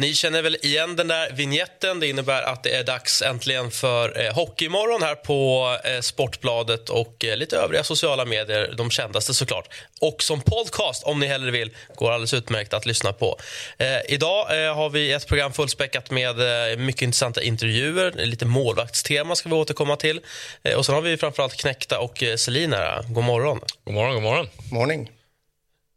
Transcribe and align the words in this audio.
Ni 0.00 0.14
känner 0.14 0.42
väl 0.42 0.56
igen 0.62 0.96
den 0.96 1.08
där 1.08 1.32
vignetten. 1.32 2.00
Det 2.00 2.06
innebär 2.06 2.42
att 2.42 2.62
det 2.62 2.70
är 2.70 2.84
dags 2.84 3.22
äntligen 3.22 3.70
för 3.70 4.24
eh, 4.24 4.34
Hockeymorgon 4.34 5.02
här 5.02 5.14
på 5.14 5.68
eh, 5.84 6.00
Sportbladet 6.00 6.88
och 6.88 7.24
eh, 7.24 7.36
lite 7.36 7.56
övriga 7.56 7.84
sociala 7.84 8.24
medier, 8.24 8.74
de 8.76 8.90
kändaste 8.90 9.34
såklart. 9.34 9.68
Och 10.00 10.22
som 10.22 10.40
podcast, 10.40 11.02
om 11.02 11.20
ni 11.20 11.26
hellre 11.26 11.50
vill, 11.50 11.70
går 11.96 12.12
alldeles 12.12 12.34
utmärkt 12.34 12.74
att 12.74 12.86
lyssna 12.86 13.12
på. 13.12 13.38
Eh, 13.78 14.14
idag 14.14 14.66
eh, 14.66 14.74
har 14.74 14.90
vi 14.90 15.12
ett 15.12 15.26
program 15.26 15.52
fullspäckat 15.52 16.10
med 16.10 16.70
eh, 16.72 16.78
mycket 16.78 17.02
intressanta 17.02 17.42
intervjuer. 17.42 18.12
Lite 18.16 18.46
målvaktstema 18.46 19.34
ska 19.34 19.48
vi 19.48 19.54
återkomma 19.54 19.96
till. 19.96 20.20
Eh, 20.62 20.74
och 20.74 20.86
sen 20.86 20.94
har 20.94 21.02
vi 21.02 21.16
framförallt 21.16 21.56
Knäckta 21.56 21.98
och 21.98 22.22
eh, 22.22 22.36
Selin 22.36 22.72
här. 22.72 23.02
God 23.08 23.24
morgon. 23.24 23.60
God 23.84 23.94
morgon, 23.94 24.14
god 24.14 24.22
morgon. 24.22 24.48
Morning. 24.70 25.19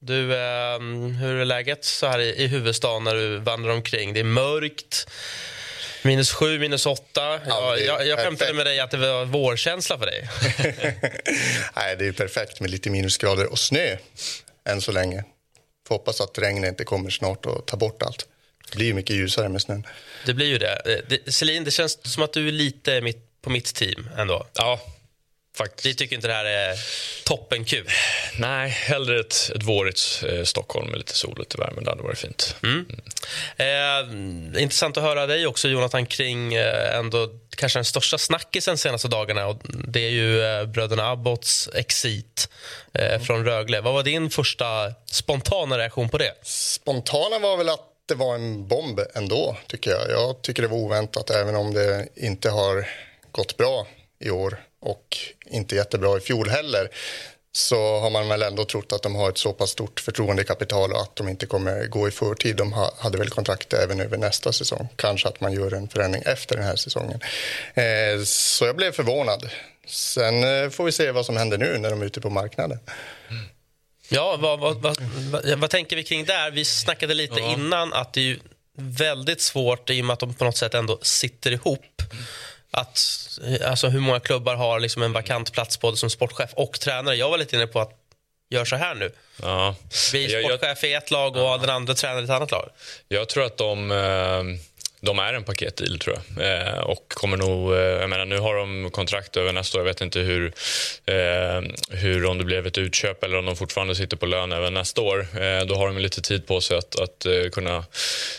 Du, 0.05 0.33
eh, 0.33 0.79
hur 1.19 1.35
är 1.35 1.45
läget 1.45 1.85
så 1.85 2.07
här 2.07 2.19
i, 2.19 2.43
i 2.43 2.47
huvudstaden 2.47 3.03
när 3.03 3.15
du 3.15 3.37
vandrar 3.37 3.71
omkring? 3.71 4.13
Det 4.13 4.19
är 4.19 4.23
mörkt. 4.23 5.07
Minus 6.03 6.31
sju, 6.31 6.59
minus 6.59 6.85
åtta. 6.85 7.39
Ja, 7.47 7.77
jag, 7.77 8.07
jag, 8.07 8.19
skämtade 8.19 8.53
med 8.53 8.65
dig 8.65 8.79
att 8.79 8.91
det 8.91 8.97
var 8.97 9.25
vårkänsla 9.25 9.97
för 9.97 10.05
dig. 10.05 10.29
Nej, 11.75 11.95
det 11.99 12.07
är 12.07 12.11
perfekt 12.11 12.59
med 12.59 12.69
lite 12.69 12.89
minusgrader 12.89 13.51
och 13.51 13.59
snö 13.59 13.97
än 14.65 14.81
så 14.81 14.91
länge. 14.91 15.23
Får 15.87 15.95
hoppas 15.95 16.21
att 16.21 16.37
regnet 16.37 16.69
inte 16.69 16.83
kommer 16.83 17.09
snart 17.09 17.45
och 17.45 17.65
tar 17.65 17.77
bort 17.77 18.03
allt. 18.03 18.27
Det 18.71 18.75
blir 18.75 18.87
ju 18.87 18.93
mycket 18.93 19.15
ljusare 19.15 19.49
med 19.49 19.61
snön. 19.61 19.87
Det 20.25 20.33
blir 20.33 20.47
ju 20.47 20.57
det. 20.57 20.81
Eh, 20.85 20.97
det 21.07 21.33
Celine, 21.33 21.63
det 21.63 21.71
känns 21.71 22.13
som 22.13 22.23
att 22.23 22.33
du 22.33 22.47
är 22.47 22.51
lite 22.51 23.01
mitt, 23.01 23.41
på 23.41 23.49
mitt 23.49 23.75
team 23.75 24.09
ändå. 24.17 24.47
Ja, 24.53 24.79
faktiskt. 25.57 25.85
Vi 25.85 25.95
tycker 25.95 26.15
inte 26.15 26.27
det 26.27 26.33
här 26.33 26.45
är 26.45 26.75
toppenkul. 27.25 27.87
Nej, 28.37 28.69
hellre 28.69 29.19
ett, 29.19 29.51
ett 29.55 29.63
vårigt 29.63 30.23
eh, 30.27 30.43
Stockholm 30.43 30.89
med 30.89 30.97
lite 30.97 31.13
sol 31.13 31.31
och 31.31 31.39
lite 31.39 31.57
värme. 31.57 31.81
Det 31.81 31.89
hade 31.89 32.03
varit 32.03 32.19
fint. 32.19 32.55
Eh, 33.57 34.61
intressant 34.61 34.97
att 34.97 35.03
höra 35.03 35.27
dig 35.27 35.47
också, 35.47 35.67
Jonathan, 35.67 36.05
kring 36.05 36.53
eh, 36.53 36.97
ändå 36.97 37.29
kanske 37.57 37.79
den 37.79 37.85
största 37.85 38.17
snackisen 38.17 38.73
de 38.73 38.77
senaste 38.77 39.07
dagarna. 39.07 39.47
Och 39.47 39.61
det 39.87 39.99
är 39.99 40.09
ju 40.09 40.43
eh, 40.43 40.65
bröderna 40.65 41.11
Abbotts 41.11 41.69
exit 41.73 42.49
eh, 42.93 43.21
från 43.21 43.45
Rögle. 43.45 43.81
Vad 43.81 43.93
var 43.93 44.03
din 44.03 44.29
första 44.29 44.93
spontana 45.05 45.77
reaktion 45.77 46.09
på 46.09 46.17
det? 46.17 46.33
Spontana 46.43 47.39
var 47.39 47.57
väl 47.57 47.69
att 47.69 47.89
det 48.05 48.15
var 48.15 48.35
en 48.35 48.67
bomb 48.67 48.99
ändå, 49.15 49.57
tycker 49.67 49.91
jag. 49.91 50.09
Jag 50.09 50.41
tycker 50.41 50.61
det 50.61 50.67
var 50.67 50.77
oväntat, 50.77 51.29
även 51.29 51.55
om 51.55 51.73
det 51.73 52.07
inte 52.15 52.49
har 52.49 52.87
gått 53.31 53.57
bra 53.57 53.87
i 54.19 54.29
år 54.29 54.59
och 54.83 55.17
inte 55.45 55.75
jättebra 55.75 56.17
i 56.17 56.19
fjol 56.19 56.49
heller 56.49 56.89
så 57.55 57.99
har 57.99 58.09
man 58.09 58.27
väl 58.27 58.41
ändå 58.41 58.65
trott 58.65 58.91
att 58.93 59.03
de 59.03 59.15
har 59.15 59.29
ett 59.29 59.37
så 59.37 59.53
pass 59.53 59.69
stort 59.69 59.99
förtroendekapital 59.99 60.91
och 60.93 61.01
att 61.01 61.15
de 61.15 61.29
inte 61.29 61.45
kommer 61.45 61.85
gå 61.85 62.07
i 62.07 62.11
förtid. 62.11 62.55
De 62.55 62.73
ha- 62.73 62.93
hade 62.97 63.17
väl 63.17 63.29
kontrakt 63.29 63.73
även 63.73 63.99
över 63.99 64.17
nästa 64.17 64.51
säsong. 64.51 64.87
Kanske 64.95 65.27
att 65.27 65.41
man 65.41 65.53
gör 65.53 65.73
en 65.73 65.89
förändring 65.89 66.23
efter 66.25 66.55
den 66.55 66.65
här 66.65 66.75
säsongen. 66.75 67.19
Eh, 67.73 68.23
så 68.25 68.65
jag 68.65 68.75
blev 68.75 68.91
förvånad. 68.91 69.49
Sen 69.87 70.43
eh, 70.63 70.69
får 70.69 70.83
vi 70.85 70.91
se 70.91 71.11
vad 71.11 71.25
som 71.25 71.37
händer 71.37 71.57
nu 71.57 71.77
när 71.77 71.89
de 71.89 72.01
är 72.01 72.05
ute 72.05 72.21
på 72.21 72.29
marknaden. 72.29 72.79
Ja, 74.09 74.37
vad, 74.39 74.59
vad, 74.59 74.75
vad, 74.81 74.97
vad, 75.31 75.59
vad 75.59 75.69
tänker 75.69 75.95
vi 75.95 76.03
kring 76.03 76.25
där? 76.25 76.51
Vi 76.51 76.65
snackade 76.65 77.13
lite 77.13 77.39
innan 77.39 77.93
att 77.93 78.13
det 78.13 78.31
är 78.31 78.37
väldigt 78.77 79.41
svårt 79.41 79.89
i 79.89 80.01
och 80.01 80.05
med 80.05 80.13
att 80.13 80.19
de 80.19 80.33
på 80.33 80.45
något 80.45 80.57
sätt 80.57 80.73
ändå 80.73 80.99
sitter 81.01 81.51
ihop. 81.51 82.01
Att, 82.73 82.99
alltså 83.65 83.87
hur 83.87 83.99
många 83.99 84.19
klubbar 84.19 84.55
har 84.55 84.79
liksom 84.79 85.01
en 85.01 85.13
vakant 85.13 85.51
plats 85.53 85.79
både 85.79 85.97
som 85.97 86.09
sportchef 86.09 86.53
och 86.53 86.79
tränare? 86.79 87.15
Jag 87.15 87.29
var 87.29 87.37
lite 87.37 87.55
inne 87.55 87.67
på 87.67 87.79
att 87.81 87.99
gör 88.53 88.65
så 88.65 88.75
här 88.75 88.95
nu. 88.95 89.11
Ja. 89.41 89.75
Jag, 90.13 90.31
jag, 90.31 90.45
sportchef 90.45 90.83
i 90.83 90.93
ett 90.93 91.11
lag 91.11 91.37
och 91.37 91.59
den 91.59 91.69
andra 91.69 91.93
tränare 91.93 92.21
i 92.21 92.23
ett 92.23 92.29
annat 92.29 92.51
lag. 92.51 92.69
jag 93.07 93.29
tror 93.29 93.45
att 93.45 93.57
de, 93.57 93.91
eh, 93.91 94.43
de 95.05 95.19
är 95.19 95.33
en 95.33 95.43
paketdeal, 95.43 95.99
tror 95.99 96.15
jag. 96.15 96.45
Eh, 96.47 96.79
och 96.79 97.09
kommer 97.09 97.37
nog, 97.37 97.73
eh, 97.73 97.79
jag 97.79 98.09
menar, 98.09 98.25
nu 98.25 98.37
har 98.37 98.55
de 98.55 98.91
kontrakt 98.91 99.37
över 99.37 99.53
nästa 99.53 99.77
år. 99.77 99.81
Jag 99.81 99.93
vet 99.93 100.01
inte 100.01 100.19
hur, 100.19 100.53
eh, 101.05 101.61
hur 101.89 102.25
om 102.25 102.37
det 102.37 102.43
blev 102.43 102.67
ett 102.67 102.77
utköp 102.77 103.23
eller 103.23 103.37
om 103.37 103.45
de 103.45 103.55
fortfarande 103.55 103.95
sitter 103.95 104.17
på 104.17 104.25
lön 104.25 104.51
även 104.51 104.73
nästa 104.73 105.01
år. 105.01 105.19
Eh, 105.19 105.65
då 105.65 105.75
har 105.75 105.87
de 105.87 105.97
lite 105.97 106.21
tid 106.21 106.47
på 106.47 106.61
sig 106.61 106.77
att, 106.77 106.99
att 106.99 107.25
eh, 107.25 107.49
kunna 107.51 107.85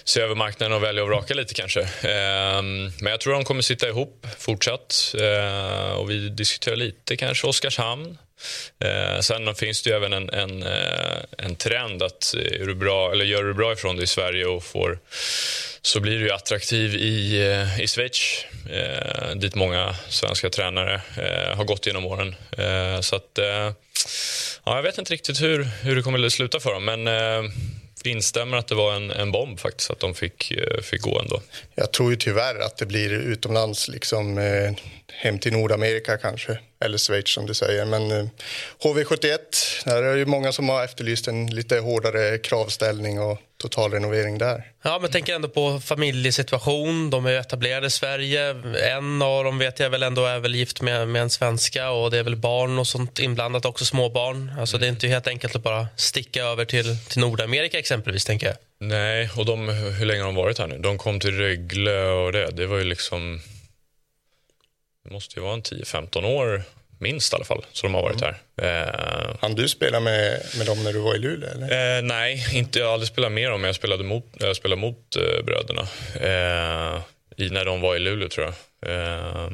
se 0.05 0.21
över 0.21 0.35
marknaden 0.35 0.77
och 0.77 0.83
välja 0.83 1.03
och 1.03 1.09
vraka 1.09 1.35
lite 1.35 1.55
kanske. 1.55 1.81
Eh, 1.81 2.63
men 3.01 3.07
jag 3.07 3.21
tror 3.21 3.33
de 3.33 3.45
kommer 3.45 3.63
sitta 3.63 3.89
ihop 3.89 4.27
fortsatt. 4.39 5.15
Eh, 5.21 5.93
och 5.93 6.11
vi 6.11 6.29
diskuterar 6.29 6.77
lite 6.77 7.17
kanske 7.17 7.47
Oskarshamn. 7.47 8.19
Eh, 8.85 9.21
sen 9.21 9.55
finns 9.55 9.83
det 9.83 9.91
ju 9.91 9.97
även 9.97 10.13
en, 10.13 10.31
en, 10.31 10.63
eh, 10.63 11.19
en 11.39 11.57
trend 11.57 12.03
att 12.03 12.35
eh, 12.35 12.61
är 12.61 12.67
du 12.67 12.75
bra, 12.75 13.13
eller 13.13 13.25
gör 13.25 13.45
du 13.45 13.55
bra 13.55 13.73
ifrån 13.73 13.97
dig 13.97 14.05
i 14.05 14.07
Sverige 14.07 14.47
och 14.47 14.65
får 14.65 14.99
så 15.83 16.01
blir 16.01 16.19
du 16.19 16.31
attraktiv 16.31 16.95
i, 16.95 17.47
eh, 17.51 17.81
i 17.81 17.87
Schweiz 17.87 18.45
eh, 18.71 19.35
dit 19.37 19.55
många 19.55 19.95
svenska 20.09 20.51
tränare 20.51 20.95
eh, 20.95 21.57
har 21.57 21.65
gått 21.65 21.87
genom 21.87 22.07
åren. 22.07 22.35
Eh, 22.59 23.01
så 23.01 23.17
att, 23.17 23.39
eh, 23.39 23.73
ja, 24.65 24.77
jag 24.77 24.83
vet 24.83 24.99
inte 24.99 25.13
riktigt 25.13 25.43
hur, 25.43 25.65
hur 25.65 25.97
det 25.97 26.03
kommer 26.03 26.27
att 26.27 26.33
sluta 26.33 26.61
för 26.61 26.73
dem 26.73 26.85
men 26.85 27.09
instämmer 28.07 28.57
att 28.57 28.67
det 28.67 28.75
var 28.75 28.95
en, 28.95 29.11
en 29.11 29.33
bomb 29.33 29.61
faktiskt 29.61 29.91
att 29.91 30.01
de 30.01 30.15
fick, 30.15 30.51
eh, 30.51 30.81
fick 30.83 31.03
gå 31.03 31.21
ändå. 31.21 31.43
Jag 31.75 31.93
tror 31.93 32.11
ju 32.11 32.17
tyvärr 32.17 32.61
att 32.61 32.77
det 32.77 32.87
blir 32.87 33.13
utomlands, 33.13 33.89
liksom 33.89 34.39
eh, 34.39 34.73
hem 35.13 35.39
till 35.39 35.53
Nordamerika 35.53 36.17
kanske, 36.17 36.59
eller 36.85 36.99
Schweiz 36.99 37.29
som 37.29 37.47
du 37.47 37.55
säger. 37.55 37.85
Men 37.85 38.11
eh, 38.11 38.27
HV71, 38.83 39.39
där 39.85 40.03
är 40.03 40.13
det 40.13 40.19
ju 40.19 40.27
många 40.27 40.53
som 40.53 40.69
har 40.69 40.85
efterlyst 40.85 41.29
en 41.29 41.47
lite 41.47 41.79
hårdare 41.79 42.39
kravställning 42.39 43.21
och 43.21 43.39
totalrenovering 43.69 44.39
där. 44.39 44.73
Ja, 44.83 44.99
men 45.03 45.11
tänker 45.11 45.35
ändå 45.35 45.49
på 45.49 45.81
familjesituation. 45.81 47.11
De 47.11 47.27
är 47.27 47.31
ju 47.31 47.37
etablerade 47.39 47.87
i 47.87 47.91
Sverige. 47.91 48.51
En 48.97 49.23
av 49.23 49.45
dem 49.45 49.59
vet 49.59 49.81
jag 49.81 49.91
väl 49.91 50.03
ändå 50.03 50.27
är 50.27 50.39
väl 50.39 50.55
gift 50.55 50.81
med, 50.81 51.09
med 51.09 51.23
en 51.23 51.31
svenska 51.31 51.91
och 51.91 52.11
det 52.11 52.19
är 52.19 52.23
väl 52.23 52.37
barn 52.37 52.79
och 52.79 52.87
sånt 52.87 53.19
inblandat 53.19 53.65
också, 53.65 53.85
småbarn. 53.85 54.53
Alltså 54.59 54.79
det 54.79 54.87
är 54.87 54.91
inte 54.91 55.09
helt 55.09 55.27
enkelt 55.27 55.57
att 55.57 55.63
bara 55.63 55.87
sticka 55.97 56.45
över 56.45 56.65
till, 56.65 56.97
till 57.09 57.21
Nordamerika 57.21 57.79
exempelvis, 57.79 58.25
tänker 58.25 58.47
jag. 58.47 58.57
Nej, 58.79 59.31
och 59.37 59.47
de, 59.47 59.69
hur 59.69 60.07
länge 60.07 60.21
har 60.21 60.27
de 60.27 60.35
varit 60.35 60.59
här 60.59 60.67
nu? 60.67 60.79
De 60.79 60.99
kom 60.99 61.21
till 61.21 61.39
Rögle 61.39 62.05
och 62.05 62.33
det, 62.33 62.51
det 62.51 62.67
var 62.67 62.79
ju 62.79 62.85
liksom... 62.85 63.41
Det 65.05 65.13
måste 65.13 65.41
ju 65.41 65.43
vara 65.43 65.55
en 65.55 65.63
10-15 65.63 66.25
år 66.25 66.63
minst 67.11 67.33
i 67.33 67.37
alla 67.37 67.45
fall, 67.45 67.65
så 67.73 67.87
de 67.87 67.95
har 67.95 68.03
varit 68.03 68.21
här. 68.21 68.37
Eh, 68.63 69.37
Han 69.41 69.55
du 69.55 69.69
spela 69.69 70.01
med, 70.01 70.41
med 70.59 70.67
dem 70.67 70.85
när 70.85 70.93
du 70.93 70.99
var 70.99 71.15
i 71.15 71.19
Luleå? 71.19 71.51
Eller? 71.51 71.97
Eh, 71.99 72.03
nej, 72.03 72.47
inte, 72.53 72.79
jag 72.79 72.87
har 72.87 72.93
aldrig 72.93 73.09
spelat 73.09 73.33
med 73.33 73.51
dem, 73.51 73.61
men 73.61 73.69
jag 73.69 73.75
spelade 73.77 74.05
mot, 74.05 74.25
jag 74.41 74.57
spelade 74.57 74.81
mot 74.81 75.17
eh, 75.17 75.45
bröderna 75.45 75.83
eh, 76.15 77.01
i, 77.37 77.51
när 77.51 77.65
de 77.65 77.81
var 77.81 77.97
i 77.97 77.99
Luleå, 77.99 78.29
tror 78.29 78.47
jag. 78.47 78.55
Eh, 78.93 79.49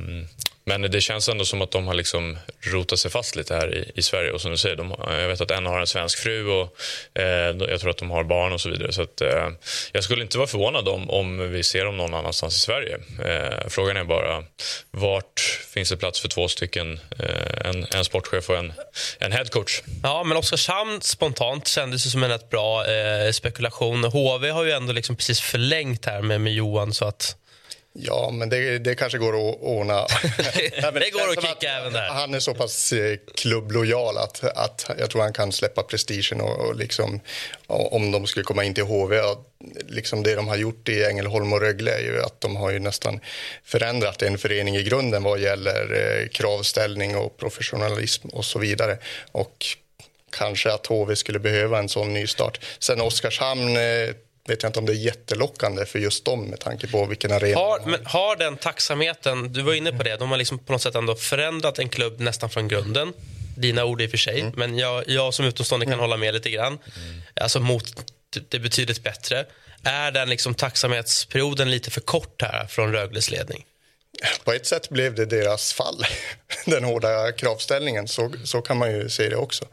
men 0.78 0.90
det 0.90 1.00
känns 1.00 1.28
ändå 1.28 1.44
som 1.44 1.62
att 1.62 1.70
de 1.70 1.86
har 1.86 1.94
liksom 1.94 2.38
rotat 2.60 2.98
sig 2.98 3.10
fast 3.10 3.36
lite 3.36 3.54
här 3.54 3.74
i, 3.74 3.92
i 3.94 4.02
Sverige. 4.02 4.30
Och 4.30 4.40
som 4.40 4.50
du 4.50 4.56
säger, 4.56 4.76
de, 4.76 4.94
jag 5.08 5.28
vet 5.28 5.40
att 5.40 5.50
en 5.50 5.66
har 5.66 5.80
en 5.80 5.86
svensk 5.86 6.18
fru 6.18 6.46
och 6.46 6.76
eh, 7.14 7.56
jag 7.70 7.80
tror 7.80 7.90
att 7.90 7.98
de 7.98 8.10
har 8.10 8.24
barn 8.24 8.52
och 8.52 8.60
så 8.60 8.70
vidare. 8.70 8.92
Så 8.92 9.02
att, 9.02 9.20
eh, 9.20 9.48
jag 9.92 10.04
skulle 10.04 10.22
inte 10.22 10.38
vara 10.38 10.48
förvånad 10.48 10.88
om, 10.88 11.10
om 11.10 11.52
vi 11.52 11.62
ser 11.62 11.84
dem 11.84 11.96
någon 11.96 12.14
annanstans 12.14 12.56
i 12.56 12.58
Sverige. 12.58 12.98
Eh, 13.24 13.68
frågan 13.68 13.96
är 13.96 14.04
bara 14.04 14.44
vart 14.90 15.40
finns 15.74 15.90
det 15.90 15.96
plats 15.96 16.20
för 16.20 16.28
två 16.28 16.48
stycken, 16.48 17.00
eh, 17.18 17.70
en, 17.70 17.86
en 17.94 18.04
sportchef 18.04 18.50
och 18.50 18.56
en, 18.56 18.72
en 19.18 19.32
headcoach? 19.32 19.82
Ja, 20.02 20.24
men 20.24 20.36
Oskarshamn 20.36 21.00
spontant 21.00 21.68
kändes 21.68 22.04
det 22.04 22.10
som 22.10 22.22
en 22.22 22.30
rätt 22.30 22.50
bra 22.50 22.86
eh, 22.86 23.30
spekulation. 23.32 24.04
HV 24.04 24.50
har 24.50 24.64
ju 24.64 24.70
ändå 24.70 24.92
liksom 24.92 25.16
precis 25.16 25.40
förlängt 25.40 26.06
här 26.06 26.22
med, 26.22 26.40
med 26.40 26.52
Johan 26.52 26.94
så 26.94 27.04
att 27.04 27.36
Ja, 27.92 28.30
men 28.32 28.48
det, 28.48 28.78
det 28.78 28.94
kanske 28.94 29.18
går 29.18 29.50
att 29.50 29.56
ordna. 29.60 29.94
Nej, 30.38 30.72
men 30.82 30.94
Det 30.94 31.10
går 31.10 31.28
att 31.30 31.48
kicka 31.48 31.72
även 31.72 31.92
där. 31.92 32.08
Han 32.08 32.34
är 32.34 32.40
så 32.40 32.54
pass 32.54 32.92
eh, 32.92 33.16
klubblojal 33.34 34.18
att, 34.18 34.44
att 34.44 34.90
jag 34.98 35.10
tror 35.10 35.22
han 35.22 35.32
kan 35.32 35.52
släppa 35.52 35.82
prestigen 35.82 36.40
och, 36.40 36.68
och 36.68 36.76
liksom, 36.76 37.20
om 37.66 38.10
de 38.10 38.26
skulle 38.26 38.44
komma 38.44 38.64
in 38.64 38.74
till 38.74 38.84
HV. 38.84 39.20
Liksom 39.88 40.22
det 40.22 40.34
de 40.34 40.48
har 40.48 40.56
gjort 40.56 40.88
i 40.88 41.04
Ängelholm 41.04 41.52
och 41.52 41.60
Rögle 41.60 41.92
är 41.92 42.00
ju 42.00 42.22
att 42.22 42.40
de 42.40 42.56
har 42.56 42.70
ju 42.70 42.78
nästan 42.78 43.20
förändrat 43.64 44.22
en 44.22 44.38
förening 44.38 44.76
i 44.76 44.82
grunden 44.82 45.22
vad 45.22 45.40
gäller 45.40 45.92
eh, 45.92 46.28
kravställning 46.28 47.16
och 47.16 47.36
professionalism 47.36 48.28
och 48.28 48.44
så 48.44 48.58
vidare. 48.58 48.98
Och 49.32 49.66
kanske 50.30 50.72
att 50.72 50.86
HV 50.86 51.16
skulle 51.16 51.38
behöva 51.38 51.78
en 51.78 51.88
sån 51.88 52.14
nystart. 52.14 52.60
Sen 52.78 53.00
Oskarshamn 53.00 53.76
eh, 53.76 54.14
vet 54.48 54.62
jag 54.62 54.70
inte 54.70 54.78
om 54.78 54.86
det 54.86 54.92
är 54.92 54.96
jättelockande 54.96 55.86
för 55.86 55.98
just 55.98 56.24
dem 56.24 56.44
med 56.44 56.60
tanke 56.60 56.86
på 56.86 57.06
vilken 57.06 57.32
arena 57.32 57.60
har, 57.60 57.80
men 57.86 58.06
har 58.06 58.36
den 58.36 58.56
tacksamheten, 58.56 59.52
du 59.52 59.62
var 59.62 59.74
inne 59.74 59.92
på 59.92 60.02
det, 60.02 60.16
de 60.16 60.30
har 60.30 60.38
liksom 60.38 60.58
på 60.58 60.72
något 60.72 60.82
sätt 60.82 60.94
ändå 60.94 61.14
förändrat 61.14 61.78
en 61.78 61.88
klubb 61.88 62.20
nästan 62.20 62.50
från 62.50 62.68
grunden. 62.68 63.12
Dina 63.56 63.84
ord 63.84 64.02
i 64.02 64.06
och 64.06 64.10
för 64.10 64.18
sig, 64.18 64.40
mm. 64.40 64.52
men 64.56 64.78
jag, 64.78 65.08
jag 65.08 65.34
som 65.34 65.44
utomstående 65.44 65.86
kan 65.86 65.92
mm. 65.92 66.00
hålla 66.00 66.16
med 66.16 66.34
lite 66.34 66.50
grann. 66.50 66.66
Mm. 66.72 67.20
Alltså 67.34 67.60
mot 67.60 67.84
det 68.48 68.58
betydligt 68.58 69.02
bättre. 69.02 69.46
Är 69.82 70.10
den 70.10 70.30
liksom 70.30 70.54
tacksamhetsperioden 70.54 71.70
lite 71.70 71.90
för 71.90 72.00
kort 72.00 72.42
här 72.42 72.66
från 72.66 72.92
Rögles 72.92 73.30
ledning? 73.30 73.64
På 74.44 74.52
ett 74.52 74.66
sätt 74.66 74.88
blev 74.88 75.14
det 75.14 75.26
deras 75.26 75.72
fall, 75.72 76.04
den 76.66 76.84
hårda 76.84 77.32
kravställningen. 77.32 78.08
Så, 78.08 78.32
så 78.44 78.62
kan 78.62 78.76
man 78.76 78.92
ju 78.92 79.08
se 79.08 79.28
det 79.28 79.36
också. 79.36 79.64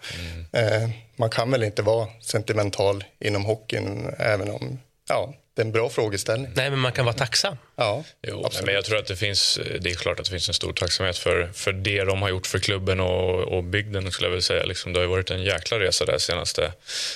Mm. 0.51 0.83
Eh, 0.83 0.89
man 1.15 1.29
kan 1.29 1.51
väl 1.51 1.63
inte 1.63 1.81
vara 1.81 2.07
sentimental 2.21 3.03
inom 3.19 3.45
hockeyn 3.45 4.13
även 4.19 4.49
om 4.49 4.79
ja, 5.09 5.33
det 5.57 5.61
är 5.61 5.65
en 5.65 5.71
bra 5.71 5.89
frågeställning. 5.89 6.51
Nej, 6.55 6.69
men 6.69 6.79
man 6.79 6.91
kan 6.91 7.05
vara 7.05 7.15
tacksam. 7.15 7.57
Ja, 7.75 8.03
jo, 8.27 8.49
men 8.65 8.73
jag 8.73 8.85
tror 8.85 8.97
att 8.97 9.07
det 9.07 9.15
finns, 9.15 9.59
det 9.79 9.89
är 9.89 9.95
klart 9.95 10.19
att 10.19 10.25
det 10.25 10.31
finns 10.31 10.47
en 10.47 10.53
stor 10.53 10.73
tacksamhet 10.73 11.17
för, 11.17 11.51
för 11.53 11.73
det 11.73 12.03
de 12.03 12.21
har 12.21 12.29
gjort 12.29 12.47
för 12.47 12.59
klubben 12.59 12.99
och, 12.99 13.39
och 13.39 13.63
bygden. 13.63 14.11
Skulle 14.11 14.25
jag 14.25 14.31
vilja 14.31 14.41
säga. 14.41 14.65
Liksom, 14.65 14.93
det 14.93 14.99
har 14.99 15.07
varit 15.07 15.31
en 15.31 15.43
jäkla 15.43 15.79
resa 15.79 16.05
de 16.05 16.19
senaste 16.19 16.73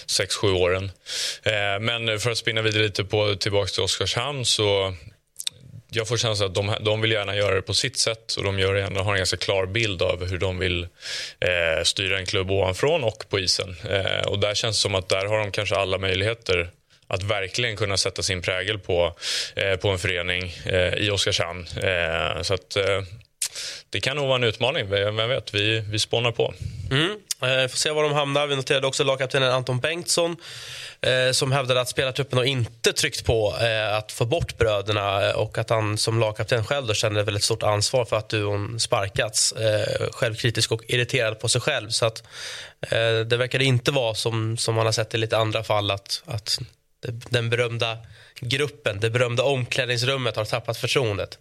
6-7 0.07 0.53
åren. 0.53 0.91
Eh, 1.43 1.79
men 1.79 2.19
för 2.19 2.31
att 2.31 2.37
spinna 2.37 2.61
vidare 2.61 2.83
lite 2.83 3.03
på, 3.03 3.35
tillbaka 3.35 3.69
till 3.69 3.83
Oskarshamn 3.83 4.45
så 4.45 4.95
jag 5.93 6.07
får 6.07 6.17
känslan 6.17 6.49
att 6.49 6.55
de, 6.55 6.75
de 6.81 7.01
vill 7.01 7.11
gärna 7.11 7.35
göra 7.35 7.55
det 7.55 7.61
på 7.61 7.73
sitt 7.73 7.97
sätt 7.97 8.33
och 8.33 8.43
de 8.43 8.59
gör 8.59 8.75
gärna, 8.75 9.03
har 9.03 9.11
en 9.11 9.17
ganska 9.17 9.37
klar 9.37 9.65
bild 9.65 10.01
av 10.01 10.29
hur 10.29 10.37
de 10.37 10.59
vill 10.59 10.83
eh, 11.39 11.83
styra 11.83 12.19
en 12.19 12.25
klubb 12.25 12.51
ovanifrån 12.51 13.03
och 13.03 13.25
på 13.29 13.39
isen. 13.39 13.75
Eh, 13.89 14.27
och 14.27 14.39
där 14.39 14.53
känns 14.53 14.77
det 14.77 14.81
som 14.81 14.95
att 14.95 15.09
där 15.09 15.25
har 15.25 15.37
de 15.37 15.51
kanske 15.51 15.75
alla 15.75 15.97
möjligheter 15.97 16.71
att 17.07 17.23
verkligen 17.23 17.75
kunna 17.75 17.97
sätta 17.97 18.23
sin 18.23 18.41
prägel 18.41 18.79
på, 18.79 19.15
eh, 19.55 19.75
på 19.75 19.89
en 19.89 19.99
förening 19.99 20.53
eh, 20.65 20.93
i 20.93 21.09
Oskarshamn. 21.11 21.65
Eh, 21.83 22.41
så 22.41 22.53
att, 22.53 22.75
eh, 22.75 23.01
det 23.91 23.99
kan 23.99 24.15
nog 24.15 24.27
vara 24.27 24.35
en 24.35 24.43
utmaning. 24.43 24.89
Vem 24.89 25.15
vet, 25.15 25.53
vi, 25.53 25.79
vi 25.79 25.99
spånar 25.99 26.31
på. 26.31 26.53
Mm. 26.91 27.11
Eh, 27.41 27.67
får 27.67 27.77
se 27.77 27.91
var 27.91 28.03
de 28.03 28.13
hamnar. 28.13 28.47
Vi 28.47 28.55
noterade 28.55 28.87
också 28.87 29.03
lagkaptenen 29.03 29.51
Anton 29.51 29.79
Bengtsson 29.79 30.35
eh, 31.01 31.31
som 31.31 31.51
hävdade 31.51 31.81
att 31.81 31.89
spelartruppen 31.89 32.37
har 32.37 32.45
inte 32.45 32.93
tryckt 32.93 33.25
på 33.25 33.55
eh, 33.61 33.97
att 33.97 34.11
få 34.11 34.25
bort 34.25 34.57
bröderna 34.57 35.29
eh, 35.29 35.35
och 35.35 35.57
att 35.57 35.69
han 35.69 35.97
som 35.97 36.19
lagkapten 36.19 36.65
själv 36.65 36.87
då 36.87 36.93
känner 36.93 37.23
väldigt 37.23 37.43
stort 37.43 37.63
ansvar 37.63 38.05
för 38.05 38.17
att 38.17 38.29
duon 38.29 38.79
sparkats. 38.79 39.51
Eh, 39.51 40.09
självkritisk 40.11 40.71
och 40.71 40.83
irriterad 40.87 41.39
på 41.39 41.49
sig 41.49 41.61
själv. 41.61 41.89
Så 41.89 42.05
att, 42.05 42.23
eh, 42.81 43.19
det 43.19 43.37
verkar 43.37 43.61
inte 43.61 43.91
vara 43.91 44.15
som, 44.15 44.57
som 44.57 44.75
man 44.75 44.85
har 44.85 44.93
sett 44.93 45.13
i 45.13 45.17
lite 45.17 45.37
andra 45.37 45.63
fall 45.63 45.91
att, 45.91 46.23
att 46.25 46.59
den 47.29 47.49
berömda 47.49 47.97
gruppen, 48.39 48.99
det 48.99 49.09
berömda 49.09 49.43
omklädningsrummet 49.43 50.35
har 50.35 50.45
tappat 50.45 50.77
förtroendet. 50.77 51.37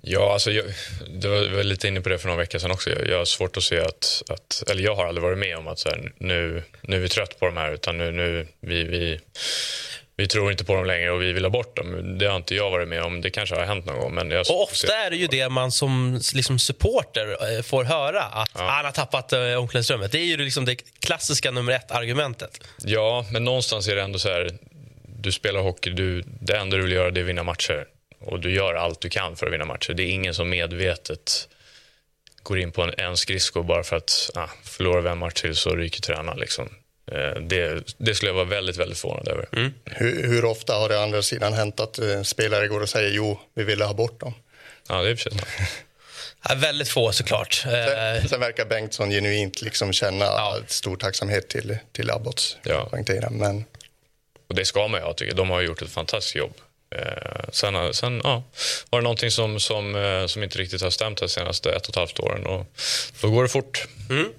Ja, 0.00 0.32
alltså 0.32 0.50
jag, 0.50 0.64
det 1.08 1.28
var, 1.28 1.36
jag 1.36 1.50
var 1.50 1.62
lite 1.62 1.88
inne 1.88 2.00
på 2.00 2.08
det 2.08 2.18
för 2.18 2.28
några 2.28 2.40
veckor 2.40 2.58
sedan 2.58 2.70
också. 2.70 2.90
Jag, 2.90 3.08
jag 3.08 3.18
har 3.18 3.24
svårt 3.24 3.56
att 3.56 3.62
se 3.62 3.80
att, 3.80 4.22
att, 4.28 4.70
eller 4.70 4.82
jag 4.82 4.94
har 4.94 5.06
aldrig 5.06 5.22
varit 5.22 5.38
med 5.38 5.56
om 5.56 5.68
att 5.68 5.78
så 5.78 5.88
här, 5.88 6.12
nu, 6.18 6.62
nu 6.80 6.96
är 6.96 7.00
vi 7.00 7.08
trött 7.08 7.40
på 7.40 7.46
de 7.46 7.56
här 7.56 7.72
utan 7.72 7.98
nu, 7.98 8.10
nu 8.12 8.46
vi, 8.60 8.84
vi, 8.84 9.20
vi 10.16 10.26
tror 10.26 10.50
inte 10.50 10.64
på 10.64 10.74
dem 10.74 10.86
längre 10.86 11.10
och 11.10 11.22
vi 11.22 11.32
vill 11.32 11.44
ha 11.44 11.50
bort 11.50 11.76
dem. 11.76 12.18
Det 12.18 12.26
har 12.26 12.36
inte 12.36 12.54
jag 12.54 12.70
varit 12.70 12.88
med 12.88 13.02
om. 13.02 13.20
Det 13.20 13.30
kanske 13.30 13.54
har 13.54 13.64
hänt 13.64 13.84
någon 13.84 13.98
gång. 13.98 14.14
Men 14.14 14.32
och 14.32 14.62
ofta 14.62 14.96
är 14.96 15.10
det 15.10 15.16
ju 15.16 15.26
det 15.26 15.48
man 15.48 15.72
som 15.72 16.20
liksom 16.34 16.58
supporter 16.58 17.56
eh, 17.56 17.62
får 17.62 17.84
höra, 17.84 18.22
att 18.22 18.50
ja. 18.54 18.60
han 18.60 18.84
har 18.84 18.92
tappat 18.92 19.32
äh, 19.32 19.54
omklädningsrummet. 19.54 20.12
Det 20.12 20.18
är 20.18 20.24
ju 20.24 20.36
liksom 20.36 20.64
det 20.64 20.76
klassiska 21.00 21.50
nummer 21.50 21.72
ett-argumentet. 21.72 22.60
Ja, 22.78 23.26
men 23.30 23.44
någonstans 23.44 23.88
är 23.88 23.96
det 23.96 24.02
ändå 24.02 24.18
så 24.18 24.28
här, 24.28 24.50
du 25.18 25.32
spelar 25.32 25.60
hockey, 25.60 25.90
du, 25.90 26.22
det 26.26 26.56
enda 26.56 26.76
du 26.76 26.82
vill 26.82 26.92
göra 26.92 27.06
är 27.06 27.20
att 27.20 27.26
vinna 27.26 27.42
matcher 27.42 27.86
och 28.26 28.40
du 28.40 28.54
gör 28.54 28.74
allt 28.74 29.00
du 29.00 29.08
kan 29.08 29.36
för 29.36 29.46
att 29.46 29.52
vinna 29.52 29.64
matcher. 29.64 29.94
Det 29.94 30.02
är 30.02 30.10
ingen 30.10 30.34
som 30.34 30.50
medvetet 30.50 31.48
går 32.42 32.58
in 32.58 32.72
på 32.72 32.82
en, 32.82 32.94
en 32.98 33.16
skridsko 33.16 33.62
bara 33.62 33.82
för 33.82 33.96
att 33.96 34.30
ah, 34.34 34.48
förlorar 34.64 35.00
vi 35.00 35.08
en 35.08 35.18
match 35.18 35.40
till 35.40 35.56
så 35.56 35.76
ryker 35.76 36.00
tränaren. 36.00 36.38
Liksom. 36.38 36.68
Eh, 37.12 37.40
det, 37.40 37.94
det, 37.98 38.14
skulle 38.14 38.28
jag 38.28 38.34
vara 38.34 38.44
väldigt, 38.44 38.76
väldigt 38.76 38.98
förvånad 38.98 39.28
över. 39.28 39.48
Mm. 39.52 39.74
Hur, 39.84 40.28
hur, 40.28 40.44
ofta 40.44 40.74
har 40.74 40.88
det 40.88 41.02
andra 41.02 41.22
sidan 41.22 41.52
hänt 41.52 41.80
att 41.80 41.98
eh, 41.98 42.22
spelare 42.22 42.68
går 42.68 42.80
och 42.80 42.88
säger 42.88 43.10
jo, 43.10 43.40
vi 43.54 43.64
ville 43.64 43.84
ha 43.84 43.94
bort 43.94 44.20
dem? 44.20 44.34
Ja, 44.88 45.02
det 45.02 45.10
är 45.10 45.14
precis 45.14 45.42
ja, 46.48 46.54
Väldigt 46.54 46.88
få 46.88 47.12
såklart. 47.12 47.54
Sen, 47.54 48.16
eh, 48.16 48.24
sen 48.24 48.40
verkar 48.40 48.64
Bengtsson 48.64 49.10
genuint 49.10 49.62
liksom 49.62 49.92
känna 49.92 50.24
ja. 50.24 50.58
stor 50.66 50.96
tacksamhet 50.96 51.48
till, 51.48 51.78
till 51.92 52.10
Abbots. 52.10 52.56
Ja. 52.62 52.88
Men... 53.30 53.64
Och 54.48 54.54
det 54.54 54.64
ska 54.64 54.88
man 54.88 55.00
ju 55.00 55.06
ha, 55.06 55.12
tycker 55.12 55.30
jag. 55.30 55.36
De 55.36 55.50
har 55.50 55.60
gjort 55.60 55.82
ett 55.82 55.90
fantastiskt 55.90 56.36
jobb. 56.36 56.54
Eh, 56.94 57.44
sen, 57.52 57.76
eh, 57.76 57.90
sen 57.90 58.20
ja, 58.24 58.42
var 58.90 58.98
det 59.00 59.02
någonting 59.02 59.30
som, 59.30 59.60
som, 59.60 59.94
eh, 59.94 60.26
som 60.26 60.42
inte 60.42 60.58
riktigt 60.58 60.82
har 60.82 60.90
stämt 60.90 61.18
de 61.18 61.28
senaste 61.28 61.70
ett 61.70 61.82
och 61.82 61.88
ett 61.88 61.96
halvt 61.96 62.20
åren. 62.20 62.46
Och 62.46 62.66
då 63.20 63.30
går 63.30 63.42
det 63.42 63.48
fort. 63.48 63.86
Mm. 64.10 64.32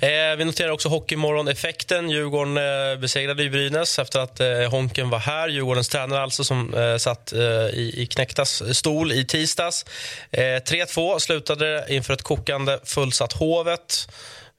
Eh, 0.00 0.36
vi 0.36 0.44
noterar 0.44 0.70
också 0.70 0.88
Hockeymorgon-effekten. 0.88 2.10
Djurgården 2.10 2.56
eh, 2.56 2.98
besegrade 2.98 3.42
ju 3.42 3.50
Brynäs 3.50 3.98
efter 3.98 4.20
att 4.20 4.40
eh, 4.40 4.70
Honken 4.70 5.10
var 5.10 5.18
här. 5.18 5.48
Djurgårdens 5.48 5.88
tränare 5.88 6.22
alltså 6.22 6.44
som 6.44 6.74
eh, 6.74 6.96
satt 6.96 7.32
eh, 7.32 7.40
i, 7.40 7.94
i 7.96 8.06
Knäktas 8.06 8.76
stol 8.76 9.12
i 9.12 9.24
tisdags. 9.24 9.84
Eh, 10.30 10.40
3-2 10.40 11.18
slutade 11.18 11.86
inför 11.88 12.14
ett 12.14 12.22
kokande 12.22 12.78
fullsatt 12.84 13.32
Hovet. 13.32 14.08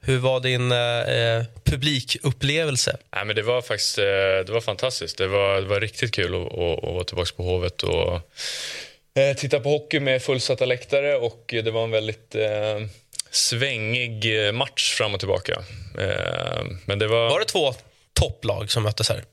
Hur 0.07 0.17
var 0.17 0.39
din 0.39 0.71
eh, 0.71 1.43
publikupplevelse? 1.63 2.97
Nej, 3.15 3.25
men 3.25 3.35
det 3.35 3.41
var 3.41 3.61
faktiskt 3.61 3.97
eh, 3.97 4.03
det 4.45 4.49
var 4.49 4.61
fantastiskt. 4.61 5.17
Det 5.17 5.27
var, 5.27 5.61
det 5.61 5.67
var 5.67 5.79
riktigt 5.79 6.11
kul 6.11 6.35
att, 6.35 6.53
att, 6.53 6.83
att 6.83 6.93
vara 6.93 7.03
tillbaka 7.03 7.31
på 7.37 7.43
Hovet 7.43 7.83
och 7.83 8.15
eh, 9.19 9.35
titta 9.37 9.59
på 9.59 9.69
hockey 9.69 9.99
med 9.99 10.21
fullsatta 10.21 10.65
läktare. 10.65 11.15
Och 11.15 11.43
det 11.47 11.71
var 11.71 11.83
en 11.83 11.91
väldigt 11.91 12.35
eh, 12.35 12.87
svängig 13.31 14.45
eh, 14.45 14.51
match 14.51 14.93
fram 14.93 15.13
och 15.13 15.19
tillbaka. 15.19 15.63
Eh, 15.99 16.65
men 16.85 16.99
det 16.99 17.07
var... 17.07 17.29
var 17.29 17.39
det 17.39 17.45
två 17.45 17.73
topplag 18.13 18.71
som 18.71 18.83
möttes 18.83 19.09
här? 19.09 19.23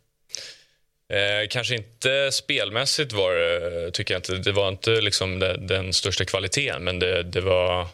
Eh, 1.13 1.49
kanske 1.51 1.75
inte 1.75 2.33
spelmässigt 2.33 3.13
var 3.13 3.35
det, 3.35 3.91
tycker 3.91 4.15
jag 4.15 4.19
inte. 4.19 4.35
Det 4.35 4.53
var 4.53 4.69
inte 4.69 4.91
liksom 4.91 5.39
den, 5.39 5.67
den 5.67 5.93
största 5.93 6.25
kvaliteten, 6.25 6.85
men 6.85 6.99
det, 6.99 7.23
det 7.23 7.41
var 7.41 7.81
Eh, 7.81 7.89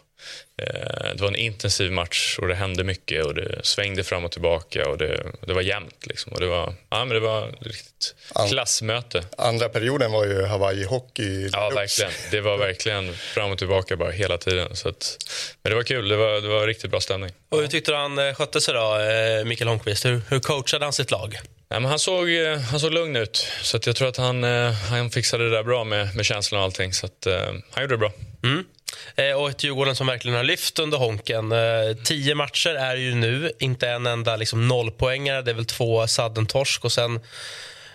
det 1.14 1.20
var 1.20 1.28
en 1.28 1.36
intensiv 1.36 1.92
match 1.92 2.38
och 2.38 2.48
det 2.48 2.54
hände 2.54 2.84
mycket 2.84 3.24
och 3.24 3.34
det 3.34 3.60
svängde 3.62 4.04
fram 4.04 4.24
och 4.24 4.32
tillbaka 4.32 4.88
och 4.88 4.98
det, 4.98 5.26
det 5.46 5.52
var 5.52 5.62
jämnt. 5.62 6.06
Liksom. 6.06 6.32
Och 6.32 6.40
det, 6.40 6.46
var, 6.46 6.74
ja, 6.90 7.04
men 7.04 7.08
det 7.08 7.20
var 7.20 7.48
ett 7.48 7.54
riktigt 7.60 8.14
klassmöte. 8.50 9.24
Andra 9.38 9.68
perioden 9.68 10.12
var 10.12 10.24
ju 10.24 10.42
Hawaii-hockey. 10.42 11.50
Ja, 11.52 11.70
verkligen. 11.74 12.10
Det 12.30 12.40
var 12.40 12.56
verkligen 12.56 13.14
fram 13.14 13.50
och 13.50 13.58
tillbaka 13.58 13.96
bara 13.96 14.10
hela 14.10 14.38
tiden. 14.38 14.76
Så 14.76 14.88
att, 14.88 15.16
men 15.62 15.70
det 15.70 15.76
var 15.76 15.82
kul. 15.82 16.08
Det 16.08 16.16
var, 16.16 16.40
det 16.40 16.48
var 16.48 16.66
riktigt 16.66 16.90
bra 16.90 17.00
stämning. 17.00 17.30
Och 17.48 17.60
hur 17.60 17.66
tyckte 17.66 17.90
du 17.90 17.96
han 17.96 18.18
eh, 18.18 18.34
skötte 18.34 18.60
sig 18.60 18.74
då, 18.74 18.98
eh, 18.98 19.44
Mikael 19.44 19.68
Holmqvist? 19.68 20.04
Hur, 20.04 20.20
hur 20.28 20.40
coachade 20.40 20.84
han 20.84 20.92
sitt 20.92 21.10
lag? 21.10 21.38
Nej, 21.70 21.80
men 21.80 21.84
han, 21.84 21.98
såg, 21.98 22.28
han 22.70 22.80
såg 22.80 22.92
lugn 22.92 23.16
ut, 23.16 23.46
så 23.62 23.76
att 23.76 23.86
jag 23.86 23.96
tror 23.96 24.08
att 24.08 24.16
han, 24.16 24.42
han 24.42 25.10
fixade 25.10 25.44
det 25.44 25.50
där 25.50 25.62
bra 25.62 25.84
med, 25.84 26.16
med 26.16 26.24
känslan 26.26 26.58
och 26.58 26.64
allting. 26.64 26.92
Så 26.92 27.06
att, 27.06 27.26
han 27.70 27.82
gjorde 27.82 27.94
det 27.94 27.98
bra. 27.98 28.12
Mm. 28.42 28.64
Eh, 29.16 29.32
och 29.32 29.50
ett 29.50 29.64
Djurgården 29.64 29.96
som 29.96 30.06
verkligen 30.06 30.36
har 30.36 30.44
lyft 30.44 30.78
under 30.78 30.98
Honken. 30.98 31.52
Eh, 31.52 31.96
tio 32.04 32.34
matcher 32.34 32.74
är 32.74 32.96
ju 32.96 33.14
nu, 33.14 33.52
inte 33.58 33.88
en 33.88 34.06
enda 34.06 34.36
liksom, 34.36 34.68
nollpoängare. 34.68 35.42
Det 35.42 35.50
är 35.50 35.54
väl 35.54 35.66
två 35.66 36.06
saddentorsk 36.06 36.84
och 36.84 36.92
sen 36.92 37.20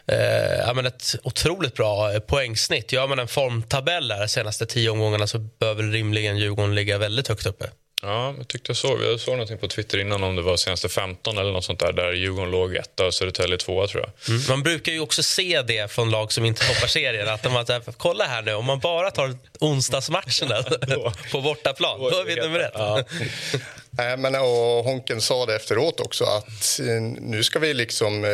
eh, 0.07 0.59
ja, 0.67 0.73
men 0.73 0.85
ett 0.85 1.15
otroligt 1.23 1.73
bra 1.73 2.13
eh, 2.13 2.19
poängsnitt. 2.19 2.91
Gör 2.91 3.07
man 3.07 3.19
en 3.19 3.27
formtabell 3.27 4.07
de 4.07 4.27
senaste 4.27 4.65
tio 4.65 4.89
omgångarna 4.89 5.27
så 5.27 5.39
bör 5.39 5.73
väl 5.73 5.91
rimligen 5.91 6.37
Djurgården 6.37 6.75
ligga 6.75 6.97
väldigt 6.97 7.27
högt 7.27 7.45
uppe. 7.45 7.69
Ja, 8.01 8.33
jag 8.37 8.47
tyckte 8.47 8.69
jag 8.69 8.77
såg. 8.77 9.03
Jag 9.03 9.19
såg 9.19 9.33
någonting 9.33 9.57
på 9.57 9.67
Twitter 9.67 9.97
innan 9.97 10.23
om 10.23 10.35
det 10.35 10.41
var 10.41 10.57
senaste 10.57 10.89
15 10.89 11.37
eller 11.37 11.51
något 11.51 11.65
sånt 11.65 11.79
där, 11.79 11.93
där 11.93 12.13
Djurgården 12.13 12.51
låg 12.51 12.75
etta 12.75 13.05
och 13.05 13.13
Södertälje 13.13 13.57
tvåa 13.57 13.87
tror 13.87 14.03
jag. 14.03 14.35
Mm. 14.35 14.47
Man 14.49 14.63
brukar 14.63 14.91
ju 14.91 14.99
också 14.99 15.23
se 15.23 15.61
det 15.61 15.91
från 15.91 16.11
lag 16.11 16.31
som 16.31 16.45
inte 16.45 16.67
toppar 16.67 16.87
serien. 16.87 17.29
Att 17.29 17.43
de 17.43 17.53
har, 17.53 17.91
kolla 17.97 18.25
här 18.25 18.41
nu, 18.41 18.53
om 18.53 18.65
man 18.65 18.79
bara 18.79 19.11
tar 19.11 19.37
onsdagsmatcherna 19.59 20.63
på 21.31 21.41
bortaplan, 21.41 21.99
då 21.99 22.19
är 22.19 22.25
vi 22.25 22.35
nummer 22.35 22.59
ett. 22.59 22.73
Ja. 22.73 23.03
men, 24.17 24.35
och 24.35 24.83
Honken 24.83 25.21
sa 25.21 25.45
det 25.45 25.55
efteråt 25.55 25.99
också 25.99 26.23
att 26.23 26.79
eh, 26.79 27.01
nu 27.19 27.43
ska 27.43 27.59
vi 27.59 27.73
liksom 27.73 28.23
eh, 28.23 28.31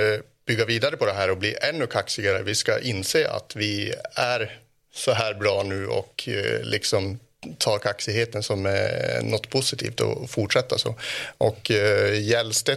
bygga 0.48 0.66
vidare 0.66 0.98
på 0.98 1.06
det 1.06 1.14
här 1.14 1.30
och 1.30 1.38
bli 1.38 1.56
ännu 1.62 1.88
kaxigare. 1.88 2.44
Vi 2.44 2.56
ska 2.56 2.80
inse 2.80 3.30
att 3.30 3.56
vi 3.56 3.94
är 4.16 4.60
så 4.94 5.12
här 5.12 5.34
bra 5.34 5.64
nu 5.64 5.88
och 5.88 6.28
eh, 6.28 6.64
liksom 6.64 7.20
ta 7.58 7.78
kaxigheten 7.78 8.44
som 8.44 8.66
eh, 8.66 9.24
något 9.24 9.50
positivt 9.50 10.00
och 10.00 10.30
fortsätta 10.30 10.78
så. 10.78 10.96
Och 11.38 11.72
eh, 11.72 12.14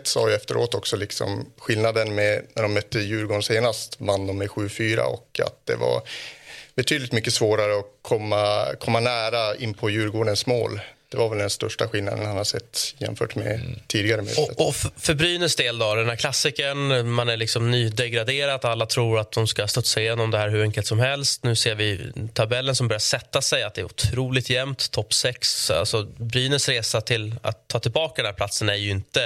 sa 0.04 0.28
ju 0.28 0.34
efteråt 0.34 0.74
också 0.74 0.96
liksom 0.96 1.46
skillnaden 1.58 2.14
med 2.14 2.46
när 2.54 2.62
de 2.62 2.74
mötte 2.74 2.98
Djurgården 2.98 3.42
senast 3.42 4.00
vann 4.00 4.26
de 4.26 4.38
med 4.38 4.48
7-4 4.48 4.98
och 4.98 5.40
att 5.44 5.60
det 5.64 5.76
var 5.76 6.02
betydligt 6.74 7.12
mycket 7.12 7.34
svårare 7.34 7.78
att 7.78 7.86
komma, 8.02 8.66
komma 8.80 9.00
nära 9.00 9.56
in 9.56 9.74
på 9.74 9.90
Djurgårdens 9.90 10.46
mål 10.46 10.80
det 11.14 11.20
var 11.20 11.28
väl 11.28 11.38
den 11.38 11.50
största 11.50 11.88
skillnaden 11.88 12.26
han 12.26 12.36
har 12.36 12.44
sett 12.44 12.94
jämfört 12.98 13.34
med 13.34 13.54
mm. 13.54 13.78
tidigare 13.86 14.22
mötet. 14.22 14.38
Och, 14.38 14.68
och 14.68 14.74
för 14.74 15.14
Brynäs 15.14 15.56
del 15.56 15.78
då, 15.78 15.94
den 15.94 16.08
här 16.08 16.16
klassiken, 16.16 17.10
man 17.10 17.28
är 17.28 17.36
liksom 17.36 17.70
nydegraderat, 17.70 18.64
alla 18.64 18.86
tror 18.86 19.18
att 19.18 19.32
de 19.32 19.46
ska 19.46 19.66
studsa 19.66 20.00
igenom 20.00 20.30
det 20.30 20.38
här 20.38 20.48
hur 20.48 20.62
enkelt 20.62 20.86
som 20.86 20.98
helst. 20.98 21.44
Nu 21.44 21.56
ser 21.56 21.74
vi 21.74 22.12
tabellen 22.32 22.74
som 22.74 22.88
börjar 22.88 22.98
sätta 22.98 23.42
sig, 23.42 23.62
att 23.62 23.74
det 23.74 23.80
är 23.80 23.84
otroligt 23.84 24.50
jämnt, 24.50 24.90
topp 24.90 25.12
6. 25.12 25.70
Alltså, 25.70 26.02
Brynäs 26.16 26.68
resa 26.68 27.00
till 27.00 27.34
att 27.42 27.68
ta 27.68 27.80
tillbaka 27.80 28.22
den 28.22 28.26
här 28.26 28.36
platsen 28.36 28.68
är 28.68 28.74
ju 28.74 28.90
inte, 28.90 29.22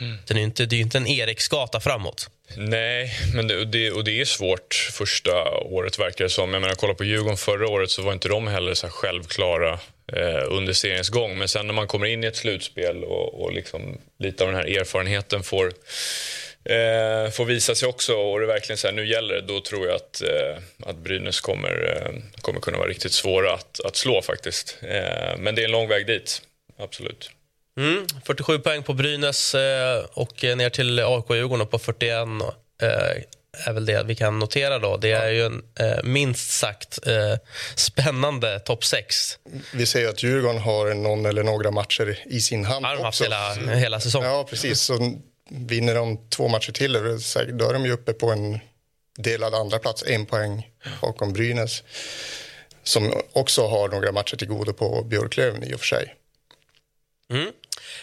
mm. 0.00 0.18
den 0.26 0.36
är 0.36 0.42
inte, 0.42 0.66
det 0.66 0.74
är 0.74 0.78
ju 0.78 0.82
inte 0.84 0.98
en 0.98 1.06
Eriksgata 1.06 1.80
framåt. 1.80 2.30
Nej, 2.56 3.12
men 3.34 3.48
det, 3.48 3.56
och, 3.56 3.66
det, 3.66 3.90
och 3.90 4.04
det 4.04 4.20
är 4.20 4.24
svårt 4.24 4.88
första 4.92 5.50
året 5.50 5.98
verkar 5.98 6.24
det 6.24 6.30
som. 6.30 6.52
Jag 6.52 6.60
menar, 6.60 6.74
kolla 6.74 6.94
på 6.94 7.04
Djurgården 7.04 7.36
förra 7.36 7.68
året 7.68 7.90
så 7.90 8.02
var 8.02 8.12
inte 8.12 8.28
de 8.28 8.46
heller 8.46 8.74
så 8.74 8.88
självklara 8.88 9.78
Eh, 10.12 10.44
under 10.48 10.72
seriens 10.72 11.08
gång. 11.08 11.38
Men 11.38 11.48
sen 11.48 11.66
när 11.66 11.74
man 11.74 11.86
kommer 11.86 12.06
in 12.06 12.24
i 12.24 12.26
ett 12.26 12.36
slutspel 12.36 13.04
och, 13.04 13.42
och 13.42 13.52
liksom 13.52 13.98
lite 14.18 14.44
av 14.44 14.52
den 14.52 14.60
här 14.60 14.78
erfarenheten 14.78 15.42
får, 15.42 15.66
eh, 16.64 17.30
får 17.30 17.44
visa 17.44 17.74
sig 17.74 17.88
också 17.88 18.14
och 18.14 18.40
det 18.40 18.46
verkligen 18.46 18.76
så 18.76 18.86
här, 18.86 18.94
nu 18.94 19.06
gäller 19.06 19.34
det, 19.34 19.40
då 19.40 19.60
tror 19.60 19.86
jag 19.86 19.96
att, 19.96 20.22
eh, 20.22 20.88
att 20.88 20.96
Brynäs 20.96 21.40
kommer, 21.40 21.96
eh, 21.96 22.40
kommer 22.40 22.60
kunna 22.60 22.78
vara 22.78 22.88
riktigt 22.88 23.12
svåra 23.12 23.54
att, 23.54 23.80
att 23.84 23.96
slå 23.96 24.22
faktiskt. 24.22 24.78
Eh, 24.82 25.38
men 25.38 25.54
det 25.54 25.62
är 25.62 25.64
en 25.64 25.72
lång 25.72 25.88
väg 25.88 26.06
dit, 26.06 26.42
absolut. 26.78 27.30
Mm, 27.78 28.06
47 28.24 28.58
poäng 28.58 28.82
på 28.82 28.92
Brynäs 28.92 29.54
eh, 29.54 30.04
och 30.12 30.42
ner 30.42 30.70
till 30.70 31.00
AIK-Djurgården 31.00 31.66
på 31.66 31.78
41 31.78 32.28
eh, 32.82 33.22
är 33.64 33.72
väl 33.72 33.86
det 33.86 34.02
vi 34.06 34.14
kan 34.14 34.38
notera. 34.38 34.78
då. 34.78 34.96
Det 34.96 35.12
är 35.12 35.30
ju 35.30 35.46
en 35.46 35.62
eh, 35.80 36.02
minst 36.02 36.50
sagt 36.50 36.98
spännande 37.74 38.60
topp 38.60 38.84
6. 38.84 39.38
Vi 39.74 39.86
ser 39.86 40.08
att 40.08 40.22
Djurgården 40.22 40.60
har 40.60 40.94
någon 40.94 41.26
eller 41.26 41.42
några 41.42 41.70
matcher 41.70 42.18
i 42.26 42.40
sin 42.40 42.64
hand 42.64 42.84
har 42.84 42.96
de 42.96 43.04
haft 43.04 43.22
hela, 43.22 43.54
hela 43.54 44.00
säsongen. 44.00 44.30
Ja, 44.30 44.46
precis. 44.50 44.80
Så 44.80 45.14
vinner 45.48 45.94
de 45.94 46.28
två 46.28 46.48
matcher 46.48 46.72
till 46.72 46.92
då 46.92 47.68
är 47.68 47.72
de 47.72 47.84
ju 47.84 47.92
uppe 47.92 48.12
på 48.12 48.30
en 48.30 48.58
delad 49.18 49.54
andra 49.54 49.78
plats, 49.78 50.04
en 50.06 50.26
poäng 50.26 50.68
bakom 51.00 51.32
Brynäs 51.32 51.82
som 52.82 53.12
också 53.32 53.66
har 53.66 53.88
några 53.88 54.12
matcher 54.12 54.36
till 54.36 54.48
godo 54.48 54.72
på 54.72 55.02
Björklöven 55.02 55.64
i 55.64 55.74
och 55.74 55.80
för 55.80 55.86
sig. 55.86 56.14
Mm. 57.30 57.52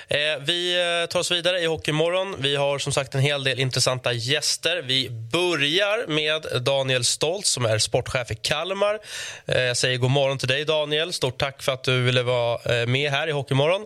Eh, 0.09 0.43
vi 0.45 0.79
eh, 1.01 1.09
tar 1.09 1.19
oss 1.19 1.31
vidare 1.31 1.59
i 1.59 1.65
Hockeymorgon. 1.65 2.35
Vi 2.39 2.55
har 2.55 2.79
som 2.79 2.93
sagt 2.93 3.15
en 3.15 3.21
hel 3.21 3.43
del 3.43 3.59
intressanta 3.59 4.13
gäster. 4.13 4.81
Vi 4.81 5.09
börjar 5.09 6.07
med 6.07 6.63
Daniel 6.63 7.03
Stoltz 7.03 7.49
som 7.49 7.65
är 7.65 7.77
sportchef 7.77 8.31
i 8.31 8.35
Kalmar. 8.35 8.99
Eh, 9.45 9.61
jag 9.61 9.77
säger 9.77 9.97
god 9.97 10.11
morgon 10.11 10.37
till 10.37 10.47
dig, 10.47 10.65
Daniel. 10.65 11.13
Stort 11.13 11.37
tack 11.37 11.61
för 11.61 11.71
att 11.71 11.83
du 11.83 12.03
ville 12.03 12.23
vara 12.23 12.85
med 12.85 13.11
här 13.11 13.27
i 13.27 13.31
Hockeymorgon. 13.31 13.85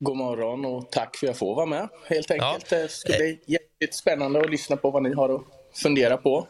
God 0.00 0.16
morgon 0.16 0.64
och 0.64 0.90
tack 0.90 1.16
för 1.16 1.26
att 1.26 1.28
jag 1.28 1.36
får 1.36 1.54
vara 1.54 1.66
med. 1.66 1.88
helt 2.06 2.30
enkelt. 2.30 2.66
Ja. 2.70 2.76
Det 2.76 2.90
ska 2.90 3.12
bli 3.12 3.40
jätteligt 3.46 3.94
spännande 3.94 4.40
att 4.40 4.50
lyssna 4.50 4.76
på 4.76 4.90
vad 4.90 5.02
ni 5.02 5.14
har 5.14 5.34
att 5.34 5.42
fundera 5.82 6.16
på. 6.16 6.46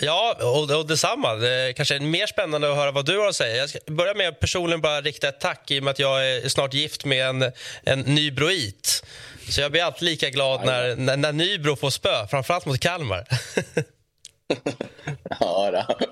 Ja, 0.00 0.36
och, 0.40 0.78
och 0.78 0.86
detsamma. 0.86 1.34
Det 1.34 1.72
kanske 1.76 1.96
är 1.96 2.00
mer 2.00 2.26
spännande 2.26 2.70
att 2.70 2.76
höra 2.76 2.90
vad 2.90 3.06
du 3.06 3.18
har 3.18 3.28
att 3.28 3.36
säga. 3.36 3.56
Jag 3.56 3.68
ska 3.68 3.78
börja 3.86 4.14
med 4.14 4.28
att 4.28 4.40
personligen 4.40 4.80
bara 4.80 5.00
rikta 5.00 5.28
ett 5.28 5.40
tack 5.40 5.70
i 5.70 5.78
och 5.80 5.84
med 5.84 5.90
att 5.90 5.98
jag 5.98 6.30
är 6.30 6.48
snart 6.48 6.74
gift 6.74 7.04
med 7.04 7.26
en, 7.26 7.52
en 7.82 8.00
nybroit. 8.00 9.04
Så 9.48 9.60
jag 9.60 9.72
blir 9.72 9.82
alltid 9.82 10.02
lika 10.02 10.30
glad 10.30 10.64
när, 10.64 10.96
när, 10.96 11.16
när 11.16 11.32
Nybro 11.32 11.76
får 11.76 11.90
spö, 11.90 12.26
framförallt 12.30 12.66
mot 12.66 12.80
Kalmar. 12.80 13.24
ja, 15.40 15.70
då. 15.70 16.06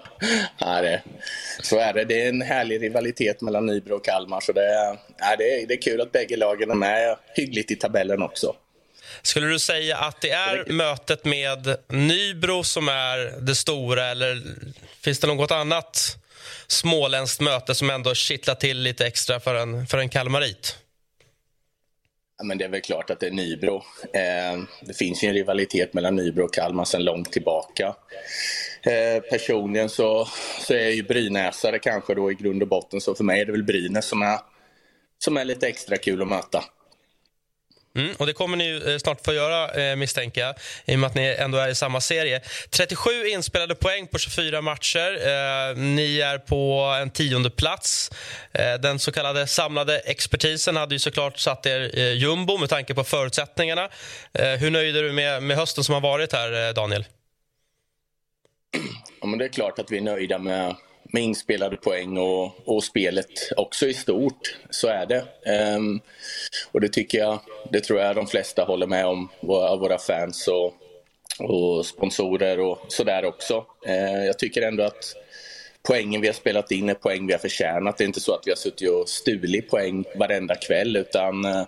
ja 0.59 0.83
det, 0.83 1.03
så 1.63 1.79
är 1.79 1.93
det. 1.93 2.05
Det 2.05 2.23
är 2.23 2.29
en 2.29 2.43
härlig 2.43 2.83
rivalitet 2.83 3.41
mellan 3.41 3.67
Nybro 3.67 3.95
och 3.95 4.05
Kalmar. 4.05 4.41
Så 4.41 4.53
det, 4.53 4.97
ja, 5.19 5.37
det, 5.39 5.45
är, 5.45 5.67
det 5.67 5.75
är 5.75 5.83
kul 5.83 6.01
att 6.01 6.13
bägge 6.13 6.37
lagen 6.37 6.71
är 6.71 6.75
med 6.75 7.17
hyggligt 7.35 7.71
i 7.71 7.77
tabellen 7.77 8.23
också. 8.23 8.55
Skulle 9.23 9.47
du 9.47 9.59
säga 9.59 9.97
att 9.97 10.21
det 10.21 10.31
är 10.31 10.73
mötet 10.73 11.25
med 11.25 11.77
Nybro 11.89 12.65
som 12.65 12.89
är 12.89 13.41
det 13.41 13.55
stora 13.55 14.05
eller 14.05 14.43
finns 15.01 15.19
det 15.19 15.27
något 15.27 15.51
annat 15.51 16.17
småländskt 16.67 17.41
möte 17.41 17.75
som 17.75 17.91
ändå 17.91 18.15
kittlar 18.15 18.55
till 18.55 18.79
lite 18.79 19.07
extra 19.07 19.41
för 19.41 19.55
en, 19.55 19.87
för 19.87 19.99
en 19.99 20.09
kalmarit? 20.09 20.77
Ja, 22.39 22.45
men 22.45 22.59
det 22.59 22.65
är 22.65 22.69
väl 22.69 22.81
klart 22.81 23.11
att 23.11 23.21
det 23.21 23.27
är 23.27 23.31
Nybro. 23.31 23.77
Eh, 24.13 24.63
det 24.81 24.95
finns 24.95 25.25
ju 25.25 25.29
en 25.29 25.35
rivalitet 25.35 25.95
mellan 25.95 26.17
Nybro 26.17 26.45
och 26.45 26.55
Kalmar 26.55 26.85
sedan 26.85 27.05
långt 27.05 27.33
tillbaka. 27.33 27.95
Eh, 28.83 29.23
personligen 29.31 29.89
så, 29.89 30.29
så 30.61 30.75
är 30.75 30.79
jag 30.79 30.95
ju 30.95 31.03
brynäsare 31.03 31.79
kanske 31.79 32.15
då 32.15 32.31
i 32.31 32.35
grund 32.35 32.63
och 32.63 32.69
botten, 32.69 33.01
så 33.01 33.15
för 33.15 33.25
mig 33.25 33.41
är 33.41 33.45
det 33.45 33.53
väl 33.53 33.63
Brynäs 33.63 34.07
som 34.07 34.23
är, 34.23 34.39
som 35.19 35.37
är 35.37 35.45
lite 35.45 35.69
extra 35.69 35.97
kul 35.97 36.23
att 36.23 36.29
möta. 36.29 36.65
Mm, 37.97 38.15
och 38.19 38.27
Det 38.27 38.33
kommer 38.33 38.57
ni 38.57 38.83
eh, 38.87 38.99
snart 38.99 39.25
få 39.25 39.33
göra, 39.33 39.71
eh, 39.71 39.97
misstänker 39.97 40.41
jag, 40.41 40.55
i 40.85 40.95
och 40.95 40.99
med 40.99 41.09
att 41.09 41.15
ni 41.15 41.37
ändå 41.39 41.59
är 41.59 41.69
i 41.69 41.75
samma 41.75 42.01
serie. 42.01 42.41
37 42.71 43.27
inspelade 43.27 43.75
poäng 43.75 44.07
på 44.07 44.19
24 44.19 44.63
matcher. 44.63 45.13
Eh, 45.13 45.77
ni 45.77 46.21
är 46.21 46.39
på 46.39 46.81
en 47.03 47.11
tionde 47.11 47.51
plats. 47.51 48.11
Eh, 48.53 48.75
den 48.75 48.99
så 48.99 49.13
kallade 49.13 49.47
samlade 49.47 49.99
expertisen 49.99 50.77
hade 50.77 50.95
ju 50.95 50.99
såklart 50.99 51.39
satt 51.39 51.67
er 51.67 51.99
eh, 51.99 52.13
jumbo 52.13 52.59
med 52.59 52.69
tanke 52.69 52.95
på 52.95 53.05
förutsättningarna. 53.05 53.89
Eh, 54.33 54.51
hur 54.51 54.71
nöjd 54.71 54.97
är 54.97 55.03
du 55.03 55.13
med, 55.13 55.43
med 55.43 55.57
hösten 55.57 55.85
som 55.85 55.95
har 55.95 56.01
varit 56.01 56.33
här, 56.33 56.69
eh, 56.69 56.75
Daniel? 56.75 57.05
Ja, 59.21 59.27
men 59.27 59.39
det 59.39 59.45
är 59.45 59.49
klart 59.49 59.79
att 59.79 59.91
vi 59.91 59.97
är 59.97 60.03
nöjda 60.03 60.39
med 60.39 60.77
med 61.13 61.23
inspelade 61.23 61.77
poäng 61.77 62.19
och, 62.19 62.69
och 62.69 62.85
spelet 62.85 63.53
också 63.57 63.87
i 63.87 63.95
stort. 63.95 64.57
Så 64.71 64.89
är 64.89 65.07
det. 65.07 65.25
Um, 65.77 66.01
och 66.73 66.81
det 66.81 66.89
tycker 66.89 67.19
jag, 67.19 67.39
det 67.73 67.81
tror 67.81 68.01
jag 68.01 68.17
de 68.17 68.27
flesta 68.27 68.65
håller 68.65 68.87
med 68.87 69.07
om, 69.07 69.29
våra, 69.41 69.77
våra 69.77 69.99
fans 69.99 70.49
och, 70.49 70.75
och 71.39 71.87
sponsorer 71.87 72.61
och 72.61 72.79
sådär 72.89 73.25
också. 73.25 73.65
Uh, 73.89 74.25
jag 74.27 74.39
tycker 74.39 74.63
ändå 74.63 74.83
att 74.83 75.15
poängen 75.83 76.21
vi 76.21 76.27
har 76.27 76.35
spelat 76.35 76.71
in 76.71 76.89
är 76.89 76.95
poäng 76.95 77.27
vi 77.27 77.33
har 77.33 77.41
förtjänat. 77.41 77.99
Det 77.99 78.05
är 78.05 78.07
inte 78.07 78.21
så 78.21 78.35
att 78.35 78.47
vi 78.47 78.51
har 78.51 78.57
suttit 78.57 78.91
och 78.91 79.09
stulit 79.09 79.71
poäng 79.71 80.05
varenda 80.15 80.55
kväll 80.55 80.97
utan 80.97 81.45
uh, 81.45 81.65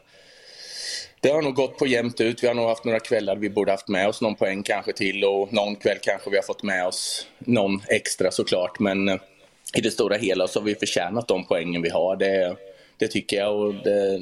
det 1.20 1.28
har 1.28 1.42
nog 1.42 1.54
gått 1.54 1.78
på 1.78 1.86
jämnt 1.86 2.20
ut. 2.20 2.42
Vi 2.42 2.46
har 2.46 2.54
nog 2.54 2.68
haft 2.68 2.84
några 2.84 3.00
kvällar 3.00 3.36
vi 3.36 3.50
borde 3.50 3.72
haft 3.72 3.88
med 3.88 4.08
oss 4.08 4.20
någon 4.20 4.34
poäng 4.34 4.62
kanske 4.62 4.92
till 4.92 5.24
och 5.24 5.52
någon 5.52 5.76
kväll 5.76 5.98
kanske 6.02 6.30
vi 6.30 6.36
har 6.36 6.42
fått 6.42 6.62
med 6.62 6.86
oss 6.86 7.26
någon 7.38 7.82
extra 7.88 8.30
såklart. 8.30 8.78
Men 8.78 9.08
eh, 9.08 9.16
i 9.74 9.80
det 9.80 9.90
stora 9.90 10.16
hela 10.16 10.48
så 10.48 10.60
har 10.60 10.64
vi 10.64 10.74
förtjänat 10.74 11.28
de 11.28 11.46
poängen 11.46 11.82
vi 11.82 11.90
har. 11.90 12.16
Det, 12.16 12.56
det 12.96 13.08
tycker 13.08 13.36
jag 13.36 13.56
och 13.56 13.74
det, 13.74 14.20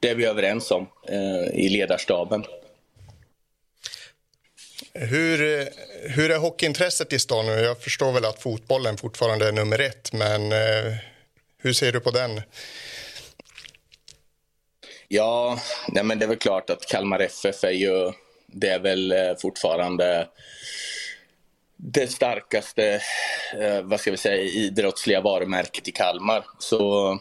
det 0.00 0.08
är 0.08 0.14
vi 0.14 0.24
överens 0.24 0.70
om 0.70 0.86
eh, 1.08 1.60
i 1.60 1.68
ledarstaben. 1.68 2.44
Hur, 4.94 5.60
eh, 5.60 5.66
hur 6.02 6.30
är 6.30 6.38
hockeyintresset 6.38 7.12
i 7.12 7.18
stan 7.18 7.46
nu? 7.46 7.52
Jag 7.52 7.82
förstår 7.82 8.12
väl 8.12 8.24
att 8.24 8.42
fotbollen 8.42 8.96
fortfarande 8.96 9.48
är 9.48 9.52
nummer 9.52 9.78
ett, 9.78 10.12
men 10.12 10.52
eh, 10.52 10.94
hur 11.58 11.72
ser 11.72 11.92
du 11.92 12.00
på 12.00 12.10
den? 12.10 12.42
Ja, 15.12 15.58
nej 15.88 16.04
men 16.04 16.18
det 16.18 16.24
är 16.24 16.28
väl 16.28 16.36
klart 16.36 16.70
att 16.70 16.86
Kalmar 16.86 17.20
FF 17.20 17.64
är 17.64 17.70
ju, 17.70 18.12
det 18.46 18.68
är 18.68 18.78
väl 18.78 19.12
eh, 19.12 19.36
fortfarande 19.42 20.28
det 21.76 22.06
starkaste, 22.06 23.00
eh, 23.60 23.82
vad 23.82 24.00
ska 24.00 24.10
vi 24.10 24.16
säga, 24.16 24.42
idrottsliga 24.42 25.20
varumärket 25.20 25.88
i 25.88 25.92
Kalmar. 25.92 26.44
Så, 26.58 27.18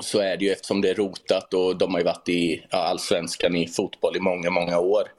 så 0.00 0.18
är 0.18 0.36
det 0.36 0.44
ju 0.44 0.52
eftersom 0.52 0.80
det 0.80 0.90
är 0.90 0.94
rotat 0.94 1.54
och 1.54 1.76
de 1.76 1.92
har 1.92 2.00
ju 2.00 2.04
varit 2.04 2.28
i 2.28 2.66
ja, 2.70 2.78
allsvenskan 2.78 3.56
i 3.56 3.68
fotboll 3.68 4.16
i 4.16 4.20
många, 4.20 4.50
många 4.50 4.78
år. 4.78 5.12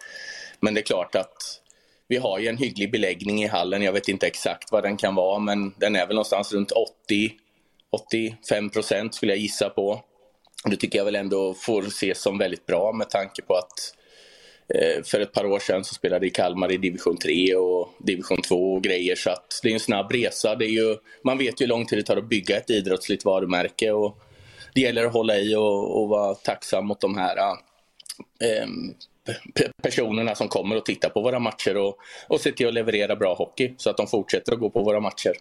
Men 0.59 0.74
det 0.74 0.81
är 0.81 0.85
klart 0.85 1.15
att 1.15 1.62
vi 2.07 2.17
har 2.17 2.39
ju 2.39 2.47
en 2.47 2.57
hygglig 2.57 2.91
beläggning 2.91 3.43
i 3.43 3.47
hallen. 3.47 3.81
Jag 3.81 3.93
vet 3.93 4.07
inte 4.07 4.27
exakt 4.27 4.71
vad 4.71 4.83
den 4.83 4.97
kan 4.97 5.15
vara, 5.15 5.39
men 5.39 5.74
den 5.77 5.95
är 5.95 6.07
väl 6.07 6.15
någonstans 6.15 6.53
runt 6.53 6.71
80 6.71 7.31
85 7.89 8.69
procent 8.69 9.15
skulle 9.15 9.31
jag 9.31 9.39
gissa 9.39 9.69
på. 9.69 10.03
Det 10.69 10.75
tycker 10.75 10.98
jag 10.98 11.05
väl 11.05 11.15
ändå 11.15 11.53
får 11.53 11.81
ses 11.88 12.22
som 12.22 12.38
väldigt 12.38 12.65
bra 12.65 12.91
med 12.91 13.10
tanke 13.10 13.41
på 13.41 13.53
att 13.53 13.95
eh, 14.75 15.03
för 15.03 15.19
ett 15.19 15.34
par 15.34 15.45
år 15.45 15.60
sedan 15.60 15.84
så 15.84 15.93
spelade 15.93 16.27
i 16.27 16.29
Kalmar 16.29 16.72
i 16.72 16.77
division 16.77 17.17
3 17.17 17.55
och 17.55 17.89
division 18.00 18.41
2 18.41 18.74
och 18.74 18.84
grejer. 18.84 19.15
Så 19.15 19.29
att 19.29 19.60
det 19.63 19.69
är 19.69 19.74
en 19.74 19.79
snabb 19.79 20.12
resa. 20.12 20.55
Det 20.55 20.65
är 20.65 20.69
ju, 20.69 20.98
man 21.24 21.38
vet 21.38 21.62
ju 21.62 21.65
hur 21.65 21.69
lång 21.69 21.86
tid 21.86 22.00
det 22.00 22.03
tar 22.03 22.17
att 22.17 22.29
bygga 22.29 22.57
ett 22.57 22.69
idrottsligt 22.69 23.25
varumärke. 23.25 23.91
Och 23.91 24.17
det 24.74 24.81
gäller 24.81 25.05
att 25.05 25.13
hålla 25.13 25.38
i 25.38 25.55
och, 25.55 26.01
och 26.01 26.10
vara 26.10 26.36
tacksam 26.36 26.88
mot 26.88 27.01
de 27.01 27.17
här 27.17 27.38
eh, 28.41 28.67
personerna 29.84 30.36
som 30.36 30.48
kommer 30.48 30.77
och 30.77 30.86
tittar 30.86 31.10
på 31.10 31.22
våra 31.22 31.39
matcher 31.39 31.77
och, 31.77 31.98
och 32.27 32.41
se 32.41 32.51
till 32.51 32.67
att 32.67 32.74
leverera 32.74 33.15
bra 33.15 33.36
hockey 33.36 33.74
så 33.77 33.89
att 33.89 33.98
de 33.98 34.07
fortsätter 34.07 34.53
att 34.53 34.60
gå 34.60 34.69
på 34.69 34.84
våra 34.84 35.00
matcher. 35.00 35.34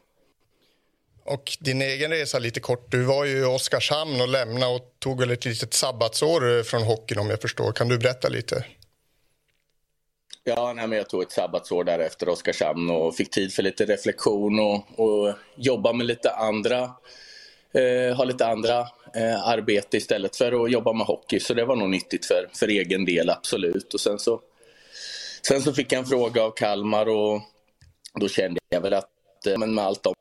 Och 1.25 1.57
din 1.61 1.83
egen 1.83 2.11
resa 2.11 2.39
lite 2.39 2.61
kort. 2.61 2.91
Du 2.91 3.03
var 3.03 3.25
ju 3.25 3.39
i 3.39 3.45
Oskarshamn 3.45 4.21
och 4.21 4.29
lämnade 4.29 4.75
och 4.75 4.95
tog 4.99 5.21
väl 5.21 5.31
ett 5.31 5.45
litet 5.45 5.75
sabbatsår 5.75 6.63
från 6.63 6.83
hockeyn 6.83 7.19
om 7.19 7.31
jag 7.31 7.41
förstår. 7.41 7.73
Kan 7.73 7.89
du 7.89 7.99
berätta 7.99 8.29
lite? 8.29 8.65
Ja, 10.45 10.73
nej, 10.73 10.87
men 10.87 10.99
jag 10.99 11.09
tog 11.09 11.23
ett 11.23 11.33
sabbatsår 11.33 11.85
där 11.85 11.99
efter 11.99 12.29
Oskarshamn 12.29 12.91
och 12.91 13.17
fick 13.17 13.31
tid 13.31 13.53
för 13.53 13.63
lite 13.63 13.85
reflektion 13.85 14.61
och, 14.61 15.01
och 15.01 15.35
jobba 15.57 15.93
med 15.93 16.07
lite 16.07 16.31
andra, 16.31 16.83
eh, 17.75 18.17
ha 18.17 18.25
lite 18.25 18.47
andra 18.47 18.81
eh, 19.15 19.49
arbete 19.49 19.97
istället 19.97 20.37
för 20.37 20.65
att 20.65 20.71
jobba 20.71 20.93
med 20.93 21.07
hockey. 21.07 21.41
Så 21.41 21.55
det 21.55 21.65
var 21.65 21.77
nog 21.77 21.91
nyttigt 21.91 22.27
för, 22.27 22.49
för 22.53 22.69
egen 22.69 23.05
del, 23.05 23.31
absolut. 23.31 23.95
Och 23.95 24.01
sen 24.01 24.19
så, 24.19 24.41
sen 25.47 25.63
så 25.63 25.73
fick 25.73 25.93
jag 25.93 25.99
en 25.99 26.07
fråga 26.07 26.43
av 26.43 26.51
Kalmar 26.51 27.09
och 27.09 27.41
då 28.21 28.29
kände 28.29 28.61
jag 28.69 28.81
väl 28.81 28.95
att 28.95 29.47
eh, 29.47 29.59
men 29.59 29.75
med 29.75 29.85
allt 29.85 30.03
de 30.03 30.15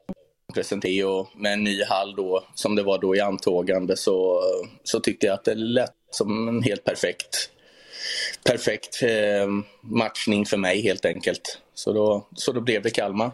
presenterade 0.53 1.05
och 1.05 1.29
med 1.35 1.53
en 1.53 1.63
ny 1.63 1.83
hall 1.83 2.15
då, 2.15 2.43
som 2.55 2.75
det 2.75 2.83
var 2.83 2.97
då 2.97 3.15
i 3.15 3.19
antågande, 3.19 3.97
så, 3.97 4.43
så 4.83 4.99
tyckte 4.99 5.25
jag 5.25 5.33
att 5.33 5.45
det 5.45 5.55
lät 5.55 5.93
som 6.11 6.47
en 6.47 6.63
helt 6.63 6.83
perfekt 6.83 7.49
perfekt 8.43 9.03
eh, 9.03 9.47
matchning 9.81 10.45
för 10.45 10.57
mig 10.57 10.81
helt 10.81 11.05
enkelt. 11.05 11.59
Så 11.73 11.93
då, 11.93 12.27
så 12.35 12.51
då 12.51 12.61
blev 12.61 12.81
det 12.81 12.89
Kalmar. 12.89 13.31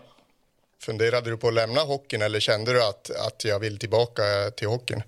Funderade 0.81 1.29
du 1.29 1.37
på 1.37 1.47
att 1.47 1.53
lämna 1.53 1.81
hockeyn 1.81 2.21
eller 2.21 2.39
kände 2.39 2.73
du 2.73 2.83
att, 2.83 3.09
att 3.09 3.45
jag 3.45 3.59
vill 3.59 3.79
tillbaka 3.79 4.23
till 4.55 4.67
hockeyn? 4.67 5.03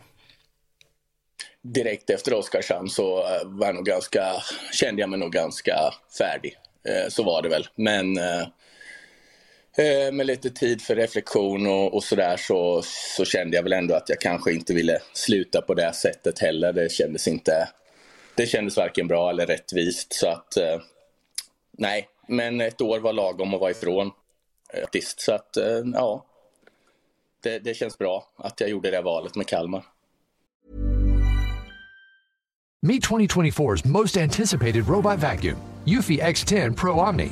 Direkt 1.61 2.09
efter 2.09 2.33
Oskarshamn 2.33 2.89
så 2.89 3.19
eh, 3.19 3.41
var 3.43 3.65
jag 3.65 3.75
nog 3.75 3.85
ganska, 3.85 4.43
kände 4.71 5.01
jag 5.01 5.09
mig 5.09 5.19
nog 5.19 5.31
ganska 5.31 5.93
färdig. 6.17 6.57
Eh, 6.87 7.09
så 7.09 7.23
var 7.23 7.41
det 7.41 7.49
väl. 7.49 7.67
Men 7.75 8.17
eh, 8.17 8.47
Eh, 9.77 10.11
med 10.11 10.25
lite 10.25 10.49
tid 10.49 10.81
för 10.81 10.95
reflektion 10.95 11.67
och, 11.67 11.93
och 11.93 12.03
sådär 12.03 12.37
så, 12.37 12.81
så 13.17 13.25
kände 13.25 13.55
jag 13.55 13.63
väl 13.63 13.73
ändå 13.73 13.95
att 13.95 14.09
jag 14.09 14.21
kanske 14.21 14.53
inte 14.53 14.73
ville 14.73 14.99
sluta 15.13 15.61
på 15.61 15.73
det 15.73 15.93
sättet 15.93 16.39
heller. 16.39 16.73
Det 16.73 16.91
kändes 16.91 17.27
inte 17.27 17.67
det 18.35 18.47
kändes 18.47 18.77
varken 18.77 19.07
bra 19.07 19.29
eller 19.29 19.45
rättvist. 19.45 20.13
Så 20.13 20.27
att, 20.27 20.57
eh, 20.57 20.79
nej, 21.71 22.07
men 22.27 22.61
ett 22.61 22.81
år 22.81 22.99
var 22.99 23.13
lagom 23.13 23.53
att 23.53 23.59
vara 23.59 23.71
ifrån. 23.71 24.11
Eh, 24.73 24.81
faktiskt. 24.81 25.21
Så 25.21 25.33
att, 25.33 25.57
eh, 25.57 25.81
ja, 25.93 26.25
det, 27.43 27.59
det 27.59 27.73
känns 27.73 27.97
bra 27.97 28.27
att 28.35 28.61
jag 28.61 28.69
gjorde 28.69 28.91
det 28.91 29.01
valet 29.01 29.35
med 29.35 29.47
Kalmar. 29.47 29.83
Meet 32.83 33.03
2024's 33.03 33.87
most 33.87 34.17
anticipated 34.17 34.87
robot 34.87 35.19
vacuum, 35.19 35.57
Eufy 35.87 36.19
X10 36.19 36.75
Pro 36.75 36.93
Omni. 36.93 37.31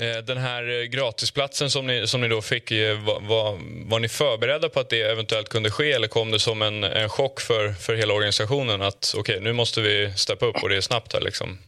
Eh, 0.00 0.24
den 0.24 0.38
här 0.38 0.80
eh, 0.80 0.84
gratisplatsen 0.84 1.70
som 1.70 1.86
ni, 1.86 2.06
som 2.06 2.20
ni 2.20 2.28
då 2.28 2.42
fick, 2.42 2.70
eh, 2.70 3.04
var, 3.04 3.20
var, 3.20 3.58
var, 3.90 3.98
ni 3.98 4.08
förberedda 4.08 4.68
på 4.68 4.80
att 4.80 4.90
det 4.90 5.02
eventuellt 5.02 5.48
kunde 5.48 5.70
ske 5.70 5.92
eller 5.92 6.08
kom 6.08 6.30
det 6.30 6.38
som 6.38 6.62
en, 6.62 6.84
en 6.84 7.08
chock 7.08 7.40
för, 7.40 7.72
för 7.72 7.94
hela 7.94 8.14
organisationen 8.14 8.82
att 8.82 9.14
okej, 9.16 9.20
okay, 9.20 9.44
nu 9.44 9.52
måste 9.52 9.80
vi 9.80 10.12
steppa 10.16 10.46
upp 10.46 10.62
och 10.62 10.68
det 10.68 10.76
är 10.76 10.80
snabbt 10.80 11.12
här 11.12 11.20
liksom? 11.20 11.58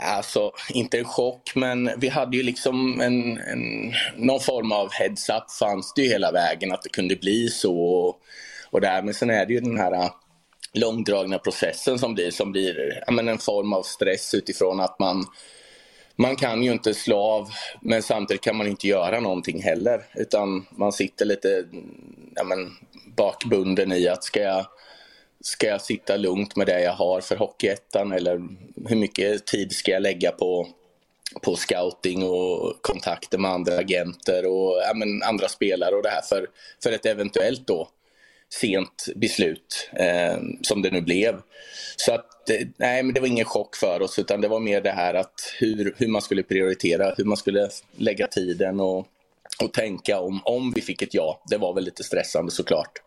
Alltså, 0.00 0.52
inte 0.70 0.98
en 0.98 1.04
chock, 1.04 1.52
men 1.54 1.90
vi 1.96 2.08
hade 2.08 2.36
ju 2.36 2.42
liksom 2.42 3.00
en, 3.00 3.38
en, 3.38 3.94
någon 4.16 4.40
form 4.40 4.72
av 4.72 4.92
heads-up 4.92 5.50
fanns 5.60 5.92
det 5.94 6.02
ju 6.02 6.08
hela 6.08 6.32
vägen 6.32 6.72
att 6.72 6.82
det 6.82 6.88
kunde 6.88 7.16
bli 7.16 7.48
så. 7.48 7.80
Och, 7.80 8.20
och 8.70 8.80
där. 8.80 9.02
Men 9.02 9.14
sen 9.14 9.30
är 9.30 9.46
det 9.46 9.52
ju 9.52 9.60
den 9.60 9.78
här 9.78 9.92
äh, 9.92 10.10
långdragna 10.74 11.38
processen 11.38 11.98
som 11.98 12.14
blir, 12.14 12.30
som 12.30 12.52
blir 12.52 13.02
ja, 13.06 13.20
en 13.20 13.38
form 13.38 13.72
av 13.72 13.82
stress 13.82 14.34
utifrån 14.34 14.80
att 14.80 14.98
man 14.98 15.26
man 16.20 16.36
kan 16.36 16.62
ju 16.62 16.72
inte 16.72 16.94
slå 16.94 17.18
av, 17.18 17.50
men 17.80 18.02
samtidigt 18.02 18.42
kan 18.42 18.56
man 18.56 18.66
inte 18.66 18.88
göra 18.88 19.20
någonting 19.20 19.62
heller. 19.62 20.04
Utan 20.14 20.66
man 20.70 20.92
sitter 20.92 21.24
lite 21.24 21.64
ja, 22.34 22.44
men, 22.44 22.70
bakbunden 23.16 23.92
i 23.92 24.08
att 24.08 24.24
ska 24.24 24.40
jag, 24.40 24.66
ska 25.40 25.66
jag 25.66 25.80
sitta 25.80 26.16
lugnt 26.16 26.56
med 26.56 26.66
det 26.66 26.80
jag 26.80 26.92
har 26.92 27.20
för 27.20 27.36
Hockeyettan 27.36 28.12
eller 28.12 28.42
hur 28.88 28.96
mycket 28.96 29.46
tid 29.46 29.72
ska 29.72 29.90
jag 29.90 30.02
lägga 30.02 30.30
på, 30.30 30.68
på 31.42 31.56
scouting 31.56 32.22
och 32.22 32.82
kontakter 32.82 33.38
med 33.38 33.50
andra 33.50 33.78
agenter 33.78 34.46
och 34.46 34.82
ja, 34.86 34.92
men, 34.94 35.22
andra 35.22 35.48
spelare 35.48 35.94
och 35.94 36.02
det 36.02 36.10
här 36.10 36.22
för, 36.22 36.46
för 36.82 36.92
ett 36.92 37.06
eventuellt 37.06 37.66
då 37.66 37.88
sent 38.54 39.06
beslut 39.16 39.90
eh, 39.92 40.38
som 40.62 40.82
det 40.82 40.90
nu 40.90 41.00
blev. 41.00 41.40
Så 41.96 42.14
att, 42.14 42.26
nej, 42.76 43.02
men 43.02 43.14
det 43.14 43.20
var 43.20 43.28
ingen 43.28 43.44
chock 43.44 43.76
för 43.76 44.02
oss 44.02 44.18
utan 44.18 44.40
det 44.40 44.48
var 44.48 44.60
mer 44.60 44.80
det 44.80 44.90
här 44.90 45.14
att 45.14 45.54
hur, 45.58 45.94
hur 45.96 46.08
man 46.08 46.22
skulle 46.22 46.42
prioritera, 46.42 47.14
hur 47.16 47.24
man 47.24 47.36
skulle 47.36 47.68
lägga 47.96 48.26
tiden 48.26 48.80
och, 48.80 49.06
och 49.62 49.72
tänka 49.72 50.20
om, 50.20 50.40
om 50.44 50.72
vi 50.72 50.82
fick 50.82 51.02
ett 51.02 51.14
ja. 51.14 51.42
Det 51.50 51.56
var 51.56 51.74
väl 51.74 51.84
lite 51.84 52.04
stressande 52.04 52.52
såklart. 52.52 52.98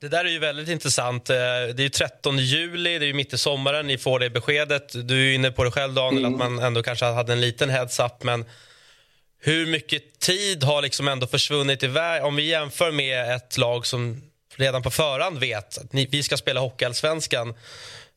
Det 0.00 0.08
där 0.08 0.24
är 0.24 0.28
ju 0.28 0.38
väldigt 0.38 0.68
intressant. 0.68 1.30
Eh, 1.30 1.36
det 1.36 1.80
är 1.80 1.80
ju 1.80 1.88
13 1.88 2.38
juli, 2.38 2.98
det 2.98 3.04
är 3.04 3.06
ju 3.06 3.14
mitt 3.14 3.32
i 3.32 3.38
sommaren. 3.38 3.86
Ni 3.86 3.98
får 3.98 4.18
det 4.18 4.30
beskedet. 4.30 5.08
Du 5.08 5.30
är 5.30 5.34
inne 5.34 5.50
på 5.50 5.64
det 5.64 5.70
själv, 5.70 5.94
Daniel, 5.94 6.24
mm. 6.24 6.34
att 6.34 6.38
man 6.38 6.58
ändå 6.58 6.82
kanske 6.82 7.04
hade 7.04 7.32
en 7.32 7.40
liten 7.40 7.70
heads-up. 7.70 8.22
Men 8.22 8.44
hur 9.40 9.66
mycket 9.66 10.20
tid 10.20 10.64
har 10.64 10.82
liksom 10.82 11.08
ändå 11.08 11.26
försvunnit 11.26 11.82
iväg? 11.82 12.24
Om 12.24 12.36
vi 12.36 12.42
jämför 12.42 12.92
med 12.92 13.34
ett 13.34 13.58
lag 13.58 13.86
som 13.86 14.27
redan 14.58 14.82
på 14.82 14.90
förhand 14.90 15.38
vet 15.38 15.78
att 15.78 15.92
ni, 15.92 16.06
vi 16.06 16.22
ska 16.22 16.36
spela 16.36 16.60
Hockeyallsvenskan 16.60 17.54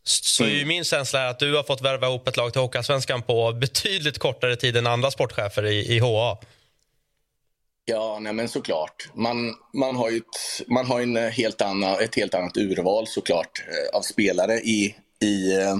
så 0.04 0.43
är 0.43 0.49
ju 0.49 0.65
min 0.65 0.84
känsla 0.84 1.30
att 1.30 1.39
du 1.39 1.56
har 1.56 1.63
fått 1.63 1.82
värva 1.82 2.08
ihop 2.08 2.27
ett 2.27 2.38
lag 2.38 2.54
till 2.54 2.62
Hockeyallsvenskan 2.62 3.21
på 3.21 3.54
betydligt 3.54 4.19
kortare 4.19 4.56
tid 4.56 4.77
än 4.77 4.88
andra 4.88 5.12
sportchefer 5.12 5.65
i, 5.65 5.95
i 5.95 5.99
HA. 5.99 6.38
Ja, 7.86 8.19
nej 8.21 8.34
men 8.34 8.49
såklart. 8.49 9.10
Man, 9.13 9.56
man 9.73 9.95
har 9.95 10.10
ju 10.10 10.17
ett, 10.17 10.67
man 10.67 10.86
har 10.86 11.01
en 11.01 11.17
helt 11.17 11.62
annan, 11.62 11.99
ett 11.99 12.15
helt 12.15 12.34
annat 12.34 12.58
urval 12.58 13.08
såklart 13.08 13.63
eh, 13.67 13.97
av 13.97 14.01
spelare 14.01 14.54
i, 14.60 14.95
i, 15.21 15.54
eh, 15.54 15.77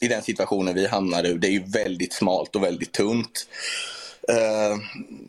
i 0.00 0.08
den 0.08 0.22
situationen 0.22 0.74
vi 0.74 0.86
hamnade 0.86 1.28
i. 1.28 1.34
Det 1.34 1.46
är 1.46 1.52
ju 1.52 1.64
väldigt 1.64 2.12
smalt 2.12 2.56
och 2.56 2.62
väldigt 2.62 2.92
tunt. 2.92 3.46
Uh, 4.30 4.78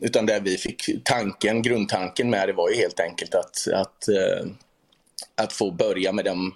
utan 0.02 0.26
det 0.26 0.39
vi 0.39 0.58
fick 0.58 0.89
tanken, 1.04 1.62
grundtanken 1.62 2.30
med 2.30 2.50
det 2.50 2.54
var 2.54 2.69
ju 2.69 2.76
helt 2.76 3.00
enkelt 3.00 3.36
att, 3.36 3.67
att, 3.74 4.10
uh, 4.10 4.52
att 5.36 5.54
få 5.54 5.72
börja 5.72 6.12
med 6.12 6.26
den 6.26 6.52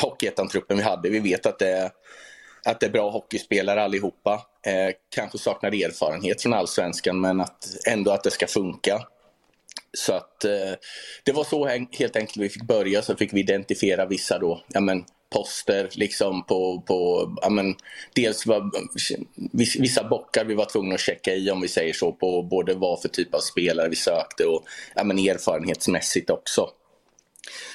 Hockeyettan-truppen 0.00 0.76
vi 0.76 0.82
hade. 0.82 1.08
Vi 1.08 1.18
vet 1.18 1.46
att 1.46 1.58
det, 1.58 1.68
är, 1.68 1.90
att 2.64 2.80
det 2.80 2.86
är 2.86 2.90
bra 2.90 3.10
hockeyspelare 3.10 3.82
allihopa. 3.82 4.46
Eh, 4.66 4.94
kanske 5.14 5.38
saknar 5.38 5.70
erfarenhet 5.70 6.42
från 6.42 6.52
allsvenskan 6.52 7.20
men 7.20 7.40
att 7.40 7.66
ändå 7.88 8.10
att 8.10 8.24
det 8.24 8.30
ska 8.30 8.46
funka. 8.46 9.02
Så 9.98 10.12
att 10.12 10.44
eh, 10.44 10.72
det 11.24 11.32
var 11.32 11.44
så 11.44 11.66
helt 11.98 12.16
enkelt 12.16 12.36
vi 12.36 12.48
fick 12.48 12.62
börja. 12.62 13.02
Så 13.02 13.16
fick 13.16 13.32
vi 13.32 13.40
identifiera 13.40 14.06
vissa 14.06 14.38
då, 14.38 14.62
ja 14.68 14.80
men 14.80 15.04
poster 15.32 15.88
liksom 15.92 16.44
på, 16.46 16.80
på 16.86 17.30
ja, 17.42 17.50
men, 17.50 17.74
dels 18.14 18.46
var, 18.46 18.70
vissa 19.80 20.04
bockar 20.04 20.44
vi 20.44 20.54
var 20.54 20.64
tvungna 20.64 20.94
att 20.94 21.00
checka 21.00 21.34
i 21.34 21.50
om 21.50 21.60
vi 21.60 21.68
säger 21.68 21.92
så 21.92 22.12
på 22.12 22.42
både 22.42 22.74
vad 22.74 23.02
för 23.02 23.08
typ 23.08 23.34
av 23.34 23.38
spelare 23.38 23.88
vi 23.88 23.96
sökte 23.96 24.44
och 24.44 24.64
ja, 24.94 25.04
men, 25.04 25.18
erfarenhetsmässigt 25.18 26.30
också. 26.30 26.68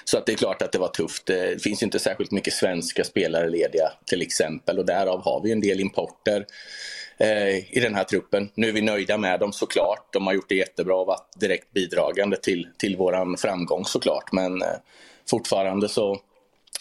Så 0.03 0.17
att 0.17 0.25
det 0.25 0.31
är 0.31 0.37
klart 0.37 0.61
att 0.61 0.71
det 0.71 0.77
var 0.77 0.87
tufft. 0.87 1.29
Eh, 1.29 1.35
det 1.35 1.63
finns 1.63 1.83
inte 1.83 1.99
särskilt 1.99 2.31
mycket 2.31 2.53
svenska 2.53 3.03
spelare 3.03 3.49
lediga 3.49 3.91
till 4.05 4.21
exempel 4.21 4.79
och 4.79 4.85
därav 4.85 5.23
har 5.23 5.41
vi 5.43 5.51
en 5.51 5.61
del 5.61 5.79
importer 5.79 6.45
eh, 7.17 7.77
i 7.77 7.79
den 7.81 7.95
här 7.95 8.03
truppen. 8.03 8.49
Nu 8.55 8.67
är 8.67 8.73
vi 8.73 8.81
nöjda 8.81 9.17
med 9.17 9.39
dem 9.39 9.53
såklart. 9.53 10.13
De 10.13 10.27
har 10.27 10.33
gjort 10.33 10.49
det 10.49 10.55
jättebra 10.55 10.95
och 10.95 11.07
varit 11.07 11.39
direkt 11.39 11.73
bidragande 11.73 12.37
till, 12.37 12.67
till 12.77 12.97
vår 12.97 13.37
framgång 13.37 13.85
såklart. 13.85 14.31
Men 14.31 14.61
eh, 14.61 14.77
fortfarande 15.25 15.89
så 15.89 16.21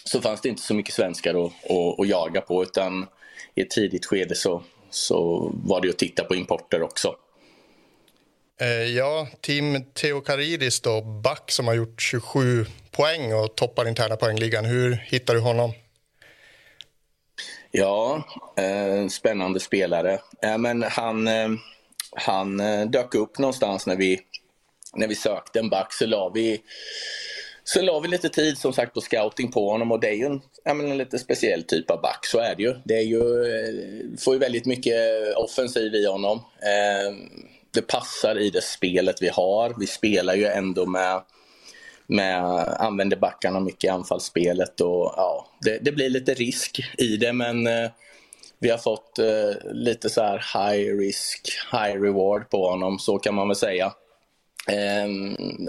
så 0.03 0.21
fanns 0.21 0.41
det 0.41 0.49
inte 0.49 0.61
så 0.61 0.73
mycket 0.73 0.93
svenskar 0.93 1.45
att, 1.45 1.71
att, 1.71 1.99
att 1.99 2.07
jaga 2.07 2.41
på 2.41 2.63
utan 2.63 3.07
i 3.55 3.61
ett 3.61 3.69
tidigt 3.69 4.05
skede 4.05 4.35
så, 4.35 4.63
så 4.89 5.51
var 5.65 5.81
det 5.81 5.89
att 5.89 5.97
titta 5.97 6.23
på 6.23 6.35
importer 6.35 6.81
också. 6.81 7.15
Eh, 8.61 8.67
ja, 8.67 9.27
Team 9.41 9.83
Teokaridis 9.93 10.81
då, 10.81 11.01
back 11.01 11.51
som 11.51 11.67
har 11.67 11.73
gjort 11.73 12.01
27 12.01 12.65
poäng 12.91 13.33
och 13.33 13.55
toppar 13.55 13.87
interna 13.87 14.15
poängligan. 14.15 14.65
Hur 14.65 14.93
hittar 14.93 15.33
du 15.33 15.39
honom? 15.39 15.71
Ja, 17.71 18.23
eh, 18.57 19.07
spännande 19.07 19.59
spelare. 19.59 20.19
Eh, 20.41 20.57
men 20.57 20.83
han, 20.83 21.27
eh, 21.27 21.49
han 22.15 22.59
eh, 22.59 22.85
dök 22.85 23.15
upp 23.15 23.37
någonstans 23.37 23.87
när 23.87 23.95
vi, 23.95 24.19
när 24.95 25.07
vi 25.07 25.15
sökte 25.15 25.59
en 25.59 25.69
back. 25.69 25.93
Så 25.93 26.05
la 26.05 26.31
vi 26.33 26.61
så 27.63 27.81
la 27.81 27.99
vi 27.99 28.07
lite 28.07 28.29
tid 28.29 28.57
som 28.57 28.73
sagt 28.73 28.93
på 28.93 29.01
scouting 29.01 29.51
på 29.51 29.69
honom 29.69 29.91
och 29.91 29.99
det 29.99 30.07
är 30.07 30.13
ju 30.13 30.25
en, 30.25 30.41
en 30.65 30.97
lite 30.97 31.19
speciell 31.19 31.63
typ 31.63 31.91
av 31.91 32.01
back, 32.01 32.25
så 32.25 32.39
är 32.39 32.55
det 32.55 32.63
ju. 32.63 32.75
Det 32.85 32.97
är 32.97 33.03
ju, 33.03 33.19
eh, 33.19 34.19
får 34.19 34.33
ju 34.33 34.39
väldigt 34.39 34.65
mycket 34.65 34.95
offensiv 35.35 35.93
i 35.93 36.07
honom. 36.07 36.41
Eh, 36.61 37.13
det 37.73 37.81
passar 37.81 38.39
i 38.39 38.49
det 38.49 38.63
spelet 38.63 39.21
vi 39.21 39.29
har. 39.29 39.75
Vi 39.79 39.87
spelar 39.87 40.35
ju 40.35 40.45
ändå 40.45 40.85
med, 40.85 41.21
med 42.07 42.43
använder 42.79 43.17
backarna 43.17 43.59
mycket 43.59 43.83
i 43.83 43.87
anfallsspelet. 43.87 44.81
Och, 44.81 45.13
ja, 45.15 45.47
det, 45.61 45.79
det 45.81 45.91
blir 45.91 46.09
lite 46.09 46.33
risk 46.33 46.79
i 46.97 47.17
det, 47.17 47.33
men 47.33 47.67
eh, 47.67 47.89
vi 48.59 48.69
har 48.69 48.77
fått 48.77 49.19
eh, 49.19 49.71
lite 49.73 50.09
så 50.09 50.21
här 50.21 50.37
high 50.53 50.97
risk, 50.97 51.49
high 51.71 52.01
reward 52.01 52.49
på 52.49 52.69
honom, 52.69 52.99
så 52.99 53.17
kan 53.19 53.35
man 53.35 53.47
väl 53.47 53.55
säga. 53.55 53.93
Eh, 54.69 55.03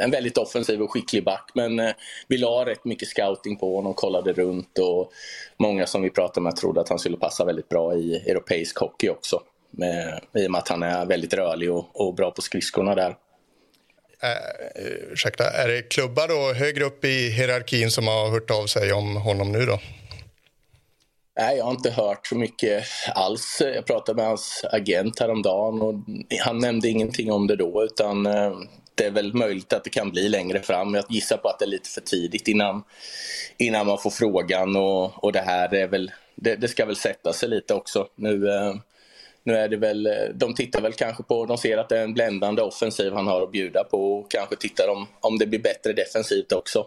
en 0.01 0.11
väldigt 0.11 0.39
offensiv 0.39 0.83
och 0.83 0.93
skicklig 0.93 1.25
back, 1.25 1.51
men 1.55 1.79
eh, 1.79 1.91
vi 2.29 2.39
la 2.39 2.67
rätt 2.67 2.85
mycket 2.85 3.09
scouting 3.09 3.57
på 3.57 3.77
honom, 3.77 3.95
kollade 3.95 4.33
runt 4.33 4.79
och 4.79 5.13
många 5.57 5.87
som 5.87 6.03
vi 6.03 6.11
pratade 6.11 6.45
med 6.45 6.57
trodde 6.57 6.81
att 6.81 6.89
han 6.89 6.99
skulle 6.99 7.17
passa 7.17 7.45
väldigt 7.45 7.69
bra 7.69 7.95
i 7.95 8.17
europeisk 8.17 8.79
hockey 8.79 9.09
också. 9.09 9.43
Med, 9.71 10.21
I 10.35 10.47
och 10.47 10.51
med 10.51 10.59
att 10.59 10.69
han 10.69 10.83
är 10.83 11.07
väldigt 11.07 11.35
rörlig 11.35 11.73
och, 11.73 12.01
och 12.01 12.15
bra 12.15 12.31
på 12.31 12.43
skridskorna 12.43 12.95
där. 12.95 13.11
Uh, 14.25 15.13
ursäkta, 15.13 15.51
är 15.51 15.69
det 15.69 15.83
klubbar 15.83 16.29
då 16.29 16.53
högre 16.53 16.85
upp 16.85 17.05
i 17.05 17.31
hierarkin 17.31 17.91
som 17.91 18.07
har 18.07 18.31
hört 18.31 18.51
av 18.51 18.67
sig 18.67 18.93
om 18.93 19.17
honom 19.17 19.53
nu 19.53 19.67
då? 19.67 19.79
Nej, 21.39 21.57
jag 21.57 21.65
har 21.65 21.71
inte 21.71 21.91
hört 21.91 22.27
så 22.27 22.35
mycket 22.35 22.85
alls. 23.15 23.63
Jag 23.75 23.87
pratade 23.87 24.17
med 24.17 24.27
hans 24.27 24.65
agent 24.73 25.21
häromdagen 25.21 25.83
och 25.83 25.95
han 26.41 26.59
nämnde 26.59 26.89
ingenting 26.89 27.33
om 27.33 27.47
det 27.47 27.57
då 27.57 27.85
utan 27.85 28.27
uh, 28.27 28.59
det 28.95 29.05
är 29.05 29.11
väl 29.11 29.35
möjligt 29.35 29.73
att 29.73 29.85
det 29.85 29.91
kan 29.91 30.11
bli 30.11 30.29
längre 30.29 30.61
fram. 30.61 30.95
Jag 30.95 31.05
gissar 31.09 31.37
på 31.37 31.49
att 31.49 31.59
det 31.59 31.65
är 31.65 31.69
lite 31.69 31.89
för 31.89 32.01
tidigt 32.01 32.49
innan, 32.49 32.83
innan 33.57 33.87
man 33.87 33.99
får 33.99 34.11
frågan 34.11 34.77
och, 34.77 35.25
och 35.25 35.33
det 35.33 35.41
här 35.41 35.75
är 35.75 35.89
väl, 35.89 36.13
det, 36.35 36.57
det 36.57 36.69
ska 36.69 36.87
väl 36.87 36.97
sätta 36.97 37.33
sig 37.33 37.49
lite 37.49 37.75
också. 37.75 38.09
Nu, 38.17 38.47
uh, 38.47 38.75
nu 39.49 39.57
är 39.57 39.69
det 39.69 39.77
väl, 39.77 40.07
eh, 40.07 40.13
de 40.35 40.55
tittar 40.55 40.81
väl 40.81 40.93
kanske 40.93 41.23
på, 41.23 41.47
de 41.47 41.59
ser 41.59 41.79
att 41.79 41.89
det 41.89 41.99
är 41.99 42.05
en 42.05 42.15
bländande 42.15 42.63
offensiv 42.63 43.13
han 43.13 43.27
har 43.27 43.43
att 43.43 43.53
bjuda 43.53 43.85
på 43.85 44.13
och 44.13 44.31
kanske 44.31 44.57
tittar 44.57 44.89
om, 44.89 45.09
om 45.21 45.39
det 45.39 45.47
blir 45.47 45.59
bättre 45.59 45.93
defensivt 45.93 46.53
också 46.53 46.87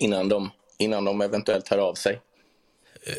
innan 0.00 0.28
de, 0.28 0.50
innan 0.78 1.04
de 1.04 1.20
eventuellt 1.20 1.68
hör 1.68 1.78
av 1.78 1.94
sig. 1.94 2.20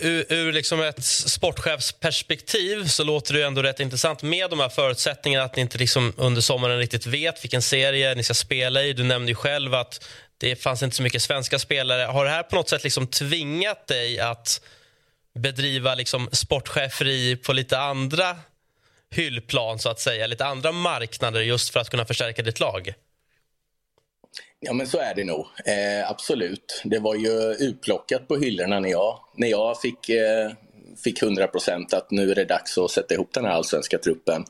Ur, 0.01 0.33
ur 0.33 0.53
liksom 0.53 0.81
ett 0.81 1.03
sportchefsperspektiv 1.05 2.85
så 2.85 3.03
låter 3.03 3.33
det 3.33 3.43
ändå 3.43 3.61
rätt 3.61 3.79
intressant 3.79 4.23
med 4.23 4.49
de 4.49 4.59
här 4.59 4.69
förutsättningarna 4.69 5.45
att 5.45 5.55
ni 5.55 5.61
inte 5.61 5.77
liksom 5.77 6.13
under 6.17 6.41
sommaren 6.41 6.77
riktigt 6.77 7.05
vet 7.05 7.43
vilken 7.43 7.61
serie 7.61 8.15
ni 8.15 8.23
ska 8.23 8.33
spela 8.33 8.83
i. 8.83 8.93
Du 8.93 9.03
nämnde 9.03 9.31
ju 9.31 9.35
själv 9.35 9.73
att 9.73 10.05
det 10.37 10.55
fanns 10.55 10.83
inte 10.83 10.95
så 10.95 11.03
mycket 11.03 11.21
svenska 11.21 11.59
spelare. 11.59 12.01
Har 12.01 12.25
det 12.25 12.31
här 12.31 12.43
på 12.43 12.55
något 12.55 12.69
sätt 12.69 12.83
liksom 12.83 13.07
tvingat 13.07 13.87
dig 13.87 14.19
att 14.19 14.61
bedriva 15.39 15.95
liksom 15.95 16.29
sportcheferi 16.31 17.35
på 17.35 17.53
lite 17.53 17.79
andra 17.79 18.35
hyllplan, 19.17 19.79
så 19.79 19.89
att 19.89 19.99
säga, 19.99 20.27
lite 20.27 20.45
andra 20.45 20.71
marknader 20.71 21.41
just 21.41 21.69
för 21.69 21.79
att 21.79 21.89
kunna 21.89 22.05
förstärka 22.05 22.41
ditt 22.41 22.59
lag? 22.59 22.93
Ja, 24.59 24.73
men 24.73 24.87
så 24.87 24.97
är 24.97 25.15
det 25.15 25.23
nog. 25.23 25.45
Eh, 25.65 26.09
absolut. 26.09 26.81
Det 26.83 26.99
var 26.99 27.15
ju 27.15 27.53
utplockat 27.53 28.27
på 28.27 28.37
hyllorna 28.37 28.79
när 28.79 28.89
jag, 28.89 29.19
när 29.35 29.47
jag 29.47 29.81
fick, 29.81 30.09
eh, 30.09 30.51
fick 31.03 31.21
100 31.21 31.47
procent 31.47 31.93
att 31.93 32.11
nu 32.11 32.31
är 32.31 32.35
det 32.35 32.45
dags 32.45 32.77
att 32.77 32.91
sätta 32.91 33.13
ihop 33.13 33.33
den 33.33 33.45
här 33.45 33.51
allsvenska 33.51 33.97
truppen. 33.97 34.45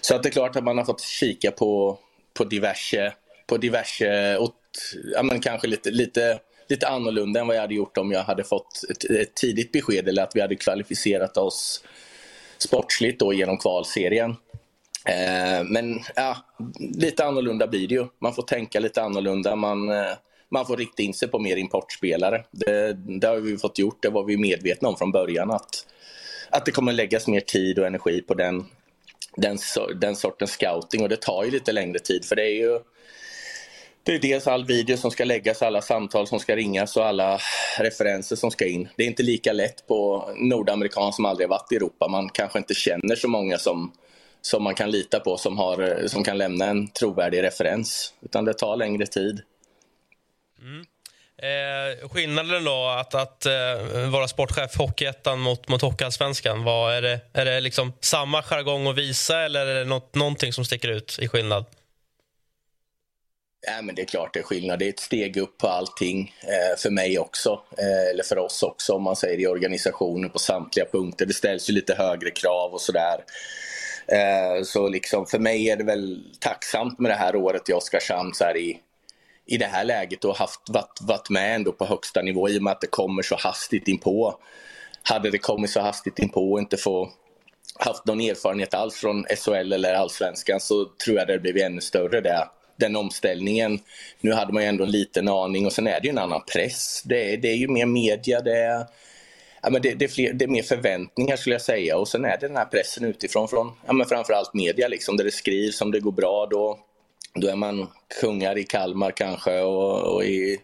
Så 0.00 0.14
att 0.14 0.22
det 0.22 0.28
är 0.28 0.30
klart 0.30 0.56
att 0.56 0.64
man 0.64 0.78
har 0.78 0.84
fått 0.84 1.00
kika 1.00 1.50
på, 1.50 1.98
på 2.34 2.44
diverse, 2.44 3.12
på 3.46 3.56
diverse 3.56 4.36
och, 4.36 4.54
ja, 5.14 5.22
men 5.22 5.40
kanske 5.40 5.66
lite, 5.66 5.90
lite, 5.90 6.38
lite 6.68 6.88
annorlunda 6.88 7.40
än 7.40 7.46
vad 7.46 7.56
jag 7.56 7.60
hade 7.60 7.74
gjort 7.74 7.98
om 7.98 8.12
jag 8.12 8.22
hade 8.22 8.44
fått 8.44 8.84
ett, 8.90 9.04
ett 9.04 9.34
tidigt 9.34 9.72
besked 9.72 10.08
eller 10.08 10.22
att 10.22 10.36
vi 10.36 10.40
hade 10.40 10.56
kvalificerat 10.56 11.36
oss 11.36 11.84
sportsligt 12.62 13.20
då 13.20 13.32
genom 13.32 13.58
kvalserien. 13.58 14.36
Eh, 15.06 15.64
men 15.64 16.00
ja, 16.16 16.36
lite 16.78 17.24
annorlunda 17.24 17.66
blir 17.66 17.88
det 17.88 17.94
ju. 17.94 18.06
Man 18.20 18.34
får 18.34 18.42
tänka 18.42 18.80
lite 18.80 19.02
annorlunda. 19.02 19.56
Man, 19.56 19.88
eh, 19.88 20.12
man 20.50 20.66
får 20.66 20.76
rikta 20.76 21.02
in 21.02 21.14
sig 21.14 21.28
på 21.28 21.38
mer 21.38 21.56
importspelare. 21.56 22.44
Det, 22.50 22.92
det 22.92 23.26
har 23.26 23.36
vi 23.36 23.58
fått 23.58 23.78
gjort. 23.78 24.02
Det 24.02 24.08
var 24.08 24.24
vi 24.24 24.36
medvetna 24.36 24.88
om 24.88 24.96
från 24.96 25.12
början. 25.12 25.50
Att, 25.50 25.86
att 26.50 26.64
det 26.64 26.70
kommer 26.70 26.92
läggas 26.92 27.26
mer 27.26 27.40
tid 27.40 27.78
och 27.78 27.86
energi 27.86 28.22
på 28.22 28.34
den, 28.34 28.66
den, 29.36 29.58
den 30.00 30.16
sortens 30.16 30.50
scouting. 30.50 31.02
Och 31.02 31.08
det 31.08 31.20
tar 31.20 31.44
ju 31.44 31.50
lite 31.50 31.72
längre 31.72 31.98
tid. 31.98 32.24
För 32.24 32.36
det 32.36 32.42
är 32.42 32.54
ju 32.54 32.78
det 34.02 34.14
är 34.14 34.18
dels 34.18 34.46
all 34.46 34.64
video 34.64 34.96
som 34.96 35.10
ska 35.10 35.24
läggas, 35.24 35.62
alla 35.62 35.82
samtal 35.82 36.26
som 36.26 36.40
ska 36.40 36.56
ringas 36.56 36.96
och 36.96 37.06
alla 37.06 37.40
referenser 37.78 38.36
som 38.36 38.50
ska 38.50 38.66
in. 38.66 38.88
Det 38.96 39.02
är 39.02 39.06
inte 39.06 39.22
lika 39.22 39.52
lätt 39.52 39.86
på 39.86 40.30
nordamerikan 40.36 41.12
som 41.12 41.24
aldrig 41.24 41.48
varit 41.48 41.72
i 41.72 41.76
Europa. 41.76 42.08
Man 42.08 42.28
kanske 42.28 42.58
inte 42.58 42.74
känner 42.74 43.16
så 43.16 43.28
många 43.28 43.58
som, 43.58 43.92
som 44.42 44.62
man 44.62 44.74
kan 44.74 44.90
lita 44.90 45.20
på 45.20 45.36
som, 45.36 45.58
har, 45.58 46.08
som 46.08 46.24
kan 46.24 46.38
lämna 46.38 46.66
en 46.66 46.88
trovärdig 46.88 47.42
referens. 47.42 48.14
Utan 48.22 48.44
det 48.44 48.54
tar 48.54 48.76
längre 48.76 49.06
tid. 49.06 49.42
Mm. 50.60 50.84
Eh, 51.42 52.08
skillnaden 52.08 52.64
då 52.64 52.86
att, 52.86 53.14
att 53.14 53.46
eh, 53.46 54.10
vara 54.10 54.28
sportchef 54.28 54.76
Hockeyettan 54.76 55.40
mot, 55.40 55.68
mot 55.68 55.82
Hockeyallsvenskan, 55.82 56.66
är 56.66 57.02
det, 57.02 57.20
är 57.32 57.44
det 57.44 57.60
liksom 57.60 57.92
samma 58.00 58.42
jargong 58.42 58.86
att 58.86 58.98
visa 58.98 59.40
eller 59.40 59.66
är 59.66 59.74
det 59.74 59.84
något, 59.84 60.14
någonting 60.14 60.52
som 60.52 60.64
sticker 60.64 60.88
ut 60.88 61.18
i 61.22 61.28
skillnad? 61.28 61.64
Ja, 63.66 63.82
men 63.82 63.94
det 63.94 64.02
är 64.02 64.06
klart 64.06 64.34
det 64.34 64.40
är 64.40 64.44
skillnad. 64.44 64.78
Det 64.78 64.84
är 64.84 64.88
ett 64.88 65.00
steg 65.00 65.36
upp 65.36 65.58
på 65.58 65.68
allting 65.68 66.34
eh, 66.42 66.78
för 66.78 66.90
mig 66.90 67.18
också, 67.18 67.62
eh, 67.78 68.10
eller 68.10 68.22
för 68.22 68.38
oss 68.38 68.62
också 68.62 68.92
om 68.92 69.02
man 69.02 69.16
säger 69.16 69.40
i 69.40 69.46
organisationen 69.46 70.30
på 70.30 70.38
samtliga 70.38 70.86
punkter. 70.92 71.26
Det 71.26 71.34
ställs 71.34 71.70
ju 71.70 71.74
lite 71.74 71.94
högre 71.94 72.30
krav 72.30 72.72
och 72.72 72.80
sådär. 72.80 73.24
Eh, 74.06 74.62
så 74.64 74.88
liksom 74.88 75.26
för 75.26 75.38
mig 75.38 75.70
är 75.70 75.76
det 75.76 75.84
väl 75.84 76.24
tacksamt 76.40 76.98
med 76.98 77.10
det 77.10 77.14
här 77.14 77.36
året 77.36 77.68
i 77.68 77.72
Oskarshamn 77.72 78.34
så 78.34 78.44
här 78.44 78.56
i, 78.56 78.80
i 79.46 79.56
det 79.56 79.66
här 79.66 79.84
läget 79.84 80.24
och 80.24 80.36
haft, 80.36 80.60
varit, 80.68 80.98
varit 81.00 81.30
med 81.30 81.54
ändå 81.54 81.72
på 81.72 81.84
högsta 81.84 82.22
nivå 82.22 82.48
i 82.48 82.58
och 82.58 82.62
med 82.62 82.72
att 82.72 82.80
det 82.80 82.86
kommer 82.86 83.22
så 83.22 83.36
hastigt 83.36 83.88
inpå. 83.88 84.38
Hade 85.02 85.30
det 85.30 85.38
kommit 85.38 85.70
så 85.70 85.80
hastigt 85.80 86.18
inpå 86.18 86.52
och 86.52 86.58
inte 86.58 86.76
få 86.76 87.10
haft 87.78 88.06
någon 88.06 88.20
erfarenhet 88.20 88.74
alls 88.74 88.94
från 88.94 89.24
SHL 89.24 89.72
eller 89.72 89.94
allsvenskan 89.94 90.60
så 90.60 90.84
tror 91.04 91.18
jag 91.18 91.26
det 91.26 91.38
blivit 91.38 91.62
ännu 91.62 91.80
större 91.80 92.20
där 92.20 92.44
den 92.80 92.96
omställningen. 92.96 93.78
Nu 94.20 94.32
hade 94.32 94.52
man 94.52 94.62
ju 94.62 94.68
ändå 94.68 94.84
en 94.84 94.90
liten 94.90 95.28
aning 95.28 95.66
och 95.66 95.72
sen 95.72 95.86
är 95.86 96.00
det 96.00 96.06
ju 96.06 96.10
en 96.10 96.18
annan 96.18 96.42
press. 96.52 97.02
Det 97.04 97.32
är, 97.32 97.36
det 97.36 97.48
är 97.48 97.56
ju 97.56 97.68
mer 97.68 97.86
media, 97.86 98.40
det 98.40 98.56
är, 98.56 98.86
ja, 99.62 99.70
men 99.70 99.82
det, 99.82 99.94
det, 99.94 100.04
är 100.04 100.08
fler, 100.08 100.32
det 100.32 100.44
är 100.44 100.48
mer 100.48 100.62
förväntningar 100.62 101.36
skulle 101.36 101.54
jag 101.54 101.62
säga 101.62 101.96
och 101.96 102.08
sen 102.08 102.24
är 102.24 102.38
det 102.40 102.48
den 102.48 102.56
här 102.56 102.64
pressen 102.64 103.04
utifrån 103.04 103.48
från 103.48 103.72
ja, 103.86 103.92
men 103.92 104.06
framförallt 104.06 104.54
media 104.54 104.88
liksom, 104.88 105.16
där 105.16 105.24
det 105.24 105.30
skrivs 105.30 105.80
om 105.80 105.90
det 105.90 106.00
går 106.00 106.12
bra 106.12 106.46
då, 106.50 106.78
då 107.34 107.48
är 107.48 107.56
man 107.56 107.88
kungar 108.20 108.58
i 108.58 108.64
Kalmar 108.64 109.10
kanske 109.10 109.60
och, 109.60 110.14
och, 110.14 110.24
i, 110.24 110.60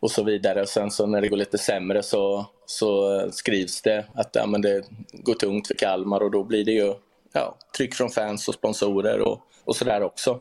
och 0.00 0.10
så 0.10 0.24
vidare. 0.24 0.62
Och 0.62 0.68
sen 0.68 0.90
så 0.90 1.06
när 1.06 1.20
det 1.20 1.28
går 1.28 1.36
lite 1.36 1.58
sämre 1.58 2.02
så, 2.02 2.46
så 2.66 3.22
skrivs 3.32 3.82
det 3.82 4.04
att 4.14 4.30
ja, 4.32 4.46
men 4.46 4.62
det 4.62 4.84
går 5.12 5.34
tungt 5.34 5.66
för 5.66 5.74
Kalmar 5.74 6.20
och 6.20 6.30
då 6.30 6.44
blir 6.44 6.64
det 6.64 6.72
ju 6.72 6.94
ja, 7.32 7.58
tryck 7.76 7.94
från 7.94 8.10
fans 8.10 8.48
och 8.48 8.54
sponsorer 8.54 9.20
och, 9.20 9.40
och 9.64 9.76
sådär 9.76 10.02
också. 10.02 10.40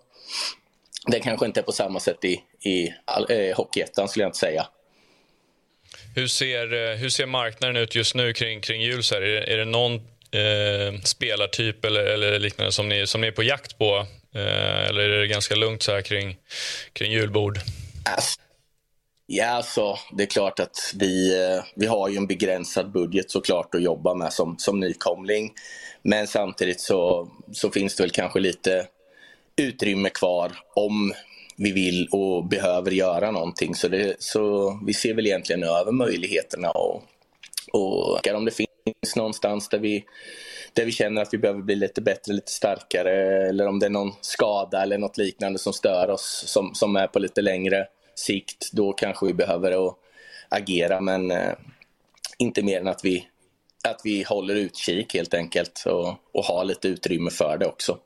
Det 1.08 1.20
kanske 1.20 1.46
inte 1.46 1.60
är 1.60 1.64
på 1.64 1.72
samma 1.72 2.00
sätt 2.00 2.26
i, 2.26 2.42
i 2.70 2.88
eh, 3.30 3.58
Hockeyettan 3.58 4.08
skulle 4.08 4.24
jag 4.24 4.30
inte 4.30 4.40
säga. 4.40 4.68
Hur 6.16 6.28
ser, 6.28 6.74
eh, 6.74 6.96
hur 6.96 7.10
ser 7.10 7.26
marknaden 7.26 7.78
ut 7.78 7.96
just 7.96 8.16
nu 8.16 8.34
kring, 8.34 8.62
kring 8.62 8.82
jul? 8.82 9.00
Är, 9.00 9.22
det, 9.22 9.54
är 9.54 9.58
det 9.58 9.66
någon 9.66 9.94
eh, 10.32 11.02
spelartyp 11.04 11.86
eller, 11.86 12.04
eller 12.04 12.40
liknande 12.40 12.72
som 12.72 12.90
ni, 12.90 13.08
som 13.08 13.22
ni 13.22 13.28
är 13.28 13.32
på 13.32 13.44
jakt 13.44 13.78
på? 13.78 14.06
Eh, 14.36 14.88
eller 14.88 15.10
är 15.10 15.22
det 15.22 15.28
ganska 15.28 15.56
lugnt 15.56 15.84
så 15.84 15.92
här 15.92 16.02
kring, 16.02 16.38
kring 16.94 17.12
julbord? 17.12 17.60
Alltså, 18.16 18.40
ja, 19.26 19.48
alltså, 19.48 19.98
det 20.12 20.24
är 20.24 20.28
klart 20.28 20.60
att 20.60 20.94
vi, 20.96 21.44
eh, 21.44 21.64
vi 21.76 21.86
har 21.86 22.10
ju 22.10 22.18
en 22.18 22.28
begränsad 22.28 22.92
budget 22.92 23.32
såklart 23.32 23.76
att 23.76 23.84
jobba 23.84 24.14
med 24.14 24.34
som, 24.34 24.56
som 24.60 24.80
nykomling. 24.80 25.54
Men 26.02 26.28
samtidigt 26.28 26.82
så, 26.82 27.30
så 27.52 27.72
finns 27.72 27.96
det 27.96 28.04
väl 28.04 28.12
kanske 28.12 28.40
lite 28.40 28.88
utrymme 29.58 30.10
kvar 30.10 30.52
om 30.76 31.14
vi 31.56 31.72
vill 31.72 32.08
och 32.12 32.46
behöver 32.46 32.92
göra 32.92 33.32
någonting. 33.32 33.76
Så, 33.76 33.88
det, 33.88 34.16
så 34.20 34.74
vi 34.86 34.94
ser 34.94 35.14
väl 35.14 35.28
egentligen 35.28 35.64
över 35.64 35.92
möjligheterna 35.92 36.72
och, 36.72 37.04
och 37.72 38.28
om 38.34 38.46
det 38.46 38.52
finns 38.52 39.16
någonstans 39.16 39.70
där 39.70 39.80
vi, 39.80 40.06
där 40.74 40.86
vi 40.86 40.92
känner 40.92 41.22
att 41.22 41.34
vi 41.34 41.38
behöver 41.38 41.62
bli 41.62 41.76
lite 41.76 42.02
bättre, 42.02 42.34
lite 42.34 42.52
starkare 42.52 43.48
eller 43.48 43.68
om 43.68 43.80
det 43.80 43.86
är 43.86 43.90
någon 43.90 44.14
skada 44.22 44.84
eller 44.84 44.98
något 44.98 45.18
liknande 45.18 45.60
som 45.60 45.74
stör 45.74 46.10
oss 46.10 46.44
som, 46.48 46.76
som 46.76 46.96
är 46.96 47.08
på 47.08 47.20
lite 47.20 47.42
längre 47.42 47.88
sikt, 48.16 48.72
då 48.72 48.94
kanske 48.94 49.26
vi 49.26 49.34
behöver 49.34 49.92
agera 50.50 51.02
men 51.02 51.32
eh, 51.32 51.54
inte 52.38 52.64
mer 52.64 52.80
än 52.80 52.88
att 52.88 53.06
vi, 53.06 53.28
att 53.84 54.02
vi 54.04 54.24
håller 54.24 54.56
utkik 54.56 55.14
helt 55.14 55.34
enkelt 55.34 55.84
och, 55.86 56.16
och 56.34 56.46
har 56.46 56.66
lite 56.66 56.88
utrymme 56.88 57.30
för 57.30 57.58
det 57.58 57.66
också. 57.66 57.98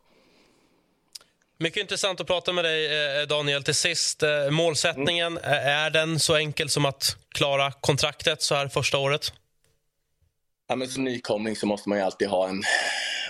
Mycket 1.61 1.81
intressant 1.81 2.21
att 2.21 2.27
prata 2.27 2.53
med 2.53 2.65
dig, 2.65 2.85
eh, 2.85 3.27
Daniel. 3.27 3.63
Till 3.63 3.75
sist, 3.75 4.23
eh, 4.23 4.49
målsättningen, 4.49 5.37
mm. 5.37 5.67
är 5.67 5.89
den 5.89 6.19
så 6.19 6.35
enkel 6.35 6.69
som 6.69 6.85
att 6.85 7.15
klara 7.29 7.71
kontraktet 7.71 8.41
så 8.41 8.55
här 8.55 8.67
första 8.67 8.97
året? 8.97 9.33
Ja, 10.67 10.75
men 10.75 10.87
som 10.87 11.03
nykomling 11.03 11.55
så 11.55 11.65
måste 11.65 11.89
man 11.89 11.97
ju 11.97 12.03
alltid 12.03 12.27
ha 12.27 12.49
en, 12.49 12.63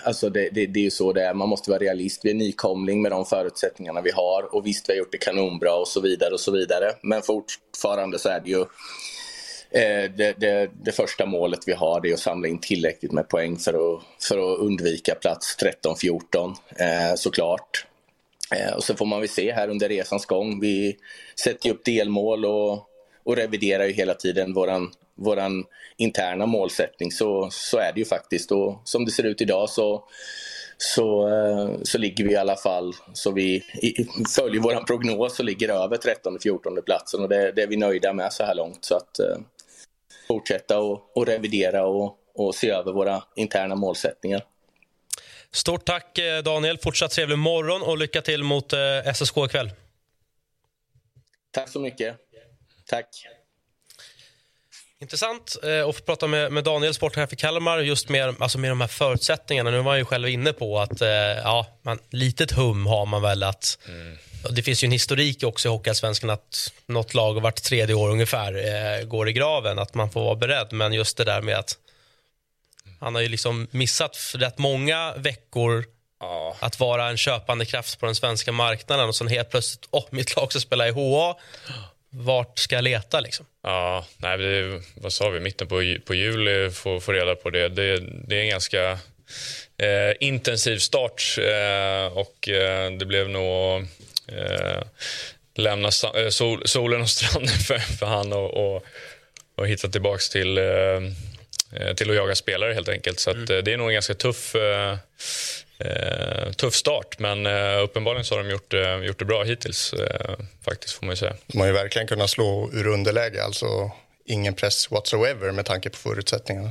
Alltså 0.04 0.30
det, 0.30 0.48
det, 0.52 0.66
det 0.66 0.80
är 0.80 0.84
ju 0.84 0.90
så 0.90 1.12
det 1.12 1.22
är. 1.22 1.34
Man 1.34 1.48
måste 1.48 1.70
vara 1.70 1.80
realist. 1.80 2.24
Vi 2.24 2.30
är 2.30 2.34
nykomling 2.34 3.02
med 3.02 3.12
de 3.12 3.24
förutsättningarna 3.24 4.00
vi 4.00 4.10
har. 4.10 4.54
Och 4.54 4.66
visst, 4.66 4.88
vi 4.88 4.92
har 4.92 4.98
gjort 4.98 5.12
det 5.12 5.18
kanonbra 5.18 5.74
och 5.74 5.88
så 5.88 6.00
vidare 6.00 6.34
och 6.34 6.40
så 6.40 6.50
vidare. 6.50 6.92
Men 7.02 7.22
fortfarande 7.22 8.18
så 8.18 8.28
är 8.28 8.40
det 8.40 8.50
ju 8.50 8.60
eh, 9.70 10.10
det, 10.16 10.40
det, 10.40 10.70
det, 10.84 10.92
första 10.92 11.26
målet 11.26 11.60
vi 11.66 11.72
har 11.72 12.00
det 12.00 12.10
är 12.10 12.14
att 12.14 12.20
samla 12.20 12.48
in 12.48 12.58
tillräckligt 12.58 13.12
med 13.12 13.28
poäng 13.28 13.56
för 13.56 13.72
att, 13.72 14.02
för 14.28 14.52
att 14.52 14.58
undvika 14.58 15.14
plats 15.14 15.56
13-14 15.84 16.54
eh, 16.76 17.14
såklart. 17.16 17.86
Eh, 18.56 18.72
och 18.74 18.84
så 18.84 18.94
får 18.94 19.06
man 19.06 19.20
väl 19.20 19.28
se 19.28 19.52
här 19.52 19.68
under 19.68 19.88
resans 19.88 20.26
gång. 20.26 20.60
Vi 20.60 20.96
sätter 21.44 21.70
upp 21.70 21.84
delmål 21.84 22.44
och, 22.44 22.72
och 23.24 23.36
reviderar 23.36 23.84
ju 23.84 23.92
hela 23.92 24.14
tiden 24.14 24.54
våran, 24.54 24.90
våran 25.14 25.64
interna 25.96 26.46
målsättning. 26.46 27.12
Så, 27.12 27.48
så 27.50 27.78
är 27.78 27.92
det 27.92 27.98
ju 27.98 28.04
faktiskt. 28.04 28.52
Och 28.52 28.80
som 28.84 29.04
det 29.04 29.10
ser 29.10 29.24
ut 29.24 29.40
idag 29.40 29.70
så, 29.70 30.04
så, 30.78 31.28
eh, 31.28 31.70
så 31.82 31.98
ligger 31.98 32.24
vi 32.24 32.32
i 32.32 32.36
alla 32.36 32.56
fall, 32.56 32.92
så 33.12 33.30
vi 33.30 33.64
följer 34.36 34.60
vår 34.60 34.86
prognos 34.86 35.38
och 35.38 35.44
ligger 35.44 35.68
över 35.68 35.96
13-14 35.96 36.80
platsen 36.80 37.22
och 37.22 37.28
det, 37.28 37.52
det, 37.52 37.62
är 37.62 37.66
vi 37.66 37.76
nöjda 37.76 38.12
med 38.12 38.32
så 38.32 38.44
här 38.44 38.54
långt. 38.54 38.84
Så 38.84 38.94
att 38.94 39.18
eh, 39.18 39.36
fortsätta 40.28 40.80
och, 40.80 41.16
och 41.16 41.26
revidera 41.26 41.86
och, 41.86 42.16
och 42.34 42.54
se 42.54 42.70
över 42.70 42.92
våra 42.92 43.22
interna 43.36 43.74
målsättningar. 43.74 44.42
Stort 45.54 45.84
tack 45.84 46.18
eh, 46.18 46.42
Daniel. 46.42 46.78
Fortsatt 46.78 47.10
trevlig 47.10 47.38
morgon 47.38 47.82
och 47.82 47.98
lycka 47.98 48.22
till 48.22 48.44
mot 48.44 48.72
eh, 48.72 49.12
SSK 49.14 49.36
ikväll. 49.36 49.70
Tack 51.50 51.68
så 51.68 51.80
mycket. 51.80 52.16
Tack. 52.86 53.06
Intressant 55.00 55.56
eh, 55.62 55.88
att 55.88 55.96
få 55.96 56.02
prata 56.02 56.26
med, 56.26 56.52
med 56.52 56.64
Daniel, 56.64 56.94
sportchef 56.94 57.32
i 57.32 57.36
Kalmar, 57.36 57.78
just 57.78 58.08
med, 58.08 58.34
alltså 58.38 58.58
med 58.58 58.70
de 58.70 58.80
här 58.80 58.88
förutsättningarna. 58.88 59.70
Nu 59.70 59.76
var 59.80 59.90
han 59.90 59.98
ju 59.98 60.04
själv 60.04 60.28
inne 60.28 60.52
på 60.52 60.80
att 60.80 61.00
ja, 61.44 61.66
man, 61.82 61.98
litet 62.10 62.52
hum 62.52 62.86
har 62.86 63.06
man 63.06 63.22
väl 63.22 63.42
att 63.42 63.78
mm. 63.88 64.18
Det 64.50 64.62
finns 64.62 64.84
ju 64.84 64.86
en 64.86 64.92
historik 64.92 65.42
också 65.42 65.68
i 65.68 65.70
Hockeyallsvenskan 65.70 66.30
att 66.30 66.72
något 66.86 67.14
lag 67.14 67.40
vart 67.40 67.62
tredje 67.62 67.94
år 67.94 68.10
ungefär 68.10 68.54
eh, 68.54 69.04
går 69.04 69.28
i 69.28 69.32
graven, 69.32 69.78
att 69.78 69.94
man 69.94 70.10
får 70.10 70.24
vara 70.24 70.34
beredd. 70.34 70.68
Men 70.70 70.92
just 70.92 71.16
det 71.16 71.24
där 71.24 71.42
med 71.42 71.58
att 71.58 71.78
han 73.02 73.14
har 73.14 73.22
ju 73.22 73.28
liksom 73.28 73.68
missat 73.70 74.18
rätt 74.34 74.58
många 74.58 75.14
veckor 75.16 75.84
ja. 76.20 76.56
att 76.60 76.80
vara 76.80 77.08
en 77.08 77.16
köpande 77.16 77.64
kraft 77.64 78.00
på 78.00 78.06
den 78.06 78.14
svenska 78.14 78.52
marknaden 78.52 79.08
och 79.08 79.16
sen 79.16 79.28
helt 79.28 79.50
plötsligt, 79.50 79.88
åh, 79.90 80.00
oh, 80.00 80.06
mitt 80.10 80.36
lag 80.36 80.50
ska 80.50 80.60
spela 80.60 80.88
i 80.88 80.90
HA. 80.90 81.36
Vart 82.10 82.58
ska 82.58 82.74
jag 82.74 82.84
leta 82.84 83.20
liksom? 83.20 83.46
Ja, 83.62 84.06
nej, 84.16 84.38
det, 84.38 84.82
vad 84.94 85.12
sa 85.12 85.28
vi, 85.28 85.40
mitten 85.40 85.68
på, 85.68 85.96
på 86.06 86.14
juli 86.14 86.70
får 86.70 87.00
få 87.00 87.12
reda 87.12 87.34
på 87.34 87.50
det. 87.50 87.68
Det, 87.68 88.00
det 88.00 88.36
är 88.36 88.42
en 88.42 88.48
ganska 88.48 88.90
eh, 89.78 90.12
intensiv 90.20 90.78
start 90.78 91.22
eh, 91.38 92.18
och 92.18 92.48
eh, 92.48 92.92
det 92.92 93.06
blev 93.06 93.28
nog 93.28 93.86
eh, 94.28 94.82
lämna 95.54 95.88
eh, 96.16 96.28
sol, 96.28 96.62
solen 96.64 97.00
och 97.00 97.10
stranden 97.10 97.58
för, 97.66 97.78
för 97.78 98.06
han 98.06 98.32
och, 98.32 98.74
och, 98.74 98.84
och 99.56 99.68
hitta 99.68 99.88
tillbaka 99.88 100.22
till 100.32 100.58
Eh, 100.58 101.00
till 101.96 102.10
att 102.10 102.16
jaga 102.16 102.34
spelare 102.34 102.74
helt 102.74 102.88
enkelt. 102.88 103.20
Så 103.20 103.30
mm. 103.30 103.42
Eh, 103.42 103.62
det 103.62 103.72
är 103.72 103.76
nog 103.76 103.88
en 103.88 103.94
ganska 103.94 104.14
tuff, 104.14 104.54
eh, 104.54 104.96
tuff 106.56 106.74
start. 106.74 107.18
Men 107.18 107.46
uppenbarligen 107.76 108.24
så 108.24 108.34
har 108.34 108.42
de 108.42 108.50
gjort, 108.50 108.72
gjort 109.06 109.18
det 109.18 109.24
bra 109.24 109.42
hittills 109.42 109.94
faktiskt 110.64 110.94
får 110.94 111.06
man 111.06 111.16
säga. 111.16 111.36
De 111.46 111.58
har 111.58 111.66
ju 111.66 111.72
verkligen 111.72 112.08
kunnat 112.08 112.30
slå 112.30 112.70
ur 112.72 112.86
underläge, 112.86 113.44
alltså 113.44 113.90
ingen 114.26 114.54
press 114.54 114.90
whatsoever 114.90 115.50
med 115.52 115.66
tanke 115.66 115.90
på 115.90 115.96
förutsättningarna. 115.96 116.70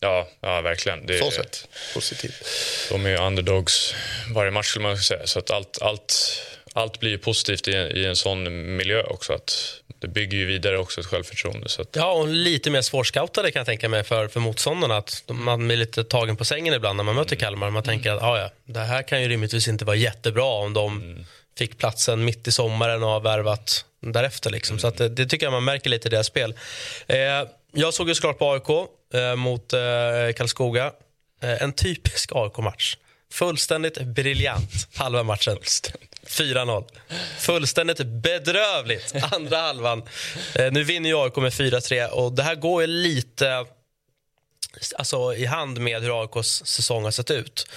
Ja, 0.00 0.28
ja 0.40 0.60
verkligen. 0.60 1.06
Det, 1.06 1.18
så 1.18 1.30
sett 1.30 1.68
positivt. 1.94 2.44
De 2.90 3.06
är 3.06 3.10
ju 3.10 3.16
underdogs 3.16 3.94
varje 4.34 4.50
match 4.50 4.66
skulle 4.66 4.82
man 4.82 4.98
säga. 4.98 5.26
Så 5.26 5.38
att 5.38 5.50
allt, 5.50 5.82
allt, 5.82 6.42
allt 6.72 7.00
blir 7.00 7.18
positivt 7.18 7.68
i, 7.68 7.72
i 7.72 8.06
en 8.06 8.16
sån 8.16 8.76
miljö 8.76 9.02
också. 9.02 9.32
Att 9.32 9.82
det 9.98 10.08
bygger 10.08 10.38
ju 10.38 10.44
vidare 10.44 10.78
också 10.78 11.00
ett 11.00 11.06
självförtroende. 11.06 11.68
Så 11.68 11.82
att... 11.82 11.96
Ja, 11.96 12.12
och 12.12 12.28
lite 12.28 12.70
mer 12.70 12.82
svårscoutade 12.82 13.50
kan 13.50 13.60
jag 13.60 13.66
tänka 13.66 13.88
mig 13.88 14.04
för, 14.04 14.28
för 14.28 14.40
motståndarna. 14.40 14.96
Att 14.96 15.22
man 15.26 15.66
blir 15.66 15.76
lite 15.76 16.04
tagen 16.04 16.36
på 16.36 16.44
sängen 16.44 16.74
ibland 16.74 16.96
när 16.96 17.04
man 17.04 17.14
möter 17.14 17.36
mm. 17.36 17.40
Kalmar. 17.40 17.70
Man 17.70 17.82
tänker 17.82 18.12
att 18.12 18.22
ah, 18.22 18.38
ja, 18.38 18.50
det 18.64 18.80
här 18.80 19.02
kan 19.02 19.22
ju 19.22 19.28
rimligtvis 19.28 19.68
inte 19.68 19.84
vara 19.84 19.96
jättebra 19.96 20.44
om 20.44 20.72
de 20.72 20.96
mm. 20.96 21.24
fick 21.58 21.78
platsen 21.78 22.24
mitt 22.24 22.48
i 22.48 22.52
sommaren 22.52 23.02
och 23.02 23.08
har 23.08 23.20
värvat 23.20 23.84
därefter. 24.00 24.50
Liksom. 24.50 24.74
Mm. 24.74 24.80
Så 24.80 24.86
att 24.86 24.96
det, 24.96 25.08
det, 25.08 25.26
tycker 25.26 25.46
jag 25.46 25.52
man 25.52 25.64
märker 25.64 25.90
lite 25.90 26.08
i 26.08 26.10
deras 26.10 26.26
spel. 26.26 26.54
Eh, 27.06 27.18
jag 27.72 27.94
såg 27.94 28.08
ju 28.08 28.14
såklart 28.14 28.38
på 28.38 28.52
AIK 28.52 28.88
eh, 29.14 29.36
mot 29.36 29.72
eh, 29.72 29.78
Karlskoga. 30.36 30.92
Eh, 31.42 31.62
en 31.62 31.72
typisk 31.72 32.30
AIK-match. 32.34 32.96
Fullständigt 33.32 33.98
briljant 34.02 34.88
halva 34.94 35.22
matchen. 35.22 35.58
4-0. 36.28 36.84
Fullständigt 37.38 38.06
bedrövligt 38.06 39.14
andra 39.32 39.56
halvan. 39.56 40.02
Eh, 40.54 40.72
nu 40.72 40.84
vinner 40.84 41.08
ju 41.08 41.16
AIK 41.16 41.36
med 41.36 41.52
4-3 41.52 42.06
och 42.08 42.32
det 42.32 42.42
här 42.42 42.54
går 42.54 42.80
ju 42.80 42.86
lite 42.86 43.66
alltså, 44.96 45.34
i 45.34 45.44
hand 45.44 45.78
med 45.78 46.02
hur 46.02 46.22
AIKs 46.22 46.62
säsong 46.64 47.04
har 47.04 47.10
sett 47.10 47.30
ut. 47.30 47.68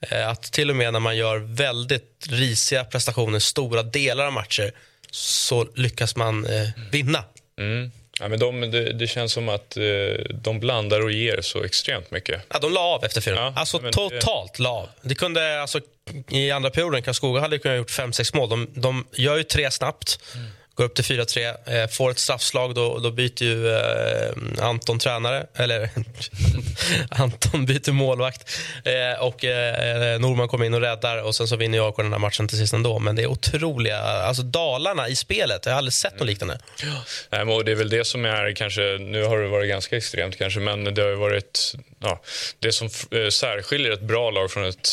Eh, 0.00 0.28
att 0.28 0.42
till 0.42 0.70
och 0.70 0.76
med 0.76 0.92
när 0.92 1.00
man 1.00 1.16
gör 1.16 1.38
väldigt 1.38 2.26
risiga 2.28 2.84
prestationer 2.84 3.38
stora 3.38 3.82
delar 3.82 4.26
av 4.26 4.32
matcher 4.32 4.72
så 5.10 5.68
lyckas 5.74 6.16
man 6.16 6.46
eh, 6.46 6.68
vinna. 6.90 7.24
Mm. 7.58 7.90
Ja, 8.20 8.28
men 8.28 8.38
de, 8.38 8.60
det, 8.60 8.92
det, 8.92 9.06
känns 9.06 9.32
som 9.32 9.48
att 9.48 9.76
eh, 9.76 9.84
de 10.30 10.60
blandar 10.60 11.00
och 11.00 11.12
ger 11.12 11.40
så 11.40 11.64
extremt 11.64 12.10
mycket. 12.10 12.42
Ja, 12.48 12.58
de 12.58 12.72
la 12.72 12.80
av 12.80 13.04
efter 13.04 13.20
fyra. 13.20 13.34
Ja, 13.34 13.52
alltså 13.56 13.80
men, 13.80 13.92
totalt 13.92 14.58
la 14.58 14.70
av. 14.70 14.88
Det 15.02 15.14
kunde, 15.14 15.60
alltså, 15.60 15.80
I 16.28 16.50
andra 16.50 16.70
perioden 16.70 17.02
Karlskoga 17.02 17.40
hade 17.40 17.58
kunnat 17.58 17.78
gjort 17.78 17.90
fem 17.90 18.12
sex 18.12 18.34
mål. 18.34 18.48
De, 18.48 18.70
de 18.74 19.06
gör 19.12 19.36
ju 19.36 19.42
tre 19.42 19.70
snabbt. 19.70 20.18
Mm 20.34 20.46
går 20.74 20.84
upp 20.84 20.94
till 20.94 21.04
4-3, 21.04 21.82
eh, 21.82 21.88
får 21.88 22.10
ett 22.10 22.18
straffslag. 22.18 22.74
Då, 22.74 22.98
då 22.98 23.10
byter 23.10 23.42
ju 23.42 23.68
eh, 23.68 24.64
Anton 24.66 24.98
tränare, 24.98 25.46
eller 25.54 25.90
Anton 27.08 27.66
byter 27.66 27.92
målvakt. 27.92 28.50
Eh, 28.84 29.22
och 29.22 29.44
eh, 29.44 30.12
eh, 30.12 30.20
Norman 30.20 30.48
kommer 30.48 30.66
in 30.66 30.74
och 30.74 30.80
räddar 30.80 31.22
och 31.22 31.34
sen 31.34 31.48
så 31.48 31.56
vinner 31.56 31.86
AIK 31.86 31.96
den 31.96 32.12
här 32.12 32.18
matchen 32.18 32.48
till 32.48 32.58
sist 32.58 32.72
ändå. 32.72 32.98
Men 32.98 33.16
det 33.16 33.22
är 33.22 33.26
otroliga, 33.26 33.98
alltså 33.98 34.42
dalarna 34.42 35.08
i 35.08 35.16
spelet. 35.16 35.66
Jag 35.66 35.72
har 35.72 35.78
aldrig 35.78 35.92
sett 35.92 36.18
något 36.18 36.26
liknande. 36.26 36.58
Ja. 37.30 37.62
det 37.62 37.72
är 37.72 37.76
väl 37.76 37.88
det 37.88 38.04
som 38.04 38.24
är 38.24 38.52
kanske, 38.52 38.82
nu 39.00 39.24
har 39.24 39.38
det 39.38 39.48
varit 39.48 39.68
ganska 39.68 39.96
extremt 39.96 40.38
kanske, 40.38 40.60
men 40.60 40.94
det 40.94 41.02
har 41.02 41.12
varit 41.12 41.74
ja, 42.04 42.20
det 42.58 42.72
som 42.72 42.88
eh, 43.10 43.28
särskiljer 43.28 43.92
ett 43.92 44.00
bra 44.00 44.30
lag 44.30 44.50
från 44.50 44.64
ett 44.64 44.88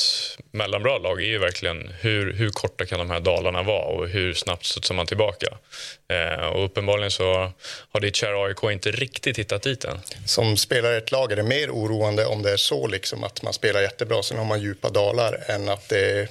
mellanbra 0.51 0.97
lag 0.97 1.21
är 1.21 1.25
ju 1.25 1.37
verkligen 1.37 1.91
hur, 1.99 2.33
hur 2.33 2.49
korta 2.49 2.85
kan 2.85 2.99
de 2.99 3.09
här 3.09 3.19
dalarna 3.19 3.63
vara 3.63 3.85
och 3.85 4.07
hur 4.07 4.33
snabbt 4.33 4.65
studsar 4.65 4.95
man 4.95 5.05
tillbaka. 5.05 5.47
Eh, 6.07 6.45
och 6.45 6.65
uppenbarligen 6.65 7.11
så 7.11 7.51
har 7.91 7.99
ditt 7.99 8.15
kära 8.15 8.45
AIK 8.45 8.63
inte 8.63 8.91
riktigt 8.91 9.39
hittat 9.39 9.61
dit 9.61 9.83
än. 9.83 9.99
Som 10.25 10.57
spelare 10.57 10.95
i 10.95 10.97
ett 10.97 11.11
lag 11.11 11.31
är 11.31 11.35
det 11.35 11.43
mer 11.43 11.71
oroande 11.71 12.25
om 12.25 12.41
det 12.41 12.51
är 12.51 12.57
så 12.57 12.87
liksom 12.87 13.23
att 13.23 13.41
man 13.41 13.53
spelar 13.53 13.81
jättebra, 13.81 14.23
sen 14.23 14.37
har 14.37 14.45
man 14.45 14.61
djupa 14.61 14.89
dalar 14.89 15.43
än 15.47 15.69
att 15.69 15.89
det 15.89 16.27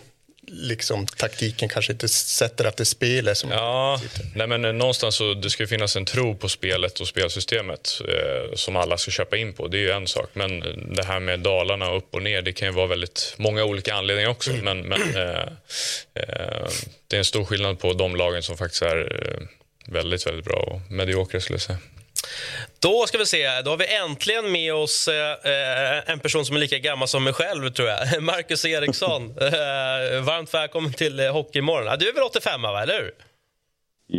liksom, 0.47 1.07
taktiken 1.07 1.69
kanske 1.69 1.93
inte 1.93 2.09
sätter 2.09 2.65
att 2.65 2.77
det 2.77 2.83
är 2.83 2.85
spelet 2.85 3.39
som... 3.39 3.51
Ja, 3.51 4.01
nej 4.35 4.47
men 4.47 4.65
eh, 4.65 4.73
någonstans 4.73 5.15
så 5.15 5.35
det 5.35 5.51
ska 5.51 5.67
finnas 5.67 5.97
en 5.97 6.05
tro 6.05 6.37
på 6.37 6.49
spelet 6.49 7.01
och 7.01 7.09
spelsystemet 7.09 8.01
eh, 8.09 8.55
som 8.55 8.77
alla 8.77 8.99
ska 8.99 9.11
köpa 9.11 9.37
in 9.37 9.53
på. 9.53 9.69
Det 9.69 9.77
är 9.77 9.81
ju 9.81 9.91
en 9.91 10.07
sak. 10.07 10.31
Men 10.33 10.61
det 10.95 11.05
här 11.05 11.21
med 11.21 11.41
dalarna 11.41 11.93
upp 11.93 12.15
och 12.15 12.23
ner, 12.23 12.43
det 12.43 12.53
kan 12.53 12.69
ju 12.69 12.75
vara 12.75 12.87
väldigt 12.87 13.35
många 13.37 13.65
olika 13.65 13.95
anledningar 13.95 14.31
också. 14.31 14.51
Mm. 14.51 14.65
Men, 14.65 14.89
men 14.89 15.17
eh, 15.17 15.49
eh, 16.15 16.69
det 17.07 17.17
är 17.17 17.19
en 17.19 17.25
stor 17.25 17.45
skillnad 17.45 17.79
på 17.79 17.93
de 17.93 18.17
lagen 18.17 18.43
som 18.43 18.57
faktiskt 18.57 18.83
är 18.83 19.27
eh, 19.27 19.47
väldigt, 19.93 20.27
väldigt 20.27 20.45
bra 20.45 20.57
och 20.57 20.91
mediokra 20.91 21.41
skulle 21.41 21.55
jag 21.55 21.63
säga. 21.63 21.79
Då 22.83 23.07
ska 23.07 23.19
vi 23.19 23.27
se, 23.27 23.61
då 23.63 23.71
har 23.71 23.77
vi 23.77 23.95
äntligen 23.95 24.53
med 24.53 24.75
oss 24.75 25.09
eh, 25.09 26.11
en 26.11 26.21
person 26.21 26.45
som 26.45 26.57
är 26.57 26.61
lika 26.61 26.79
gammal 26.79 27.09
som 27.09 27.25
mig 27.25 27.33
själv, 27.33 27.71
tror 27.71 27.89
jag. 27.89 28.23
Marcus 28.23 28.65
Eriksson. 28.65 29.23
eh, 29.41 30.23
varmt 30.23 30.55
välkommen 30.55 30.93
till 30.93 31.21
eh, 31.21 31.33
Hockeymorgon. 31.33 31.99
Du 31.99 32.09
är 32.09 32.13
väl 32.15 32.23
85, 32.23 32.63
va? 32.63 32.83
eller 32.83 32.95
hur? 32.95 33.13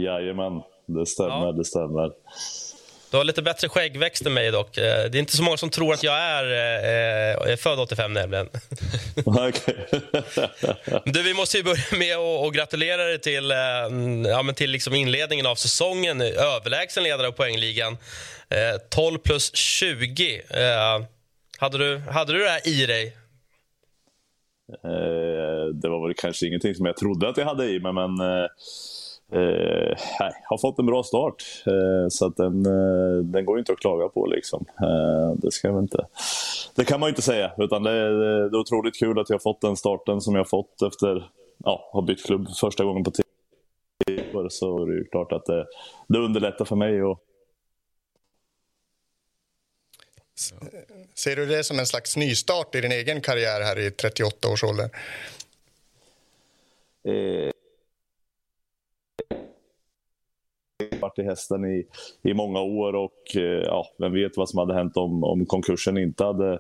Jajamän, 0.04 0.62
det 0.88 1.06
stämmer. 1.06 1.46
Ja. 1.46 1.52
Det 1.52 1.66
stämmer. 1.66 2.12
Du 3.12 3.18
har 3.18 3.24
lite 3.24 3.42
bättre 3.42 3.70
skäggväxt 3.70 4.26
än 4.26 4.34
mig 4.34 4.52
dock. 4.52 4.78
Eh, 4.78 5.10
det 5.10 5.18
är 5.18 5.20
inte 5.20 5.38
så 5.38 5.44
många 5.44 5.58
som 5.58 5.70
tror 5.70 5.94
att 5.94 6.04
jag 6.04 6.18
är, 6.18 6.44
eh, 6.44 7.52
är 7.52 7.56
född 7.58 7.80
85 7.80 8.14
nämligen. 8.14 8.50
du, 11.06 11.24
vi 11.24 11.34
måste 11.34 11.58
ju 11.58 11.64
börja 11.64 11.84
med 11.98 12.18
att, 12.18 12.54
gratulera 12.54 13.04
dig 13.04 13.20
till, 13.20 13.52
eh, 13.52 13.58
ja, 14.28 14.42
men 14.44 14.56
till 14.56 14.70
liksom 14.70 14.94
inledningen 14.94 15.46
av 15.46 15.56
säsongen. 15.56 16.22
Överlägsen 16.22 17.04
ledare 17.04 17.28
av 17.28 17.32
poängligan. 17.32 17.98
Eh, 18.52 18.82
12 18.90 19.18
plus 19.18 19.56
20. 19.56 20.42
Eh, 20.50 21.06
hade, 21.58 21.78
du, 21.78 21.98
hade 21.98 22.34
du 22.34 22.40
det 22.40 22.50
här 22.50 22.68
i 22.68 22.86
dig? 22.86 23.18
Eh, 24.84 25.66
det 25.74 25.90
var 25.90 26.08
väl 26.08 26.16
kanske 26.18 26.48
ingenting 26.48 26.76
som 26.76 26.86
jag 26.86 26.98
trodde 26.98 27.30
att 27.30 27.38
jag 27.38 27.46
hade 27.46 27.66
i 27.66 27.80
mig, 27.80 27.94
men 27.94 28.20
Eh, 29.32 29.92
eh 29.92 30.34
har 30.50 30.58
fått 30.58 30.80
en 30.80 30.86
bra 30.86 31.04
start, 31.04 31.44
eh, 31.66 32.10
så 32.10 32.26
att 32.26 32.38
den, 32.38 32.66
eh, 32.66 33.24
den 33.24 33.46
går 33.46 33.60
inte 33.60 33.72
att 33.72 33.80
klaga 33.80 34.10
på. 34.10 34.26
Liksom. 34.26 34.66
Eh, 34.82 35.34
det, 35.38 35.52
ska 35.52 35.80
inte, 35.80 36.06
det 36.76 36.86
kan 36.86 37.00
man 37.00 37.10
inte 37.10 37.22
säga. 37.22 37.52
Utan 37.58 37.84
det, 37.84 38.20
det, 38.20 38.50
det 38.50 38.58
är 38.58 38.60
otroligt 38.60 39.00
kul 39.00 39.20
att 39.20 39.30
jag 39.30 39.36
har 39.36 39.42
fått 39.42 39.62
den 39.62 39.76
starten 39.76 40.22
som 40.22 40.36
jag 40.36 40.50
fått 40.50 40.82
efter 40.82 41.30
ja, 41.58 41.90
har 41.94 42.02
bytt 42.02 42.26
klubb 42.26 42.48
första 42.62 42.84
gången 42.84 43.04
på 43.04 43.12
tio 43.12 43.26
år. 44.34 44.50
Så 44.50 44.86
det 44.86 44.94
ju 44.94 45.04
klart 45.04 45.32
att 45.32 45.46
det, 45.46 45.66
det 46.08 46.20
underlättar 46.20 46.66
för 46.66 46.76
mig. 46.76 47.04
Och... 47.04 47.20
Ser 51.16 51.36
du 51.36 51.46
det 51.46 51.64
som 51.64 51.80
en 51.80 51.86
slags 51.86 52.18
nystart 52.18 52.76
i 52.76 52.82
din 52.82 52.92
egen 52.92 53.22
karriär 53.22 53.62
här 53.62 53.80
i 53.80 53.92
38 53.92 54.48
års 54.48 54.64
ålder? 54.64 54.90
Eh, 57.04 57.52
varit 61.02 61.20
i 61.20 61.24
hästen 61.24 61.66
i, 61.66 61.88
i 62.22 62.34
många 62.34 62.62
år 62.62 62.96
och 62.96 63.36
eh, 63.36 63.42
ja, 63.42 63.88
vem 63.98 64.14
vet 64.14 64.38
vad 64.38 64.50
som 64.50 64.60
hade 64.60 64.74
hänt 64.74 64.98
om, 64.98 65.24
om 65.24 65.46
konkursen 65.46 65.98
inte 65.98 66.24
hade 66.24 66.60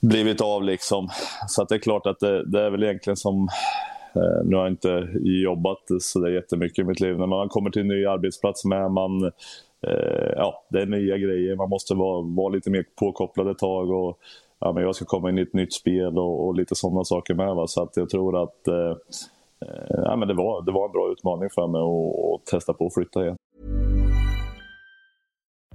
blivit 0.00 0.40
av. 0.40 0.62
Liksom. 0.62 1.08
Så 1.48 1.62
att 1.62 1.68
det 1.68 1.74
är 1.74 1.78
klart 1.78 2.06
att 2.06 2.20
det, 2.20 2.50
det 2.50 2.60
är 2.60 2.70
väl 2.70 2.82
egentligen 2.82 3.16
som 3.16 3.48
eh, 4.14 4.44
nu 4.44 4.56
har 4.56 4.62
jag 4.62 4.72
inte 4.72 5.08
jobbat 5.22 5.82
så 6.00 6.20
där 6.20 6.30
jättemycket 6.30 6.78
i 6.78 6.84
mitt 6.84 7.00
liv. 7.00 7.18
När 7.18 7.26
man 7.26 7.48
kommer 7.48 7.70
till 7.70 7.82
en 7.82 7.88
ny 7.88 8.06
arbetsplats 8.06 8.64
med 8.64 8.90
man, 8.90 9.32
Eh, 9.86 10.32
ja, 10.36 10.64
det 10.68 10.82
är 10.82 10.86
nya 10.86 11.18
grejer. 11.18 11.56
Man 11.56 11.68
måste 11.68 11.94
vara, 11.94 12.22
vara 12.22 12.48
lite 12.48 12.70
mer 12.70 12.84
påkopplad 13.00 13.48
ett 13.48 13.58
tag. 13.58 13.90
Och, 13.90 14.18
ja, 14.58 14.72
men 14.72 14.82
jag 14.82 14.94
ska 14.94 15.04
komma 15.04 15.28
in 15.28 15.38
i 15.38 15.42
ett 15.42 15.54
nytt 15.54 15.74
spel 15.74 16.18
och, 16.18 16.46
och 16.46 16.54
lite 16.54 16.74
sådana 16.74 17.04
saker 17.04 17.34
med. 17.34 17.54
Va? 17.54 17.66
Så 17.66 17.82
att 17.82 17.96
jag 17.96 18.10
tror 18.10 18.42
att 18.42 18.68
eh, 18.68 18.96
eh 19.66 20.02
ja, 20.04 20.16
men 20.16 20.28
det, 20.28 20.34
var, 20.34 20.62
det 20.62 20.72
var 20.72 20.86
en 20.86 20.92
bra 20.92 21.12
utmaning 21.12 21.48
för 21.54 21.66
mig 21.66 21.80
att, 21.80 22.46
testa 22.46 22.72
på 22.72 22.86
att 22.86 22.94
flytta 22.94 23.22
igen. 23.22 23.36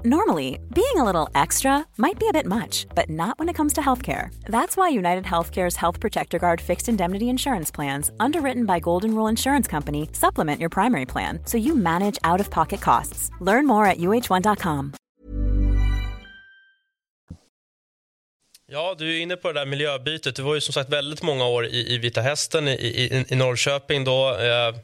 Normally, 0.06 0.60
being 0.76 0.98
a 0.98 1.06
little 1.06 1.30
extra 1.34 1.86
might 1.98 2.20
be 2.20 2.28
a 2.28 2.34
bit 2.34 2.46
much, 2.46 2.88
but 2.94 3.10
not 3.10 3.39
when 3.39 3.48
it 3.50 3.56
comes 3.56 3.74
to 3.74 3.82
healthcare. 3.82 4.28
That's 4.50 4.76
why 4.76 4.89
United 4.89 5.24
Healthcare's 5.24 5.78
Health 5.78 6.02
Protector 6.02 6.39
Guard 6.39 6.60
fixed 6.62 6.89
indemnity 6.89 7.30
insurance 7.30 7.72
plans, 7.72 8.12
underwritten 8.20 8.66
by 8.66 8.82
Golden 8.82 9.16
Rule 9.16 9.30
Insurance 9.30 9.66
Company, 9.72 10.10
supplement 10.12 10.60
your 10.60 10.70
primary 10.70 11.06
plan 11.06 11.39
so 11.46 11.58
you 11.58 11.74
manage 11.74 12.20
out 12.26 12.42
of 12.42 12.50
pocket 12.50 12.82
costs. 12.82 13.30
Learn 13.39 13.66
more 13.66 13.86
at 13.86 13.98
uh1.com. 13.98 14.94
Ja, 18.68 18.96
du 18.98 19.18
är 19.18 19.22
inne 19.22 19.36
på 19.36 19.52
det 19.52 19.60
där 19.60 19.66
miljöbytet. 19.66 20.36
Du 20.36 20.42
var 20.42 20.56
ju 20.56 20.62
som 20.62 20.74
sagt 20.74 20.89
väldigt 20.89 21.22
många 21.22 21.46
år 21.46 21.66
i, 21.66 21.94
i 21.94 21.98
Vita 21.98 22.22
Hästen 22.22 22.68
i, 22.68 22.72
i, 22.72 23.26
i 23.30 23.36
Norrköping. 23.36 24.04
Då. 24.04 24.30
Eh, 24.30 24.76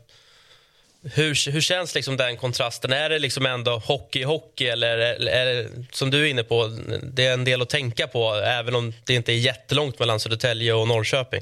hur, 1.04 1.52
hur 1.52 1.62
känns 1.62 1.96
liksom 1.96 2.18
den 2.18 2.38
kontrasten? 2.38 2.94
Är 2.94 3.10
det 3.10 3.20
liksom 3.20 3.46
ändå 3.46 3.72
hockey-hockey 3.72 4.72
eller 4.72 4.98
eller 4.98 5.68
som 5.92 6.12
du 6.12 6.26
är 6.26 6.30
inne 6.30 6.44
på, 6.44 6.78
det 7.14 7.26
är 7.26 7.34
en 7.34 7.44
del 7.44 7.62
att 7.62 7.70
tänka 7.70 8.08
på 8.08 8.34
även 8.34 8.76
om 8.76 8.94
det 9.06 9.14
inte 9.14 9.34
är 9.34 9.38
jättelångt 9.38 10.00
mellan 10.00 10.20
Södertälje 10.20 10.74
och 10.74 10.88
Norrköping? 10.88 11.42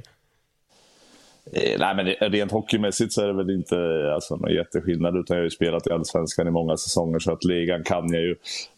Eh, 1.53 1.79
nej, 1.79 1.95
men 1.95 2.31
rent 2.31 2.51
hockeymässigt 2.51 3.13
så 3.13 3.21
är 3.21 3.27
det 3.27 3.33
väl 3.33 3.49
inte 3.49 3.75
alltså, 4.13 4.35
någon 4.35 4.53
jätteskillnad. 4.53 5.17
Utan 5.17 5.37
jag 5.37 5.41
har 5.41 5.45
ju 5.45 5.49
spelat 5.49 5.87
i 5.87 5.91
Allsvenskan 5.91 6.47
i 6.47 6.51
många 6.51 6.77
säsonger 6.77 7.19
så 7.19 7.31
att 7.31 7.43
ligan 7.43 7.83
kan 7.83 8.13
jag 8.13 8.21
ju. 8.21 8.31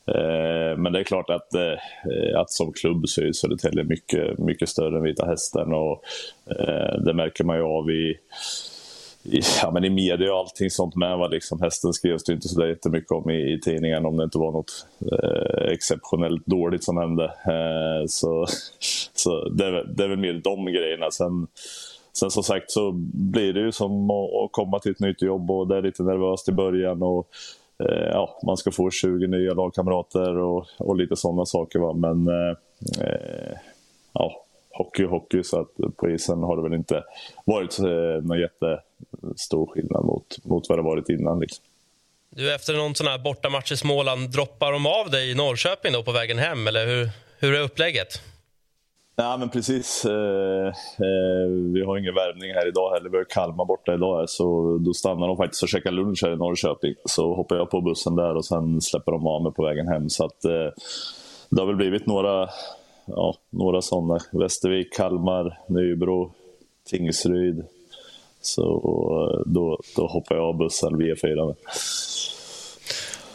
Eh, 0.07 0.77
men 0.77 0.93
det 0.93 0.99
är 0.99 1.03
klart 1.03 1.29
att, 1.29 1.53
eh, 1.53 2.39
att 2.39 2.51
som 2.51 2.73
klubb 2.73 3.09
så 3.09 3.21
är 3.21 3.31
Södertälje 3.31 3.83
mycket, 3.83 4.39
mycket 4.39 4.69
större 4.69 4.97
än 4.97 5.03
Vita 5.03 5.25
Hästen. 5.25 5.73
Och, 5.73 6.03
eh, 6.51 7.01
det 7.05 7.13
märker 7.13 7.43
man 7.43 7.57
ju 7.57 7.63
av 7.63 7.91
i, 7.91 8.17
i, 9.23 9.41
ja, 9.61 9.71
men 9.71 9.85
i 9.85 9.89
media 9.89 10.33
och 10.33 10.39
allting 10.39 10.69
sånt 10.69 10.95
med. 10.95 11.17
Va? 11.17 11.27
Liksom, 11.27 11.61
hästen 11.61 11.93
skrevs 11.93 12.23
det 12.23 12.33
inte 12.33 12.47
så 12.47 12.59
där 12.59 12.67
jättemycket 12.67 13.11
om 13.11 13.29
i, 13.29 13.53
i 13.53 13.59
tidningen 13.59 14.05
om 14.05 14.17
det 14.17 14.23
inte 14.23 14.37
var 14.37 14.51
något 14.51 14.85
eh, 15.11 15.71
exceptionellt 15.73 16.45
dåligt 16.45 16.83
som 16.83 16.97
hände. 16.97 17.23
Eh, 17.25 18.05
så 18.07 18.45
så 19.13 19.49
det, 19.49 19.93
det 19.93 20.03
är 20.03 20.07
väl 20.07 20.17
mer 20.17 20.41
de 20.43 20.65
grejerna. 20.65 21.11
Sen, 21.11 21.47
Sen 22.13 22.31
som 22.31 22.43
sagt 22.43 22.71
så 22.71 22.91
blir 23.13 23.53
det 23.53 23.59
ju 23.59 23.71
som 23.71 24.09
att 24.11 24.51
komma 24.51 24.79
till 24.79 24.91
ett 24.91 24.99
nytt 24.99 25.21
jobb 25.21 25.51
och 25.51 25.67
det 25.67 25.77
är 25.77 25.81
lite 25.81 26.03
nervöst 26.03 26.49
i 26.49 26.51
början. 26.51 27.03
Och, 27.03 27.27
eh, 27.83 28.09
ja, 28.11 28.39
man 28.45 28.57
ska 28.57 28.71
få 28.71 28.89
20 28.89 29.27
nya 29.27 29.53
lagkamrater 29.53 30.37
och, 30.37 30.65
och 30.77 30.95
lite 30.95 31.15
sådana 31.15 31.45
saker. 31.45 31.79
Va? 31.79 31.93
Men 31.93 32.27
eh, 32.27 32.55
eh 33.05 33.57
ja, 34.13 34.45
hockey 34.79 35.03
och 35.03 35.09
hockey, 35.09 35.43
så 35.43 35.59
att 35.59 35.97
på 35.97 36.09
isen 36.09 36.43
har 36.43 36.55
det 36.55 36.63
väl 36.63 36.73
inte 36.73 37.03
varit 37.45 37.79
eh, 37.79 38.23
någon 38.23 38.39
jättestor 38.39 39.65
skillnad 39.65 40.05
mot, 40.05 40.45
mot 40.45 40.69
vad 40.69 40.77
det 40.77 40.83
varit 40.83 41.09
innan. 41.09 41.39
Liksom. 41.39 41.63
Du, 42.29 42.55
efter 42.55 42.73
någon 42.73 42.95
sån 42.95 43.07
här 43.07 43.17
bortamatch 43.19 43.71
i 43.71 43.77
Småland, 43.77 44.29
droppar 44.29 44.71
de 44.71 44.85
av 44.85 45.09
dig 45.09 45.31
i 45.31 45.35
Norrköping 45.35 45.93
då 45.93 46.03
på 46.03 46.11
vägen 46.11 46.37
hem, 46.37 46.67
eller 46.67 46.85
hur, 46.85 47.09
hur 47.39 47.53
är 47.55 47.61
upplägget? 47.61 48.21
Ja, 49.15 49.37
men 49.37 49.49
precis. 49.49 50.05
Eh, 50.05 50.67
eh, 51.07 51.47
vi 51.73 51.85
har 51.85 51.97
ingen 51.97 52.15
värvning 52.15 52.53
här 52.53 52.67
idag 52.67 52.93
heller. 52.93 53.09
Vi 53.09 53.17
har 53.17 53.23
Kalmar 53.23 53.65
borta 53.65 53.93
idag, 53.93 54.29
så 54.29 54.77
då 54.77 54.93
stannar 54.93 55.27
de 55.27 55.37
faktiskt 55.37 55.63
och 55.63 55.69
käkar 55.69 55.91
lunch 55.91 56.19
här 56.23 56.33
i 56.33 56.35
Norrköping. 56.35 56.95
Så 57.05 57.35
hoppar 57.35 57.55
jag 57.55 57.69
på 57.69 57.81
bussen 57.81 58.15
där 58.15 58.35
och 58.35 58.45
sen 58.45 58.81
släpper 58.81 59.11
de 59.11 59.27
av 59.27 59.43
mig 59.43 59.51
på 59.51 59.63
vägen 59.63 59.87
hem. 59.87 60.09
Så 60.09 60.25
att, 60.25 60.45
eh, 60.45 60.69
det 61.49 61.61
har 61.61 61.65
väl 61.65 61.75
blivit 61.75 62.05
några, 62.05 62.49
ja, 63.09 63.35
några 63.49 63.81
sådana. 63.81 64.19
Västervik, 64.31 64.93
Kalmar, 64.93 65.59
Nybro, 65.67 66.31
Tingsryd. 66.89 67.65
Så 68.41 68.61
eh, 68.63 69.51
då, 69.51 69.79
då 69.95 70.07
hoppar 70.07 70.35
jag 70.35 70.45
av 70.45 70.57
bussen 70.57 70.97
via 70.97 71.15
4 71.15 71.55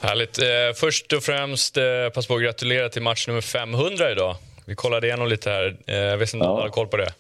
Härligt. 0.01 0.39
Eh, 0.39 0.47
först 0.75 1.13
och 1.13 1.23
främst, 1.23 1.77
eh, 1.77 1.85
pass 2.15 2.27
på 2.27 2.35
att 2.35 2.43
gratulera 2.43 2.89
till 2.89 3.03
match 3.03 3.29
nummer 3.29 3.41
500 3.41 4.11
idag. 4.11 4.37
Vi 4.67 4.75
kollade 4.75 5.07
igenom 5.07 5.29
lite 5.29 5.51
här. 5.51 5.77
Eh, 5.87 5.97
jag 5.97 6.17
vet 6.17 6.35
inte 6.35 6.47
om 6.47 6.57
du 6.57 6.63
har 6.63 6.69
koll 6.69 6.87
på 6.87 6.97
det? 6.97 7.13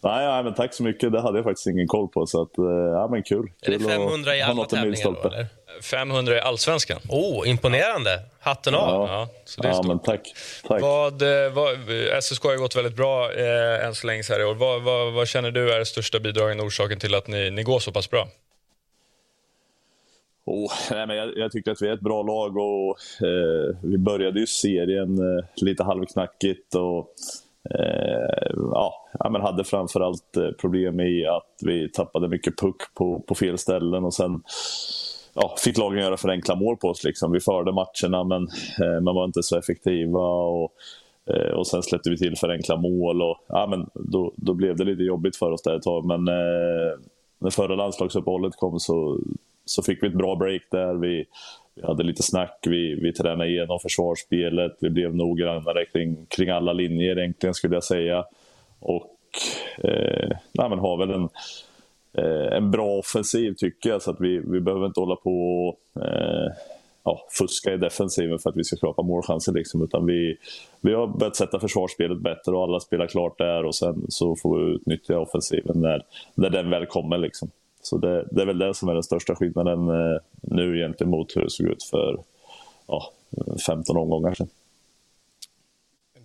Nej, 0.00 0.26
nej, 0.26 0.44
men 0.44 0.54
tack 0.54 0.74
så 0.74 0.82
mycket. 0.82 1.12
Det 1.12 1.20
hade 1.20 1.38
jag 1.38 1.44
faktiskt 1.44 1.66
ingen 1.66 1.86
koll 1.86 2.08
på. 2.08 2.26
Så 2.26 2.42
att, 2.42 2.58
eh, 2.58 2.64
ja, 2.64 3.08
men 3.10 3.22
kul. 3.22 3.50
Är 3.62 3.70
det 3.70 3.78
500 3.78 4.36
i 4.36 4.42
alla 4.42 4.64
tävlingar 4.64 5.04
då, 5.22 5.28
eller? 5.28 5.46
500 5.82 6.36
i 6.36 6.40
allsvenskan. 6.40 6.98
Oh, 7.08 7.48
imponerande. 7.48 8.20
Hatten 8.40 8.74
av. 8.74 8.88
Ja, 8.88 9.08
ja, 9.08 9.28
så 9.44 9.62
det 9.62 9.68
är 9.68 9.72
ja 9.72 9.82
men 9.82 9.98
tack. 9.98 10.34
tack. 10.68 10.82
Vad, 10.82 11.22
eh, 11.22 11.52
vad, 11.52 11.76
SSK 12.22 12.44
har 12.44 12.56
gått 12.56 12.76
väldigt 12.76 12.96
bra 12.96 13.32
eh, 13.32 13.86
än 13.86 13.94
så 13.94 14.06
länge 14.06 14.22
här 14.28 14.40
i 14.40 14.44
år. 14.44 14.54
Vad, 14.54 14.82
vad, 14.82 15.12
vad, 15.12 15.28
känner 15.28 15.50
du 15.50 15.72
är 15.72 15.76
den 15.76 15.86
största 15.86 16.20
bidragande 16.20 16.62
orsaken 16.62 16.98
till 16.98 17.14
att 17.14 17.26
ni, 17.26 17.50
ni 17.50 17.62
går 17.62 17.78
så 17.78 17.92
pass 17.92 18.10
bra? 18.10 18.28
Oh, 20.46 20.72
nej, 20.90 21.06
men 21.06 21.16
jag, 21.16 21.38
jag, 21.38 21.52
tycker 21.52 21.70
att 21.70 21.82
vi 21.82 21.88
är 21.88 21.92
ett 21.92 22.00
bra 22.00 22.22
lag 22.22 22.56
och 22.56 22.96
eh, 23.26 23.76
vi 23.82 23.98
började 23.98 24.40
ju 24.40 24.46
serien 24.46 25.18
eh, 25.18 25.44
lite 25.56 25.84
halvknackigt 25.84 26.74
och 26.74 27.14
eh, 27.70 28.50
ja, 28.54 29.08
men 29.30 29.42
hade 29.42 29.64
framförallt 29.64 30.36
eh, 30.36 30.50
problem 30.50 31.00
i 31.00 31.26
att 31.26 31.56
vi 31.62 31.88
tappade 31.88 32.28
mycket 32.28 32.58
puck 32.58 32.94
på, 32.94 33.20
på 33.20 33.34
fel 33.34 33.58
ställen 33.58 34.04
och 34.04 34.14
sen 34.14 34.42
ja, 35.34 35.54
fick 35.64 35.78
lagen 35.78 35.98
göra 35.98 36.16
för 36.16 36.28
enkla 36.28 36.54
mål 36.54 36.76
på 36.76 36.88
oss. 36.88 37.04
Liksom. 37.04 37.32
Vi 37.32 37.40
förde 37.40 37.72
matcherna 37.72 38.24
men 38.24 38.42
eh, 38.82 39.00
man 39.00 39.14
var 39.14 39.24
inte 39.24 39.42
så 39.42 39.58
effektiva. 39.58 40.20
Och, 40.28 40.72
eh, 41.30 41.52
och 41.52 41.66
sen 41.66 41.82
släppte 41.82 42.10
vi 42.10 42.16
till 42.16 42.36
för 42.36 42.48
enkla 42.48 42.76
mål 42.76 43.22
och 43.22 43.36
ja, 43.46 43.66
men 43.66 43.90
då, 43.94 44.32
då 44.36 44.54
blev 44.54 44.76
det 44.76 44.84
lite 44.84 45.02
jobbigt 45.02 45.36
för 45.36 45.50
oss 45.50 45.62
där 45.62 45.76
ett 45.76 45.82
tag. 45.82 46.04
Men 46.04 46.28
eh, 46.28 46.98
när 47.38 47.50
förra 47.50 47.74
landslagsuppehållet 47.74 48.56
kom 48.56 48.80
så 48.80 49.18
så 49.64 49.82
fick 49.82 50.02
vi 50.02 50.06
ett 50.06 50.18
bra 50.18 50.36
break 50.36 50.62
där. 50.70 50.94
Vi, 50.94 51.24
vi 51.74 51.86
hade 51.86 52.02
lite 52.02 52.22
snack, 52.22 52.58
vi, 52.66 52.94
vi 52.94 53.12
tränade 53.12 53.50
igenom 53.50 53.78
försvarsspelet, 53.78 54.76
vi 54.80 54.90
blev 54.90 55.14
noggrannare 55.14 55.84
kring, 55.84 56.26
kring 56.26 56.48
alla 56.48 56.72
linjer 56.72 57.18
egentligen 57.18 57.54
skulle 57.54 57.76
jag 57.76 57.84
säga. 57.84 58.24
Och 58.80 59.16
eh, 59.84 60.30
nej, 60.52 60.68
men 60.68 60.78
har 60.78 60.96
väl 60.96 61.10
en, 61.10 61.28
Eh, 62.18 62.56
en 62.56 62.70
bra 62.70 62.98
offensiv 62.98 63.54
tycker 63.54 63.90
jag, 63.90 64.02
så 64.02 64.10
att 64.10 64.20
vi, 64.20 64.38
vi 64.38 64.60
behöver 64.60 64.86
inte 64.86 65.00
hålla 65.00 65.16
på 65.16 65.66
och 65.68 66.02
eh, 66.02 66.52
ja, 67.04 67.26
fuska 67.38 67.72
i 67.72 67.76
defensiven 67.76 68.38
för 68.38 68.50
att 68.50 68.56
vi 68.56 68.64
ska 68.64 68.76
skapa 68.76 69.02
målchanser. 69.02 69.52
Liksom, 69.52 69.82
utan 69.82 70.06
vi, 70.06 70.36
vi 70.80 70.94
har 70.94 71.06
börjat 71.06 71.36
sätta 71.36 71.60
försvarsspelet 71.60 72.18
bättre 72.18 72.52
och 72.52 72.62
alla 72.62 72.80
spelar 72.80 73.06
klart 73.06 73.38
där 73.38 73.64
och 73.64 73.74
sen 73.74 74.06
så 74.08 74.36
får 74.36 74.58
vi 74.58 74.74
utnyttja 74.74 75.18
offensiven 75.18 75.80
när, 75.80 76.02
när 76.34 76.50
den 76.50 76.70
väl 76.70 76.86
kommer. 76.86 77.18
Liksom. 77.18 77.50
Så 77.82 77.98
det, 77.98 78.28
det, 78.30 78.42
är 78.42 78.46
väl 78.46 78.58
det 78.58 78.74
som 78.74 78.88
är 78.88 78.94
den 78.94 79.02
största 79.02 79.34
skillnaden 79.34 79.88
eh, 79.88 80.20
nu 80.40 80.76
gentemot 80.76 81.36
hur 81.36 81.42
det 81.42 81.50
såg 81.50 81.66
ut 81.66 81.82
för 81.82 82.22
ja, 82.86 83.12
15 83.66 83.96
omgångar 83.96 84.34
sedan. 84.34 84.48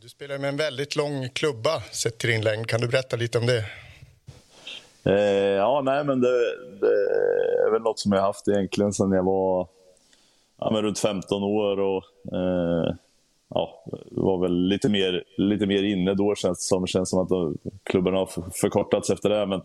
Du 0.02 0.10
spelar 0.10 0.38
med 0.38 0.49
en 0.49 0.58
väldigt 0.58 0.95
lång 0.95 1.30
klubba 1.30 1.82
sett 1.82 2.17
till 2.17 2.30
din 2.30 2.41
längd. 2.41 2.67
Kan 2.67 2.82
du 2.82 2.88
berätta 2.88 3.15
lite 3.15 3.38
om 3.38 3.45
det? 3.45 3.65
Eh, 5.03 5.55
ja, 5.55 5.81
nej, 5.85 6.03
men 6.03 6.21
det, 6.21 6.27
det, 6.82 6.93
är 7.67 7.71
väl 7.71 7.82
något 7.82 7.99
som 7.99 8.11
jag 8.11 8.21
haft 8.21 8.47
egentligen 8.47 8.93
sedan 8.93 9.11
jag 9.11 9.24
var 9.24 9.67
ja, 10.59 10.71
men 10.71 10.82
runt 10.82 10.99
15 10.99 11.43
år. 11.43 11.80
och 11.80 12.03
eh, 12.34 12.93
ja, 13.49 13.84
var 14.11 14.38
väl 14.38 14.67
lite 14.67 14.89
mer, 14.89 15.24
lite 15.38 15.65
mer 15.65 15.84
inne 15.84 16.13
då 16.13 16.36
känns 16.36 16.57
det 16.57 16.63
som. 16.63 16.88
känns 16.88 17.09
som 17.09 17.19
att 17.19 17.57
klubben 17.84 18.13
har 18.13 18.30
förkortats 18.61 19.09
efter 19.09 19.30
det. 19.30 19.45
Men 19.45 19.61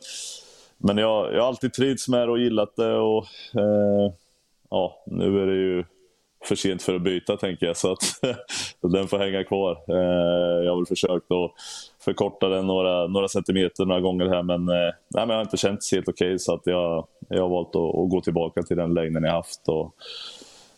men 0.79 0.99
jag, 0.99 1.35
jag 1.35 1.41
har 1.41 1.49
alltid 1.49 1.73
trivts 1.73 2.09
med 2.09 2.29
det 2.29 2.33
och 2.33 2.39
gillat 2.39 2.77
det. 2.77 2.95
Och, 2.95 3.25
eh, 3.55 4.13
ja, 4.71 5.03
nu 5.07 5.43
är 5.43 5.47
det 5.47 5.55
ju 5.55 5.85
för 6.45 6.55
sent 6.55 6.83
för 6.83 6.95
att 6.95 7.03
byta 7.03 7.37
tänker 7.37 7.67
jag, 7.67 7.77
så 7.77 7.93
att 7.93 8.21
den 8.93 9.09
får 9.09 9.19
hänga 9.19 9.45
kvar. 9.45 9.73
Eh, 9.89 10.65
jag 10.65 10.73
har 10.73 10.77
väl 10.77 10.87
försökt 10.87 11.31
att 11.31 11.53
förkorta 12.05 12.49
den 12.49 12.67
några, 12.67 13.07
några 13.07 13.29
centimeter 13.29 13.85
några 13.85 14.01
gånger 14.01 14.27
här, 14.27 14.43
men, 14.43 14.69
eh, 14.69 14.75
nej, 14.75 15.27
men 15.27 15.29
jag 15.29 15.37
har 15.37 15.43
inte 15.43 15.57
känt 15.57 15.81
helt 15.93 16.09
okej 16.09 16.29
okay, 16.29 16.39
så 16.39 16.55
att 16.55 16.63
jag, 16.65 17.07
jag 17.29 17.43
har 17.43 17.49
valt 17.49 17.69
att, 17.69 17.77
att, 17.77 18.11
gå 18.11 18.21
tillbaka 18.21 18.63
till 18.63 18.77
den 18.77 18.95
längden 18.95 19.25
jag 19.25 19.33
haft. 19.33 19.69
Och, 19.69 19.95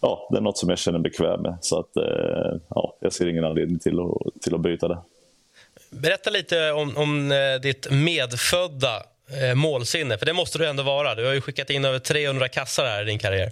ja, 0.00 0.28
det 0.30 0.36
är 0.36 0.40
något 0.40 0.58
som 0.58 0.68
jag 0.68 0.78
känner 0.78 0.98
bekväm 0.98 1.42
med, 1.42 1.58
så 1.60 1.80
att, 1.80 1.96
eh, 1.96 2.60
ja, 2.68 2.96
jag 3.00 3.12
ser 3.12 3.26
ingen 3.26 3.44
anledning 3.44 3.78
till 3.78 4.00
att, 4.00 4.42
till 4.42 4.54
att 4.54 4.60
byta 4.60 4.88
det. 4.88 4.98
Berätta 5.90 6.30
lite 6.30 6.72
om, 6.72 6.96
om 6.96 7.32
ditt 7.62 7.90
medfödda 7.90 9.02
målsinne, 9.54 10.18
för 10.18 10.26
det 10.26 10.32
måste 10.32 10.58
du 10.58 10.66
ändå 10.66 10.82
vara. 10.82 11.14
Du 11.14 11.26
har 11.26 11.32
ju 11.32 11.40
skickat 11.40 11.70
in 11.70 11.84
över 11.84 11.98
300 11.98 12.48
kassar 12.48 12.84
här 12.84 13.02
i 13.02 13.04
din 13.04 13.18
karriär. 13.18 13.50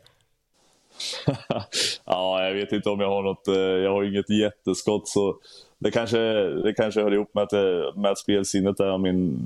ja, 2.05 2.45
jag 2.45 2.55
vet 2.55 2.73
inte 2.73 2.91
om 2.91 3.01
jag 3.01 3.09
har 3.09 3.23
något. 3.23 3.49
Eh, 3.49 3.55
jag 3.55 3.91
har 3.91 4.05
inget 4.05 4.31
jätteskott 4.31 5.09
så 5.09 5.37
det 5.85 5.91
kanske, 5.91 6.19
det 6.65 6.75
kanske 6.77 7.03
hör 7.03 7.15
ihop 7.15 7.35
med 7.35 7.43
att, 7.43 7.53
eh, 7.53 7.97
med 7.97 8.11
att 8.11 8.19
spelsinnet 8.19 8.81
är 8.81 8.99
min 8.99 9.39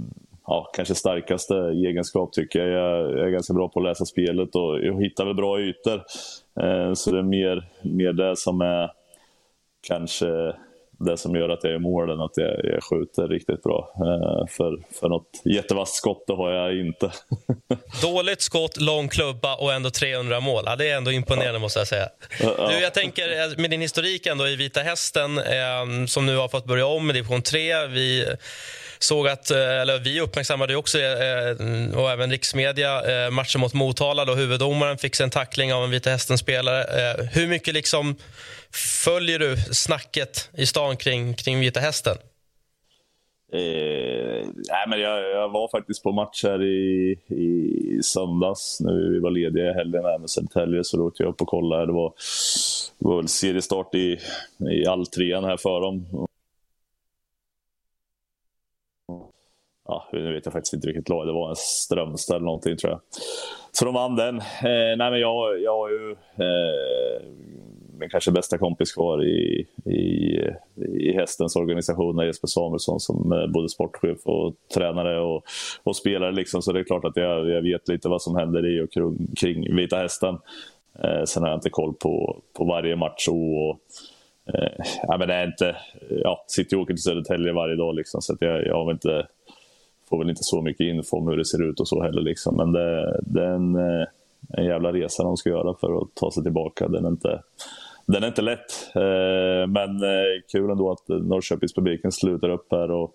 ja, 0.46 0.70
kanske 0.74 0.94
starkaste 0.94 1.54
egenskap 1.56 2.32
tycker 2.32 2.66
jag. 2.66 2.70
Jag 3.18 3.26
är 3.26 3.30
ganska 3.30 3.54
bra 3.54 3.68
på 3.68 3.80
att 3.80 3.86
läsa 3.86 4.04
spelet 4.04 4.54
och 4.54 4.84
jag 4.84 5.02
hittar 5.02 5.24
väl 5.24 5.34
bra 5.34 5.60
ytor. 5.60 6.02
Eh, 6.60 6.92
så 6.94 7.10
det 7.10 7.18
är 7.18 7.22
mer, 7.22 7.68
mer 7.82 8.12
det 8.12 8.36
som 8.36 8.60
är 8.60 8.90
kanske 9.80 10.54
det 10.98 11.16
som 11.16 11.34
gör 11.36 11.48
att 11.48 11.64
jag 11.64 11.72
är 11.72 11.78
målen, 11.78 12.20
att 12.20 12.36
jag, 12.36 12.64
jag 12.64 12.84
skjuter 12.84 13.28
riktigt 13.28 13.62
bra. 13.62 13.94
Eh, 13.96 14.46
för, 14.56 14.98
för 15.00 15.08
något 15.08 15.42
jättevasst 15.44 15.94
skott 15.94 16.24
det 16.26 16.32
har 16.32 16.50
jag 16.52 16.80
inte. 16.80 17.12
Dåligt 18.02 18.40
skott, 18.40 18.80
lång 18.80 19.08
klubba 19.08 19.54
och 19.54 19.72
ändå 19.72 19.90
300 19.90 20.40
mål. 20.40 20.62
Ja, 20.66 20.76
det 20.76 20.90
är 20.90 20.96
ändå 20.96 21.12
imponerande 21.12 21.52
ja. 21.52 21.58
måste 21.58 21.78
jag 21.78 21.88
säga. 21.88 22.08
Du, 22.40 22.78
jag 22.82 22.94
tänker 22.94 23.22
eh, 23.22 23.58
med 23.58 23.70
din 23.70 23.80
historik 23.80 24.26
ändå 24.26 24.48
i 24.48 24.56
Vita 24.56 24.80
Hästen 24.80 25.38
eh, 25.38 26.06
som 26.06 26.26
nu 26.26 26.36
har 26.36 26.48
fått 26.48 26.64
börja 26.64 26.86
om 26.86 27.10
i 27.10 27.12
division 27.12 27.42
3. 27.42 27.86
Vi 27.86 28.26
såg 28.98 29.28
att, 29.28 29.50
eh, 29.50 29.80
eller 29.80 29.98
vi 29.98 30.20
uppmärksammade 30.20 30.76
också, 30.76 30.98
och 31.96 32.10
även 32.10 32.30
riksmedia, 32.30 33.02
matchen 33.30 33.60
mot 33.60 33.74
Motala 33.74 34.24
då 34.24 34.34
huvuddomaren 34.34 34.98
fick 34.98 35.14
sig 35.14 35.24
en 35.24 35.30
tackling 35.30 35.74
av 35.74 35.84
en 35.84 35.90
Vita 35.90 36.10
Hästen-spelare. 36.10 36.84
Hur 37.32 37.46
mycket 37.46 37.74
liksom 37.74 38.16
Följer 39.04 39.38
du 39.38 39.56
snacket 39.56 40.50
i 40.54 40.66
stan 40.66 40.96
kring, 40.96 41.34
kring 41.34 41.60
Vita 41.60 41.80
Hästen? 41.80 42.16
Eh, 43.52 44.46
nej, 44.54 44.84
men 44.88 45.00
jag, 45.00 45.30
jag, 45.30 45.48
var 45.48 45.68
faktiskt 45.68 46.02
på 46.02 46.12
match 46.12 46.44
här 46.44 46.62
i, 46.62 47.10
i 47.28 48.02
söndags 48.02 48.80
när 48.80 49.10
vi 49.12 49.18
var 49.18 49.30
lediga 49.30 49.70
i 49.70 49.74
helgen 49.74 50.04
här 50.04 50.18
med 50.18 50.30
Södertälje. 50.30 50.84
Så 50.84 50.96
då 50.96 51.06
åkte 51.06 51.22
jag 51.22 51.30
upp 51.30 51.42
och 51.42 51.48
kollade. 51.48 51.86
Det 51.86 51.92
var, 51.92 52.12
det 52.98 53.08
var 53.08 53.16
väl 53.16 53.28
seriestart 53.28 53.94
i, 53.94 54.18
i 54.70 54.86
alltrean 54.86 55.44
här 55.44 55.56
för 55.56 55.80
dem. 55.80 56.26
Ja, 59.88 60.08
nu 60.12 60.32
vet 60.32 60.46
jag 60.46 60.52
faktiskt 60.52 60.74
inte 60.74 60.86
vilket 60.86 61.08
lag 61.08 61.26
det 61.26 61.32
var. 61.32 61.50
En 61.50 61.56
Strömstad 61.56 62.36
eller 62.36 62.44
någonting 62.44 62.76
tror 62.76 62.92
jag. 62.92 63.00
Så 63.72 63.84
de 63.84 63.94
vann 63.94 64.16
den. 64.16 64.36
Eh, 64.38 64.96
nej, 64.96 65.10
men 65.10 65.20
jag, 65.20 65.60
jag 65.60 65.72
har 65.72 65.90
ju 65.90 66.10
eh, 66.12 67.22
min 67.98 68.08
kanske 68.08 68.30
bästa 68.30 68.58
kompis 68.58 68.92
kvar 68.92 69.24
i, 69.24 69.66
i, 69.84 70.40
i 70.76 71.12
hästens 71.12 71.56
organisation, 71.56 72.26
Jesper 72.26 72.48
Samuelsson, 72.48 73.00
som 73.00 73.32
eh, 73.32 73.46
både 73.46 73.68
sportchef 73.68 74.18
och 74.24 74.54
tränare 74.74 75.20
och, 75.20 75.44
och 75.82 75.96
spelare. 75.96 76.32
Liksom. 76.32 76.62
Så 76.62 76.72
det 76.72 76.80
är 76.80 76.84
klart 76.84 77.04
att 77.04 77.16
jag, 77.16 77.48
jag 77.50 77.62
vet 77.62 77.88
lite 77.88 78.08
vad 78.08 78.22
som 78.22 78.36
händer 78.36 78.66
i 78.66 78.80
och 78.80 78.92
kring, 78.92 79.34
kring 79.36 79.76
Vita 79.76 79.96
Hästen. 79.96 80.38
Eh, 81.04 81.24
sen 81.24 81.42
har 81.42 81.50
jag 81.50 81.56
inte 81.56 81.70
koll 81.70 81.94
på, 81.94 82.42
på 82.52 82.64
varje 82.64 82.96
match. 82.96 83.28
Och, 83.28 83.80
eh, 84.54 84.84
ja, 85.02 85.16
men 85.18 85.28
det 85.28 85.34
är 85.34 85.46
inte, 85.46 85.76
ja, 86.10 86.44
sitter 86.46 86.76
och 86.76 86.82
åker 86.82 86.94
till 86.94 87.02
Södertälje 87.02 87.52
varje 87.52 87.76
dag, 87.76 87.94
liksom, 87.94 88.22
så 88.22 88.32
att 88.32 88.42
jag, 88.42 88.66
jag 88.66 88.84
har 88.84 88.92
inte, 88.92 89.26
får 90.08 90.18
väl 90.18 90.30
inte 90.30 90.44
så 90.44 90.62
mycket 90.62 90.84
info 90.84 91.16
om 91.16 91.28
hur 91.28 91.36
det 91.36 91.44
ser 91.44 91.62
ut 91.62 91.80
och 91.80 91.88
så 91.88 92.02
heller. 92.02 92.22
Liksom. 92.22 92.56
Men 92.56 92.72
det, 92.72 93.20
det 93.22 93.44
är 93.44 93.54
en, 93.54 93.74
eh, 93.76 94.06
en 94.48 94.64
jävla 94.64 94.92
resa 94.92 95.22
de 95.22 95.36
ska 95.36 95.50
göra 95.50 95.74
för 95.74 96.02
att 96.02 96.14
ta 96.14 96.30
sig 96.30 96.42
tillbaka. 96.42 96.88
Den 96.88 97.04
är 97.04 97.08
inte, 97.08 97.42
den 98.08 98.22
är 98.22 98.28
inte 98.28 98.42
lätt, 98.42 98.90
eh, 98.94 99.66
men 99.68 100.02
eh, 100.02 100.42
kul 100.52 100.70
ändå 100.70 100.90
att 100.90 101.10
eh, 101.10 101.16
Norrköpingspubliken 101.16 102.12
slutar 102.12 102.48
upp 102.48 102.66
här. 102.70 102.90
Och, 102.90 103.14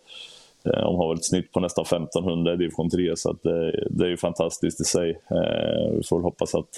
eh, 0.66 0.82
de 0.82 0.96
har 0.96 1.10
väl 1.10 1.18
ett 1.18 1.26
snitt 1.26 1.52
på 1.52 1.60
nästan 1.60 1.86
1500 1.86 2.54
i 2.54 2.58
division 2.58 2.90
3, 2.90 3.16
så 3.16 3.32
att 3.32 3.44
det, 3.44 3.88
det 3.90 4.06
är 4.06 4.10
ju 4.10 4.18
fantastiskt 4.18 4.82
i 4.82 4.84
sig. 4.84 5.10
Eh, 5.10 5.96
vi 5.98 6.04
får 6.04 6.18
väl 6.18 6.24
hoppas 6.24 6.56
att 6.56 6.70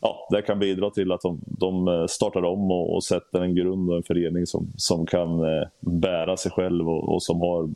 ja, 0.00 0.28
det 0.30 0.42
kan 0.42 0.58
bidra 0.58 0.90
till 0.90 1.12
att 1.12 1.20
de, 1.20 1.40
de 1.46 2.06
startar 2.10 2.44
om 2.44 2.70
och, 2.70 2.94
och, 2.94 3.04
sätter 3.04 3.40
en 3.40 3.54
grund 3.54 3.90
och 3.90 3.96
en 3.96 4.02
förening 4.02 4.46
som, 4.46 4.72
som 4.76 5.06
kan 5.06 5.40
bära 5.80 6.36
sig 6.36 6.52
själv 6.52 6.88
och, 6.88 7.14
och 7.14 7.22
som 7.22 7.40
har 7.40 7.68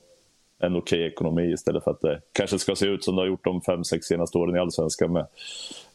en 0.61 0.76
okej 0.76 0.98
okay 0.98 1.12
ekonomi 1.12 1.52
istället 1.52 1.84
för 1.84 1.90
att 1.90 2.00
det 2.00 2.20
kanske 2.32 2.58
ska 2.58 2.76
se 2.76 2.86
ut 2.86 3.04
som 3.04 3.16
det 3.16 3.22
har 3.22 3.26
gjort 3.26 3.44
de 3.44 3.61
fem, 3.61 3.84
sex 3.84 4.06
senaste 4.06 4.38
åren 4.38 4.56
i 4.56 4.58
Allsvenskan 4.58 5.12
med, 5.12 5.26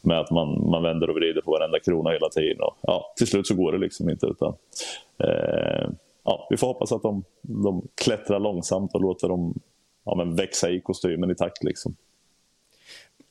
med 0.00 0.20
att 0.20 0.30
man, 0.30 0.70
man 0.70 0.82
vänder 0.82 1.10
och 1.10 1.16
vrider 1.16 1.40
på 1.40 1.50
varenda 1.50 1.80
krona 1.80 2.10
hela 2.10 2.28
tiden. 2.28 2.60
Och, 2.60 2.76
ja, 2.80 3.14
till 3.16 3.26
slut 3.26 3.46
så 3.46 3.54
går 3.54 3.72
det 3.72 3.78
liksom 3.78 4.10
inte. 4.10 4.26
utan 4.26 4.54
eh, 5.18 5.90
ja, 6.24 6.46
Vi 6.50 6.56
får 6.56 6.66
hoppas 6.66 6.92
att 6.92 7.02
de, 7.02 7.24
de 7.42 7.88
klättrar 7.94 8.40
långsamt 8.40 8.94
och 8.94 9.00
låter 9.00 9.28
dem 9.28 9.54
ja, 10.04 10.14
men 10.14 10.36
växa 10.36 10.70
i 10.70 10.80
kostymen 10.80 11.30
i 11.30 11.34
takt. 11.34 11.64
Liksom. 11.64 11.96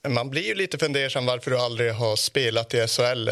Man 0.07 0.29
blir 0.29 0.41
ju 0.41 0.55
lite 0.55 0.77
fundersam 0.77 1.25
varför 1.25 1.51
du 1.51 1.57
aldrig 1.57 1.93
har 1.93 2.15
spelat 2.15 2.73
i 2.73 2.87
SHL. 2.87 3.29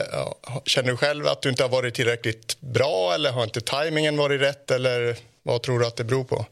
Känner 0.66 0.92
du 0.92 0.98
själv 0.98 1.28
att 1.28 1.42
du 1.42 1.50
inte 1.50 1.64
har 1.64 1.70
varit 1.70 1.94
tillräckligt 1.94 2.62
bra 2.62 3.12
eller 3.16 3.32
har 3.32 3.44
inte 3.44 3.62
tajmingen 3.62 4.18
varit 4.18 4.42
rätt? 4.42 4.72
Eller 4.72 5.18
vad 5.44 5.62
tror 5.62 5.80
du 5.80 5.88
att 5.88 5.96
det 5.96 6.04
beror 6.04 6.24
på? 6.24 6.46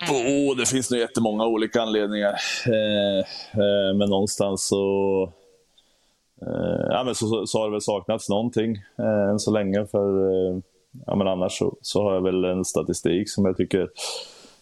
Oh, 0.00 0.56
det 0.56 0.66
finns 0.66 0.90
nog 0.90 1.00
jättemånga 1.00 1.46
olika 1.46 1.82
anledningar. 1.82 2.34
Eh, 2.66 3.18
eh, 3.62 3.96
men 3.96 4.10
någonstans 4.10 4.66
så, 4.66 5.22
eh, 6.42 6.86
ja, 6.90 7.04
men 7.04 7.14
så, 7.14 7.46
så, 7.46 7.58
har 7.58 7.66
det 7.66 7.72
väl 7.72 7.80
saknats 7.80 8.28
någonting 8.28 8.76
eh, 8.98 9.30
än 9.30 9.38
så 9.38 9.50
länge. 9.50 9.86
För, 9.86 10.30
eh, 10.30 10.58
ja, 11.06 11.16
men 11.16 11.28
annars 11.28 11.58
så, 11.58 11.76
så, 11.82 12.02
har 12.02 12.14
jag 12.14 12.22
väl 12.22 12.44
en 12.44 12.64
statistik 12.64 13.30
som 13.30 13.44
jag 13.44 13.56
tycker 13.56 13.90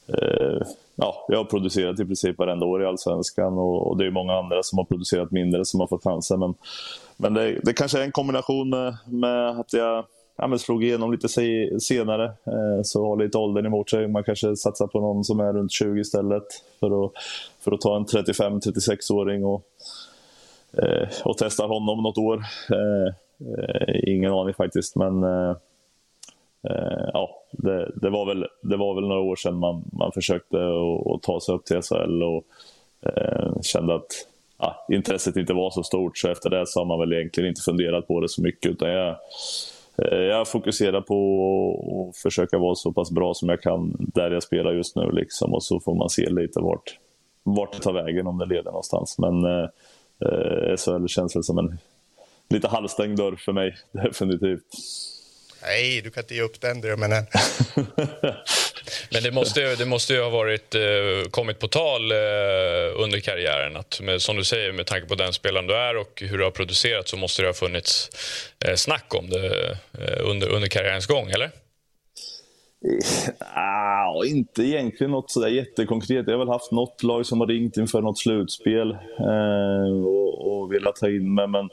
eh, 0.07 0.67
ja, 0.95 1.27
jag 1.29 1.39
har 1.39 1.45
producerat 1.45 2.01
i 2.01 2.05
princip 2.05 2.39
varenda 2.39 2.67
år 2.67 2.83
i 2.83 2.87
Allsvenskan 2.87 3.59
och, 3.59 3.87
och 3.87 3.97
det 3.97 4.07
är 4.07 4.11
många 4.11 4.33
andra 4.33 4.63
som 4.63 4.79
har 4.79 4.85
producerat 4.85 5.31
mindre 5.31 5.65
som 5.65 5.81
har 5.81 5.87
fått 5.87 6.05
chansen. 6.05 6.41
Men, 6.41 6.55
men 7.17 7.35
det, 7.35 7.61
det 7.63 7.73
kanske 7.73 7.99
är 7.99 8.03
en 8.03 8.13
kombination 8.13 8.71
med, 8.71 8.97
med 9.07 9.49
att 9.49 9.73
jag 9.73 10.05
ja, 10.37 10.47
men 10.47 10.59
slog 10.59 10.85
igenom 10.85 11.13
lite 11.13 11.29
senare, 11.81 12.25
eh, 12.25 12.83
så 12.83 13.07
har 13.07 13.17
lite 13.17 13.39
åldern 13.39 13.67
emot 13.67 13.91
sig. 13.91 14.09
Man 14.09 14.25
kanske 14.25 14.57
satsar 14.57 14.87
på 14.87 15.01
någon 15.01 15.25
som 15.25 15.41
är 15.41 15.53
runt 15.53 15.73
20 15.73 16.01
istället 16.01 16.45
för 16.81 17.05
att, 17.05 17.13
för 17.61 17.73
att 17.73 17.81
ta 17.81 17.97
en 17.97 18.05
35-36-åring 18.05 19.45
och, 19.45 19.63
eh, 20.83 21.09
och 21.25 21.39
testa 21.39 21.67
honom 21.67 22.03
något 22.03 22.19
år. 22.19 22.45
Eh, 22.71 23.15
eh 23.59 24.15
ingen 24.15 24.33
aning 24.33 24.55
faktiskt, 24.55 24.97
men 24.97 25.23
eh, 25.23 25.57
eh, 26.69 27.09
ja, 27.13 27.31
det, 27.51 27.93
det, 27.95 28.11
var 28.11 28.27
väl, 28.27 28.47
det 28.63 28.77
var 28.77 28.95
väl 28.95 29.09
några 29.09 29.21
år 29.21 29.37
sedan 29.37 29.59
man, 29.59 29.85
man 29.93 30.13
försökte 30.13 30.57
att 31.15 31.23
ta 31.23 31.41
sig 31.41 31.55
upp 31.55 31.65
till 31.65 31.83
SHL 31.83 32.23
och 32.23 32.45
kände 33.63 33.95
att 33.95 34.27
ja, 34.59 34.87
intresset 34.93 35.37
inte 35.37 35.53
var 35.53 35.71
så 35.71 35.83
stort. 35.83 36.19
Så 36.19 36.29
efter 36.29 36.51
det 36.51 36.67
så 36.67 36.81
har 36.81 36.85
man 36.85 36.99
väl 36.99 37.13
egentligen 37.13 37.49
inte 37.49 37.61
funderat 37.61 38.07
på 38.07 38.21
det 38.21 38.29
så 38.29 38.43
mycket. 38.43 38.71
Utan 38.71 38.89
jag, 38.89 39.17
jag 40.05 40.49
fokuserar 40.49 41.01
på 41.01 42.11
att 42.11 42.17
försöka 42.17 42.59
vara 42.59 42.75
så 42.75 42.93
pass 42.93 43.11
bra 43.11 43.35
som 43.35 43.49
jag 43.49 43.63
kan 43.63 43.97
där 43.99 44.31
jag 44.31 44.43
spelar 44.43 44.73
just 44.73 44.97
nu. 44.97 45.11
Liksom, 45.13 45.55
och 45.55 45.63
så 45.63 45.81
får 45.81 45.95
man 45.95 46.11
se 46.11 46.31
lite 46.31 46.61
vart, 46.61 46.99
vart 47.43 47.73
det 47.73 47.79
tar 47.79 47.93
vägen, 47.93 48.27
om 48.27 48.39
det 48.39 48.47
leder 48.47 48.71
någonstans. 48.71 49.19
Men 49.19 49.45
eh, 49.45 49.69
eh 50.21 50.77
SHL 50.77 51.07
känns 51.07 51.37
väl 51.37 51.45
som 51.45 51.59
en 51.59 51.79
lite 52.49 52.69
halvstängd 52.69 53.17
dörr 53.17 53.37
för 53.37 53.53
mig, 53.53 53.77
definitivt. 53.93 54.67
Nej, 55.63 56.01
du 56.05 56.11
kan 56.11 56.23
inte 56.23 56.35
ge 56.35 56.43
upp 56.43 56.61
den 56.61 56.81
drömmen 56.81 57.13
än. 57.13 57.25
Men 59.11 59.23
det 59.23 59.31
måste, 59.31 59.61
ju, 59.61 59.77
det 59.77 59.87
måste 59.87 60.13
ju 60.15 60.23
ha 60.23 60.31
varit, 60.31 60.75
eh, 60.75 61.31
kommit 61.31 61.59
på 61.59 61.69
tal 61.69 62.13
eh, 62.13 62.17
under 62.97 63.21
karriären. 63.21 63.77
Att 63.77 64.01
med, 64.01 64.23
som 64.23 64.37
du 64.37 64.45
säger, 64.45 64.73
med 64.73 64.87
tanke 64.87 65.09
på 65.09 65.15
den 65.15 65.33
spelaren 65.33 65.67
du 65.67 65.75
är 65.75 65.97
och 65.97 66.23
hur 66.27 66.39
du 66.39 66.45
har 66.45 66.51
producerat 66.51 67.09
så 67.09 67.17
måste 67.17 67.43
det 67.43 67.49
ha 67.49 67.55
funnits 67.55 68.11
eh, 68.65 68.75
snack 68.75 69.15
om 69.15 69.31
det 69.31 69.71
eh, 69.99 70.31
under, 70.31 70.49
under 70.49 70.69
karriärens 70.69 71.07
gång, 71.07 71.31
eller? 71.31 71.51
Ah, 73.55 74.25
inte 74.25 74.63
egentligen 74.63 75.11
något 75.11 75.31
sådär 75.31 75.49
jättekonkret. 75.49 76.27
Jag 76.27 76.35
har 76.35 76.39
väl 76.39 76.49
haft 76.49 76.73
något 76.73 77.03
lag 77.03 77.27
som 77.27 77.41
har 77.41 77.47
ringt 77.47 77.77
inför 77.77 78.01
något 78.01 78.19
slutspel 78.19 78.91
eh, 79.19 80.05
och, 80.05 80.53
och 80.53 80.73
velat 80.73 80.97
ta 80.97 81.09
in 81.09 81.35
mig. 81.35 81.47
Men 81.47 81.69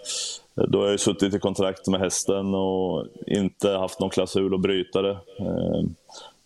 då 0.56 0.82
har 0.82 0.90
jag 0.90 1.00
suttit 1.00 1.34
i 1.34 1.40
kontrakt 1.40 1.88
med 1.88 2.00
hästen 2.00 2.56
och 2.56 3.08
inte 3.28 3.70
haft 3.70 4.00
någon 4.00 4.10
klausul 4.10 4.54
att 4.54 4.62
bryta 4.62 5.02
det. 5.02 5.18
Eh, 5.40 5.84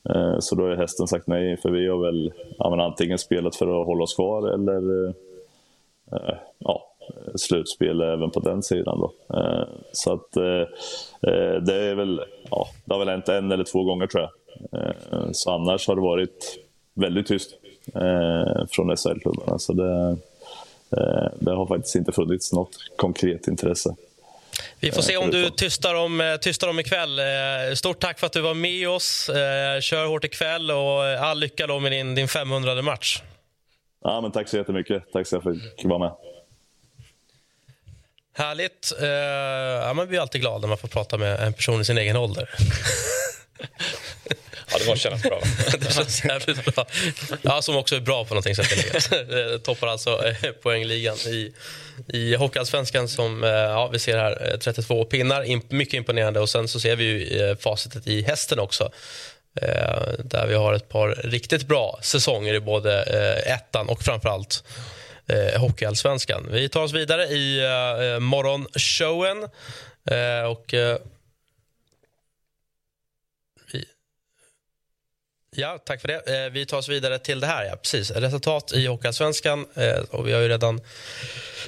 Eh, 0.10 0.40
så 0.40 0.56
då 0.56 0.64
har 0.64 0.76
hästen 0.76 1.08
sagt 1.08 1.28
nej, 1.28 1.58
för 1.58 1.70
vi 1.70 1.88
har 1.88 1.98
väl 1.98 2.34
ja, 2.58 2.86
antingen 2.86 3.18
spelat 3.18 3.56
för 3.56 3.82
att 3.82 3.86
hålla 3.86 4.04
oss 4.04 4.16
kvar 4.16 4.50
eller, 4.50 5.06
eh, 5.06 5.14
eh, 6.12 6.36
ja, 6.60 6.84
slutspel 7.36 8.02
även 8.02 8.32
på 8.32 8.40
den 8.40 8.64
sidan. 8.64 9.00
Då. 9.00 9.12
Så 9.92 10.14
att 10.14 10.32
det 11.62 11.76
är 11.76 11.96
väl, 11.96 12.22
ja, 12.52 12.68
det 12.86 12.94
har 12.94 13.00
väl 13.00 13.10
hänt 13.10 13.30
en 13.30 13.52
eller 13.52 13.64
två 13.64 13.84
gånger 13.84 14.08
tror 14.08 14.24
jag. 14.24 14.32
Så 15.36 15.52
annars 15.52 15.88
har 15.88 15.96
det 15.96 16.02
varit 16.02 16.60
väldigt 16.94 17.28
tyst 17.28 17.58
från 18.70 18.98
SHL-klubbarna. 18.98 19.60
Så 19.60 19.74
det, 19.74 20.18
det 21.40 21.52
har 21.52 21.66
faktiskt 21.66 21.96
inte 21.96 22.12
funnits 22.12 22.54
något 22.54 22.78
konkret 22.96 23.48
intresse. 23.48 23.96
Vi 24.80 24.92
får 24.92 25.02
se 25.02 25.18
om 25.18 25.32
du 25.32 25.50
tystar 25.50 25.96
om, 25.96 26.38
tystar 26.42 26.68
om 26.68 26.80
ikväll. 26.80 27.20
Stort 27.76 28.00
tack 28.00 28.20
för 28.20 28.28
att 28.28 28.34
du 28.34 28.42
var 28.42 28.54
med 28.54 28.90
oss. 28.90 29.26
Kör 29.82 30.06
hårt 30.06 30.24
ikväll 30.24 30.72
och 30.72 31.04
all 31.04 31.40
lycka 31.40 31.68
då 31.68 31.80
med 31.80 31.92
din, 31.92 32.16
din 32.16 32.28
500 32.28 32.82
match. 32.82 33.22
Ja, 34.04 34.22
men 34.22 34.32
tack 34.32 34.50
så 34.50 34.58
jättemycket. 34.58 35.04
Tack 35.14 35.28
så 35.28 35.38
att 35.38 35.46
jag 35.46 35.56
fick 35.56 35.86
vara 35.86 36.00
med. 36.00 36.12
Härligt. 38.34 38.94
Ja, 39.88 39.94
man 39.94 40.08
blir 40.08 40.20
alltid 40.20 40.42
glad 40.42 40.62
när 40.62 40.68
man 40.68 40.78
får 40.78 40.88
prata 40.88 41.18
med 41.18 41.40
en 41.40 41.54
person 41.54 41.82
i 41.82 41.86
sin 41.86 41.98
egen 41.98 42.16
ålder. 42.16 42.50
Ja, 44.72 44.78
det 44.80 44.86
måste 44.86 45.00
kännas 45.00 45.24
bra. 45.24 45.42
det 45.80 45.94
känns 45.94 46.26
jävligt 46.26 46.66
bra. 46.66 46.86
Ja, 47.42 47.62
som 47.62 47.76
också 47.76 47.96
är 47.96 48.00
bra 48.00 48.26
på 48.26 48.34
någonting 48.34 48.56
sätt 48.56 49.64
Toppar 49.64 49.88
alltså 49.88 50.26
eh, 50.28 50.52
poängligan 50.52 51.18
i, 51.18 51.54
i 52.08 52.36
Hockeyallsvenskan 52.36 53.08
som 53.08 53.44
eh, 53.44 53.50
ja, 53.50 53.88
vi 53.88 54.00
ser 54.00 54.18
här, 54.18 54.52
eh, 54.52 54.58
32 54.58 55.06
pinnar. 55.06 55.74
Mycket 55.74 55.94
imponerande. 55.94 56.40
Och 56.40 56.50
sen 56.50 56.68
så 56.68 56.80
ser 56.80 56.96
vi 56.96 57.04
ju 57.04 57.56
facitet 57.56 58.08
i 58.08 58.22
hästen 58.22 58.60
också. 58.60 58.92
Där 60.20 60.48
vi 60.48 60.56
har 60.56 60.74
ett 60.74 60.90
par 60.90 61.10
riktigt 61.10 61.68
bra 61.68 62.00
säsonger 62.02 62.54
i 62.54 62.60
både 62.60 63.04
ettan 63.46 63.90
och 63.90 64.04
framförallt 64.04 64.64
eh, 65.28 65.60
Hockeyallsvenskan. 65.60 66.48
Vi 66.52 66.70
tar 66.70 66.84
oss 66.84 66.94
vidare 66.94 67.24
i 67.24 67.64
eh, 67.64 68.20
morgonshowen. 68.20 69.50
Och, 70.48 70.74
eh, 70.74 70.98
vi, 73.72 73.86
ja, 75.58 75.80
tack 75.86 76.02
för 76.02 76.08
det. 76.08 76.46
Eh, 76.46 76.52
vi 76.52 76.66
tar 76.66 76.78
oss 76.78 76.90
vidare 76.90 77.20
till 77.20 77.40
det 77.40 77.48
här. 77.48 77.66
Ja, 77.66 77.76
precis. 77.76 78.12
Resultat 78.12 78.72
i 78.76 78.88
Hockeyallsvenskan. 78.88 79.66
Eh, 79.76 79.98
och 80.10 80.28
vi 80.28 80.34
har 80.34 80.42
ju 80.42 80.48
redan 80.48 80.82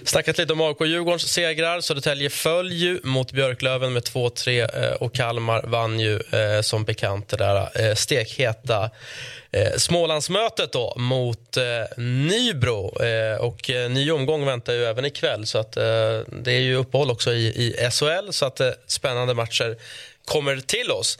snackat 0.03 0.37
lite 0.37 0.53
om 0.53 0.61
AIK 0.61 0.81
och 0.81 0.87
Djurgårdens 0.87 1.33
segrar. 1.33 1.81
Södertälje 1.81 2.29
föll 2.29 2.71
ju 2.71 2.99
mot 3.03 3.31
Björklöven 3.31 3.93
med 3.93 4.03
2-3 4.03 4.83
eh, 4.83 4.91
och 4.93 5.13
Kalmar 5.13 5.63
vann 5.63 5.99
ju 5.99 6.19
eh, 6.19 6.61
som 6.61 6.83
bekant 6.83 7.29
det 7.29 7.37
där 7.37 7.81
eh, 7.89 7.95
stekheta 7.95 8.89
eh, 9.51 9.73
Smålandsmötet 9.77 10.71
då 10.71 10.93
mot 10.97 11.57
eh, 11.57 11.63
Nybro. 11.97 13.03
Eh, 13.03 13.37
och 13.37 13.69
eh, 13.69 13.89
ny 13.89 14.11
omgång 14.11 14.45
väntar 14.45 14.73
ju 14.73 14.85
även 14.85 15.05
ikväll 15.05 15.45
så 15.45 15.57
att 15.57 15.77
eh, 15.77 15.83
det 16.27 16.51
är 16.51 16.61
ju 16.61 16.75
uppehåll 16.75 17.11
också 17.11 17.33
i, 17.33 17.47
i 17.47 17.89
SHL 17.91 18.31
så 18.31 18.45
att 18.45 18.59
eh, 18.59 18.69
spännande 18.87 19.33
matcher 19.33 19.77
kommer 20.25 20.57
till 20.57 20.91
oss. 20.91 21.17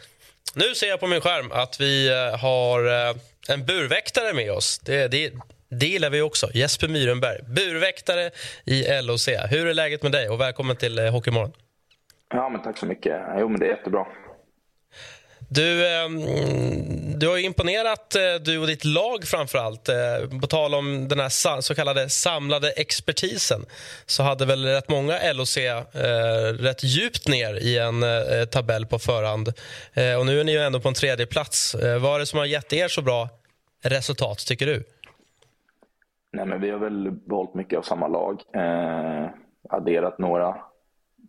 Nu 0.55 0.75
ser 0.75 0.87
jag 0.87 0.99
på 0.99 1.07
min 1.07 1.21
skärm 1.21 1.51
att 1.51 1.81
vi 1.81 2.09
eh, 2.09 2.39
har 2.39 2.85
eh, 2.85 3.15
en 3.49 3.65
burväktare 3.65 4.33
med 4.33 4.51
oss. 4.51 4.79
Det, 4.79 5.07
det, 5.07 5.33
det 5.69 5.85
gillar 5.85 6.09
vi 6.09 6.21
också. 6.21 6.47
Jesper 6.53 6.87
Myrenberg, 6.87 7.39
burväktare 7.43 8.31
i 8.65 9.01
LOC. 9.01 9.27
Hur 9.27 9.67
är 9.67 9.73
läget 9.73 10.03
med 10.03 10.11
dig? 10.11 10.29
Och 10.29 10.41
välkommen 10.41 10.75
till 10.75 10.99
eh, 10.99 11.11
Hockeymorgon. 11.11 11.51
Ja, 12.33 12.49
men 12.49 12.61
tack 12.61 12.77
så 12.77 12.85
mycket. 12.85 13.21
Jo, 13.39 13.49
men 13.49 13.59
det 13.59 13.65
är 13.65 13.69
jättebra. 13.69 14.05
Du, 15.51 15.87
ehm, 15.87 16.19
du 17.19 17.27
har 17.27 17.37
imponerat, 17.37 18.15
eh, 18.15 18.21
du 18.45 18.59
och 18.59 18.67
ditt 18.67 18.85
lag 18.85 19.23
framför 19.23 19.57
allt. 19.57 19.89
Eh, 19.89 20.39
på 20.41 20.47
tal 20.47 20.73
om 20.73 21.07
den 21.07 21.19
här 21.19 21.61
så 21.61 21.75
kallade 21.75 22.09
samlade 22.09 22.71
expertisen 22.71 23.65
så 24.05 24.23
hade 24.23 24.45
väl 24.45 24.65
rätt 24.65 24.89
många 24.89 25.33
LOC 25.33 25.57
eh, 25.57 25.81
rätt 26.59 26.83
djupt 26.83 27.27
ner 27.27 27.53
i 27.53 27.77
en 27.77 28.03
tabell 28.47 28.85
på 28.85 28.99
förhand. 28.99 29.47
och 30.19 30.25
nu 30.25 30.39
är 30.39 30.43
ni 30.43 30.51
ju 30.51 30.59
ändå 30.59 30.79
på 30.79 30.87
en 30.87 30.93
tredje 30.93 31.25
plats. 31.25 31.75
vad 32.01 32.15
är 32.15 32.19
det 32.19 32.25
som 32.25 32.39
har 32.39 32.45
gett 32.45 32.73
er 32.73 32.87
så 32.87 33.01
bra 33.01 33.29
resultat, 33.83 34.37
tycker 34.47 34.65
du? 34.65 34.83
Nej, 36.33 36.45
men 36.45 36.61
vi 36.61 36.69
har 36.69 36.79
väl 36.79 37.11
behållit 37.11 37.53
mycket 37.53 37.79
av 37.79 37.83
samma 37.83 38.07
lag. 38.07 38.41
Eh, 38.55 39.29
adderat 39.69 40.19
några, 40.19 40.55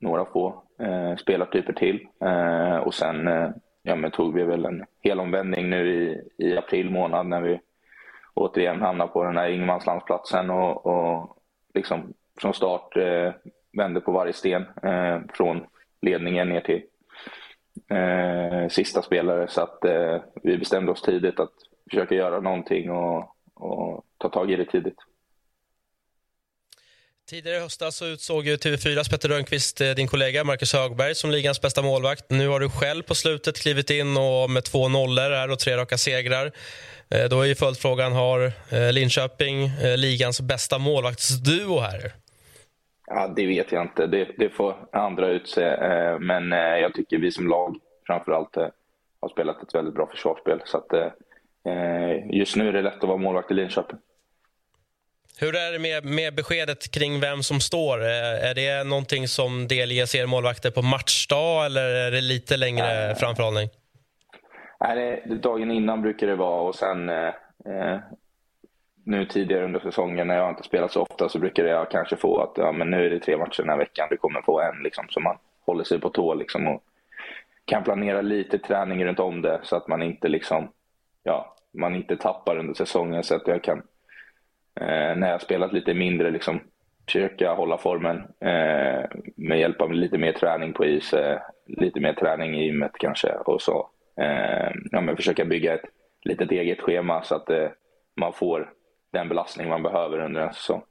några 0.01 0.25
få 0.25 0.63
eh, 0.81 1.17
spelartyper 1.17 1.73
till. 1.73 2.07
Eh, 2.25 2.77
och 2.77 2.95
sen 2.95 3.29
eh, 3.29 3.51
ja, 3.83 3.97
men 3.97 4.11
tog 4.11 4.35
vi 4.35 4.43
väl 4.43 4.65
en 4.65 4.85
helomvändning 5.03 5.71
nu 5.71 5.95
i, 5.95 6.23
i 6.47 6.57
april 6.57 6.91
månad 6.91 7.27
när 7.27 7.41
vi 7.41 7.61
återigen 8.35 8.81
hamnade 8.81 9.13
på 9.13 9.25
den 9.25 9.37
här 9.37 9.49
ingenmanslandsplatsen 9.49 10.51
och, 10.51 10.87
och 10.87 11.37
liksom 11.75 12.15
från 12.41 12.55
start 12.55 12.97
eh, 12.97 13.33
vände 13.73 14.01
på 14.01 14.13
varje 14.13 14.33
sten 14.33 14.67
eh, 14.83 15.21
från 15.35 15.67
ledningen 16.03 16.49
ner 16.49 16.61
till 16.61 16.83
eh, 17.97 18.69
sista 18.69 19.03
spelare. 19.03 19.49
Så 19.49 19.61
att 19.61 19.85
eh, 19.85 20.21
vi 20.43 20.59
bestämde 20.59 20.93
oss 20.93 21.03
tidigt 21.03 21.41
att 21.41 21.53
försöka 21.91 22.15
göra 22.15 22.41
någonting 22.41 22.91
och, 22.91 23.37
och 23.55 24.05
ta 24.19 24.29
tag 24.29 24.51
i 24.51 24.57
det 24.57 24.65
tidigt. 24.65 24.99
Tidigare 27.31 27.57
i 27.57 27.61
höstas 27.61 27.97
så 27.97 28.07
utsåg 28.07 28.45
TV4s 28.45 29.11
Petter 29.11 29.29
Rönnqvist 29.29 29.81
eh, 29.81 29.91
din 29.91 30.09
kollega 30.09 30.45
Marcus 30.45 30.73
Högberg 30.75 31.15
som 31.15 31.31
ligans 31.31 31.61
bästa 31.61 31.83
målvakt. 31.83 32.31
Nu 32.31 32.49
har 32.49 32.61
du 32.61 32.69
själv 32.69 33.03
på 33.03 33.15
slutet 33.15 33.63
klivit 33.63 33.91
in 33.91 34.17
och 34.17 34.51
med 34.51 34.65
två 34.65 34.89
nollor 34.89 35.31
här 35.31 35.51
och 35.51 35.59
tre 35.59 35.77
raka 35.77 35.97
segrar. 35.97 36.53
Eh, 37.11 37.25
då 37.31 37.41
är 37.41 37.47
ju 37.47 37.55
följdfrågan, 37.55 38.13
har 38.13 38.41
eh, 38.47 38.93
Linköping 38.93 39.71
ligans 39.97 40.41
bästa 40.41 40.79
målvaktsduo 40.79 41.81
här? 41.81 42.13
Ja, 43.07 43.33
det 43.37 43.47
vet 43.47 43.73
jag 43.73 43.83
inte. 43.83 44.07
Det, 44.07 44.29
det 44.39 44.51
får 44.51 44.77
andra 44.93 45.29
utse. 45.29 45.77
Men 46.21 46.51
jag 46.53 46.95
tycker 46.95 47.19
vi 47.19 47.31
som 47.31 47.49
lag 47.49 47.77
framförallt 48.07 48.57
har 49.21 49.29
spelat 49.29 49.63
ett 49.63 49.75
väldigt 49.75 49.95
bra 49.95 50.07
försvarsspel. 50.07 50.63
Så 50.65 50.79
att, 50.79 51.13
just 52.33 52.57
nu 52.57 52.69
är 52.69 52.73
det 52.73 52.83
lätt 52.83 53.03
att 53.03 53.09
vara 53.09 53.17
målvakt 53.17 53.51
i 53.51 53.55
Linköping. 53.55 53.99
Hur 55.41 55.57
är 55.57 55.73
det 55.73 55.79
med, 55.79 56.05
med 56.05 56.35
beskedet 56.35 56.91
kring 56.91 57.21
vem 57.21 57.43
som 57.43 57.61
står? 57.61 57.99
Är 58.51 58.55
det 58.55 58.85
någonting 58.85 59.29
som 59.29 59.69
delges 59.69 60.15
er 60.15 60.27
målvakter 60.27 60.71
på 60.71 60.83
matchdag 60.83 61.67
eller 61.67 61.95
är 61.95 62.11
det 62.11 62.21
lite 62.21 62.57
längre 62.57 63.11
äh, 63.11 63.17
framförhållning? 63.17 63.69
Nej, 64.81 65.23
det, 65.27 65.35
dagen 65.35 65.71
innan 65.71 66.03
brukar 66.03 66.27
det 66.27 66.37
vara 66.37 66.61
och 66.61 66.75
sen 66.75 67.09
eh, 67.09 67.33
eh, 67.67 67.99
nu 69.05 69.27
tidigare 69.27 69.65
under 69.65 69.81
säsongen 69.81 70.27
när 70.27 70.37
jag 70.37 70.51
inte 70.51 70.63
spelat 70.63 70.93
så 70.93 71.03
ofta 71.03 71.29
så 71.29 71.39
brukar 71.39 71.65
jag 71.65 71.91
kanske 71.91 72.17
få 72.17 72.43
att 72.43 72.53
ja, 72.57 72.73
men 72.73 72.91
nu 72.91 73.07
är 73.07 73.11
det 73.11 73.21
tre 73.21 73.37
matcher 73.37 73.63
den 73.63 73.71
här 73.71 73.79
veckan, 73.79 74.09
du 74.11 74.17
kommer 74.17 74.43
få 74.43 74.61
en 74.61 74.83
liksom, 74.83 75.07
så 75.11 75.21
man 75.21 75.37
håller 75.67 75.85
sig 75.85 76.01
på 76.01 76.09
tå 76.09 76.35
liksom, 76.35 76.69
och 76.69 76.83
kan 77.65 77.85
planera 77.85 78.21
lite 78.21 78.59
träning 78.59 79.05
runt 79.05 79.21
om 79.21 79.43
det 79.43 79.61
så 79.63 79.77
att 79.77 79.89
man 79.89 80.03
inte 80.03 80.29
liksom, 80.29 80.69
ja, 81.23 81.57
man 81.73 81.95
inte 81.95 82.17
tappar 82.17 82.57
under 82.57 82.75
säsongen 82.75 83.23
så 83.23 83.35
att 83.35 83.47
jag 83.47 83.63
kan 83.63 83.79
eh, 83.79 83.85
när 85.17 85.31
jag 85.31 85.43
spelat 85.43 85.73
lite 85.73 85.95
mindre 85.95 86.31
liksom 86.31 86.61
försöka 87.11 87.53
hålla 87.53 87.79
formen 87.79 88.17
eh, 88.41 89.05
med 89.37 89.61
hjälp 89.61 89.81
av 89.81 89.93
lite 89.93 90.19
mer 90.19 90.33
träning 90.33 90.73
på 90.73 90.87
is, 90.87 91.13
eh, 91.13 91.41
lite 91.67 92.01
mer 92.01 92.13
träning 92.13 92.61
i 92.61 92.65
gymmet 92.65 92.93
kanske 92.99 93.33
och 93.33 93.63
så 93.63 93.89
eh, 94.21 94.71
ja, 94.91 95.01
men 95.01 95.17
försöka 95.17 95.45
bygga 95.45 95.75
ett 95.75 95.85
litet 96.25 96.51
eget 96.51 96.81
schema 96.81 97.23
så 97.23 97.35
att 97.35 97.51
eh, 97.51 97.69
man 98.21 98.33
får 98.33 98.71
den 99.13 99.29
belastning 99.29 99.69
man 99.69 99.83
behöver 99.83 100.19
under 100.19 100.41
en 100.41 100.55
säsong. 100.55 100.83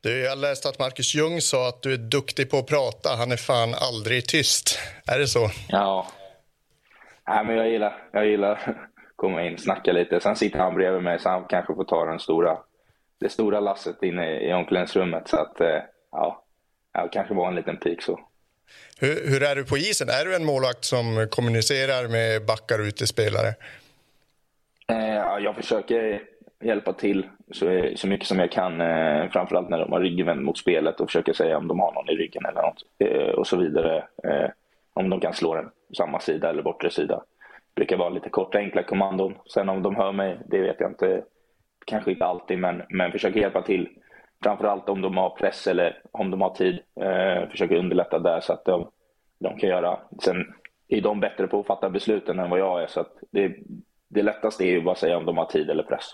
Du, 0.00 0.20
jag 0.20 0.38
läste 0.38 0.68
att 0.68 0.78
Marcus 0.78 1.14
Ljung 1.14 1.40
sa 1.40 1.68
att 1.68 1.82
du 1.82 1.92
är 1.92 1.98
duktig 1.98 2.50
på 2.50 2.58
att 2.58 2.66
prata. 2.66 3.16
Han 3.18 3.32
är 3.32 3.36
fan 3.36 3.74
aldrig 3.74 4.28
tyst. 4.28 4.78
Är 5.06 5.18
det 5.18 5.26
så? 5.26 5.50
Ja. 5.68 6.06
Nej, 7.28 7.44
men 7.44 7.56
jag 7.56 7.70
gillar, 7.70 8.08
jag 8.12 8.26
gillar 8.26 8.88
komma 9.22 9.44
in, 9.46 9.58
snacka 9.58 9.92
lite. 9.92 10.20
Sen 10.20 10.36
sitter 10.36 10.58
han 10.58 10.74
bredvid 10.74 11.02
mig 11.02 11.18
så 11.18 11.28
han 11.28 11.44
kanske 11.44 11.74
får 11.74 11.84
ta 11.84 12.04
den 12.04 12.20
stora, 12.20 12.58
det 13.20 13.28
stora 13.28 13.60
lasset 13.60 14.02
inne 14.02 14.40
i 14.40 14.52
omklädningsrummet. 14.52 15.28
Så 15.28 15.36
att, 15.36 15.60
eh, 15.60 15.82
ja, 16.12 16.44
det 16.92 17.08
kanske 17.12 17.34
var 17.34 17.48
en 17.48 17.54
liten 17.54 17.76
pik 17.76 18.02
så. 18.02 18.20
Hur, 19.00 19.30
hur, 19.30 19.42
är 19.42 19.56
du 19.56 19.64
på 19.64 19.76
isen? 19.76 20.08
Är 20.08 20.24
du 20.24 20.36
en 20.36 20.44
målvakt 20.44 20.84
som 20.84 21.26
kommunicerar 21.30 22.08
med 22.08 22.46
backar 22.46 22.78
och 22.78 22.84
utespelare? 22.84 23.48
Eh, 24.88 25.14
ja, 25.14 25.38
jag 25.40 25.56
försöker 25.56 26.22
hjälpa 26.62 26.92
till 26.92 27.26
så, 27.50 27.90
så 27.96 28.06
mycket 28.06 28.26
som 28.26 28.38
jag 28.38 28.52
kan. 28.52 28.80
Eh, 28.80 29.30
framförallt 29.30 29.68
när 29.68 29.78
de 29.78 29.92
har 29.92 30.00
ryggen 30.00 30.44
mot 30.44 30.58
spelet 30.58 31.00
och 31.00 31.08
försöker 31.08 31.32
säga 31.32 31.58
om 31.58 31.68
de 31.68 31.80
har 31.80 31.92
någon 31.92 32.08
i 32.08 32.16
ryggen 32.16 32.46
eller 32.46 32.62
något 32.62 32.82
eh, 32.98 33.34
och 33.34 33.46
så 33.46 33.56
vidare. 33.56 33.96
Eh, 34.24 34.50
om 34.94 35.10
de 35.10 35.20
kan 35.20 35.34
slå 35.34 35.54
den 35.54 35.70
samma 35.96 36.20
sida 36.20 36.50
eller 36.50 36.62
bortre 36.62 36.90
sida 36.90 37.22
brukar 37.74 37.96
vara 37.96 38.08
lite 38.08 38.28
korta 38.28 38.58
enkla 38.58 38.82
kommandon. 38.82 39.34
Sen 39.54 39.68
om 39.68 39.82
de 39.82 39.96
hör 39.96 40.12
mig, 40.12 40.38
det 40.46 40.58
vet 40.58 40.76
jag 40.78 40.90
inte. 40.90 41.22
Kanske 41.86 42.10
inte 42.10 42.24
alltid, 42.24 42.58
men, 42.58 42.82
men 42.88 43.12
försöker 43.12 43.40
hjälpa 43.40 43.62
till. 43.62 43.88
Framförallt 44.42 44.88
om 44.88 45.00
de 45.00 45.16
har 45.16 45.30
press 45.30 45.66
eller 45.66 46.02
om 46.12 46.30
de 46.30 46.40
har 46.40 46.54
tid. 46.54 46.78
Eh, 47.00 47.50
försöker 47.50 47.76
underlätta 47.76 48.18
där 48.18 48.40
så 48.40 48.52
att 48.52 48.64
de, 48.64 48.90
de 49.40 49.58
kan 49.58 49.68
göra. 49.68 49.98
Sen 50.24 50.36
är 50.88 51.00
de 51.00 51.20
bättre 51.20 51.46
på 51.46 51.60
att 51.60 51.66
fatta 51.66 51.90
besluten 51.90 52.38
än 52.38 52.50
vad 52.50 52.58
jag 52.58 52.82
är. 52.82 52.86
Så 52.86 53.00
att 53.00 53.12
det, 53.30 53.56
det 54.08 54.22
lättaste 54.22 54.64
är 54.64 54.70
ju 54.70 54.80
bara 54.80 54.92
att 54.92 54.98
säga 54.98 55.16
om 55.16 55.24
de 55.24 55.36
har 55.36 55.46
tid 55.46 55.70
eller 55.70 55.82
press. 55.82 56.04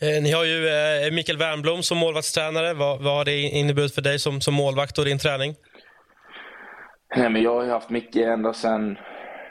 Eh, 0.00 0.22
ni 0.22 0.32
har 0.32 0.44
ju 0.44 0.68
eh, 0.68 1.12
Mikael 1.12 1.38
Wernbloom 1.38 1.82
som 1.82 1.98
målvaktstränare. 1.98 2.74
Vad, 2.74 3.02
vad 3.02 3.16
har 3.16 3.24
det 3.24 3.40
inneburit 3.40 3.94
för 3.94 4.02
dig 4.02 4.18
som, 4.18 4.40
som 4.40 4.54
målvakt 4.54 4.98
och 4.98 5.04
din 5.04 5.18
träning? 5.18 5.54
Nej, 7.16 7.30
men 7.30 7.42
jag 7.42 7.54
har 7.54 7.66
haft 7.66 7.90
Micke 7.90 8.16
ända 8.16 8.52
sedan 8.52 8.98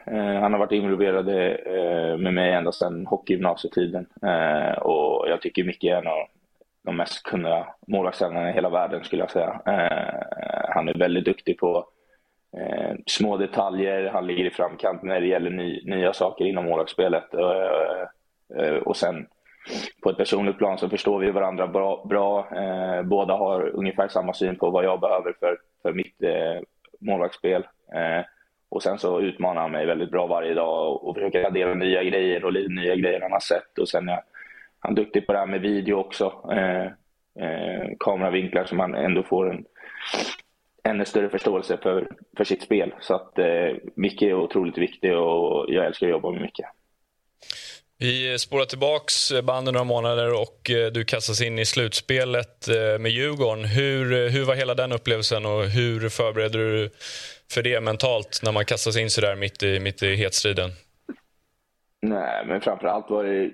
Eh, 0.06 0.42
han 0.42 0.54
har 0.54 0.60
varit 0.60 0.72
involverad 0.72 1.30
eh, 1.30 2.18
med 2.18 2.34
mig 2.34 2.52
ända 2.52 2.72
sedan 2.72 3.06
hockeygymnasietiden. 3.06 4.06
Eh, 4.22 4.78
och 4.78 5.30
jag 5.30 5.42
tycker 5.42 5.64
Micke 5.64 5.84
är 5.84 5.96
en 5.96 6.08
av 6.08 6.28
de 6.86 6.98
mest 6.98 7.24
kunniga 7.24 7.68
målvaktstränarna 7.88 8.50
i 8.50 8.54
hela 8.54 8.70
världen 8.70 9.04
skulle 9.04 9.22
jag 9.22 9.32
säga. 9.32 9.62
Han 10.70 10.90
är 10.90 10.94
väldigt 10.94 11.26
duktig 11.26 11.58
på 11.58 11.86
små 13.06 13.38
detaljer, 13.38 14.10
han 14.10 14.28
ligger 14.28 14.46
i 14.46 14.50
framkant 14.50 15.04
när 15.04 15.22
det 15.22 15.28
gäller 15.28 15.50
nya 15.86 16.14
saker 16.14 16.46
inom 16.46 16.66
målvaktsspelet. 16.66 17.34
Och 18.86 18.98
sen 18.98 19.28
på 20.04 20.10
ett 20.10 20.18
personligt 20.18 20.58
plan 20.58 20.78
så 20.78 20.90
förstår 20.90 21.20
vi 21.20 21.32
varandra 21.32 21.68
bra. 21.68 22.06
bra. 22.10 22.48
båda 23.04 23.34
har 23.34 23.70
ungefär 23.76 24.08
samma 24.08 24.34
syn 24.34 24.56
på 24.56 24.70
vad 24.70 24.86
jag 24.86 25.00
behöver 25.00 25.34
för, 25.40 25.58
för 25.82 25.94
mitt 25.94 26.18
målvaktsspel. 27.00 27.64
Och 28.74 28.84
sen 28.84 29.00
så 29.00 29.22
utmanar 29.22 29.62
han 29.62 29.72
mig 29.72 29.86
väldigt 29.86 30.12
bra 30.12 30.28
varje 30.28 30.54
dag 30.54 31.04
och 31.04 31.16
försöker 31.16 31.44
addera 31.44 31.74
nya 31.74 32.04
grejer 32.04 32.46
och 32.46 32.54
nya 32.54 32.96
grejer 32.96 33.22
han 33.22 33.32
har 33.32 33.40
sett. 33.40 33.80
Och 33.80 33.90
sen 33.90 34.10
är 34.10 34.20
han 34.80 34.96
duktig 34.96 35.28
på 35.28 35.34
det 35.34 35.40
här 35.40 35.46
med 35.46 35.62
video 35.62 35.96
också. 35.96 36.52
Eh, 36.52 36.86
eh, 37.46 37.90
kameravinklar 38.00 38.66
som 38.66 38.80
han 38.80 38.96
ändå 38.96 39.24
får 39.24 39.50
en 39.50 39.66
ännu 40.84 41.06
större 41.06 41.30
förståelse 41.30 41.78
för, 41.84 42.08
för 42.38 42.44
sitt 42.44 42.62
spel. 42.62 42.94
Så 43.00 43.16
att 43.16 43.40
eh, 43.40 43.76
Micke 43.96 44.22
är 44.22 44.34
otroligt 44.34 44.78
viktig 44.78 45.18
och 45.18 45.66
jag 45.70 45.86
älskar 45.86 46.08
att 46.08 46.12
jobba 46.12 46.32
med 46.32 46.42
Micke. 46.42 46.62
Vi 47.98 48.40
spårar 48.40 48.66
tillbaks 48.66 49.32
banden 49.44 49.74
några 49.74 49.84
månader 49.84 50.34
och 50.42 50.70
eh, 50.70 50.92
du 50.92 51.06
kastas 51.06 51.42
in 51.42 51.60
i 51.60 51.66
slutspelet 51.66 52.68
eh, 52.68 53.00
med 53.00 53.12
Djurgården. 53.12 53.66
Hur, 53.66 54.14
eh, 54.14 54.32
hur 54.32 54.44
var 54.44 54.56
hela 54.56 54.76
den 54.76 54.92
upplevelsen 54.92 55.46
och 55.46 55.64
hur 55.64 56.10
förbereder 56.10 56.60
du 56.60 56.90
för 57.52 57.62
det 57.62 57.82
mentalt 57.82 58.40
när 58.44 58.52
man 58.52 58.66
kastas 58.66 58.98
in 58.98 59.10
så 59.10 59.22
där 59.22 59.36
mitt 59.36 59.64
i, 59.64 59.80
mitt 59.80 60.04
i 60.04 60.16
hetstriden? 60.16 60.70
Nej, 62.02 62.46
men 62.46 62.62
framförallt 62.62 63.10
var 63.10 63.24
det 63.24 63.52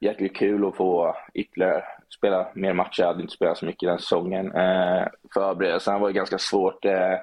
jäkligt 0.00 0.36
kul 0.36 0.66
att 0.66 0.76
få 0.76 1.16
ytterligare 1.34 1.84
spela 2.16 2.48
mer 2.54 2.72
matcher. 2.72 3.00
Jag 3.02 3.06
hade 3.06 3.22
inte 3.22 3.34
spelat 3.34 3.58
så 3.58 3.66
mycket 3.66 3.88
den 3.88 3.98
säsongen. 3.98 4.46
Eh, 4.46 5.06
förberedelserna 5.34 5.98
var 5.98 6.10
ganska 6.10 6.38
svårt. 6.38 6.84
Eh, 6.84 7.18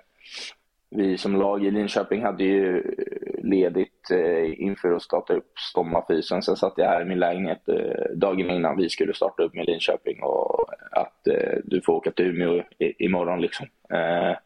vi 0.92 1.18
som 1.18 1.36
lag 1.36 1.66
i 1.66 1.72
Linköping 1.72 2.24
hade 2.24 2.44
ju 2.44 2.96
ledigt 3.44 4.12
eh, 4.12 4.62
inför 4.62 4.92
att 4.92 5.04
starta 5.04 5.34
upp 5.34 5.60
Stommafysen. 5.72 6.42
Sen 6.42 6.56
satt 6.56 6.74
jag 6.78 6.86
här 6.86 7.02
i 7.02 7.06
min 7.06 7.20
lägenhet 7.20 7.70
eh, 7.70 8.16
dagen 8.16 8.50
innan 8.50 8.78
vi 8.78 8.90
skulle 8.90 9.14
starta 9.14 9.44
upp 9.44 9.54
med 9.54 9.66
Linköping 9.66 10.24
och 10.24 10.66
att 10.92 11.28
eh, 11.28 11.58
du 11.64 11.82
får 11.82 11.94
åka 11.94 12.12
till 12.12 12.26
Umeå 12.26 12.64
imorgon 12.80 13.42
liksom. 13.42 13.68
Eh, 13.94 14.38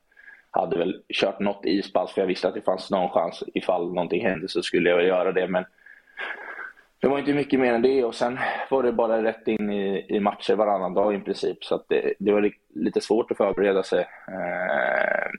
hade 0.54 0.78
väl 0.78 1.02
kört 1.14 1.40
något 1.40 1.66
ispass 1.66 2.12
för 2.12 2.22
jag 2.22 2.28
visste 2.28 2.48
att 2.48 2.54
det 2.54 2.62
fanns 2.62 2.92
någon 2.92 3.10
chans 3.10 3.44
ifall 3.54 3.94
någonting 3.94 4.26
hände 4.26 4.48
så 4.48 4.62
skulle 4.62 4.90
jag 4.90 4.98
väl 4.98 5.08
göra 5.08 5.32
det. 5.32 5.48
Men 5.48 5.66
det 7.00 7.08
var 7.08 7.20
inte 7.20 7.34
mycket 7.34 7.60
mer 7.60 7.74
än 7.74 7.82
det 7.82 8.04
och 8.04 8.16
sen 8.16 8.40
var 8.70 8.84
det 8.84 8.92
bara 8.92 9.24
rätt 9.24 9.48
in 9.48 9.72
i, 9.72 10.06
i 10.10 10.20
matcher 10.20 10.56
varannan 10.56 10.94
dag 10.94 11.16
i 11.16 11.20
princip. 11.20 11.64
Så 11.64 11.84
det, 11.88 12.14
det, 12.20 12.32
var 12.32 12.52
lite 12.74 13.02
svårt 13.02 13.32
att 13.32 13.38
förbereda 13.38 13.84
sig 13.84 14.00
eh, 14.28 15.32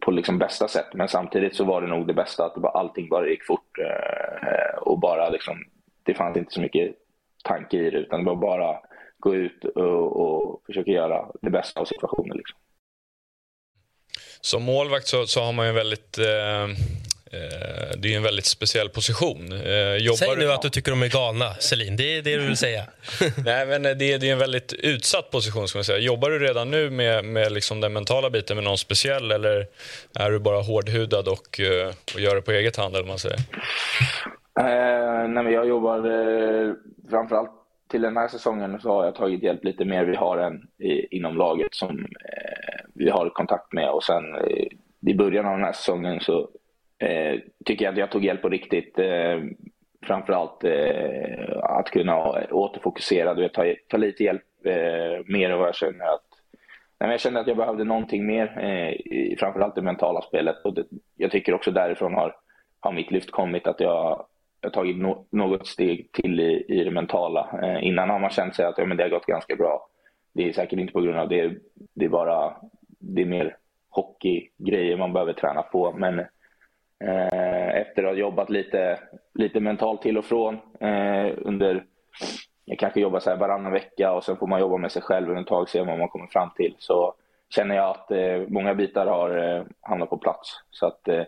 på 0.00 0.10
liksom 0.10 0.38
bästa 0.38 0.68
sätt. 0.68 0.94
Men 0.94 1.08
samtidigt 1.08 1.56
så 1.56 1.64
var 1.64 1.82
det 1.82 1.88
nog 1.88 2.06
det 2.06 2.14
bästa 2.14 2.44
att 2.44 2.54
det 2.54 2.60
bara, 2.60 2.72
allting 2.72 3.08
bara 3.08 3.28
gick 3.28 3.46
fort. 3.46 3.78
Eh, 3.78 4.78
och 4.78 4.98
bara 4.98 5.28
liksom, 5.28 5.64
det 6.02 6.14
fanns 6.14 6.36
inte 6.36 6.52
så 6.52 6.60
mycket 6.60 6.94
tanke 7.44 7.76
i 7.76 7.90
det 7.90 7.98
utan 7.98 8.24
det 8.24 8.30
var 8.30 8.36
bara 8.36 8.78
gå 9.18 9.34
ut 9.34 9.64
och, 9.64 10.16
och 10.16 10.62
försöka 10.66 10.90
göra 10.90 11.26
det 11.42 11.50
bästa 11.50 11.80
av 11.80 11.84
situationen. 11.84 12.36
Liksom. 12.36 12.58
Som 14.40 14.62
målvakt 14.62 15.06
så, 15.06 15.26
så 15.26 15.42
har 15.42 15.52
man 15.52 15.66
ju 15.66 15.72
väldigt 15.72 16.18
eh 16.18 16.66
Eh, 17.32 17.98
det 17.98 18.12
är 18.12 18.16
en 18.16 18.22
väldigt 18.22 18.46
speciell 18.46 18.88
position. 18.88 19.52
Eh, 19.52 20.14
Säg 20.18 20.36
nu 20.36 20.52
att 20.52 20.62
du 20.62 20.70
tycker 20.70 20.90
de 20.90 21.02
är 21.02 21.08
galna, 21.08 21.54
Celine. 21.54 21.96
Det 21.96 22.16
är 22.16 22.22
det 22.22 22.36
du 22.36 22.46
vill 22.46 22.56
säga. 22.56 22.84
Nej, 23.44 23.66
men 23.66 23.82
det, 23.82 23.88
är, 23.88 24.18
det 24.18 24.28
är 24.28 24.32
en 24.32 24.38
väldigt 24.38 24.72
utsatt 24.72 25.30
position. 25.30 25.68
Ska 25.68 25.78
man 25.78 25.84
säga. 25.84 25.98
Jobbar 25.98 26.30
du 26.30 26.38
redan 26.38 26.70
nu 26.70 26.90
med, 26.90 27.24
med 27.24 27.52
liksom 27.52 27.80
den 27.80 27.92
mentala 27.92 28.30
biten 28.30 28.56
med 28.56 28.64
någon 28.64 28.78
speciell 28.78 29.30
eller 29.30 29.66
är 30.14 30.30
du 30.30 30.38
bara 30.38 30.60
hårdhudad 30.60 31.28
och, 31.28 31.60
eh, 31.60 31.92
och 32.14 32.20
gör 32.20 32.34
det 32.34 32.42
på 32.42 32.52
eget 32.52 32.76
hand? 32.76 32.96
Eller 32.96 33.06
man 33.06 33.18
säger? 33.18 33.38
Eh, 34.60 35.28
nej, 35.28 35.44
men 35.44 35.52
jag 35.52 35.68
jobbar 35.68 35.98
eh, 35.98 36.72
framförallt 37.10 37.50
till 37.88 38.02
den 38.02 38.16
här 38.16 38.28
säsongen 38.28 38.80
så 38.80 38.90
har 38.90 39.04
jag 39.04 39.14
tagit 39.14 39.42
hjälp 39.42 39.64
lite 39.64 39.84
mer. 39.84 40.04
Vi 40.04 40.16
har 40.16 40.38
en 40.38 40.68
i, 40.78 41.16
inom 41.16 41.36
laget 41.36 41.74
som 41.74 41.98
eh, 41.98 42.84
vi 42.94 43.10
har 43.10 43.30
kontakt 43.30 43.72
med 43.72 43.90
och 43.90 44.04
sen 44.04 44.34
eh, 44.34 44.66
i 45.06 45.14
början 45.14 45.46
av 45.46 45.52
den 45.52 45.64
här 45.64 45.72
säsongen 45.72 46.20
så 46.20 46.48
eh, 46.98 47.40
tycker 47.64 47.84
jag 47.84 47.92
att 47.92 47.98
jag 47.98 48.10
tog 48.10 48.24
hjälp 48.24 48.42
på 48.42 48.48
riktigt. 48.48 48.98
Eh, 48.98 49.40
framförallt 50.06 50.64
eh, 50.64 51.58
att 51.62 51.90
kunna 51.90 52.16
återfokusera, 52.50 53.34
du 53.34 53.42
vet, 53.42 53.54
ta, 53.54 53.64
ta 53.88 53.96
lite 53.96 54.24
hjälp 54.24 54.42
eh, 54.64 55.24
mer 55.26 55.50
än 55.50 55.58
vad 55.58 55.68
jag 55.68 55.74
känner 55.74 56.14
att 56.14 56.28
Nej, 57.00 57.10
jag 57.10 57.20
kände 57.20 57.40
att 57.40 57.46
jag 57.46 57.56
behövde 57.56 57.84
någonting 57.84 58.26
mer, 58.26 58.58
eh, 58.58 58.90
i, 58.90 59.36
framförallt 59.38 59.74
det 59.74 59.82
mentala 59.82 60.22
spelet. 60.22 60.64
Och 60.64 60.74
det, 60.74 60.84
jag 61.16 61.30
tycker 61.30 61.54
också 61.54 61.70
därifrån 61.70 62.14
har, 62.14 62.36
har 62.80 62.92
mitt 62.92 63.10
lyft 63.10 63.30
kommit, 63.30 63.66
att 63.66 63.80
jag 63.80 64.26
har 64.62 64.70
tagit 64.70 64.98
no, 64.98 65.26
något 65.30 65.66
steg 65.66 66.12
till 66.12 66.40
i, 66.40 66.64
i 66.68 66.84
det 66.84 66.90
mentala. 66.90 67.60
Eh, 67.62 67.86
innan 67.86 68.10
har 68.10 68.18
man 68.18 68.30
känt 68.30 68.54
sig 68.54 68.66
att 68.66 68.78
ja, 68.78 68.86
men 68.86 68.96
det 68.96 69.02
har 69.02 69.10
gått 69.10 69.26
ganska 69.26 69.56
bra. 69.56 69.88
Det 70.34 70.48
är 70.48 70.52
säkert 70.52 70.78
inte 70.78 70.92
på 70.92 71.00
grund 71.00 71.18
av 71.18 71.28
det, 71.28 71.54
det 71.94 72.04
är 72.04 72.08
bara 72.08 72.56
det 72.98 73.22
är 73.22 73.26
mer 73.26 73.56
hockeygrejer 73.90 74.96
man 74.96 75.12
behöver 75.12 75.32
träna 75.32 75.62
på. 75.62 75.92
Men 75.92 76.24
Eh, 77.04 77.80
efter 77.80 78.04
att 78.04 78.10
ha 78.10 78.14
jobbat 78.14 78.50
lite, 78.50 78.98
lite 79.34 79.60
mentalt 79.60 80.02
till 80.02 80.18
och 80.18 80.24
från 80.24 80.54
eh, 80.80 81.32
under, 81.36 81.84
jag 82.64 82.78
kanske 82.78 83.00
jobbar 83.00 83.20
så 83.20 83.30
här 83.30 83.36
varannan 83.36 83.72
vecka 83.72 84.12
och 84.12 84.24
sen 84.24 84.36
får 84.36 84.46
man 84.46 84.60
jobba 84.60 84.76
med 84.76 84.92
sig 84.92 85.02
själv 85.02 85.28
under 85.28 85.42
ett 85.42 85.48
tag 85.48 85.62
och 85.62 85.68
se 85.68 85.82
vad 85.82 85.98
man 85.98 86.08
kommer 86.08 86.26
fram 86.26 86.50
till. 86.56 86.74
Så 86.78 87.14
känner 87.54 87.76
jag 87.76 87.90
att 87.90 88.10
eh, 88.10 88.48
många 88.48 88.74
bitar 88.74 89.06
har 89.06 89.36
eh, 89.36 89.64
hamnat 89.80 90.10
på 90.10 90.18
plats. 90.18 90.48
Så 90.70 90.86
att 90.86 91.08
eh, 91.08 91.22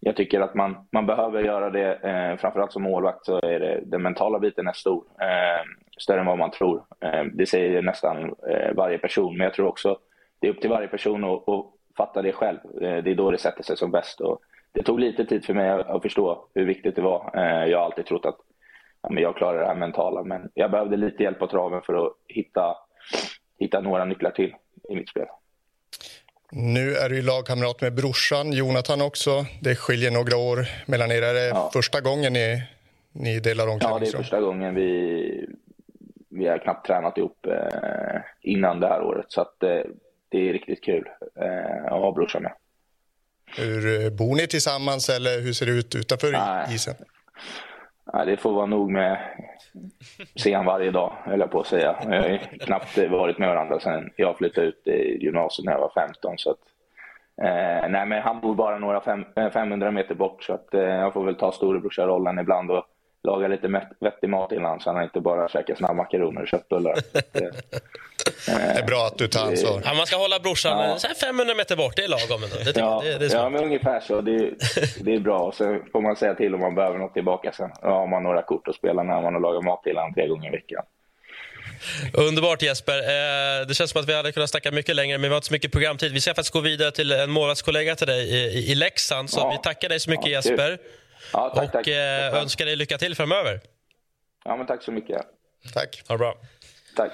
jag 0.00 0.16
tycker 0.16 0.40
att 0.40 0.54
man, 0.54 0.88
man 0.92 1.06
behöver 1.06 1.42
göra 1.42 1.70
det. 1.70 1.94
Eh, 1.94 2.36
framförallt 2.36 2.72
som 2.72 2.82
målvakt 2.82 3.24
så 3.24 3.36
är 3.36 3.60
det, 3.60 3.80
den 3.84 4.02
mentala 4.02 4.38
biten 4.38 4.68
är 4.68 4.72
stor. 4.72 5.04
Eh, 5.20 5.64
större 5.98 6.20
än 6.20 6.26
vad 6.26 6.38
man 6.38 6.50
tror. 6.50 6.84
Eh, 7.00 7.24
det 7.32 7.46
säger 7.46 7.82
nästan 7.82 8.34
varje 8.74 8.98
person, 8.98 9.36
men 9.36 9.44
jag 9.44 9.54
tror 9.54 9.66
också 9.66 9.98
det 10.40 10.46
är 10.46 10.50
upp 10.50 10.60
till 10.60 10.70
varje 10.70 10.88
person 10.88 11.24
att, 11.24 11.48
att 11.48 11.66
fatta 11.96 12.22
det 12.22 12.32
själv. 12.32 12.58
det 12.80 13.10
är 13.10 13.14
då 13.14 13.30
det 13.30 13.38
sätter 13.38 13.62
sig 13.62 13.76
som 13.76 13.90
bäst. 13.90 14.20
Och 14.20 14.40
det 14.72 14.82
tog 14.82 15.00
lite 15.00 15.24
tid 15.24 15.44
för 15.44 15.54
mig 15.54 15.70
att 15.70 16.02
förstå 16.02 16.48
hur 16.54 16.66
viktigt 16.66 16.96
det 16.96 17.02
var. 17.02 17.30
Eh, 17.34 17.70
jag 17.70 17.78
har 17.78 17.84
alltid 17.84 18.06
trott 18.06 18.26
att 18.26 18.38
ja, 19.02 19.10
men 19.10 19.22
jag 19.22 19.36
klarar 19.36 19.60
det 19.60 19.66
här 19.66 19.74
mentala, 19.74 20.22
men 20.22 20.50
jag 20.54 20.70
behövde 20.70 20.96
lite 20.96 21.22
hjälp 21.22 21.38
på 21.38 21.46
traven 21.46 21.82
för 21.82 22.06
att 22.06 22.12
hitta, 22.28 22.76
hitta 23.58 23.80
några 23.80 24.04
nycklar 24.04 24.30
till 24.30 24.54
i 24.88 24.96
mitt 24.96 25.08
spel. 25.08 25.26
Nu 26.52 26.94
är 26.94 27.08
du 27.08 27.22
lagkamrat 27.22 27.80
med 27.80 27.94
brorsan 27.94 28.52
Jonathan 28.52 29.02
också. 29.02 29.46
Det 29.60 29.74
skiljer 29.74 30.10
några 30.10 30.36
år 30.36 30.66
mellan 30.86 31.10
er. 31.10 31.22
Är 31.22 31.34
det 31.34 31.46
ja. 31.46 31.70
första 31.72 32.00
gången 32.00 32.32
ni, 32.32 32.62
ni 33.12 33.40
delar 33.40 33.68
omklädningsrum? 33.68 34.00
Ja, 34.00 34.10
det 34.10 34.16
är 34.16 34.22
första 34.22 34.40
gången. 34.40 34.74
Vi, 34.74 35.46
vi 36.28 36.48
har 36.48 36.58
knappt 36.58 36.86
tränat 36.86 37.18
ihop 37.18 37.46
eh, 37.46 38.20
innan 38.42 38.80
det 38.80 38.88
här 38.88 39.02
året, 39.02 39.26
så 39.28 39.40
att, 39.40 39.62
eh, 39.62 39.80
det 40.28 40.48
är 40.48 40.52
riktigt 40.52 40.84
kul 40.84 41.04
eh, 41.40 41.84
att 41.84 42.00
ha 42.00 42.12
brorsan 42.12 42.42
med. 42.42 42.52
Hur, 43.56 44.04
eh, 44.04 44.10
bor 44.10 44.36
ni 44.36 44.46
tillsammans 44.46 45.08
eller 45.08 45.40
hur 45.40 45.52
ser 45.52 45.66
det 45.66 45.72
ut 45.72 45.94
utanför 45.94 46.32
Nej. 46.32 46.74
isen? 46.74 46.94
Ja, 48.12 48.24
det 48.24 48.36
får 48.36 48.52
vara 48.52 48.66
nog 48.66 48.90
med 48.90 49.18
se 50.36 50.56
varje 50.56 50.90
dag, 50.90 51.12
höll 51.24 51.40
jag 51.40 51.50
på 51.50 51.60
att 51.60 51.66
säga. 51.66 51.96
Vi 52.08 52.16
har 52.16 52.38
knappt 52.38 52.98
varit 52.98 53.38
med 53.38 53.48
varandra 53.48 53.80
sedan 53.80 54.10
jag 54.16 54.36
flyttade 54.38 54.66
ut 54.66 54.86
i 54.86 55.24
gymnasiet 55.24 55.64
när 55.64 55.72
jag 55.72 55.80
var 55.80 55.92
15. 55.94 56.38
Så 56.38 56.50
att, 56.50 56.58
eh, 57.42 57.88
nej, 57.90 58.06
men 58.06 58.22
han 58.22 58.40
bor 58.40 58.54
bara 58.54 58.78
några 58.78 59.00
fem, 59.00 59.24
eh, 59.36 59.50
500 59.50 59.90
meter 59.90 60.14
bort 60.14 60.42
så 60.42 60.52
att, 60.52 60.74
eh, 60.74 60.80
jag 60.80 61.12
får 61.12 61.24
väl 61.24 61.34
ta 61.34 61.52
storebrorsa-rollen 61.52 62.38
ibland 62.38 62.70
och 62.70 62.84
laga 63.30 63.48
lite 63.48 63.68
vettig 64.00 64.28
mat 64.28 64.52
innan 64.52 64.80
så 64.80 64.92
han 64.92 65.02
inte 65.02 65.20
bara 65.20 65.48
käkar 65.48 65.74
snabbmakaroner 65.74 66.42
och 66.42 66.48
köttbullar. 66.48 66.94
Det 68.46 68.52
är 68.52 68.86
bra 68.86 69.06
att 69.06 69.18
du 69.18 69.28
tar 69.28 69.46
ansvar. 69.46 69.82
Ja, 69.84 69.94
man 69.94 70.06
ska 70.06 70.16
hålla 70.16 70.38
brorsan 70.40 70.96
ja. 71.02 71.14
500 71.20 71.54
meter 71.54 71.76
bort, 71.76 71.96
det 71.96 72.04
är 72.04 72.08
lagom. 72.08 72.40
Det, 72.40 72.76
ja, 72.76 73.00
det, 73.04 73.18
det 73.18 73.26
är 73.26 73.36
ja, 73.36 73.50
men 73.50 73.64
ungefär 73.64 74.00
så. 74.00 74.20
Det, 74.20 74.50
det 75.00 75.14
är 75.14 75.18
bra. 75.18 75.52
Så 75.52 75.78
får 75.92 76.00
man 76.00 76.16
säga 76.16 76.34
till 76.34 76.54
om 76.54 76.60
man 76.60 76.74
behöver 76.74 76.98
något 76.98 77.14
tillbaka 77.14 77.52
sen. 77.52 77.70
Då 77.82 77.88
har 77.88 78.06
man 78.06 78.22
några 78.22 78.42
kort 78.42 78.68
att 78.68 78.74
spela 78.74 79.02
när 79.02 79.22
man 79.22 79.34
har 79.34 79.40
lagat 79.40 79.64
mat 79.64 79.82
till 79.82 79.96
honom 79.96 80.14
tre 80.14 80.26
gånger 80.26 80.48
i 80.48 80.52
veckan. 80.52 80.84
Underbart 82.12 82.62
Jesper. 82.62 82.98
Eh, 82.98 83.66
det 83.66 83.74
känns 83.74 83.90
som 83.90 84.00
att 84.00 84.08
vi 84.08 84.14
hade 84.14 84.32
kunnat 84.32 84.50
snacka 84.50 84.70
mycket 84.70 84.96
längre, 84.96 85.18
men 85.18 85.22
vi 85.22 85.34
har 85.34 85.36
inte 85.36 85.46
så 85.46 85.52
mycket 85.52 85.72
programtid. 85.72 86.12
Vi 86.12 86.20
ska 86.20 86.30
faktiskt 86.30 86.52
gå 86.52 86.60
vidare 86.60 86.90
till 86.90 87.12
en 87.12 87.30
månadskollega 87.30 87.94
till 87.94 88.06
dig 88.06 88.20
i, 88.70 88.74
Leksand. 88.74 89.30
Så 89.30 89.40
ja. 89.40 89.50
vi 89.50 89.58
tackar 89.62 89.88
dig 89.88 90.00
så 90.00 90.10
mycket 90.10 90.26
ja, 90.26 90.32
Jesper. 90.32 90.78
Ja, 91.32 91.52
tack, 91.54 91.64
och 91.64 91.72
tack. 91.72 91.86
Eh, 91.86 92.34
önskar 92.34 92.66
dig 92.66 92.76
lycka 92.76 92.98
till 92.98 93.14
framöver. 93.14 93.60
Ja, 94.44 94.56
men 94.56 94.66
tack 94.66 94.82
så 94.82 94.92
mycket. 94.92 95.22
Tack. 95.74 96.02
Ha 96.08 96.14
det 96.14 96.18
bra. 96.18 96.38
Tack. 96.96 97.12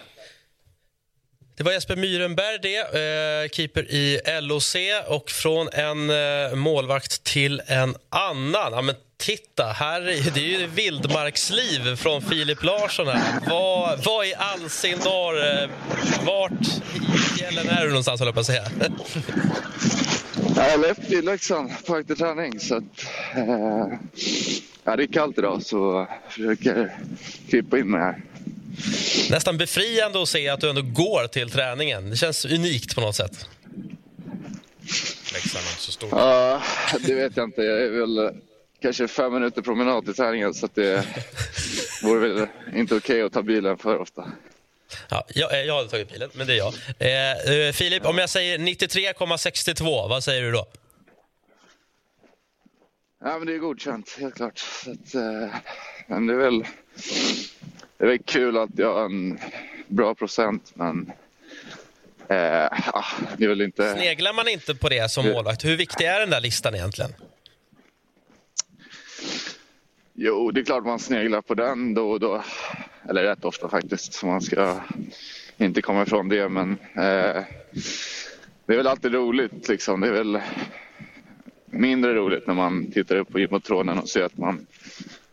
Det 1.56 1.64
var 1.64 1.72
Jesper 1.72 1.96
Myrenberg 1.96 2.58
det, 2.58 2.78
eh, 2.78 3.48
keeper 3.48 3.82
i 3.90 4.20
LOC 4.40 4.76
och 5.06 5.30
från 5.30 5.68
en 5.72 6.10
eh, 6.10 6.54
målvakt 6.54 7.24
till 7.24 7.62
en 7.66 7.96
annan. 8.08 8.72
Ja, 8.72 8.82
men 8.82 8.94
titta, 9.24 9.64
här 9.64 10.00
är, 10.00 10.30
det 10.34 10.40
är 10.40 10.60
ju 10.60 10.66
vildmarksliv 10.66 11.96
från 11.96 12.22
Filip 12.22 12.62
Larsson 12.62 13.06
här. 13.06 13.40
Vad, 13.50 14.04
vad 14.04 14.26
i 14.26 14.34
all 14.34 14.70
sin 14.70 14.98
dar, 14.98 15.62
eh, 15.62 15.70
vart 16.26 16.52
i 16.94 17.18
fjällen 17.38 17.68
är 17.68 17.82
du 17.82 17.88
någonstans 17.88 18.20
håller 18.20 18.28
jag 18.28 18.34
på 18.34 18.40
att 18.40 18.46
säga? 18.46 18.64
Jag 20.56 20.72
är 20.72 20.78
left 20.78 21.12
i 21.12 21.22
Leksand 21.22 21.70
på 21.86 21.94
väg 21.94 22.06
till 22.06 22.16
träning 22.16 22.60
så 22.60 22.76
att, 22.76 22.82
eh, 23.34 23.98
ja, 24.84 24.96
det 24.96 25.02
är 25.02 25.12
kallt 25.12 25.38
idag 25.38 25.62
så 25.62 26.06
jag 26.08 26.32
försöker 26.32 26.96
klippa 27.48 27.78
in 27.78 27.90
mig 27.90 28.00
här. 28.00 28.22
Nästan 29.30 29.58
befriande 29.58 30.22
att 30.22 30.28
se 30.28 30.48
att 30.48 30.60
du 30.60 30.70
ändå 30.70 30.82
går 30.82 31.26
till 31.26 31.50
träningen. 31.50 32.10
Det 32.10 32.16
känns 32.16 32.44
unikt 32.44 32.94
på 32.94 33.00
något 33.00 33.16
sätt. 33.16 33.46
Leksand 35.32 35.64
är 35.64 35.70
inte 35.70 35.82
så 35.82 35.92
stort. 35.92 36.08
Ja, 36.12 36.62
det 37.06 37.14
vet 37.14 37.36
jag 37.36 37.44
inte. 37.44 37.62
Jag 37.62 37.82
är 37.82 37.90
väl 37.90 38.34
kanske 38.84 39.08
fem 39.08 39.32
minuter 39.32 39.62
promenad 39.62 40.04
till 40.04 40.14
träningen 40.14 40.54
så 40.54 40.68
det 40.74 41.06
vore 42.02 42.28
väl 42.28 42.46
inte 42.74 42.94
okej 42.94 43.22
att 43.22 43.32
ta 43.32 43.42
bilen 43.42 43.78
för 43.78 43.98
ofta. 43.98 44.32
Ja, 45.08 45.24
jag, 45.34 45.52
eh, 45.52 45.60
jag 45.60 45.76
hade 45.76 45.88
tagit 45.88 46.12
bilen, 46.12 46.30
men 46.32 46.46
det 46.46 46.52
är 46.52 46.56
jag. 46.56 46.74
Eh, 46.98 47.66
eh, 47.66 47.72
Filip, 47.72 48.06
om 48.06 48.18
jag 48.18 48.30
säger 48.30 48.58
93,62, 48.58 50.08
vad 50.08 50.24
säger 50.24 50.42
du 50.42 50.52
då? 50.52 50.66
Ja, 53.24 53.38
men 53.38 53.46
det 53.46 53.54
är 53.54 53.58
godkänt, 53.58 54.16
helt 54.20 54.34
klart. 54.34 54.58
Så 54.58 54.90
att, 54.90 55.14
eh, 55.14 55.54
men 56.06 56.26
det 56.26 56.34
är 56.34 56.38
väl 56.38 56.58
det 57.98 58.04
är 58.04 58.08
väl 58.08 58.18
kul 58.18 58.58
att 58.58 58.70
jag 58.76 58.94
har 58.94 59.04
en 59.04 59.40
bra 59.88 60.14
procent, 60.14 60.72
men 60.74 61.12
eh, 62.28 62.64
ah, 62.94 63.04
det 63.36 63.44
är 63.44 63.48
väl 63.48 63.60
inte... 63.60 63.92
Sneglar 63.92 64.32
man 64.32 64.48
inte 64.48 64.74
på 64.74 64.88
det 64.88 65.10
som 65.10 65.26
målvakt? 65.26 65.64
Hur 65.64 65.76
viktig 65.76 66.04
är 66.04 66.20
den 66.20 66.30
där 66.30 66.40
listan 66.40 66.74
egentligen? 66.74 67.14
Jo, 70.16 70.50
det 70.50 70.60
är 70.60 70.64
klart 70.64 70.84
man 70.84 70.98
sneglar 70.98 71.40
på 71.40 71.54
den 71.54 71.94
då 71.94 72.10
och 72.10 72.20
då. 72.20 72.42
Eller 73.08 73.22
rätt 73.22 73.44
ofta 73.44 73.68
faktiskt, 73.68 74.12
så 74.12 74.26
man 74.26 74.40
ska 74.40 74.80
inte 75.56 75.82
komma 75.82 76.02
ifrån 76.02 76.28
det. 76.28 76.48
Men 76.48 76.70
eh, 76.94 77.42
det 78.66 78.72
är 78.72 78.76
väl 78.76 78.86
alltid 78.86 79.14
roligt 79.14 79.68
liksom. 79.68 80.00
Det 80.00 80.06
är 80.06 80.12
väl 80.12 80.40
mindre 81.66 82.14
roligt 82.14 82.46
när 82.46 82.54
man 82.54 82.92
tittar 82.92 83.16
upp 83.16 83.32
på 83.32 83.40
gymmotronen 83.40 83.98
och 83.98 84.08
ser 84.08 84.22
att, 84.22 84.38
man, 84.38 84.66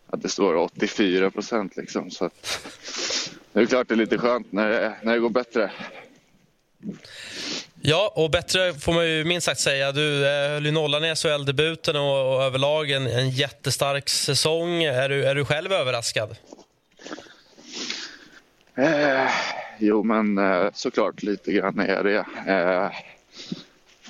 att 0.07 0.21
det 0.21 0.29
står 0.29 0.55
84 0.55 1.31
procent 1.31 1.77
liksom. 1.77 2.11
Så 2.11 2.25
att, 2.25 2.69
det 3.53 3.59
är 3.59 3.65
klart 3.65 3.87
det 3.87 3.93
är 3.93 3.97
lite 3.97 4.17
skönt 4.17 4.51
när 4.51 4.69
det, 4.69 4.93
när 5.03 5.13
det 5.13 5.19
går 5.19 5.29
bättre. 5.29 5.71
Ja, 7.83 8.13
och 8.15 8.31
bättre 8.31 8.73
får 8.73 8.93
man 8.93 9.09
ju 9.09 9.23
minst 9.23 9.45
sagt 9.45 9.59
säga. 9.59 9.91
Du 9.91 10.27
eh, 10.27 10.49
höll 10.49 10.65
ju 10.65 10.71
nollan 10.71 11.05
i 11.05 11.15
SHL-debuten 11.15 11.95
och, 11.95 12.35
och 12.35 12.43
överlag 12.43 12.91
en, 12.91 13.07
en 13.07 13.29
jättestark 13.29 14.09
säsong. 14.09 14.83
Är 14.83 15.09
du, 15.09 15.25
är 15.25 15.35
du 15.35 15.45
själv 15.45 15.71
överraskad? 15.71 16.35
Eh, 18.75 19.29
jo, 19.79 20.03
men 20.03 20.37
eh, 20.37 20.69
såklart 20.73 21.23
lite 21.23 21.51
grann 21.51 21.79
är 21.79 22.03
det. 22.03 22.17
Eh, 22.47 22.91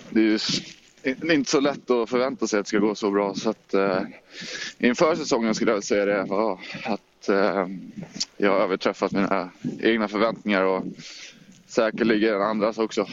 det 0.09 0.19
är 0.19 0.24
ju 0.24 1.34
inte 1.34 1.51
så 1.51 1.59
lätt 1.59 1.89
att 1.89 2.09
förvänta 2.09 2.47
sig 2.47 2.59
att 2.59 2.65
det 2.65 2.69
ska 2.69 2.78
gå 2.78 2.95
så 2.95 3.11
bra. 3.11 3.36
Så 3.36 3.49
att, 3.49 3.74
eh, 3.74 4.01
inför 4.80 5.15
säsongen 5.15 5.55
skulle 5.55 5.72
jag 5.72 5.76
väl 5.76 5.84
säga 5.84 6.05
det 6.05 6.26
ja, 6.30 6.59
att 6.84 7.30
eh, 7.30 7.67
jag 8.38 8.51
har 8.51 8.59
överträffat 8.59 9.11
mina 9.11 9.49
egna 9.80 10.07
förväntningar 10.07 10.63
och 10.63 10.84
säkerligen 11.67 12.41
andras 12.41 12.78
också. 12.78 13.07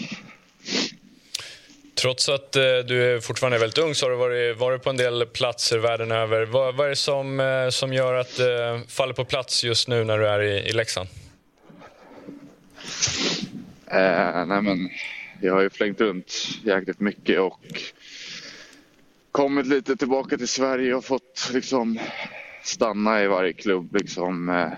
Trots 1.95 2.29
att 2.29 2.57
eh, 2.57 2.63
du 2.63 3.15
är 3.15 3.21
fortfarande 3.21 3.57
är 3.57 3.61
väldigt 3.61 3.79
ung 3.79 3.95
så 3.95 4.07
har 4.07 4.11
du 4.11 4.17
varit, 4.17 4.57
varit 4.57 4.83
på 4.83 4.91
en 4.91 4.97
del 4.97 5.27
platser 5.27 5.79
världen 5.79 6.13
över. 6.13 6.45
Vad, 6.45 6.75
vad 6.75 6.87
är 6.87 6.91
det 6.91 6.97
som, 6.97 7.41
eh, 7.41 7.69
som 7.69 7.93
gör 7.93 8.15
att 8.15 8.37
det 8.37 8.83
faller 8.89 9.15
på 9.15 9.25
plats 9.25 9.65
just 9.65 9.89
nu 9.89 10.05
när 10.05 10.19
du 10.19 10.27
är 10.27 10.41
i, 10.43 10.69
i 10.69 10.73
Leksand? 10.73 11.09
Eh, 13.87 14.47
nej 14.47 14.63
men, 14.63 14.91
jag 15.41 15.55
har 15.55 15.61
ju 15.61 15.71
flängt 15.71 16.01
runt 16.01 16.49
jäkligt 16.65 17.01
mycket 17.01 17.41
och 17.41 17.83
kommit 19.33 19.67
lite 19.67 19.97
tillbaka 19.97 20.37
till 20.37 20.49
Sverige 20.49 20.95
och 20.95 21.05
fått 21.05 21.51
liksom 21.53 21.99
stanna 22.63 23.23
i 23.23 23.27
varje 23.27 23.53
klubb 23.53 23.97
liksom. 23.97 24.49
Eh, 24.49 24.73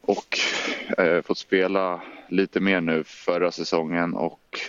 och 0.00 0.38
eh, 0.98 1.22
fått 1.22 1.38
spela 1.38 2.02
lite 2.28 2.60
mer 2.60 2.80
nu 2.80 3.04
förra 3.04 3.52
säsongen 3.52 4.14
och 4.14 4.60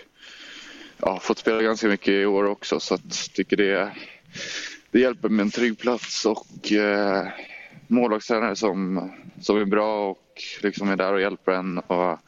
ja, 0.97 1.19
fått 1.19 1.37
spela 1.37 1.61
ganska 1.61 1.87
mycket 1.87 2.07
i 2.07 2.25
år 2.25 2.43
också 2.43 2.79
så 2.79 2.93
att 2.93 3.33
tycker 3.33 3.57
det, 3.57 3.91
det 4.91 4.99
hjälper 4.99 5.29
med 5.29 5.43
en 5.43 5.51
trygg 5.51 5.79
plats 5.79 6.25
och 6.25 6.71
eh, 6.71 7.27
målvaktstränare 7.87 8.55
som, 8.55 9.11
som 9.41 9.57
är 9.57 9.65
bra 9.65 10.09
och 10.09 10.43
liksom 10.61 10.89
är 10.89 10.95
där 10.95 11.13
och 11.13 11.21
hjälper 11.21 11.51
en. 11.51 11.77
Och, 11.77 12.19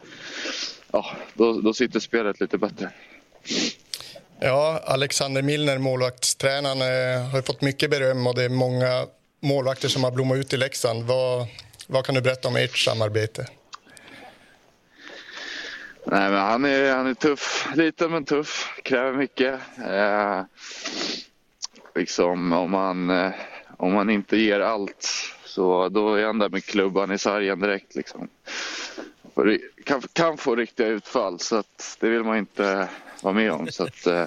ja, 0.91 1.15
då, 1.33 1.61
då 1.61 1.73
sitter 1.73 1.99
spelet 1.99 2.39
lite 2.39 2.57
bättre. 2.57 2.89
Ja, 4.39 4.81
Alexander 4.85 5.41
Milner, 5.41 5.77
målvaktstränaren, 5.77 6.81
eh, 6.81 7.29
har 7.29 7.41
fått 7.41 7.61
mycket 7.61 7.89
beröm 7.89 8.27
och 8.27 8.35
det 8.35 8.43
är 8.43 8.49
många 8.49 9.05
målvakter 9.39 9.87
som 9.87 10.03
har 10.03 10.11
blommat 10.11 10.37
ut 10.37 10.53
i 10.53 10.57
Leksand. 10.57 11.03
Vad, 11.03 11.47
vad 11.87 12.05
kan 12.05 12.15
du 12.15 12.21
berätta 12.21 12.47
om 12.47 12.55
ert 12.55 12.77
samarbete? 12.77 13.47
Nej, 16.03 16.31
men 16.31 16.39
han, 16.39 16.65
är, 16.65 16.95
han 16.95 17.07
är 17.07 17.13
tuff, 17.13 17.67
liten 17.75 18.11
men 18.11 18.25
tuff, 18.25 18.73
kräver 18.83 19.13
mycket. 19.13 19.59
Eh, 19.85 20.43
liksom 21.95 22.53
om 22.53 22.71
man, 22.71 23.09
eh, 23.09 23.31
om 23.77 23.95
han 23.95 24.09
inte 24.09 24.37
ger 24.37 24.59
allt 24.59 25.09
så 25.45 25.89
då 25.89 26.15
är 26.15 26.25
han 26.25 26.39
där 26.39 26.49
med 26.49 26.65
klubban 26.65 27.11
i 27.11 27.17
sargen 27.17 27.59
direkt. 27.59 27.95
Liksom. 27.95 28.27
För, 29.35 29.59
kan, 29.83 30.01
kan 30.13 30.37
få 30.37 30.55
riktiga 30.55 30.87
utfall 30.87 31.39
så 31.39 31.55
att 31.55 31.97
det 31.99 32.09
vill 32.09 32.23
man 32.23 32.37
inte 32.37 32.89
vara 33.21 33.33
med 33.33 33.51
om. 33.51 33.67
Så 33.67 33.83
att, 33.83 34.07
eh, 34.07 34.25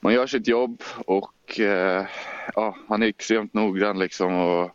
man 0.00 0.14
gör 0.14 0.26
sitt 0.26 0.48
jobb 0.48 0.82
och 1.06 1.60
eh, 1.60 2.06
ja, 2.54 2.76
han 2.88 3.02
är 3.02 3.06
extremt 3.06 3.54
noggrann 3.54 3.98
liksom. 3.98 4.34
Och, 4.34 4.70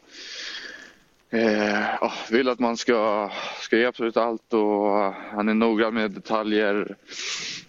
Eh, 1.34 2.04
oh, 2.04 2.14
vill 2.32 2.50
att 2.50 2.60
man 2.60 2.78
ska, 2.78 3.30
ska 3.62 3.78
ge 3.78 3.86
absolut 3.86 4.18
allt 4.18 4.54
och 4.54 5.14
han 5.14 5.50
är 5.50 5.54
noggrann 5.54 5.94
med 5.94 6.12
detaljer. 6.12 6.96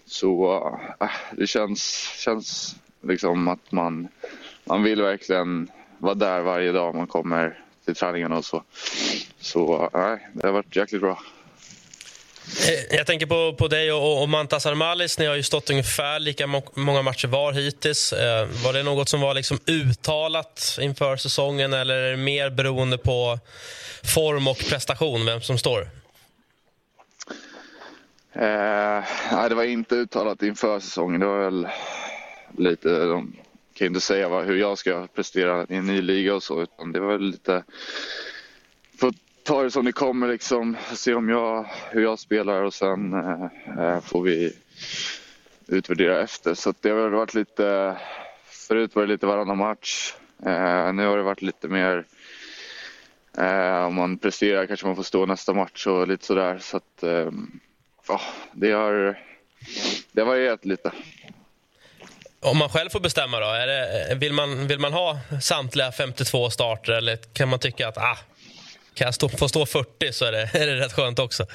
Så 0.05 0.55
eh, 0.99 1.07
äh, 1.07 1.13
det 1.37 1.47
känns, 1.47 2.11
känns 2.17 2.75
liksom 3.01 3.47
att 3.47 3.71
man, 3.71 4.07
man 4.65 4.83
vill 4.83 5.01
verkligen 5.01 5.67
vara 5.97 6.13
där 6.13 6.41
varje 6.41 6.71
dag 6.71 6.95
man 6.95 7.07
kommer 7.07 7.63
till 7.85 7.95
träningen 7.95 8.31
och 8.31 8.45
så. 8.45 8.63
Så 9.39 9.89
nej, 9.93 10.27
det 10.33 10.47
har 10.47 10.53
varit 10.53 10.75
jäkligt 10.75 11.01
bra. 11.01 11.19
Eh, 12.47 12.97
jag 12.97 13.07
tänker 13.07 13.25
på, 13.25 13.53
på 13.57 13.67
dig 13.67 13.91
och, 13.91 14.21
och 14.21 14.29
Mantas 14.29 14.65
Armalis. 14.65 15.19
Ni 15.19 15.25
har 15.25 15.35
ju 15.35 15.43
stått 15.43 15.69
ungefär 15.69 16.19
lika 16.19 16.47
må 16.47 16.63
många 16.73 17.01
matcher 17.01 17.27
var 17.27 17.53
hittills. 17.53 18.13
Eh, 18.13 18.47
var 18.65 18.73
det 18.73 18.83
något 18.83 19.09
som 19.09 19.21
var 19.21 19.33
liksom 19.33 19.59
uttalat 19.65 20.77
inför 20.81 21.17
säsongen 21.17 21.73
eller 21.73 21.95
är 21.95 22.11
det 22.11 22.17
mer 22.17 22.49
beroende 22.49 22.97
på 22.97 23.39
form 24.15 24.47
och 24.47 24.57
prestation, 24.57 25.25
vem 25.25 25.41
som 25.41 25.57
står? 25.57 25.81
Eh, 28.33 29.03
nej, 29.31 29.49
det 29.49 29.55
var 29.55 29.63
inte 29.63 29.95
uttalat 29.95 30.43
inför 30.43 30.79
säsongen. 30.79 31.19
Det 31.19 31.27
var 31.27 31.39
väl 31.39 31.67
lite, 32.57 33.05
de 33.05 33.35
kan 33.73 33.87
inte 33.87 34.01
säga 34.01 34.29
vad, 34.29 34.45
hur 34.45 34.57
jag 34.57 34.77
ska 34.77 35.07
prestera 35.15 35.65
i 35.69 35.75
en 35.75 35.87
ny 35.87 36.01
liga 36.01 36.35
och 36.35 36.43
så, 36.43 36.61
utan 36.61 36.91
det 36.91 36.99
var 36.99 37.11
väl 37.11 37.21
lite, 37.21 37.63
ta 39.43 39.63
det 39.63 39.71
som 39.71 39.85
det 39.85 39.91
kommer 39.91 40.27
liksom, 40.27 40.77
se 40.93 41.13
om 41.13 41.29
jag, 41.29 41.65
hur 41.91 42.03
jag 42.03 42.19
spelar 42.19 42.63
och 42.63 42.73
sen 42.73 43.13
eh, 43.13 43.43
eh 43.79 44.01
får 44.01 44.21
vi 44.21 44.53
utvärdera 45.67 46.21
efter. 46.21 46.53
Så 46.53 46.73
det 46.81 46.89
har 46.89 47.09
varit 47.09 47.33
lite, 47.33 47.97
förut 48.45 48.95
var 48.95 49.03
det 49.03 49.09
lite 49.09 49.25
varannan 49.25 49.57
match. 49.57 50.13
Eh, 50.45 50.93
nu 50.93 51.05
har 51.05 51.17
det 51.17 51.23
varit 51.23 51.41
lite 51.41 51.67
mer 51.67 52.05
Eh, 53.37 53.85
om 53.85 53.95
man 53.95 54.17
presterar 54.17 54.65
kanske 54.65 54.85
man 54.85 54.95
får 54.95 55.03
stå 55.03 55.25
nästa 55.25 55.53
match 55.53 55.87
och 55.87 56.07
lite 56.07 56.25
sådär. 56.25 56.59
Så 56.59 56.77
att, 56.77 57.03
eh, 57.03 57.31
ja, 58.07 58.21
det 58.51 58.71
har, 58.71 59.19
det 60.11 60.21
har 60.21 60.27
varierat 60.27 60.65
lite. 60.65 60.91
Om 62.39 62.57
man 62.57 62.69
själv 62.69 62.89
får 62.89 62.99
bestämma, 62.99 63.39
då, 63.39 63.45
är 63.45 63.67
det, 63.67 64.15
vill, 64.15 64.33
man, 64.33 64.67
vill 64.67 64.79
man 64.79 64.93
ha 64.93 65.19
samtliga 65.41 65.91
52 65.91 66.49
starter 66.49 66.93
eller 66.93 67.17
kan 67.17 67.49
man 67.49 67.59
tycka 67.59 67.87
att 67.87 67.97
ah, 67.97 68.17
kan 68.93 69.05
jag 69.05 69.13
stå, 69.15 69.29
få 69.29 69.47
stå 69.47 69.65
40 69.65 70.13
så 70.13 70.25
är 70.25 70.31
det, 70.31 70.49
är 70.53 70.67
det 70.67 70.75
rätt 70.75 70.93
skönt 70.93 71.19
också? 71.19 71.45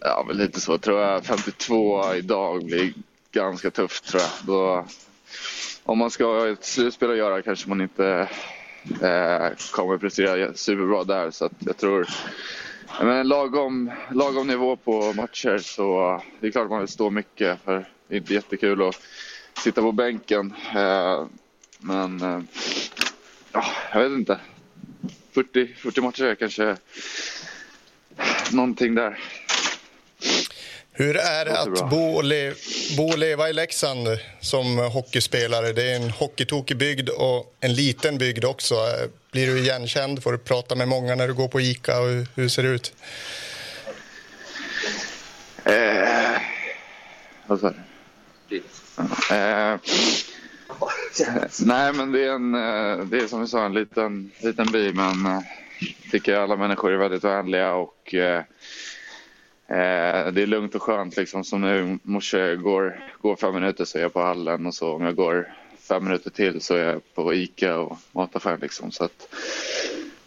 Ja, 0.00 0.24
men 0.26 0.36
lite 0.36 0.60
så 0.60 0.78
tror 0.78 1.00
jag. 1.00 1.24
52 1.24 2.14
idag 2.14 2.64
blir 2.64 2.92
ganska 3.32 3.70
tufft 3.70 4.08
tror 4.08 4.22
jag. 4.22 4.30
Då, 4.46 4.86
om 5.82 5.98
man 5.98 6.10
ska 6.10 6.24
ha 6.24 6.48
ett 6.48 6.64
slutspel 6.64 7.10
att 7.10 7.16
göra 7.16 7.42
kanske 7.42 7.68
man 7.68 7.80
inte 7.80 8.28
eh, 9.02 9.48
kommer 9.72 9.98
prestera 9.98 10.54
superbra 10.54 11.04
där. 11.04 11.30
Så 11.30 11.44
att 11.44 11.52
jag 11.58 11.76
tror 11.76 12.08
men 13.00 13.28
lagom, 13.28 13.90
lagom 14.10 14.46
nivå 14.46 14.76
på 14.76 15.12
matcher 15.12 15.58
så 15.58 16.20
det 16.40 16.46
är 16.46 16.50
klart 16.50 16.70
man 16.70 16.78
vill 16.78 16.88
stå 16.88 17.10
mycket 17.10 17.58
för 17.64 17.88
det 18.08 18.14
är 18.14 18.18
inte 18.18 18.34
jättekul 18.34 18.82
att 18.82 19.00
sitta 19.58 19.80
på 19.80 19.92
bänken. 19.92 20.54
Eh, 20.76 21.26
men 21.78 22.22
eh, 22.22 22.40
ja, 23.52 23.64
jag 23.92 24.00
vet 24.00 24.18
inte. 24.18 24.38
40, 25.34 25.74
40 25.74 26.00
matcher 26.00 26.34
kanske 26.34 26.76
någonting 28.52 28.94
där. 28.94 29.18
Hur 30.92 31.16
är 31.16 31.44
det 31.44 31.60
att 31.60 31.90
bo 31.90 32.14
och, 32.14 32.24
le 32.24 32.52
bo 32.96 33.08
och 33.08 33.18
leva 33.18 33.48
i 33.48 33.52
Leksand 33.52 34.08
som 34.40 34.78
hockeyspelare? 34.78 35.72
Det 35.72 35.92
är 35.92 35.96
en 35.96 36.10
hockeytokig 36.10 36.76
bygd 36.76 37.08
och 37.08 37.54
en 37.60 37.74
liten 37.74 38.18
bygd 38.18 38.44
också. 38.44 38.74
Blir 39.32 39.46
du 39.46 39.58
igenkänd? 39.58 40.22
Får 40.22 40.32
du 40.32 40.38
prata 40.38 40.74
med 40.74 40.88
många 40.88 41.14
när 41.14 41.28
du 41.28 41.34
går 41.34 41.48
på 41.48 41.60
Ica? 41.60 42.00
Och 42.00 42.26
hur 42.34 42.48
ser 42.48 42.62
det 42.62 42.68
ut? 42.68 42.94
Eh, 45.64 46.40
vad 47.46 47.60
sa 47.60 47.74
du? 48.48 48.56
Eh, 49.34 49.78
nej, 51.66 51.92
men 51.92 52.12
det 52.12 52.24
är, 52.24 52.32
en, 52.32 52.54
eh, 52.54 53.04
det 53.04 53.18
är 53.18 53.26
som 53.26 53.40
vi 53.40 53.46
sa 53.46 53.64
en 53.64 53.74
liten, 53.74 54.30
liten 54.40 54.66
by, 54.72 54.92
men 54.92 55.26
eh, 55.26 55.40
jag 55.78 56.10
tycker 56.10 56.36
alla 56.36 56.56
människor 56.56 56.92
är 56.92 56.96
väldigt 56.96 57.24
vänliga 57.24 57.74
och 57.74 58.14
eh, 58.14 58.38
eh, 59.68 60.32
det 60.32 60.42
är 60.42 60.46
lugnt 60.46 60.74
och 60.74 60.82
skönt 60.82 61.16
liksom. 61.16 61.44
Som 61.44 61.60
nu 61.60 61.98
morse 62.02 62.56
går, 62.56 63.00
går 63.20 63.36
fem 63.36 63.54
minuter 63.54 63.84
så 63.84 63.98
är 63.98 64.02
jag 64.02 64.12
på 64.12 64.20
hallen 64.20 64.66
och 64.66 64.74
så 64.74 64.94
om 64.94 65.02
jag 65.02 65.14
går 65.14 65.52
fem 65.88 66.04
minuter 66.04 66.30
till 66.30 66.60
så 66.60 66.74
är 66.74 66.84
jag 66.84 67.14
på 67.14 67.34
Ica 67.34 67.78
och 67.78 67.98
mataffären 68.12 68.60
liksom. 68.60 68.90
Så 68.90 69.04
att, 69.04 69.34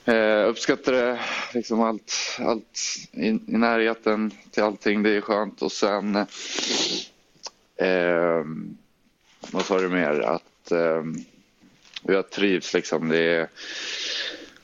eh, 0.06 0.50
uppskattar 0.50 0.92
det 0.92 1.20
liksom 1.54 1.82
allt, 1.82 2.14
allt 2.40 2.80
i, 3.12 3.28
i, 3.28 3.40
närheten 3.46 4.32
till 4.52 4.64
allting. 4.64 5.04
Det 5.04 5.10
är 5.10 5.22
skönt 5.22 5.62
och 5.62 5.72
sen 5.72 6.16
eh, 7.76 8.44
vad 9.52 9.66
sa 9.66 9.80
du 9.80 9.90
mer? 9.90 10.20
Att 10.20 10.72
eh, 10.72 11.04
jag 12.02 12.30
trivs 12.30 12.74
liksom. 12.74 13.10
Det 13.10 13.20
är 13.20 13.48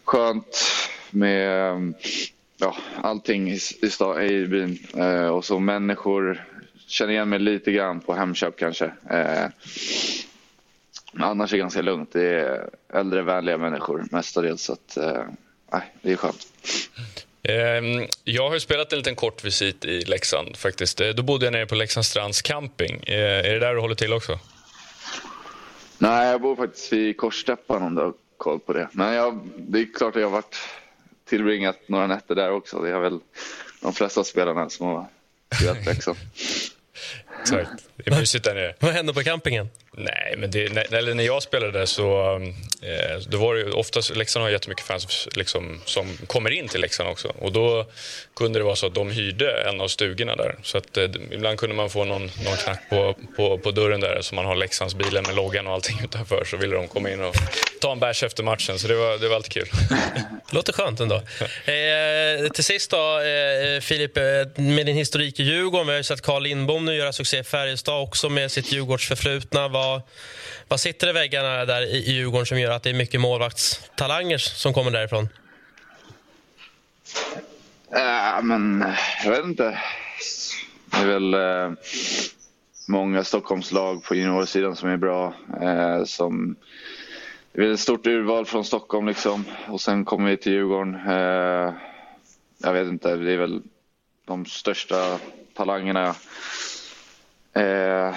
skönt 0.04 0.64
med 1.10 1.94
ja, 2.58 2.76
allting 3.02 3.52
i, 3.52 3.60
i, 3.82 4.24
i 4.24 4.46
byn. 4.48 4.88
Eh, 4.98 5.28
och 5.28 5.46
så 5.46 5.60
människor 5.60 6.48
känner 6.88 7.14
igen 7.14 7.30
mig 7.30 7.40
lite 7.40 7.72
grann 7.72 8.00
på 8.00 8.14
Hemköp 8.14 8.58
kanske. 8.58 8.86
Eh, 9.10 9.46
annars 11.14 11.54
är 11.54 11.58
det 11.58 11.62
ganska 11.62 11.82
lugnt. 11.82 12.14
Det 12.14 12.24
är 12.24 12.70
äldre, 12.94 13.22
vänliga 13.22 13.58
människor 13.58 14.06
mestadels. 14.12 14.64
Så 14.64 14.74
att, 14.74 14.98
eh, 14.98 15.24
det 16.02 16.12
är 16.12 16.16
skönt. 16.16 16.48
Ehm, 17.44 18.08
jag 18.24 18.50
har 18.50 18.60
spelat 18.60 18.94
en 18.94 18.98
liten 18.98 19.16
kort 19.16 19.44
visit 19.44 19.86
i 19.86 20.02
Leksand. 20.02 20.58
faktiskt. 20.58 21.02
Eh, 21.02 21.10
då 21.10 21.24
bodde 21.24 21.46
jag 21.46 21.52
nere 21.52 21.66
på 21.66 21.76
Leksands 21.76 22.10
Strands 22.10 22.42
camping. 22.42 23.04
Eh, 23.08 23.16
är 23.16 23.54
det 23.54 23.60
där 23.60 23.74
du 23.74 23.80
håller 23.80 23.96
till 23.96 24.14
också? 24.14 24.40
Nej, 25.98 26.32
jag 26.32 26.42
bor 26.42 26.56
faktiskt 26.56 26.94
vid 26.94 27.18
Korsteppan 27.18 27.84
om 27.84 27.96
du 27.96 28.02
har 28.02 28.14
koll 28.38 28.60
på 28.60 28.74
det. 28.74 28.88
Men 28.92 29.14
jag, 29.14 29.40
det 29.58 29.80
är 29.80 29.94
klart 29.94 30.16
att 30.16 30.22
jag 30.22 30.30
har 30.30 30.36
varit 30.36 30.58
tillbringat 31.26 31.80
några 31.88 32.08
nätter 32.08 32.36
där 32.36 32.52
också. 32.52 32.82
Det 32.82 32.90
är 32.90 33.00
väl 33.00 33.20
de 33.82 33.94
flesta 33.94 34.24
spelarna 34.24 34.70
som 34.70 34.88
har 34.88 35.06
spelat 35.56 35.86
Leksand. 35.86 35.96
Liksom. 35.96 36.16
Exakt. 37.44 37.70
Det 37.96 38.12
är 38.12 38.20
mysigt 38.20 38.44
där 38.44 38.54
nere. 38.54 38.74
Vad 38.80 38.92
hände 38.92 39.14
på 39.14 39.24
campingen? 39.24 39.70
Nej, 39.98 40.36
men 40.38 40.52
det, 40.52 40.74
när, 40.74 41.14
när 41.14 41.24
jag 41.24 41.44
spelade 41.44 41.80
där 41.80 41.86
så 41.86 42.36
eh, 42.82 43.20
då 43.28 43.38
var 43.38 43.56
det 43.56 43.72
oftast, 43.72 44.16
Leksand 44.16 44.44
har 44.44 44.50
jättemycket 44.50 44.86
fans 44.86 45.28
liksom, 45.36 45.82
som 45.86 46.18
kommer 46.28 46.50
in 46.50 46.68
till 46.68 46.82
Leksand 46.82 47.10
också. 47.10 47.28
Och 47.28 47.52
då 47.52 47.86
kunde 48.36 48.60
det 48.60 48.64
vara 48.64 48.76
så 48.76 48.88
att 48.88 48.96
de 48.96 49.12
hyrde 49.12 49.64
en 49.70 49.82
av 49.82 49.88
stugorna 49.88 50.36
där. 50.36 50.56
Så 50.64 50.78
att 50.78 50.98
eh, 50.98 51.04
ibland 51.32 51.60
kunde 51.60 51.76
man 51.76 51.90
få 51.90 52.04
någon, 52.04 52.22
någon 52.22 52.58
knack 52.64 52.90
på, 52.90 53.16
på, 53.36 53.58
på 53.58 53.72
dörren 53.72 54.00
där 54.00 54.22
så 54.22 54.36
man 54.36 54.46
har 54.46 54.56
Leksandsbilen 54.56 55.24
med 55.28 55.36
loggan 55.36 55.68
och 55.68 55.74
allting 55.74 56.00
utanför. 56.04 56.44
Så 56.46 56.58
ville 56.58 56.76
de 56.76 56.88
komma 56.88 57.10
in 57.10 57.22
och 57.22 57.36
ta 57.82 57.92
en 57.92 58.00
bärs 58.00 58.24
efter 58.24 58.44
matchen. 58.44 58.80
Så 58.80 58.88
det 58.88 58.96
var, 58.96 59.18
det 59.18 59.28
var 59.28 59.36
alltid 59.36 59.52
kul. 59.54 59.70
Låter 60.50 60.74
skönt 60.74 61.00
ändå. 61.00 61.16
Eh, 61.16 62.52
till 62.54 62.64
sist 62.64 62.92
då, 62.92 63.20
eh, 63.20 63.80
Filip, 63.82 64.18
eh, 64.18 64.24
med 64.56 64.86
din 64.86 64.96
historik 64.96 65.40
i 65.40 65.44
Djurgården. 65.44 65.88
Vi 65.88 65.94
har 65.94 65.98
ju 65.98 66.04
sett 66.04 66.22
Carl 66.22 66.44
Lindbom 66.44 66.86
nu 66.86 66.96
göra 66.96 67.14
succé 67.14 67.33
i 67.34 67.44
Färjestad 67.44 68.02
också 68.04 68.30
med 68.30 68.52
sitt 68.52 68.72
Djurgårdsförflutna. 68.72 69.68
Vad, 69.68 70.02
vad 70.68 70.80
sitter 70.80 71.10
i 71.10 71.14
väggarna 71.14 71.66
där 71.66 71.82
i 71.82 72.12
Djurgården 72.12 72.46
som 72.46 72.60
gör 72.60 72.72
att 72.72 72.84
det 72.84 72.90
är 72.90 72.94
mycket 72.94 73.22
målvaktstalanger 73.22 74.38
som 74.38 74.74
kommer 74.74 74.92
därifrån? 74.92 75.30
Äh, 77.96 78.42
men 78.44 78.86
jag 79.24 79.32
vet 79.32 79.46
inte. 79.46 79.80
Det 80.86 80.98
är 80.98 81.06
väl 81.06 81.34
eh, 81.34 81.72
många 82.88 83.24
Stockholmslag 83.24 84.04
på 84.04 84.16
juniorsidan 84.16 84.76
som 84.76 84.90
är 84.90 84.98
bra. 84.98 85.34
Eh, 85.62 86.04
som, 86.04 86.56
det 87.54 87.66
är 87.66 87.72
ett 87.72 87.80
stort 87.80 88.08
urval 88.08 88.46
från 88.46 88.66
Stockholm 88.66 89.08
liksom. 89.08 89.46
Och 89.68 89.82
sen 89.82 90.06
kommer 90.06 90.30
vi 90.30 90.38
till 90.38 90.52
Djurgården. 90.52 90.96
Eh, 90.96 91.74
jag 92.58 92.74
vet 92.74 92.88
inte, 92.88 93.16
det 93.16 93.32
är 93.32 93.38
väl 93.38 93.62
de 94.26 94.46
största 94.46 95.20
talangerna. 95.54 96.16
Eh, 97.54 98.16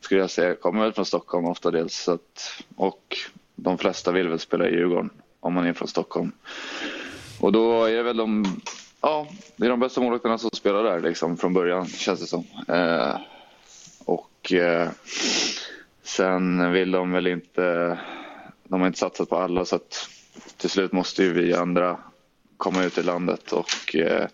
skulle 0.00 0.20
jag 0.20 0.30
säga. 0.30 0.54
Kommer 0.54 0.82
väl 0.82 0.92
från 0.92 1.06
Stockholm 1.06 1.46
ofta 1.46 1.70
dels. 1.70 1.94
Så 1.94 2.12
att, 2.12 2.62
och 2.76 3.16
de 3.56 3.78
flesta 3.78 4.12
vill 4.12 4.28
väl 4.28 4.38
spela 4.38 4.68
i 4.68 4.72
Djurgården 4.72 5.10
om 5.40 5.54
man 5.54 5.66
är 5.66 5.72
från 5.72 5.88
Stockholm. 5.88 6.32
Och 7.40 7.52
då 7.52 7.84
är 7.84 7.96
det 7.96 8.02
väl 8.02 8.16
de, 8.16 8.44
ja, 9.00 9.26
det 9.56 9.66
är 9.66 9.70
de 9.70 9.80
bästa 9.80 10.00
målvakterna 10.00 10.38
som 10.38 10.50
spelar 10.50 10.82
där 10.84 11.00
liksom, 11.00 11.36
från 11.36 11.54
början 11.54 11.86
känns 11.86 12.20
det 12.20 12.26
som. 12.26 12.44
Eh, 12.68 13.16
och 14.04 14.52
eh, 14.52 14.88
sen 16.02 16.72
vill 16.72 16.90
de 16.90 17.12
väl 17.12 17.26
inte, 17.26 17.98
de 18.64 18.80
har 18.80 18.86
inte 18.86 18.98
satsat 18.98 19.28
på 19.28 19.36
alla 19.36 19.64
så 19.64 19.76
att 19.76 20.08
till 20.56 20.70
slut 20.70 20.92
måste 20.92 21.22
ju 21.22 21.32
vi 21.32 21.54
andra 21.54 21.98
komma 22.56 22.84
ut 22.84 22.98
i 22.98 23.02
landet 23.02 23.52
och 23.52 23.96
eh, 23.96 24.26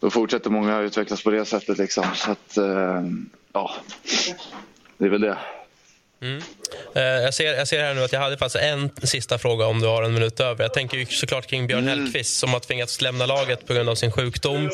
då 0.00 0.10
fortsätter 0.10 0.50
många 0.50 0.80
utvecklas 0.80 1.22
på 1.22 1.30
det 1.30 1.44
sättet 1.44 1.78
liksom. 1.78 2.04
Så 2.14 2.30
att, 2.30 2.56
eh, 2.56 3.02
ja, 3.52 3.74
det 4.98 5.04
är 5.04 5.08
väl 5.08 5.20
det. 5.20 5.38
Mm. 6.20 6.42
Eh, 6.94 7.02
jag, 7.02 7.34
ser, 7.34 7.54
jag 7.54 7.68
ser 7.68 7.82
här 7.82 7.94
nu 7.94 8.04
att 8.04 8.12
jag 8.12 8.20
hade 8.20 8.38
faktiskt 8.38 8.64
en 8.64 8.90
sista 9.02 9.38
fråga 9.38 9.66
om 9.66 9.80
du 9.80 9.86
har 9.86 10.02
en 10.02 10.14
minut 10.14 10.40
över. 10.40 10.64
Jag 10.64 10.74
tänker 10.74 11.04
såklart 11.04 11.46
kring 11.46 11.66
Björn 11.66 11.88
mm. 11.88 11.98
Hellkvist 11.98 12.38
som 12.38 12.50
har 12.50 12.60
tvingats 12.60 13.00
lämna 13.00 13.26
laget 13.26 13.66
på 13.66 13.74
grund 13.74 13.88
av 13.88 13.94
sin 13.94 14.12
sjukdom. 14.12 14.70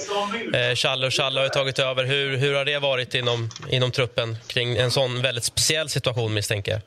Eh, 0.54 0.74
Challe 0.74 1.06
och 1.06 1.12
Challe 1.12 1.40
har 1.40 1.48
tagit 1.48 1.78
över. 1.78 2.04
Hur, 2.04 2.36
hur 2.36 2.54
har 2.54 2.64
det 2.64 2.78
varit 2.78 3.14
inom, 3.14 3.50
inom 3.70 3.90
truppen 3.90 4.36
kring 4.46 4.76
en 4.76 4.90
sån 4.90 5.22
väldigt 5.22 5.44
speciell 5.44 5.88
situation 5.88 6.34
misstänker 6.34 6.72
jag? 6.72 6.80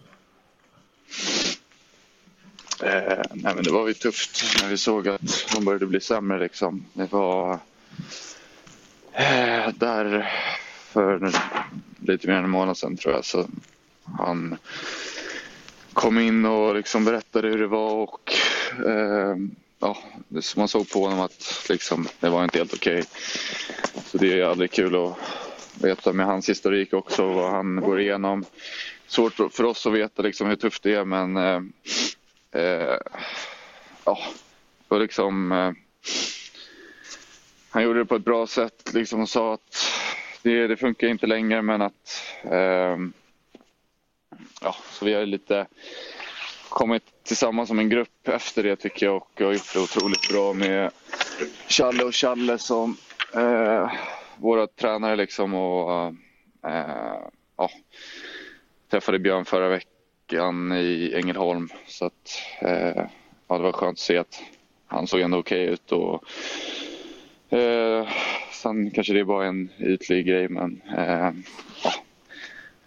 Eh, 2.83 3.21
nej, 3.31 3.55
men 3.55 3.63
det 3.63 3.71
var 3.71 3.87
ju 3.87 3.93
tufft 3.93 4.43
när 4.61 4.69
vi 4.69 4.77
såg 4.77 5.07
att 5.07 5.45
han 5.47 5.65
började 5.65 5.85
bli 5.85 6.01
sämre. 6.01 6.39
Liksom. 6.39 6.85
Det 6.93 7.11
var 7.11 7.51
eh, 7.53 7.59
Eh, 9.13 9.69
där 9.75 10.31
för 10.91 11.31
lite 11.99 12.27
mer 12.27 12.35
än 12.35 12.43
en 12.43 12.49
månad 12.49 12.77
sedan 12.77 12.97
tror 12.97 13.13
jag. 13.13 13.25
Så 13.25 13.47
han 14.17 14.57
kom 15.93 16.19
in 16.19 16.45
och 16.45 16.75
liksom 16.75 17.05
berättade 17.05 17.47
hur 17.47 17.57
det 17.57 17.67
var 17.67 17.91
och 17.91 18.33
eh, 18.85 19.35
ja, 19.79 19.97
man 20.55 20.67
såg 20.67 20.89
på 20.89 21.03
honom 21.03 21.19
att 21.19 21.65
liksom, 21.69 22.07
det 22.19 22.29
var 22.29 22.43
inte 22.43 22.57
helt 22.57 22.73
okej. 22.73 22.99
Okay. 22.99 23.05
Så 24.05 24.17
det 24.17 24.39
är 24.39 24.45
aldrig 24.45 24.71
kul 24.71 24.95
att 24.95 25.17
veta 25.81 26.13
med 26.13 26.25
hans 26.25 26.49
historik 26.49 26.93
också 26.93 27.27
vad 27.33 27.51
han 27.51 27.75
går 27.75 27.99
igenom. 27.99 28.45
Svårt 29.07 29.33
för 29.53 29.63
oss 29.63 29.85
att 29.85 29.93
veta 29.93 30.21
liksom 30.21 30.47
hur 30.47 30.55
tufft 30.55 30.83
det 30.83 30.93
är 30.93 31.05
men 31.05 31.37
eh, 31.37 31.61
eh, 32.61 32.97
ja, 34.05 34.19
och 34.87 34.99
liksom 34.99 35.51
eh, 35.51 35.71
han 37.69 37.83
gjorde 37.83 37.99
det 37.99 38.05
på 38.05 38.15
ett 38.15 38.25
bra 38.25 38.47
sätt 38.47 38.93
liksom 38.93 39.21
och 39.21 39.29
sa 39.29 39.53
att 39.53 39.77
det, 40.41 40.67
det 40.67 40.77
funkar 40.77 41.07
inte 41.07 41.27
längre 41.27 41.61
men 41.61 41.81
att 41.81 42.23
eh, 42.43 42.97
ja, 44.61 44.75
så 44.91 45.05
vi 45.05 45.13
har 45.13 45.25
lite 45.25 45.67
kommit 46.69 47.03
tillsammans 47.23 47.67
som 47.67 47.79
en 47.79 47.89
grupp 47.89 48.27
efter 48.27 48.63
det 48.63 48.75
tycker 48.75 49.05
jag 49.05 49.15
och 49.15 49.31
har 49.39 49.53
gjort 49.53 49.73
det 49.73 49.79
otroligt 49.79 50.29
bra 50.29 50.53
med 50.53 50.91
Challe 51.67 52.03
och 52.03 52.15
Challe 52.15 52.57
som 52.57 52.97
eh, 53.33 53.91
våra 54.37 54.67
tränare 54.67 55.15
liksom 55.15 55.53
och 55.53 56.13
eh, 56.67 57.19
ja, 57.57 57.69
träffade 58.89 59.19
Björn 59.19 59.45
förra 59.45 59.69
veckan 59.69 60.71
i 60.71 61.13
Ängelholm 61.15 61.69
så 61.87 62.05
att 62.05 62.41
eh, 62.61 63.05
ja, 63.47 63.57
det 63.57 63.63
var 63.63 63.71
skönt 63.71 63.95
att 63.95 63.99
se 63.99 64.17
att 64.17 64.41
han 64.85 65.07
såg 65.07 65.19
ändå 65.19 65.37
okej 65.37 65.63
okay 65.63 65.73
ut 65.73 65.91
och 65.91 66.23
eh, 67.49 68.07
sen 68.51 68.91
kanske 68.91 69.13
det 69.13 69.19
är 69.19 69.23
bara 69.23 69.45
en 69.45 69.69
ytlig 69.79 70.25
grej 70.25 70.49
men 70.49 70.81
eh, 70.97 71.31
ja, 71.83 71.93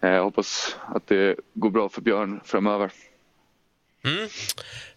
jag 0.09 0.25
hoppas 0.25 0.77
att 0.87 1.07
det 1.07 1.37
går 1.55 1.71
bra 1.71 1.89
för 1.89 2.01
Björn 2.01 2.41
framöver. 2.45 2.91
Mm. 4.05 4.29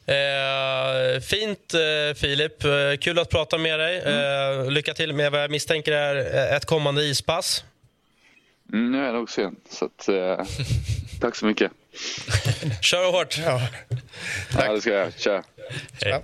Eh, 0.06 1.22
fint, 1.22 1.74
eh, 1.74 2.16
Filip. 2.16 2.64
Eh, 2.64 2.98
kul 3.00 3.20
att 3.20 3.30
prata 3.30 3.58
med 3.58 3.80
dig. 3.80 3.98
Eh, 3.98 4.72
lycka 4.72 4.94
till 4.94 5.14
med 5.14 5.32
vad 5.32 5.44
jag 5.44 5.52
misstänker 5.52 5.92
är 5.92 6.56
ett 6.58 6.66
kommande 6.66 7.04
ispass. 7.04 7.64
Mm, 8.74 8.92
nu 8.92 9.02
är 9.02 9.06
jag 9.06 9.14
nog 9.14 9.30
sen, 9.30 9.56
så 9.70 9.86
att, 9.86 10.08
eh, 10.08 10.46
tack 11.22 11.36
så 11.36 11.46
mycket. 11.46 11.72
Kör 12.82 13.12
hårt. 13.12 13.38
Ja. 13.38 13.62
Ja, 14.58 14.74
det 14.74 14.82
ska 14.82 14.92
jag. 14.92 15.14
Tja. 15.18 15.44
Hej. 16.02 16.22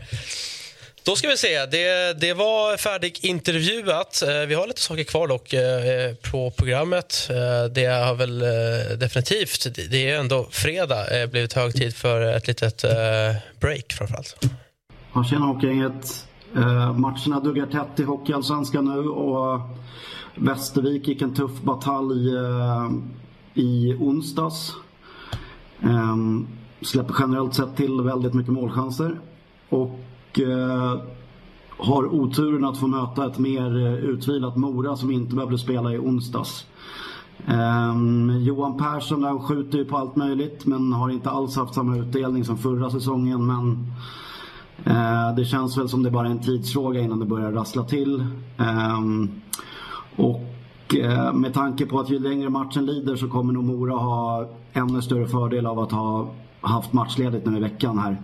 Då 1.10 1.16
ska 1.16 1.28
vi 1.28 1.38
se. 1.38 1.66
Det, 1.66 2.20
det 2.20 2.34
var 2.34 2.78
färdigintervjuat. 2.78 4.24
Eh, 4.28 4.48
vi 4.48 4.56
har 4.56 4.68
lite 4.68 4.82
saker 4.82 5.04
kvar 5.04 5.28
dock 5.28 5.54
eh, 5.54 6.16
på 6.32 6.52
programmet. 6.52 7.30
Eh, 7.30 7.74
det 7.74 7.86
har 7.86 8.16
väl 8.16 8.40
definitivt, 9.00 9.68
det- 9.76 10.10
är 10.12 10.20
ändå 10.20 10.48
fredag, 10.52 11.28
blivit 11.32 11.54
hög 11.54 11.74
tid 11.74 11.96
för 11.96 12.22
ett 12.22 12.48
litet 12.48 12.82
break 13.60 13.94
framförallt. 13.94 14.46
Ja, 15.14 15.24
tjena 15.24 15.46
Hockeygänget. 15.46 16.28
Matcherna 16.96 17.40
duggar 17.40 17.66
tätt 17.66 18.00
i 18.00 18.04
Hockeyallsvenskan 18.04 18.86
nu 18.86 19.10
och 19.10 19.62
Västervik 20.36 21.08
gick 21.08 21.22
en 21.22 21.36
tuff 21.36 21.62
batalj 21.62 22.30
i 23.54 23.94
onsdags. 24.00 24.74
Ehm, 25.84 26.48
släpper 26.82 27.16
generellt 27.20 27.56
sett 27.56 27.78
till 27.78 28.02
väldigt 28.02 28.34
mycket 28.34 28.54
målchanser. 28.54 29.20
Och 29.70 30.00
Eh, 30.38 31.02
har 31.78 32.06
oturen 32.06 32.66
att 32.66 32.78
få 32.78 32.88
möta 32.88 33.26
ett 33.26 33.40
mer 33.40 33.86
eh, 33.86 33.94
utvilat 33.94 34.56
Mora 34.56 34.96
som 34.96 35.12
inte 35.12 35.36
behövde 35.36 35.58
spela 35.58 35.94
i 35.94 35.98
onsdags. 35.98 36.66
Ehm, 37.48 38.32
Johan 38.40 38.78
Persson 38.78 39.22
där 39.22 39.40
skjuter 39.40 39.78
ju 39.78 39.86
på 39.86 39.98
allt 39.98 40.16
möjligt 40.16 40.66
men 40.66 40.94
har 40.94 41.10
inte 41.10 41.30
alls 41.30 41.56
haft 41.56 41.74
samma 41.74 41.98
utdelning 41.98 42.46
som 42.46 42.58
förra 42.58 42.90
säsongen. 42.90 43.48
Men 43.48 43.88
eh, 44.86 45.36
det 45.36 45.46
känns 45.46 45.78
väl 45.78 45.90
som 45.90 46.04
det 46.04 46.12
bara 46.12 46.28
är 46.28 46.32
en 46.32 46.42
tidsfråga 46.42 47.00
innan 47.00 47.20
det 47.20 47.26
börjar 47.26 47.52
rassla 47.52 47.84
till. 47.84 48.26
Ehm, 48.58 49.30
och 50.16 50.96
eh, 50.96 51.34
med 51.34 51.54
tanke 51.54 51.86
på 51.86 52.00
att 52.00 52.10
ju 52.10 52.20
längre 52.20 52.50
matchen 52.50 52.86
lider 52.86 53.16
så 53.16 53.28
kommer 53.28 53.54
nog 53.54 53.64
Mora 53.64 53.94
ha 53.94 54.50
ännu 54.74 55.02
större 55.02 55.28
fördel 55.28 55.66
av 55.66 55.80
att 55.80 55.92
ha 55.92 56.28
haft 56.62 56.94
matchledigt 56.94 57.46
nu 57.46 57.58
i 57.58 57.60
veckan 57.60 57.98
här. 57.98 58.18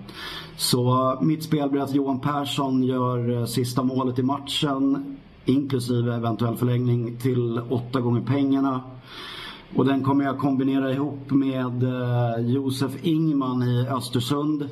Så 0.58 1.12
eh, 1.12 1.22
mitt 1.22 1.44
spel 1.44 1.70
blir 1.70 1.82
att 1.82 1.96
Johan 1.96 2.20
Persson 2.20 2.84
gör 2.84 3.40
eh, 3.40 3.46
sista 3.46 3.84
målet 3.84 4.20
i 4.20 4.24
matchen 4.24 5.18
inklusive 5.46 6.16
eventuell 6.16 6.56
förlängning 6.56 7.18
till 7.18 7.62
åtta 7.70 8.02
gånger 8.02 8.22
pengarna. 8.22 8.82
Och 9.76 9.86
den 9.86 10.04
kommer 10.04 10.26
jag 10.26 10.40
kombinera 10.40 10.94
ihop 10.94 11.32
med 11.32 11.84
eh, 11.84 12.48
Josef 12.48 12.92
Ingman 13.02 13.64
i 13.64 13.88
Östersund. 13.88 14.70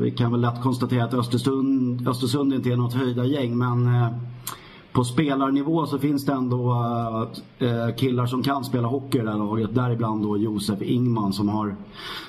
Vi 0.00 0.10
kan 0.10 0.32
väl 0.32 0.40
lätt 0.40 0.62
konstatera 0.62 1.04
att 1.04 1.14
Östersund, 1.14 2.08
Östersund 2.08 2.54
inte 2.54 2.70
är 2.70 2.76
något 2.76 2.94
höjda 2.94 3.24
gäng 3.24 3.58
men 3.58 3.88
på 4.98 5.04
spelarnivå 5.04 5.86
så 5.86 5.98
finns 5.98 6.26
det 6.26 6.32
ändå 6.32 6.72
eh, 7.58 7.94
killar 7.96 8.26
som 8.26 8.42
kan 8.42 8.64
spela 8.64 8.88
hockey 8.88 9.18
i 9.18 9.22
det 9.22 9.30
här 9.30 9.38
laget. 9.38 9.74
Däribland 9.74 10.22
då 10.22 10.36
Josef 10.36 10.82
Ingman 10.82 11.32
som 11.32 11.48
har 11.48 11.76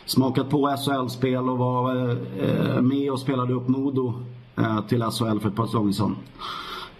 smakat 0.05 0.49
på 0.49 0.77
SHL-spel 0.77 1.49
och 1.49 1.57
var 1.57 2.09
eh, 2.09 2.81
med 2.81 3.11
och 3.11 3.19
spelade 3.19 3.53
upp 3.53 3.67
Modo 3.67 4.13
eh, 4.55 4.81
till 4.81 5.01
SHL 5.03 5.39
för 5.39 5.49
ett 5.49 5.55
par 5.55 5.65
säsonger 5.65 5.91
sedan. 5.91 6.15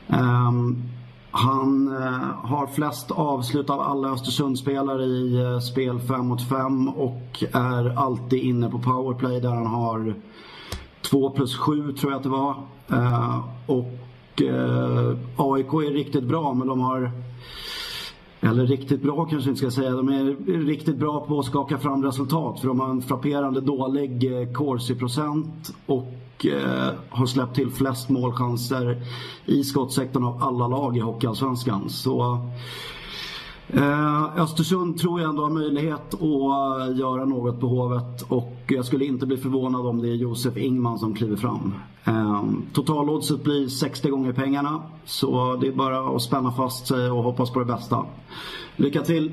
Ehm, 0.07 0.83
han 1.31 1.97
eh, 1.97 2.49
har 2.49 2.67
flest 2.67 3.11
avslut 3.11 3.69
av 3.69 3.81
alla 3.81 4.09
Östersundsspelare 4.09 5.03
i 5.03 5.41
eh, 5.41 5.59
spel 5.59 5.99
5 5.99 6.27
mot 6.27 6.49
5 6.49 6.89
och 6.89 7.43
är 7.51 7.99
alltid 7.99 8.43
inne 8.43 8.69
på 8.69 8.79
powerplay 8.79 9.39
där 9.41 9.49
han 9.49 9.67
har 9.67 10.15
2 11.01 11.29
plus 11.29 11.57
7 11.57 11.93
tror 11.93 12.11
jag 12.11 12.17
att 12.17 12.23
det 12.23 12.29
var. 12.29 12.55
Ehm, 12.87 13.41
och 13.67 14.08
och 14.39 14.45
eh, 14.45 15.17
AIK 15.37 15.73
är 15.73 15.93
riktigt 15.93 16.23
bra 16.23 16.53
men 16.53 16.67
de 16.67 16.79
har 16.79 17.11
eller 18.41 18.65
riktigt 18.65 19.01
bra 19.01 19.25
kanske 19.25 19.49
inte 19.49 19.59
ska 19.59 19.71
säga. 19.71 19.91
De 19.91 20.09
är 20.09 20.35
riktigt 20.65 20.97
bra 20.97 21.25
på 21.25 21.39
att 21.39 21.45
skaka 21.45 21.77
fram 21.77 22.03
resultat. 22.03 22.59
För 22.59 22.67
de 22.67 22.79
har 22.79 22.89
en 22.89 23.01
frapperande 23.01 23.61
dålig 23.61 24.41
eh, 24.41 24.51
corsi-procent 24.53 25.75
och 25.85 26.45
eh, 26.45 26.93
har 27.09 27.25
släppt 27.25 27.55
till 27.55 27.69
flest 27.69 28.09
målchanser 28.09 29.01
i 29.45 29.63
skottsektorn 29.63 30.23
av 30.23 30.43
alla 30.43 30.67
lag 30.67 30.97
i 30.97 30.99
Hockeyallsvenskan. 30.99 31.89
Så 31.89 32.37
eh, 33.73 34.41
Östersund 34.41 34.99
tror 34.99 35.21
jag 35.21 35.29
ändå 35.29 35.43
har 35.43 35.49
möjlighet 35.49 36.13
att 36.13 36.21
eh, 36.21 36.97
göra 36.97 37.25
något 37.25 37.59
på 37.59 37.67
Hovet 37.67 38.21
och 38.21 38.55
jag 38.67 38.85
skulle 38.85 39.05
inte 39.05 39.25
bli 39.25 39.37
förvånad 39.37 39.85
om 39.85 40.01
det 40.01 40.09
är 40.09 40.15
Josef 40.15 40.57
Ingman 40.57 40.99
som 40.99 41.13
kliver 41.13 41.35
fram. 41.35 41.73
Eh, 42.03 42.43
Totaloddset 42.73 43.43
blir 43.43 43.67
60 43.67 44.09
gånger 44.09 44.33
pengarna 44.33 44.81
så 45.05 45.55
det 45.55 45.67
är 45.67 45.71
bara 45.71 46.15
att 46.15 46.21
spänna 46.21 46.51
fast 46.51 46.87
sig 46.87 47.11
och 47.11 47.23
hoppas 47.23 47.49
på 47.51 47.59
det 47.59 47.65
bästa. 47.65 48.05
Lycka 48.75 49.01
till! 49.01 49.31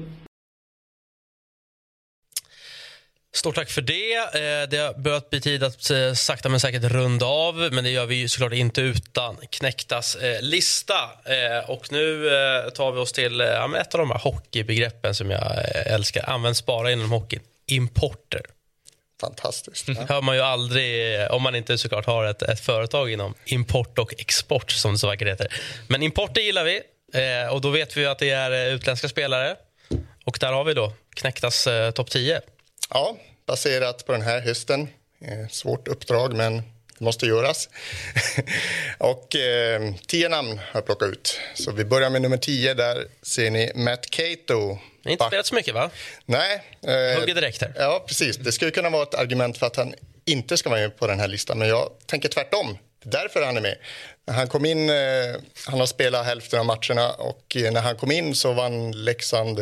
Stort 3.37 3.55
tack 3.55 3.71
för 3.71 3.83
det. 3.83 4.15
Eh, 4.17 4.69
Det 4.69 4.77
har 4.77 4.95
börjat 4.99 5.31
bli 5.31 5.41
tid 5.41 5.63
att 5.65 5.91
eh, 5.91 6.13
sakta 6.13 6.49
men 6.49 6.61
säkert 6.61 6.83
runda 6.83 7.27
av. 7.27 7.55
Men 7.55 7.85
det 7.85 7.91
gör 7.91 8.07
vi 8.07 8.29
såklart 8.29 8.53
inte 8.53 8.81
utan 8.81 9.37
Knäcktas 9.51 10.15
eh, 10.17 10.43
lista. 10.43 10.95
Och 11.67 11.93
nu 11.93 12.31
tar 12.75 12.93
vi 12.93 13.01
oss 13.01 13.13
till 13.13 13.39
ja, 13.39 13.79
ett 13.79 13.95
av 13.95 13.99
de 13.99 14.11
här 14.11 14.19
hockeybegreppen 14.19 15.15
som 15.15 15.31
jag 15.31 15.43
älskar. 15.87 16.31
Används 16.31 16.67
bara 16.67 16.91
inom 16.93 17.11
hockeyn. 17.11 17.43
Importer. 17.67 18.41
Fantastiskt. 19.21 19.89
hör 20.09 20.23
man 20.23 20.37
ju 20.37 20.43
aldrig 20.43 21.21
om 21.31 21.43
man 21.43 21.55
inte 21.55 21.79
såklart 21.79 22.07
har 22.07 22.25
ett, 22.25 22.43
ett 22.43 22.61
företag 22.61 23.11
inom 23.13 23.35
import 23.45 23.99
och 23.99 24.15
export 24.19 24.71
som 24.71 24.93
det 24.93 24.99
så 24.99 25.07
vackert 25.07 25.29
heter. 25.29 25.49
Men 25.89 26.03
importer 26.03 26.41
gillar 26.41 26.65
vi 26.65 26.83
och 27.51 27.61
då 27.61 27.71
vet 27.71 27.97
vi 27.97 28.07
att 28.07 28.19
det 28.19 28.31
är 28.31 28.71
utländska 28.73 29.09
spelare. 29.09 29.57
Och 30.25 30.39
där 30.41 30.53
har 30.53 30.65
vi 30.65 30.75
då 30.75 30.93
Knäcktas 31.17 31.67
eh, 31.67 31.91
topp 31.91 32.11
10. 32.11 32.41
Ja, 32.91 33.17
baserat 33.47 34.07
på 34.07 34.13
den 34.13 34.23
här 34.23 34.41
hösten. 34.41 34.89
Eh, 35.21 35.49
svårt 35.51 35.89
uppdrag, 35.89 36.35
men 36.35 36.57
det 36.99 37.05
måste 37.05 37.27
göras. 37.27 37.69
och 38.99 39.37
eh, 39.37 39.95
tio 40.07 40.29
namn 40.29 40.59
har 40.59 40.67
jag 40.73 40.87
plockat 40.87 41.09
ut. 41.09 41.41
Så 41.55 41.73
vi 41.73 41.85
börjar 41.85 42.11
med 42.11 42.23
nummer 42.23 42.37
tio. 42.37 42.75
Där 42.75 43.07
ser 43.23 43.51
ni 43.51 43.73
Matt 43.75 44.11
Cato. 44.11 44.79
Inte 45.05 45.27
spelat 45.27 45.47
så 45.47 45.55
mycket, 45.55 45.75
va? 45.75 45.91
Nej. 46.25 46.63
Eh, 46.83 47.21
Hugger 47.21 47.35
direkt 47.35 47.61
här. 47.61 47.73
Ja, 47.77 48.05
precis. 48.09 48.37
Det 48.37 48.53
skulle 48.53 48.71
kunna 48.71 48.91
vara 48.91 49.03
ett 49.03 49.15
argument 49.15 49.59
för 49.59 49.67
att 49.67 49.77
han 49.77 49.95
inte 50.25 50.57
ska 50.57 50.71
vara 50.71 50.81
med 50.81 50.97
på 50.99 51.07
den 51.07 51.21
här 51.21 51.29
listan, 51.29 51.59
men 51.59 51.69
jag 51.69 51.91
tänker 52.07 52.29
tvärtom. 52.29 52.79
Det 53.03 53.19
är 53.19 53.23
därför 53.23 53.43
han 53.43 53.57
är 53.57 53.61
med. 53.61 53.77
Han 54.31 54.49
kom 54.49 54.67
in, 54.67 54.91
eh, 54.91 54.97
han 55.67 55.79
har 55.79 55.87
spelat 55.87 56.27
hälften 56.27 56.61
av 56.61 56.67
matcherna 56.67 57.13
och 57.13 57.57
eh, 57.57 57.73
när 57.73 57.81
han 57.81 57.97
kom 57.97 58.13
in 58.13 58.35
så 58.35 58.53
vann 58.53 58.93
Leksand 58.93 59.61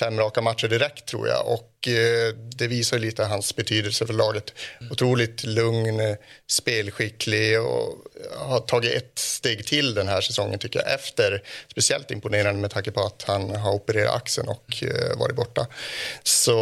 fem 0.00 0.18
raka 0.18 0.40
matcher 0.40 0.68
direkt 0.68 1.06
tror 1.06 1.28
jag 1.28 1.46
och 1.46 1.88
eh, 1.88 2.34
det 2.34 2.66
visar 2.66 2.98
lite 2.98 3.24
hans 3.24 3.56
betydelse 3.56 4.06
för 4.06 4.14
laget. 4.14 4.54
Otroligt 4.90 5.44
lugn, 5.44 6.00
eh, 6.00 6.16
spelskicklig 6.50 7.60
och 7.60 7.98
har 8.36 8.60
tagit 8.60 8.94
ett 8.94 9.18
steg 9.18 9.66
till 9.66 9.94
den 9.94 10.08
här 10.08 10.20
säsongen 10.20 10.58
tycker 10.58 10.78
jag 10.78 10.94
efter. 10.94 11.42
Speciellt 11.68 12.10
imponerande 12.10 12.60
med 12.60 12.70
tanke 12.70 12.90
på 12.90 13.00
att 13.00 13.22
han 13.22 13.56
har 13.56 13.72
opererat 13.72 14.16
axeln 14.16 14.48
och 14.48 14.82
eh, 14.82 15.18
varit 15.18 15.36
borta. 15.36 15.66
Så 16.22 16.56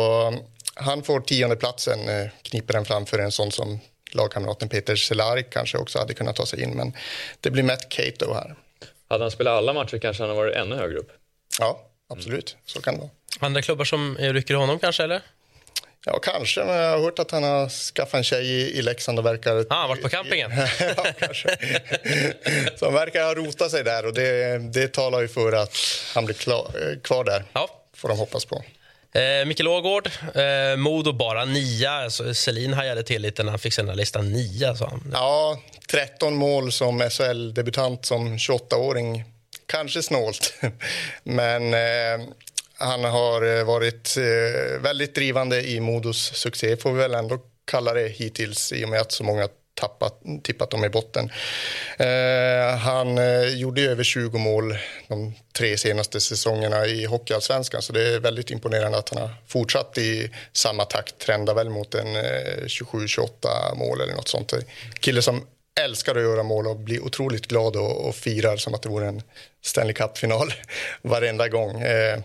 han 0.75 1.03
får 1.03 1.21
tionde 1.21 1.57
platsen, 1.57 2.09
eh, 2.09 2.27
kniper 2.43 2.75
den 2.75 2.85
framför 2.85 3.19
en 3.19 3.33
sån 3.33 3.53
som 3.53 3.81
lagkamraten 4.13 4.69
Peter 4.69 4.97
Cehlarik 4.97 5.51
kanske 5.51 5.79
också 5.79 5.99
hade 5.99 6.15
kunnat 6.15 6.37
ta 6.37 6.47
sig 6.47 6.63
in. 6.63 6.71
Men 6.71 6.93
det 7.41 7.51
blir 7.51 7.63
Matt 7.63 7.89
Cato 7.89 8.35
här. 8.35 8.55
Hade 9.09 9.25
han 9.25 9.31
spelat 9.31 9.53
alla 9.53 9.73
matcher 9.73 9.99
kanske 9.99 10.23
han 10.23 10.31
hade 10.31 10.41
varit 10.41 10.57
ännu 10.57 10.77
högre 10.77 10.99
upp. 10.99 11.13
Ja, 11.61 11.81
absolut. 12.09 12.57
Så 12.67 12.81
kan 12.81 12.95
det 12.95 13.01
vara. 13.01 13.11
Andra 13.41 13.63
klubbar 13.63 13.85
som 13.85 14.17
rycker 14.19 14.55
honom 14.55 14.79
kanske, 14.79 15.05
eller? 15.05 15.23
Ja, 16.05 16.19
kanske. 16.19 16.65
Men 16.65 16.75
jag 16.75 16.91
har 16.91 16.99
hört 16.99 17.19
att 17.19 17.31
han 17.31 17.43
har 17.43 17.69
skaffat 17.69 18.15
en 18.15 18.25
tjej 18.25 18.47
i, 18.47 18.79
i 18.79 18.83
Leksand 18.83 19.19
och 19.19 19.27
verkar... 19.27 19.65
Ah, 19.71 19.87
varit 19.87 20.03
på 20.03 20.09
campingen? 20.09 20.51
ja, 20.97 21.07
kanske. 21.19 21.57
Så 22.77 22.85
han 22.85 22.95
verkar 22.95 23.25
ha 23.25 23.35
rotat 23.35 23.71
sig 23.71 23.85
där 23.85 24.07
och 24.07 24.15
det, 24.15 24.59
det 24.73 24.93
talar 24.93 25.21
ju 25.21 25.29
för 25.29 25.53
att 25.53 25.77
han 26.15 26.25
blir 26.25 26.35
klar, 26.35 26.99
kvar 27.05 27.25
där. 27.25 27.45
Ja. 27.53 27.69
Får 27.95 28.09
de 28.09 28.19
hoppas 28.19 28.45
på. 28.45 28.65
Eh, 29.13 29.47
Micke 29.47 29.61
Ågård, 29.61 30.11
eh, 30.35 30.77
Modo 30.77 31.13
bara 31.13 31.45
nia. 31.45 31.91
Alltså, 31.91 32.35
Selin 32.35 32.73
hajade 32.73 33.03
till 33.03 33.23
lite 33.23 33.43
när 33.43 33.51
han 33.51 33.59
fick 33.59 33.73
sina 33.73 33.95
listan 33.95 34.33
nia. 34.33 34.75
Sa 34.75 34.89
han. 34.89 35.11
Ja, 35.13 35.59
13 35.91 36.35
mål 36.35 36.73
som 36.73 37.01
SHL-debutant 37.03 38.05
som 38.05 38.37
28-åring. 38.37 39.25
Kanske 39.67 40.03
snålt, 40.03 40.55
men 41.23 41.75
eh, 41.75 42.27
han 42.79 43.05
har 43.05 43.59
eh, 43.59 43.65
varit 43.65 44.17
eh, 44.17 44.81
väldigt 44.81 45.15
drivande 45.15 45.69
i 45.69 45.81
Modos 45.81 46.33
succé, 46.35 46.77
får 46.77 46.93
vi 46.93 46.99
väl 46.99 47.15
ändå 47.15 47.39
kalla 47.71 47.95
det 47.95 48.09
hittills 48.09 48.73
i 48.73 48.85
och 48.85 48.89
med 48.89 49.01
att 49.01 49.13
så 49.13 49.25
många 49.25 49.49
tappat, 49.75 50.23
tippat 50.45 50.71
dem 50.71 50.85
i 50.85 50.89
botten. 50.89 51.31
Eh, 51.99 52.77
han 52.79 53.19
eh, 53.19 53.49
gjorde 53.57 53.83
över 53.83 54.05
20 54.05 54.39
mål 54.39 54.79
de 55.09 55.35
tre 55.59 55.79
senaste 55.79 56.21
säsongerna 56.21 56.87
i 56.87 57.05
Hockeyallsvenskan 57.05 57.83
så 57.83 57.93
det 57.93 58.15
är 58.15 58.21
väldigt 58.21 58.51
imponerande 58.51 58.99
att 58.99 59.09
han 59.09 59.23
har 59.23 59.31
fortsatt 59.47 59.99
i 59.99 60.31
samma 60.53 60.85
takt, 60.85 61.19
trendar 61.19 61.55
väl 61.55 61.71
mot 61.71 61.95
en 61.95 62.17
27-28 62.67 63.75
mål 63.75 64.01
eller 64.01 64.15
något 64.15 64.29
sånt. 64.29 64.53
Kille 65.01 65.23
som 65.23 65.47
älskar 65.81 66.15
att 66.15 66.23
göra 66.23 66.43
mål 66.43 66.67
och 66.67 66.77
blir 66.77 67.05
otroligt 67.05 67.47
glad 67.47 67.77
och, 67.77 68.09
och 68.09 68.15
firar 68.15 68.57
som 68.57 68.75
att 68.75 68.83
det 68.83 68.89
vore 68.89 69.09
en 69.09 69.23
Stanley 69.65 69.95
Cup-final 69.95 70.53
varenda 71.03 71.49
gång. 71.49 71.83
Eh, 71.83 72.19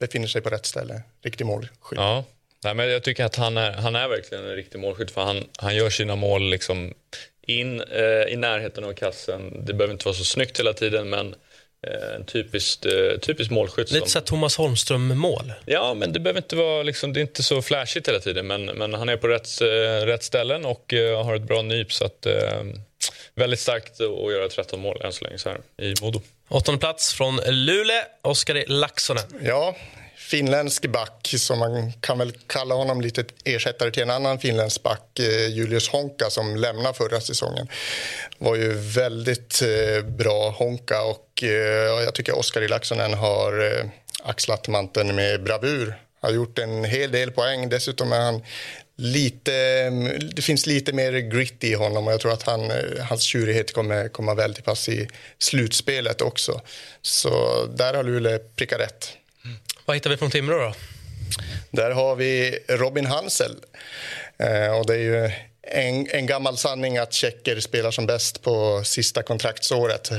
befinner 0.00 0.26
sig 0.28 0.40
på 0.40 0.50
rätt 0.50 0.66
ställe. 0.66 1.02
Riktig 1.22 1.46
målskytt. 1.46 1.98
Ja. 1.98 2.24
Nej, 2.64 2.74
men 2.74 2.88
jag 2.88 3.02
tycker 3.02 3.24
att 3.24 3.36
han 3.36 3.56
är, 3.56 3.72
han 3.72 3.96
är 3.96 4.08
verkligen 4.08 4.44
en 4.44 4.54
riktig 4.54 4.78
målskytt 4.78 5.10
för 5.10 5.20
han, 5.20 5.44
han 5.58 5.76
gör 5.76 5.90
sina 5.90 6.16
mål 6.16 6.50
liksom 6.50 6.94
in 7.42 7.80
eh, 7.80 8.32
i 8.32 8.36
närheten 8.36 8.84
av 8.84 8.92
kassen. 8.92 9.64
Det 9.66 9.72
behöver 9.72 9.92
inte 9.92 10.04
vara 10.04 10.14
så 10.14 10.24
snyggt 10.24 10.58
hela 10.58 10.72
tiden 10.72 11.10
men 11.10 11.34
eh, 11.86 12.14
en 12.16 12.24
typiskt, 12.24 12.86
eh, 12.86 13.18
typisk 13.20 13.50
målskytt. 13.50 13.90
Lite 13.90 14.10
som... 14.10 14.22
Thomas 14.22 14.56
Holmström-mål. 14.56 15.52
Ja, 15.64 15.94
men 15.94 16.12
det 16.12 16.20
behöver 16.20 16.40
inte 16.40 16.56
vara 16.56 16.82
liksom, 16.82 17.12
det 17.12 17.20
är 17.20 17.22
inte 17.22 17.42
så 17.42 17.62
flashigt 17.62 18.08
hela 18.08 18.20
tiden 18.20 18.46
men, 18.46 18.64
men 18.64 18.94
han 18.94 19.08
är 19.08 19.16
på 19.16 19.28
rätt, 19.28 19.60
eh, 19.60 20.06
rätt 20.06 20.22
ställen 20.22 20.64
och 20.64 20.94
eh, 20.94 21.24
har 21.24 21.36
ett 21.36 21.42
bra 21.42 21.62
nyp 21.62 21.92
så 21.92 22.04
att 22.04 22.26
eh, 22.26 22.62
väldigt 23.34 23.60
starkt 23.60 24.00
att 24.00 24.32
göra 24.32 24.48
13 24.48 24.80
mål 24.80 25.00
än 25.04 25.12
så 25.12 25.24
länge 25.24 25.38
så 25.38 25.48
här 25.48 25.58
i 25.82 25.94
Modo. 26.02 26.20
Åttonde 26.48 26.78
plats 26.78 27.14
från 27.14 27.40
Luleå, 27.46 28.02
Oskari 28.22 28.64
Laxonen. 28.66 29.24
Ja, 29.42 29.76
finländsk 30.16 30.86
back, 30.86 31.34
som 31.38 31.58
man 31.58 31.92
kan 31.92 32.18
väl 32.18 32.32
kalla 32.46 32.74
honom 32.74 33.00
lite 33.00 33.24
ersättare 33.44 33.90
till 33.90 34.02
en 34.02 34.10
annan 34.10 34.38
finländsk 34.38 34.82
back, 34.82 35.18
eh, 35.18 35.46
Julius 35.46 35.88
Honka, 35.88 36.30
som 36.30 36.56
lämnade 36.56 36.94
förra 36.94 37.20
säsongen. 37.20 37.68
var 38.38 38.56
ju 38.56 38.72
väldigt 38.74 39.62
eh, 39.62 40.04
bra 40.04 40.50
Honka 40.50 41.02
och 41.02 41.42
eh, 41.42 41.48
jag 42.04 42.14
tycker 42.14 42.38
Oskari 42.38 42.68
Laxonen 42.68 43.14
har 43.14 43.82
axlat 44.22 44.68
manteln 44.68 45.14
med 45.14 45.42
bravur. 45.42 45.98
Har 46.20 46.30
gjort 46.30 46.58
en 46.58 46.84
hel 46.84 47.10
del 47.10 47.30
poäng. 47.30 47.68
Dessutom 47.68 48.12
är 48.12 48.20
han 48.20 48.42
lite, 48.96 49.90
det 50.34 50.42
finns 50.42 50.66
lite 50.66 50.92
mer 50.92 51.12
grit 51.12 51.64
i 51.64 51.74
honom 51.74 52.06
och 52.06 52.12
jag 52.12 52.20
tror 52.20 52.32
att 52.32 52.42
han, 52.42 52.72
hans 53.00 53.22
tjurighet 53.22 53.72
kommer 53.72 54.08
komma 54.08 54.34
väl 54.34 54.54
till 54.54 54.62
pass 54.62 54.88
i 54.88 55.08
slutspelet 55.38 56.20
också. 56.20 56.60
Så 57.02 57.64
där 57.66 57.94
har 57.94 58.04
Luleå 58.04 58.38
prickat 58.56 58.80
rätt. 58.80 59.08
Mm. 59.44 59.56
Vad 59.84 59.96
hittar 59.96 60.10
vi 60.10 60.16
från 60.16 60.30
Timrå 60.30 60.58
då? 60.58 60.74
Där 61.70 61.90
har 61.90 62.16
vi 62.16 62.58
Robin 62.68 63.06
Hansel. 63.06 63.56
Eh, 64.38 64.78
och 64.78 64.86
det 64.86 64.94
är 64.94 64.98
ju 64.98 65.30
en, 65.66 66.06
en, 66.10 66.26
gammal 66.26 66.56
sanning 66.56 66.98
att 66.98 67.12
tjecker 67.12 67.60
spelar 67.60 67.90
som 67.90 68.06
bäst 68.06 68.42
på 68.42 68.84
sista 68.84 69.22
kontraktsåret. 69.22 70.10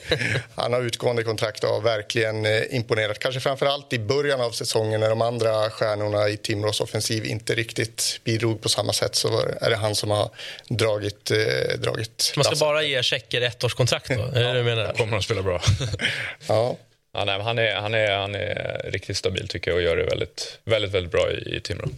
Han 0.54 0.72
har 0.72 0.82
utgående 0.82 1.24
kontrakt 1.24 1.64
och 1.64 1.70
har 1.70 1.80
verkligen 1.80 2.46
eh, 2.46 2.62
imponerat. 2.70 3.18
Kanske 3.18 3.40
framför 3.40 3.66
allt 3.66 3.92
i 3.92 3.98
början 3.98 4.40
av 4.40 4.50
säsongen 4.50 5.00
när 5.00 5.10
de 5.10 5.22
andra 5.22 5.70
stjärnorna 5.70 6.28
i 6.28 6.36
Timrås 6.36 6.80
offensiv 6.80 7.24
inte 7.24 7.54
riktigt 7.54 8.20
bidrog 8.24 8.62
på 8.62 8.68
samma 8.68 8.92
sätt 8.92 9.14
så 9.14 9.40
är 9.60 9.70
det 9.70 9.76
han 9.76 9.94
som 9.94 10.10
har 10.10 10.30
dragit, 10.68 11.30
eh, 11.30 11.78
dragit 11.78 12.32
Man 12.36 12.44
ska 12.44 12.56
bara 12.56 12.82
ge 12.82 13.02
tjecker 13.02 13.40
ett 13.40 13.64
års 13.64 13.74
kontrakt 13.74 14.08
då? 14.08 14.22
Är 14.22 14.44
det 14.44 14.52
du 14.52 14.62
menar? 14.62 14.92
Kommer 14.92 15.12
de 15.12 15.22
spela 15.22 15.42
bra. 15.42 15.60
ja. 16.48 16.76
Ja, 17.16 17.24
nej, 17.24 17.40
han, 17.40 17.58
är, 17.58 17.74
han, 17.74 17.94
är, 17.94 18.16
han 18.16 18.34
är 18.34 18.80
riktigt 18.84 19.16
stabil 19.16 19.48
tycker 19.48 19.70
jag 19.70 19.76
och 19.76 19.82
gör 19.82 19.96
det 19.96 20.04
väldigt, 20.04 20.58
väldigt, 20.64 20.90
väldigt 20.90 21.12
bra 21.12 21.30
i, 21.30 21.56
i 21.56 21.60
Timrå. 21.60 21.88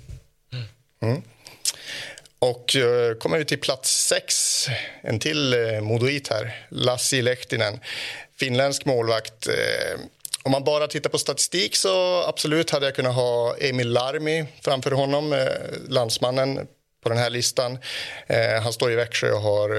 Mm. 1.02 1.22
Och 2.38 2.76
eh, 2.76 3.14
kommer 3.14 3.38
vi 3.38 3.44
till 3.44 3.60
plats 3.60 4.06
sex, 4.06 4.66
en 5.02 5.18
till 5.18 5.52
eh, 5.52 5.80
modoit 5.80 6.28
här, 6.28 6.66
Lassi 6.68 7.22
Lehtinen. 7.22 7.80
Finländsk 8.38 8.84
målvakt. 8.84 9.48
Eh, 9.48 10.00
om 10.42 10.52
man 10.52 10.64
bara 10.64 10.86
tittar 10.86 11.10
på 11.10 11.18
statistik 11.18 11.76
så 11.76 12.22
absolut 12.22 12.70
hade 12.70 12.86
jag 12.86 12.94
kunnat 12.94 13.14
ha 13.14 13.56
Emil 13.60 13.88
Larmi 13.88 14.46
framför 14.60 14.90
honom, 14.90 15.48
landsmannen 15.88 16.66
på 17.02 17.08
den 17.08 17.18
här 17.18 17.30
listan. 17.30 17.78
Han 18.62 18.72
står 18.72 18.92
i 18.92 18.94
Växjö 18.94 19.32
och 19.32 19.40
har 19.40 19.70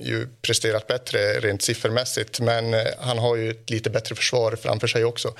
ju 0.00 0.28
presterat 0.42 0.86
bättre 0.86 1.40
rent 1.40 1.62
siffermässigt 1.62 2.40
men 2.40 2.74
han 2.98 3.18
har 3.18 3.36
ju 3.36 3.50
ett 3.50 3.70
lite 3.70 3.90
bättre 3.90 4.14
försvar 4.14 4.56
framför 4.56 4.86
sig 4.86 5.04
också. 5.04 5.34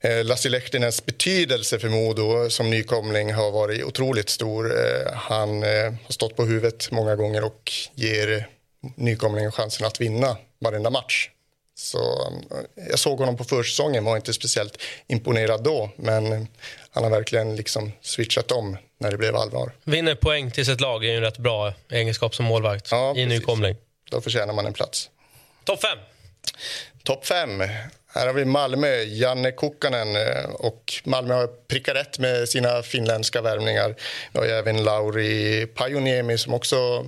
Eh, 0.00 0.24
Lassi 0.24 0.48
Lehtinens 0.48 1.06
betydelse 1.06 1.78
för 1.78 1.88
Modo 1.88 2.50
som 2.50 2.70
nykomling 2.70 3.32
har 3.32 3.50
varit 3.50 3.84
otroligt 3.84 4.28
stor. 4.28 4.80
Eh, 4.80 5.12
han 5.12 5.62
eh, 5.62 5.68
har 5.68 6.12
stått 6.12 6.36
på 6.36 6.44
huvudet 6.44 6.90
många 6.90 7.16
gånger 7.16 7.44
och 7.44 7.72
ger 7.94 8.48
nykomlingen 8.96 9.52
chansen 9.52 9.86
att 9.86 10.00
vinna 10.00 10.36
varenda 10.60 10.90
match. 10.90 11.30
Så 11.74 12.32
jag 12.90 12.98
såg 12.98 13.18
honom 13.18 13.36
på 13.36 13.44
försäsongen, 13.44 14.04
var 14.04 14.16
inte 14.16 14.32
speciellt 14.32 14.82
imponerad 15.06 15.64
då 15.64 15.90
men 15.96 16.48
han 16.90 17.04
har 17.04 17.10
verkligen 17.10 17.56
liksom 17.56 17.92
switchat 18.00 18.52
om 18.52 18.76
när 19.00 19.10
det 19.10 19.16
blev 19.16 19.36
allvar. 19.36 19.72
Vinner 19.84 20.14
poäng 20.14 20.50
till 20.50 20.66
sitt 20.66 20.80
lag 20.80 21.04
är 21.04 21.16
en 21.16 21.20
rätt 21.20 21.38
bra 21.38 21.72
egenskap 21.90 22.34
som 22.34 22.44
målvakt 22.44 22.88
ja, 22.90 23.16
i 23.16 23.26
nykomling. 23.26 23.76
Då 24.10 24.20
förtjänar 24.20 24.54
man 24.54 24.66
en 24.66 24.72
plats. 24.72 25.10
Topp 25.64 25.80
fem. 25.80 25.98
Topp 27.02 27.26
fem. 27.26 27.62
Här 28.18 28.26
har 28.26 28.34
vi 28.34 28.44
Malmö, 28.44 29.02
Janne 29.02 29.52
Kukkanen. 29.52 30.16
Eh, 30.16 30.44
och 30.44 30.94
Malmö 31.04 31.34
har 31.34 31.46
prickat 31.46 31.96
rätt 31.96 32.18
med 32.18 32.48
sina 32.48 32.82
finländska 32.82 33.42
värvningar. 33.42 33.94
Vi 34.32 34.38
har 34.38 34.46
även 34.46 34.84
Lauri 34.84 35.66
Pajuniemi 35.66 36.38
som 36.38 36.54
också 36.54 37.06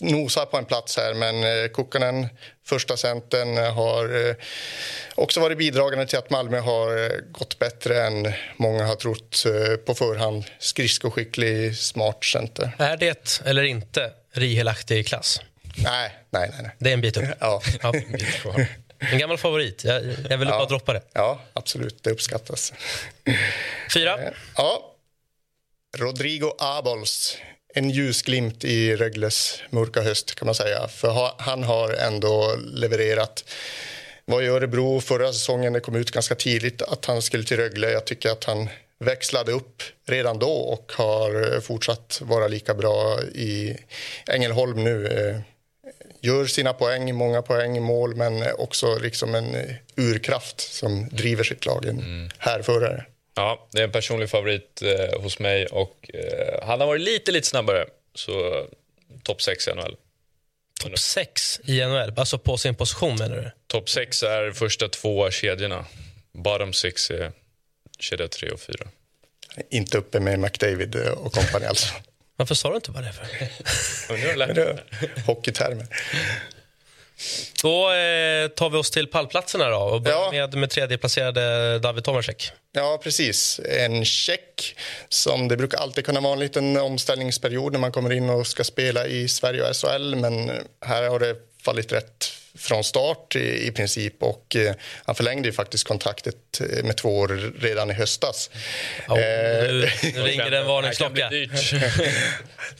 nosar 0.00 0.46
på 0.46 0.56
en 0.56 0.64
plats 0.64 0.96
här. 0.96 1.14
Men 1.14 1.42
eh, 1.42 1.68
Kukkanen, 1.68 2.28
första 2.66 2.96
centern, 2.96 3.56
har 3.56 4.28
eh, 4.28 4.34
också 5.14 5.40
varit 5.40 5.58
bidragande 5.58 6.06
till 6.06 6.18
att 6.18 6.30
Malmö 6.30 6.60
har 6.60 7.20
gått 7.32 7.58
bättre 7.58 8.06
än 8.06 8.32
många 8.56 8.84
har 8.86 8.96
trott 8.96 9.44
på 9.86 9.94
förhand. 9.94 10.44
Skridskoskicklig, 10.58 11.76
smart 11.76 12.24
center. 12.24 12.70
Är 12.78 12.96
det, 12.96 13.40
eller 13.44 13.62
inte, 13.62 14.10
Rihelahti 14.32 15.04
klass? 15.04 15.40
Nej, 15.62 16.10
nej, 16.30 16.50
nej, 16.52 16.60
nej. 16.62 16.76
Det 16.78 16.88
är 16.88 16.94
en 16.94 17.00
bit 17.00 17.16
upp. 17.16 17.24
Ja. 17.40 17.62
ja 17.82 17.92
bit 17.92 18.46
en 18.98 19.18
gammal 19.18 19.38
favorit. 19.38 19.84
Jag, 19.84 20.02
jag 20.30 20.38
vill 20.38 20.48
ja. 20.48 20.58
bara 20.58 20.66
droppa 20.66 20.92
det. 20.92 21.02
Ja, 21.12 21.40
absolut. 21.52 22.02
Det 22.02 22.10
uppskattas. 22.10 22.72
Fyra. 23.94 24.18
Eh, 24.18 24.32
ja. 24.56 24.92
Rodrigo 25.96 26.52
Abols. 26.58 27.38
En 27.74 27.90
ljusglimt 27.90 28.64
i 28.64 28.96
Rögles 28.96 29.62
mörka 29.70 30.02
höst, 30.02 30.34
kan 30.34 30.46
man 30.46 30.54
säga. 30.54 30.88
För 30.88 31.32
han 31.38 31.62
har 31.62 31.92
ändå 31.92 32.56
levererat. 32.56 33.44
Var 34.24 34.42
i 34.42 34.46
Örebro 34.46 35.00
förra 35.00 35.32
säsongen. 35.32 35.72
Det 35.72 35.80
kom 35.80 35.96
ut 35.96 36.10
ganska 36.10 36.34
tidigt 36.34 36.82
att 36.82 37.04
han 37.04 37.22
skulle 37.22 37.44
till 37.44 37.56
Rögle. 37.56 37.90
Jag 37.90 38.04
tycker 38.04 38.30
att 38.30 38.44
han 38.44 38.68
växlade 38.98 39.52
upp 39.52 39.82
redan 40.06 40.38
då 40.38 40.52
och 40.52 40.92
har 40.96 41.60
fortsatt 41.60 42.18
vara 42.22 42.48
lika 42.48 42.74
bra 42.74 43.20
i 43.22 43.76
Ängelholm 44.26 44.84
nu. 44.84 45.08
Eh, 46.26 46.34
gör 46.34 46.46
sina 46.46 46.72
poäng, 46.72 47.14
många 47.14 47.42
poäng, 47.42 47.82
mål 47.82 48.16
men 48.16 48.54
också 48.58 48.98
liksom 48.98 49.34
en 49.34 49.56
urkraft 49.96 50.60
som 50.60 51.08
driver 51.08 51.44
sitt 51.44 51.66
lag, 51.66 51.84
en 51.84 51.98
mm. 51.98 52.30
härförare. 52.38 53.04
Ja, 53.34 53.68
det 53.72 53.80
är 53.80 53.84
en 53.84 53.92
personlig 53.92 54.30
favorit 54.30 54.82
eh, 54.82 55.22
hos 55.22 55.38
mig 55.38 55.66
och 55.66 56.10
eh, 56.14 56.66
han 56.66 56.80
har 56.80 56.86
varit 56.86 57.00
lite, 57.00 57.32
lite 57.32 57.46
snabbare. 57.46 57.86
Så 58.14 58.66
topp 59.22 59.42
6 59.42 59.68
i 59.68 59.74
NHL. 59.74 59.96
Topp 60.80 60.98
6 60.98 61.60
i 61.64 61.80
NHL? 61.80 62.12
Alltså 62.16 62.38
på 62.38 62.56
sin 62.56 62.74
position 62.74 63.16
menar 63.16 63.36
du? 63.36 63.50
Topp 63.66 63.90
6 63.90 64.22
är 64.22 64.50
första 64.50 64.88
två 64.88 65.30
kedjorna. 65.30 65.84
Bottom 66.32 66.72
6 66.72 67.10
är 67.10 67.32
kedja 67.98 68.28
3 68.28 68.50
och 68.50 68.60
4. 68.60 68.76
Inte 69.70 69.98
uppe 69.98 70.20
med 70.20 70.38
McDavid 70.38 70.96
och 70.96 71.32
kompani 71.32 71.66
alltså. 71.66 71.94
Varför 72.36 72.54
sa 72.54 72.70
du 72.70 72.74
inte 72.74 72.90
vad 72.90 73.02
det 73.04 73.08
är 73.08 73.12
för? 73.12 74.82
Hockeytermer. 75.26 75.86
Då 77.62 77.92
eh, 77.92 78.48
tar 78.48 78.70
vi 78.70 78.76
oss 78.76 78.90
till 78.90 79.06
pallplatserna 79.06 79.68
då 79.68 79.76
och 79.76 80.02
börjar 80.02 80.18
ja. 80.18 80.30
med, 80.30 80.54
med 80.54 80.70
tredjeplacerade 80.70 81.78
David 81.78 82.04
Tomasek. 82.04 82.52
Ja, 82.72 83.00
precis. 83.02 83.60
En 83.64 84.04
check 84.04 84.76
som 85.08 85.48
det 85.48 85.56
brukar 85.56 85.78
alltid 85.78 86.06
kunna 86.06 86.20
vara 86.20 86.32
en 86.32 86.38
liten 86.38 86.76
omställningsperiod 86.76 87.72
när 87.72 87.80
man 87.80 87.92
kommer 87.92 88.12
in 88.12 88.30
och 88.30 88.46
ska 88.46 88.64
spela 88.64 89.06
i 89.06 89.28
Sverige 89.28 89.68
och 89.68 89.76
SHL 89.76 90.14
men 90.14 90.50
här 90.80 91.08
har 91.08 91.18
det 91.18 91.36
fallit 91.62 91.92
rätt 91.92 92.32
från 92.58 92.84
start 92.84 93.36
i, 93.36 93.66
i 93.66 93.72
princip 93.72 94.22
och 94.22 94.56
eh, 94.56 94.74
han 95.04 95.14
förlängde 95.14 95.48
ju 95.48 95.52
faktiskt 95.52 95.84
kontraktet 95.84 96.60
eh, 96.60 96.84
med 96.84 96.96
två 96.96 97.18
år 97.18 97.52
redan 97.60 97.90
i 97.90 97.94
höstas. 97.94 98.50
Oh, 99.08 99.18
nu, 99.18 99.90
nu 100.02 100.22
ringer 100.22 100.52
en 100.52 100.66
varningsklocka. 100.66 101.30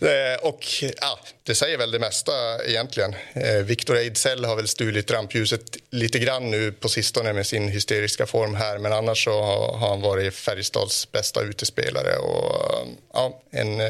Eh, 0.01 0.47
och 0.47 0.65
ja, 1.01 1.19
det 1.43 1.55
säger 1.55 1.79
väl 1.79 1.91
det 1.91 1.99
mesta 1.99 2.33
egentligen. 2.67 3.15
Eh, 3.35 3.55
Victor 3.55 3.97
Ejdsell 3.97 4.45
har 4.45 4.57
väl 4.57 4.69
stulit 4.69 5.11
rampljuset 5.11 5.77
lite 5.91 6.19
grann 6.19 6.51
nu 6.51 6.73
på 6.73 6.89
sistone 6.89 7.33
med 7.33 7.47
sin 7.47 7.69
hysteriska 7.69 8.27
form 8.27 8.55
här 8.55 8.79
men 8.79 8.93
annars 8.93 9.25
så 9.25 9.43
har 9.43 9.89
han 9.89 10.01
varit 10.01 10.35
Färjestads 10.35 11.13
bästa 11.13 11.43
utespelare 11.43 12.17
och 12.17 12.87
ja, 13.13 13.41
en 13.51 13.81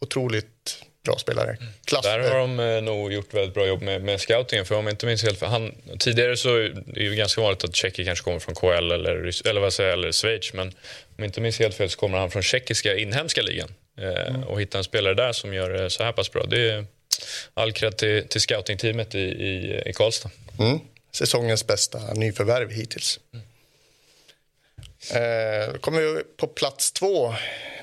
otroligt 0.00 0.82
bra 1.06 1.18
spelare. 1.18 1.56
Klass. 1.84 2.02
Där 2.02 2.18
har 2.18 2.38
de 2.38 2.60
eh, 2.60 2.82
nog 2.82 3.12
gjort 3.12 3.34
väldigt 3.34 3.54
bra 3.54 3.66
jobb 3.66 3.82
med, 3.82 4.02
med 4.02 4.20
scoutingen. 4.20 4.64
För 4.64 4.74
om 4.74 4.86
jag 4.86 4.92
inte 4.92 5.06
minns 5.06 5.22
helt 5.22 5.38
för 5.38 5.46
han, 5.46 5.74
tidigare 5.98 6.36
så 6.36 6.56
är 6.56 6.82
det 6.86 7.16
ganska 7.16 7.40
vanligt 7.40 7.64
att 7.64 7.76
tjecker 7.76 8.04
kanske 8.04 8.24
kommer 8.24 8.38
från 8.38 8.54
KL 8.54 8.92
eller, 8.92 9.46
eller, 9.48 9.60
vad 9.60 9.72
säger, 9.72 9.92
eller 9.92 10.12
Schweiz. 10.12 10.52
Men 10.52 10.68
om 10.68 10.74
jag 11.16 11.26
inte 11.26 11.40
minns 11.40 11.58
helt 11.58 11.74
fel 11.74 11.90
så 11.90 11.98
kommer 11.98 12.18
han 12.18 12.30
från 12.30 12.42
tjeckiska 12.42 12.96
inhemska 12.96 13.42
ligan. 13.42 13.68
Eh, 13.98 14.26
mm. 14.26 14.44
Och 14.44 14.60
hitta 14.60 14.78
en 14.78 14.84
spelare 14.84 15.14
där 15.14 15.32
som 15.32 15.54
gör 15.54 15.70
det 15.70 15.90
så 15.90 16.04
här 16.04 16.12
pass 16.12 16.32
bra. 16.32 16.44
Det 16.44 16.70
är 16.70 16.86
all 17.54 17.72
cred 17.72 17.96
till, 17.96 18.28
till 18.28 18.40
scoutingteamet 18.40 19.14
i, 19.14 19.18
i, 19.18 19.82
i 19.86 19.92
Karlstad. 19.92 20.30
Mm. 20.58 20.78
Säsongens 21.12 21.66
bästa 21.66 22.14
nyförvärv 22.14 22.70
hittills. 22.70 23.20
Mm. 23.32 23.45
Eh, 25.10 25.72
kommer 25.80 26.00
vi 26.00 26.22
på 26.36 26.46
plats 26.46 26.92
två. 26.92 27.34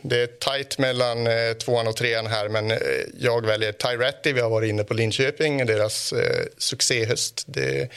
Det 0.01 0.21
är 0.21 0.27
tajt 0.27 0.77
mellan 0.77 1.27
eh, 1.27 1.53
tvåan 1.53 1.87
och 1.87 1.95
trean 1.95 2.27
här, 2.27 2.49
men 2.49 2.71
eh, 2.71 2.77
jag 3.19 3.45
väljer 3.45 3.71
Tyretti. 3.71 4.33
Vi 4.33 4.41
har 4.41 4.49
varit 4.49 4.69
inne 4.69 4.83
på 4.83 4.93
Linköping, 4.93 5.65
deras 5.65 6.13
eh, 6.13 6.45
succéhöst. 6.57 7.43
Det 7.47 7.89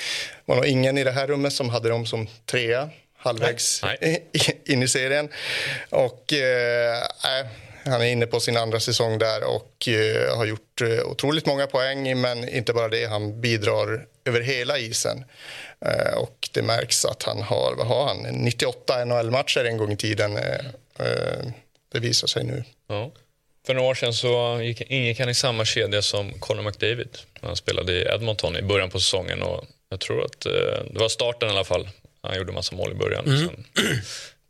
var 0.45 0.57
nog 0.57 0.67
ingen 0.67 0.99
i 0.99 1.05
det 1.05 1.11
här 1.11 1.27
rummet 1.27 1.53
som 1.53 1.71
hade 1.71 1.89
dem 1.89 2.07
som 2.07 2.27
trea 2.47 2.91
halvvägs 3.17 3.83
Nej. 3.83 4.27
In 4.65 4.83
i 4.83 4.89
serien. 4.89 5.29
Och 5.91 6.33
eh, 6.33 7.03
han 7.85 8.01
är 8.01 8.07
inne 8.07 8.27
på 8.27 8.41
sin 8.41 8.57
andra 8.57 8.81
säsong 8.81 9.19
där 9.19 9.45
och 9.45 9.89
eh, 9.89 10.37
har 10.37 10.45
gjort 10.45 10.81
eh, 10.81 11.07
otroligt 11.07 11.47
många 11.47 11.67
poäng, 11.67 12.21
men 12.21 12.49
inte 12.49 12.73
bara 12.73 12.89
det, 12.89 13.07
han 13.07 13.41
bidrar 13.41 14.07
över 14.25 14.41
hela 14.41 14.79
isen. 14.79 15.25
Eh, 15.85 16.19
och 16.19 16.49
det 16.53 16.63
märks 16.63 17.05
att 17.05 17.23
han 17.23 17.43
har, 17.43 17.75
vad 17.77 17.87
har 17.87 18.07
han, 18.07 18.19
98 18.19 19.05
NHL-matcher 19.05 19.65
en 19.65 19.77
gång 19.77 19.93
i 19.93 19.97
tiden. 19.97 20.37
Eh, 20.37 20.67
eh, 20.99 21.47
det 21.93 22.01
visar 22.01 22.27
sig 22.27 22.45
nu. 22.45 22.65
Ja. 22.89 23.11
För 23.67 23.75
några 23.75 23.89
år 23.89 23.95
sedan 23.95 24.15
så 24.15 24.61
gick, 24.63 24.81
ingick 24.81 25.21
han 25.21 25.29
i 25.29 25.35
samma 25.35 25.65
kedja 25.65 26.03
som 26.03 26.33
Conor 26.33 26.63
McDavid. 26.63 27.19
Han 27.41 27.57
spelade 27.57 27.93
i 27.93 28.03
Edmonton 28.03 28.57
i 28.57 28.63
början 28.63 28.91
på 28.91 29.01
säsongen 29.01 29.43
och 29.43 29.65
jag 29.89 30.01
tror 30.01 30.25
att 30.25 30.41
det 30.41 30.99
var 30.99 31.09
starten 31.09 31.49
i 31.49 31.53
alla 31.53 31.65
fall. 31.65 31.89
Han 32.23 32.37
gjorde 32.37 32.53
massa 32.53 32.77
mål 32.77 32.93
i 32.93 32.95
början. 32.95 33.27
Mm. 33.27 33.39
Sen 33.39 33.65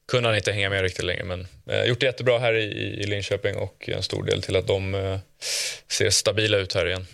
kunde 0.08 0.28
han 0.28 0.36
inte 0.36 0.52
hänga 0.52 0.70
med 0.70 0.82
riktigt 0.82 1.04
länge 1.04 1.24
men 1.24 1.46
eh, 1.70 1.84
gjort 1.84 2.00
det 2.00 2.06
jättebra 2.06 2.38
här 2.38 2.54
i, 2.54 2.64
i 3.02 3.06
Linköping 3.06 3.56
och 3.56 3.88
en 3.88 4.02
stor 4.02 4.24
del 4.24 4.42
till 4.42 4.56
att 4.56 4.66
de 4.66 4.94
eh, 4.94 5.18
ser 5.88 6.10
stabila 6.10 6.56
ut 6.56 6.74
här 6.74 6.86
igen. 6.86 7.06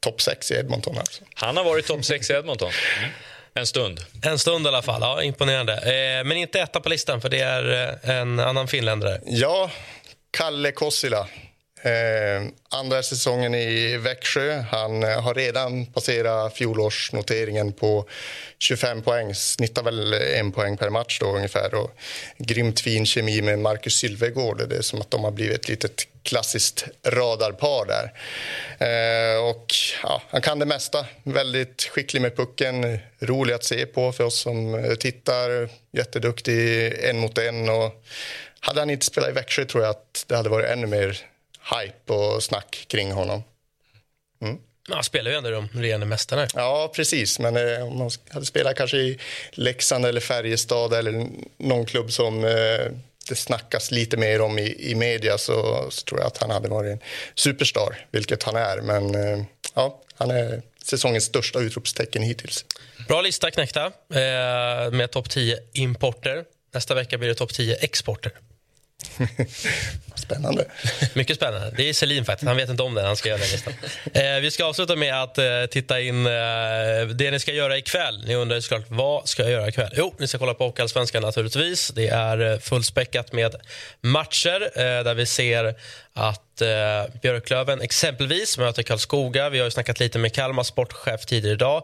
Topp 0.00 0.22
6 0.22 0.50
i 0.50 0.54
Edmonton 0.54 0.98
alltså? 0.98 1.24
Han 1.34 1.56
har 1.56 1.64
varit 1.64 1.86
topp 1.86 2.04
6 2.04 2.30
i 2.30 2.32
Edmonton. 2.32 2.70
Mm. 2.98 3.10
En 3.58 3.66
stund. 3.66 4.00
En 4.22 4.38
stund 4.38 4.66
i 4.66 4.68
alla 4.68 4.82
fall. 4.82 5.00
Ja, 5.00 5.22
imponerande. 5.22 5.72
Eh, 5.72 6.24
men 6.24 6.36
inte 6.36 6.60
etta 6.60 6.80
på 6.80 6.88
listan, 6.88 7.20
för 7.20 7.28
det 7.28 7.40
är 7.40 7.92
eh, 8.04 8.16
en 8.16 8.40
annan 8.40 8.68
finländare. 8.68 9.20
Ja, 9.26 9.70
Kalle 10.30 10.72
Kossila. 10.72 11.26
Eh, 11.82 12.42
andra 12.68 13.02
säsongen 13.02 13.54
i 13.54 13.96
Växjö. 13.96 14.64
Han 14.70 15.02
eh, 15.02 15.22
har 15.22 15.34
redan 15.34 15.86
passerat 15.86 16.54
fjolårsnoteringen 16.54 17.72
på 17.72 18.08
25 18.58 19.02
poäng. 19.02 19.34
Snittar 19.34 19.82
väl 19.82 20.12
en 20.12 20.52
poäng 20.52 20.76
per 20.76 20.90
match 20.90 21.18
då 21.20 21.36
ungefär. 21.36 21.74
Och 21.74 21.90
grymt 22.38 22.80
fin 22.80 23.06
kemi 23.06 23.42
med 23.42 23.58
Marcus 23.58 23.94
Sylvegård. 23.94 24.68
Det 24.68 24.76
är 24.76 24.82
som 24.82 25.00
att 25.00 25.10
de 25.10 25.24
har 25.24 25.30
blivit 25.30 25.58
ett 25.58 25.68
litet 25.68 26.08
klassiskt 26.22 26.84
radarpar 27.06 27.86
där. 27.86 28.12
Eh, 28.78 29.44
och, 29.44 29.74
ja, 30.02 30.22
han 30.30 30.40
kan 30.40 30.58
det 30.58 30.66
mesta. 30.66 31.06
Väldigt 31.22 31.82
skicklig 31.82 32.22
med 32.22 32.36
pucken. 32.36 32.98
Rolig 33.18 33.54
att 33.54 33.64
se 33.64 33.86
på 33.86 34.12
för 34.12 34.24
oss 34.24 34.38
som 34.38 34.96
tittar. 35.00 35.68
Jätteduktig 35.92 36.92
en 37.04 37.18
mot 37.18 37.38
en. 37.38 37.68
Och 37.68 38.04
hade 38.60 38.80
han 38.80 38.90
inte 38.90 39.06
spelat 39.06 39.30
i 39.30 39.32
Växjö 39.32 39.64
tror 39.64 39.82
jag 39.82 39.90
att 39.90 40.24
det 40.26 40.36
hade 40.36 40.48
varit 40.48 40.66
ännu 40.66 40.86
mer 40.86 41.18
hype 41.76 42.12
och 42.12 42.42
snack 42.42 42.84
kring 42.88 43.12
honom. 43.12 43.42
Mm. 44.42 44.58
Han 44.88 45.04
spelar 45.04 45.30
ju 45.30 45.36
ändå 45.36 45.50
de 45.50 45.68
regerande 45.72 46.06
mästarna. 46.06 46.48
Ja, 46.54 46.92
precis. 46.94 47.38
Men 47.38 47.56
eh, 47.56 47.86
om 47.86 47.98
man 47.98 48.10
hade 48.28 48.46
spelat 48.46 48.76
kanske 48.76 48.96
i 48.96 49.18
Leksand 49.52 50.06
eller 50.06 50.20
Färjestad 50.20 50.92
eller 50.92 51.26
någon 51.56 51.86
klubb 51.86 52.12
som 52.12 52.44
eh, 52.44 52.92
det 53.28 53.34
snackas 53.34 53.90
lite 53.90 54.16
mer 54.16 54.40
om 54.40 54.58
i, 54.58 54.90
i 54.90 54.94
media 54.94 55.38
så, 55.38 55.86
så, 55.90 56.04
tror 56.04 56.20
jag 56.20 56.26
att 56.26 56.38
han 56.38 56.50
hade 56.50 56.68
varit 56.68 56.92
en 56.92 57.00
superstar, 57.34 58.06
vilket 58.10 58.42
han 58.42 58.56
är. 58.56 58.80
Men 58.80 59.14
eh, 59.14 59.44
ja, 59.74 60.02
han 60.14 60.30
är 60.30 60.62
säsongens 60.82 61.24
största 61.24 61.58
utropstecken 61.58 62.22
hittills. 62.22 62.64
Bra 63.08 63.20
lista 63.20 63.50
knäckta 63.50 63.84
eh, 63.84 64.90
med 64.92 65.10
topp 65.10 65.30
10 65.30 65.58
importer. 65.72 66.44
Nästa 66.74 66.94
vecka 66.94 67.18
blir 67.18 67.28
det 67.28 67.34
topp 67.34 67.54
10 67.54 67.76
exporter. 67.76 68.32
spännande. 70.14 70.64
Mycket 71.14 71.36
spännande. 71.36 71.72
Det 71.76 71.88
är 71.88 71.92
Selin 71.92 72.24
faktiskt. 72.24 72.48
Han 72.48 72.56
vet 72.56 72.70
inte 72.70 72.82
om 72.82 72.94
det. 72.94 73.02
Han 73.02 73.16
ska 73.16 73.28
göra 73.28 73.38
den 73.38 73.48
listan. 73.48 73.72
Eh, 74.12 74.40
vi 74.40 74.50
ska 74.50 74.64
avsluta 74.64 74.96
med 74.96 75.22
att 75.22 75.38
eh, 75.38 75.44
titta 75.70 76.00
in 76.00 76.26
eh, 76.26 76.32
det 77.14 77.30
ni 77.30 77.38
ska 77.40 77.52
göra 77.52 77.78
ikväll. 77.78 78.24
Ni 78.26 78.34
undrar 78.34 78.60
såklart 78.60 78.86
vad 78.88 79.28
ska 79.28 79.42
jag 79.42 79.52
göra 79.52 79.68
ikväll? 79.68 79.90
Jo, 79.96 80.14
ni 80.18 80.28
ska 80.28 80.38
kolla 80.38 80.54
på 80.54 80.64
Hockeyallsvenskan 80.64 81.22
naturligtvis. 81.22 81.88
Det 81.88 82.08
är 82.08 82.52
eh, 82.52 82.58
fullspäckat 82.58 83.32
med 83.32 83.54
matcher 84.00 84.70
eh, 84.74 85.04
där 85.04 85.14
vi 85.14 85.26
ser 85.26 85.74
att 86.12 86.60
eh, 86.60 87.20
Björklöven 87.22 87.80
exempelvis 87.80 88.58
möter 88.58 88.82
Karlskoga. 88.82 89.48
Vi 89.48 89.58
har 89.58 89.64
ju 89.64 89.70
snackat 89.70 90.00
lite 90.00 90.18
med 90.18 90.34
Kalmar 90.34 90.62
sportchef 90.62 91.26
tidigare 91.26 91.54
idag 91.54 91.82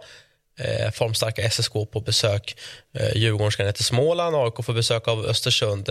eh, 0.58 0.90
formstarka 0.90 1.50
SSK 1.50 1.72
på 1.72 2.00
besök. 2.00 2.56
Eh, 2.98 3.16
Djurgården 3.16 3.52
ska 3.52 3.64
ner 3.64 3.72
till 3.72 3.84
Småland, 3.84 4.36
AIK 4.36 4.64
får 4.64 4.72
besök 4.72 5.08
av 5.08 5.26
Östersund. 5.26 5.88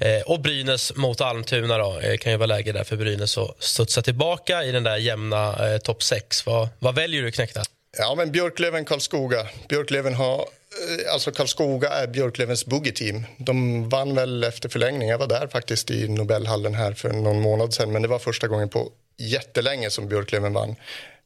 Eh, 0.00 0.22
och 0.26 0.40
Brynäs 0.40 0.96
mot 0.96 1.20
Almtuna 1.20 1.78
då, 1.78 1.98
eh, 1.98 2.16
kan 2.16 2.32
ju 2.32 2.38
vara 2.38 2.46
läge 2.46 2.72
där 2.72 2.84
för 2.84 2.96
Brynäs 2.96 3.38
att 3.38 3.62
studsa 3.62 4.02
tillbaka 4.02 4.64
i 4.64 4.72
den 4.72 4.82
där 4.82 4.96
jämna 4.96 5.72
eh, 5.72 5.78
topp 5.78 6.02
6. 6.02 6.46
Vad, 6.46 6.68
vad 6.78 6.94
väljer 6.94 7.22
du, 7.22 7.30
Knäckta? 7.30 7.62
Ja, 7.98 8.14
men 8.14 8.32
Björklöven, 8.32 8.84
Karlskoga. 8.84 9.46
Björklöven 9.68 10.14
har, 10.14 10.38
eh, 10.38 11.12
alltså 11.12 11.30
Karlskoga 11.30 11.88
är 11.88 12.06
Björklövens 12.06 12.66
boogie-team. 12.66 13.24
De 13.38 13.88
vann 13.88 14.14
väl 14.14 14.44
efter 14.44 14.68
förlängning. 14.68 15.08
Jag 15.08 15.18
var 15.18 15.26
där 15.26 15.46
faktiskt 15.46 15.90
i 15.90 16.08
Nobelhallen 16.08 16.74
här 16.74 16.92
för 16.92 17.12
någon 17.12 17.40
månad 17.40 17.74
sedan. 17.74 17.92
Men 17.92 18.02
det 18.02 18.08
var 18.08 18.18
första 18.18 18.48
gången 18.48 18.68
på 18.68 18.90
jättelänge 19.16 19.90
som 19.90 20.08
Björklöven 20.08 20.52
vann. 20.52 20.76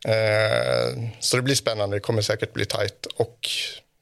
Eh, 0.08 1.10
så 1.20 1.36
det 1.36 1.42
blir 1.42 1.54
spännande. 1.54 1.96
Det 1.96 2.00
kommer 2.00 2.22
säkert 2.22 2.52
bli 2.52 2.66
tajt 2.66 3.06
och 3.16 3.48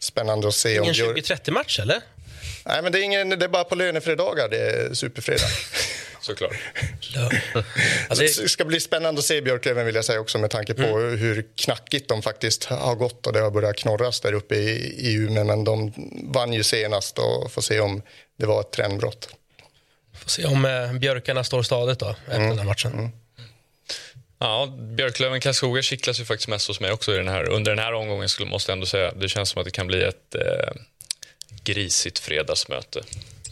spännande 0.01 0.49
att 0.49 0.55
se. 0.55 0.77
Ingen 0.77 0.95
20-30 0.95 1.51
match 1.51 1.79
eller? 1.81 2.03
Nej, 2.67 2.83
men 2.83 2.93
det 2.93 3.01
är, 3.01 3.03
ingen, 3.03 3.29
det 3.29 3.45
är 3.45 3.49
bara 3.49 3.65
på 3.65 3.75
lönefredagar 3.75 4.49
det 4.49 4.59
är 4.59 4.95
superfredag. 4.95 5.49
Såklart. 6.21 6.53
alltså, 8.09 8.25
det 8.25 8.49
ska 8.49 8.65
bli 8.65 8.81
spännande 8.81 9.19
att 9.19 9.25
se 9.25 9.41
Björklöven 9.41 9.87
vill 9.87 9.95
jag 9.95 10.05
säga 10.05 10.21
också 10.21 10.39
med 10.39 10.51
tanke 10.51 10.75
på 10.75 10.83
mm. 10.83 11.19
hur 11.19 11.47
knackigt 11.57 12.09
de 12.09 12.23
faktiskt 12.23 12.65
har 12.65 12.95
gått 12.95 13.27
och 13.27 13.33
det 13.33 13.41
har 13.41 13.51
börjat 13.51 13.77
knorras 13.77 14.21
där 14.21 14.33
uppe 14.33 14.55
i, 14.55 14.95
i 14.99 15.15
Umeå. 15.15 15.45
Men 15.45 15.65
de 15.65 15.93
vann 16.33 16.53
ju 16.53 16.63
senast 16.63 17.19
och 17.19 17.53
får 17.53 17.63
se 17.63 17.81
om 17.81 18.03
det 18.39 18.47
var 18.47 18.61
ett 18.61 18.71
trendbrott. 18.71 19.29
Får 20.15 20.31
se 20.31 20.45
om 20.45 20.65
eh, 20.65 20.93
björkarna 20.93 21.45
står 21.45 21.63
stadigt 21.63 21.99
då 21.99 22.11
efter 22.11 22.37
mm. 22.37 22.49
den 22.49 22.59
här 22.59 22.67
matchen. 22.67 22.93
Mm. 22.93 23.11
Ja, 24.39 24.67
Björklöven 24.79 25.41
Karlskoga 25.41 25.83
kittlas 25.83 26.21
ju 26.21 26.25
faktiskt 26.25 26.49
mest 26.49 26.69
hos 26.69 26.81
mig 26.81 26.93
också 26.93 27.15
i 27.15 27.17
den 27.17 27.29
här, 27.29 27.49
under 27.49 27.71
den 27.71 27.85
här 27.85 27.93
omgången 27.93 28.29
skulle 28.29 28.51
måste 28.51 28.73
jag 28.73 28.77
ändå 28.77 28.87
säga. 28.87 29.13
Det 29.13 29.29
känns 29.29 29.49
som 29.49 29.61
att 29.61 29.65
det 29.65 29.71
kan 29.71 29.87
bli 29.87 30.03
ett 30.03 30.35
eh, 30.35 30.73
grisigt 31.65 32.19
fredagsmöte. 32.19 33.03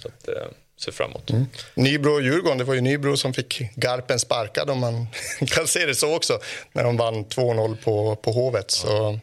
Så 0.03 0.09
att, 0.09 0.29
eh, 0.29 0.47
ser 0.79 0.93
fram 0.93 1.11
emot. 1.11 1.31
Mm. 1.31 1.47
Nybro 1.75 2.13
och 2.13 2.23
Djurgården, 2.23 2.59
det 2.59 2.65
var 2.65 2.75
ju 2.75 2.81
Nybro 2.81 3.17
som 3.17 3.35
fick 3.35 3.63
Garpen 3.75 4.19
sparkad 4.19 4.71
om 4.71 4.79
man 4.79 5.07
kan 5.47 5.67
se 5.67 5.87
det 5.87 5.95
så 5.95 6.17
också, 6.17 6.39
när 6.73 6.85
de 6.85 6.97
vann 6.97 7.25
2-0 7.25 7.77
på, 7.85 8.17
på 8.17 8.33
Hovet. 8.33 8.71
Så 8.71 9.21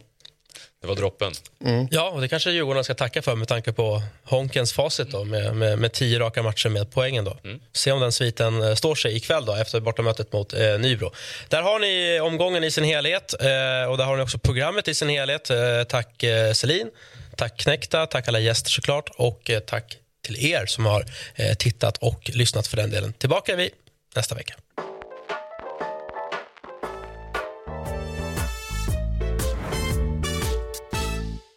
det 0.84 0.88
var 0.88 0.96
droppen. 0.96 1.34
Mm. 1.66 1.88
Ja, 1.92 2.10
och 2.10 2.22
det 2.22 2.28
kanske 2.28 2.52
Djurgården 2.52 2.84
ska 2.84 2.94
tacka 2.94 3.22
för 3.22 3.36
med 3.36 3.48
tanke 3.48 3.72
på 3.72 4.02
Honkens 4.24 4.74
facit 4.74 5.12
då, 5.12 5.24
med, 5.24 5.56
med, 5.56 5.80
med 5.80 5.94
tio 5.94 6.20
raka 6.20 6.44
matcher 6.44 6.70
med 6.70 6.92
poängen. 6.92 7.26
Då. 7.26 7.38
Mm. 7.44 7.60
Se 7.74 7.92
om 7.92 8.00
den 8.00 8.12
sviten 8.12 8.64
eh, 8.64 8.76
står 8.76 8.96
sig 8.96 9.16
ikväll 9.16 9.46
då, 9.46 9.56
efter 9.56 9.80
bortamötet 9.80 10.34
mot 10.34 10.54
eh, 10.54 10.80
Nybro. 10.80 11.12
Där 11.48 11.62
har 11.62 11.80
ni 11.80 12.20
omgången 12.20 12.64
i 12.64 12.72
sin 12.72 12.84
helhet 12.84 13.34
eh, 13.40 13.90
och 13.90 13.98
där 13.98 14.04
har 14.04 14.18
ni 14.18 14.24
också 14.24 14.38
programmet 14.38 14.88
i 14.88 14.94
sin 14.94 15.10
helhet. 15.10 15.50
Eh, 15.50 15.84
tack 15.90 16.24
eh, 16.24 16.54
Selin, 16.54 16.90
tack 17.38 17.58
Knäckta, 17.58 18.06
tack 18.06 18.28
alla 18.28 18.40
gäster 18.40 18.70
såklart 18.70 19.10
och 19.16 19.50
eh, 19.50 19.60
tack 19.60 19.98
till 20.22 20.46
er 20.46 20.66
som 20.66 20.86
har 20.86 21.06
eh, 21.36 21.54
tittat 21.54 21.98
och 21.98 22.32
lyssnat 22.34 22.68
för 22.68 22.78
den 22.78 22.92
delen. 22.92 23.14
Tillbaka 23.14 23.54
är 23.54 23.58
vi 23.58 23.70
nästa 24.16 24.36
vecka. 24.36 24.54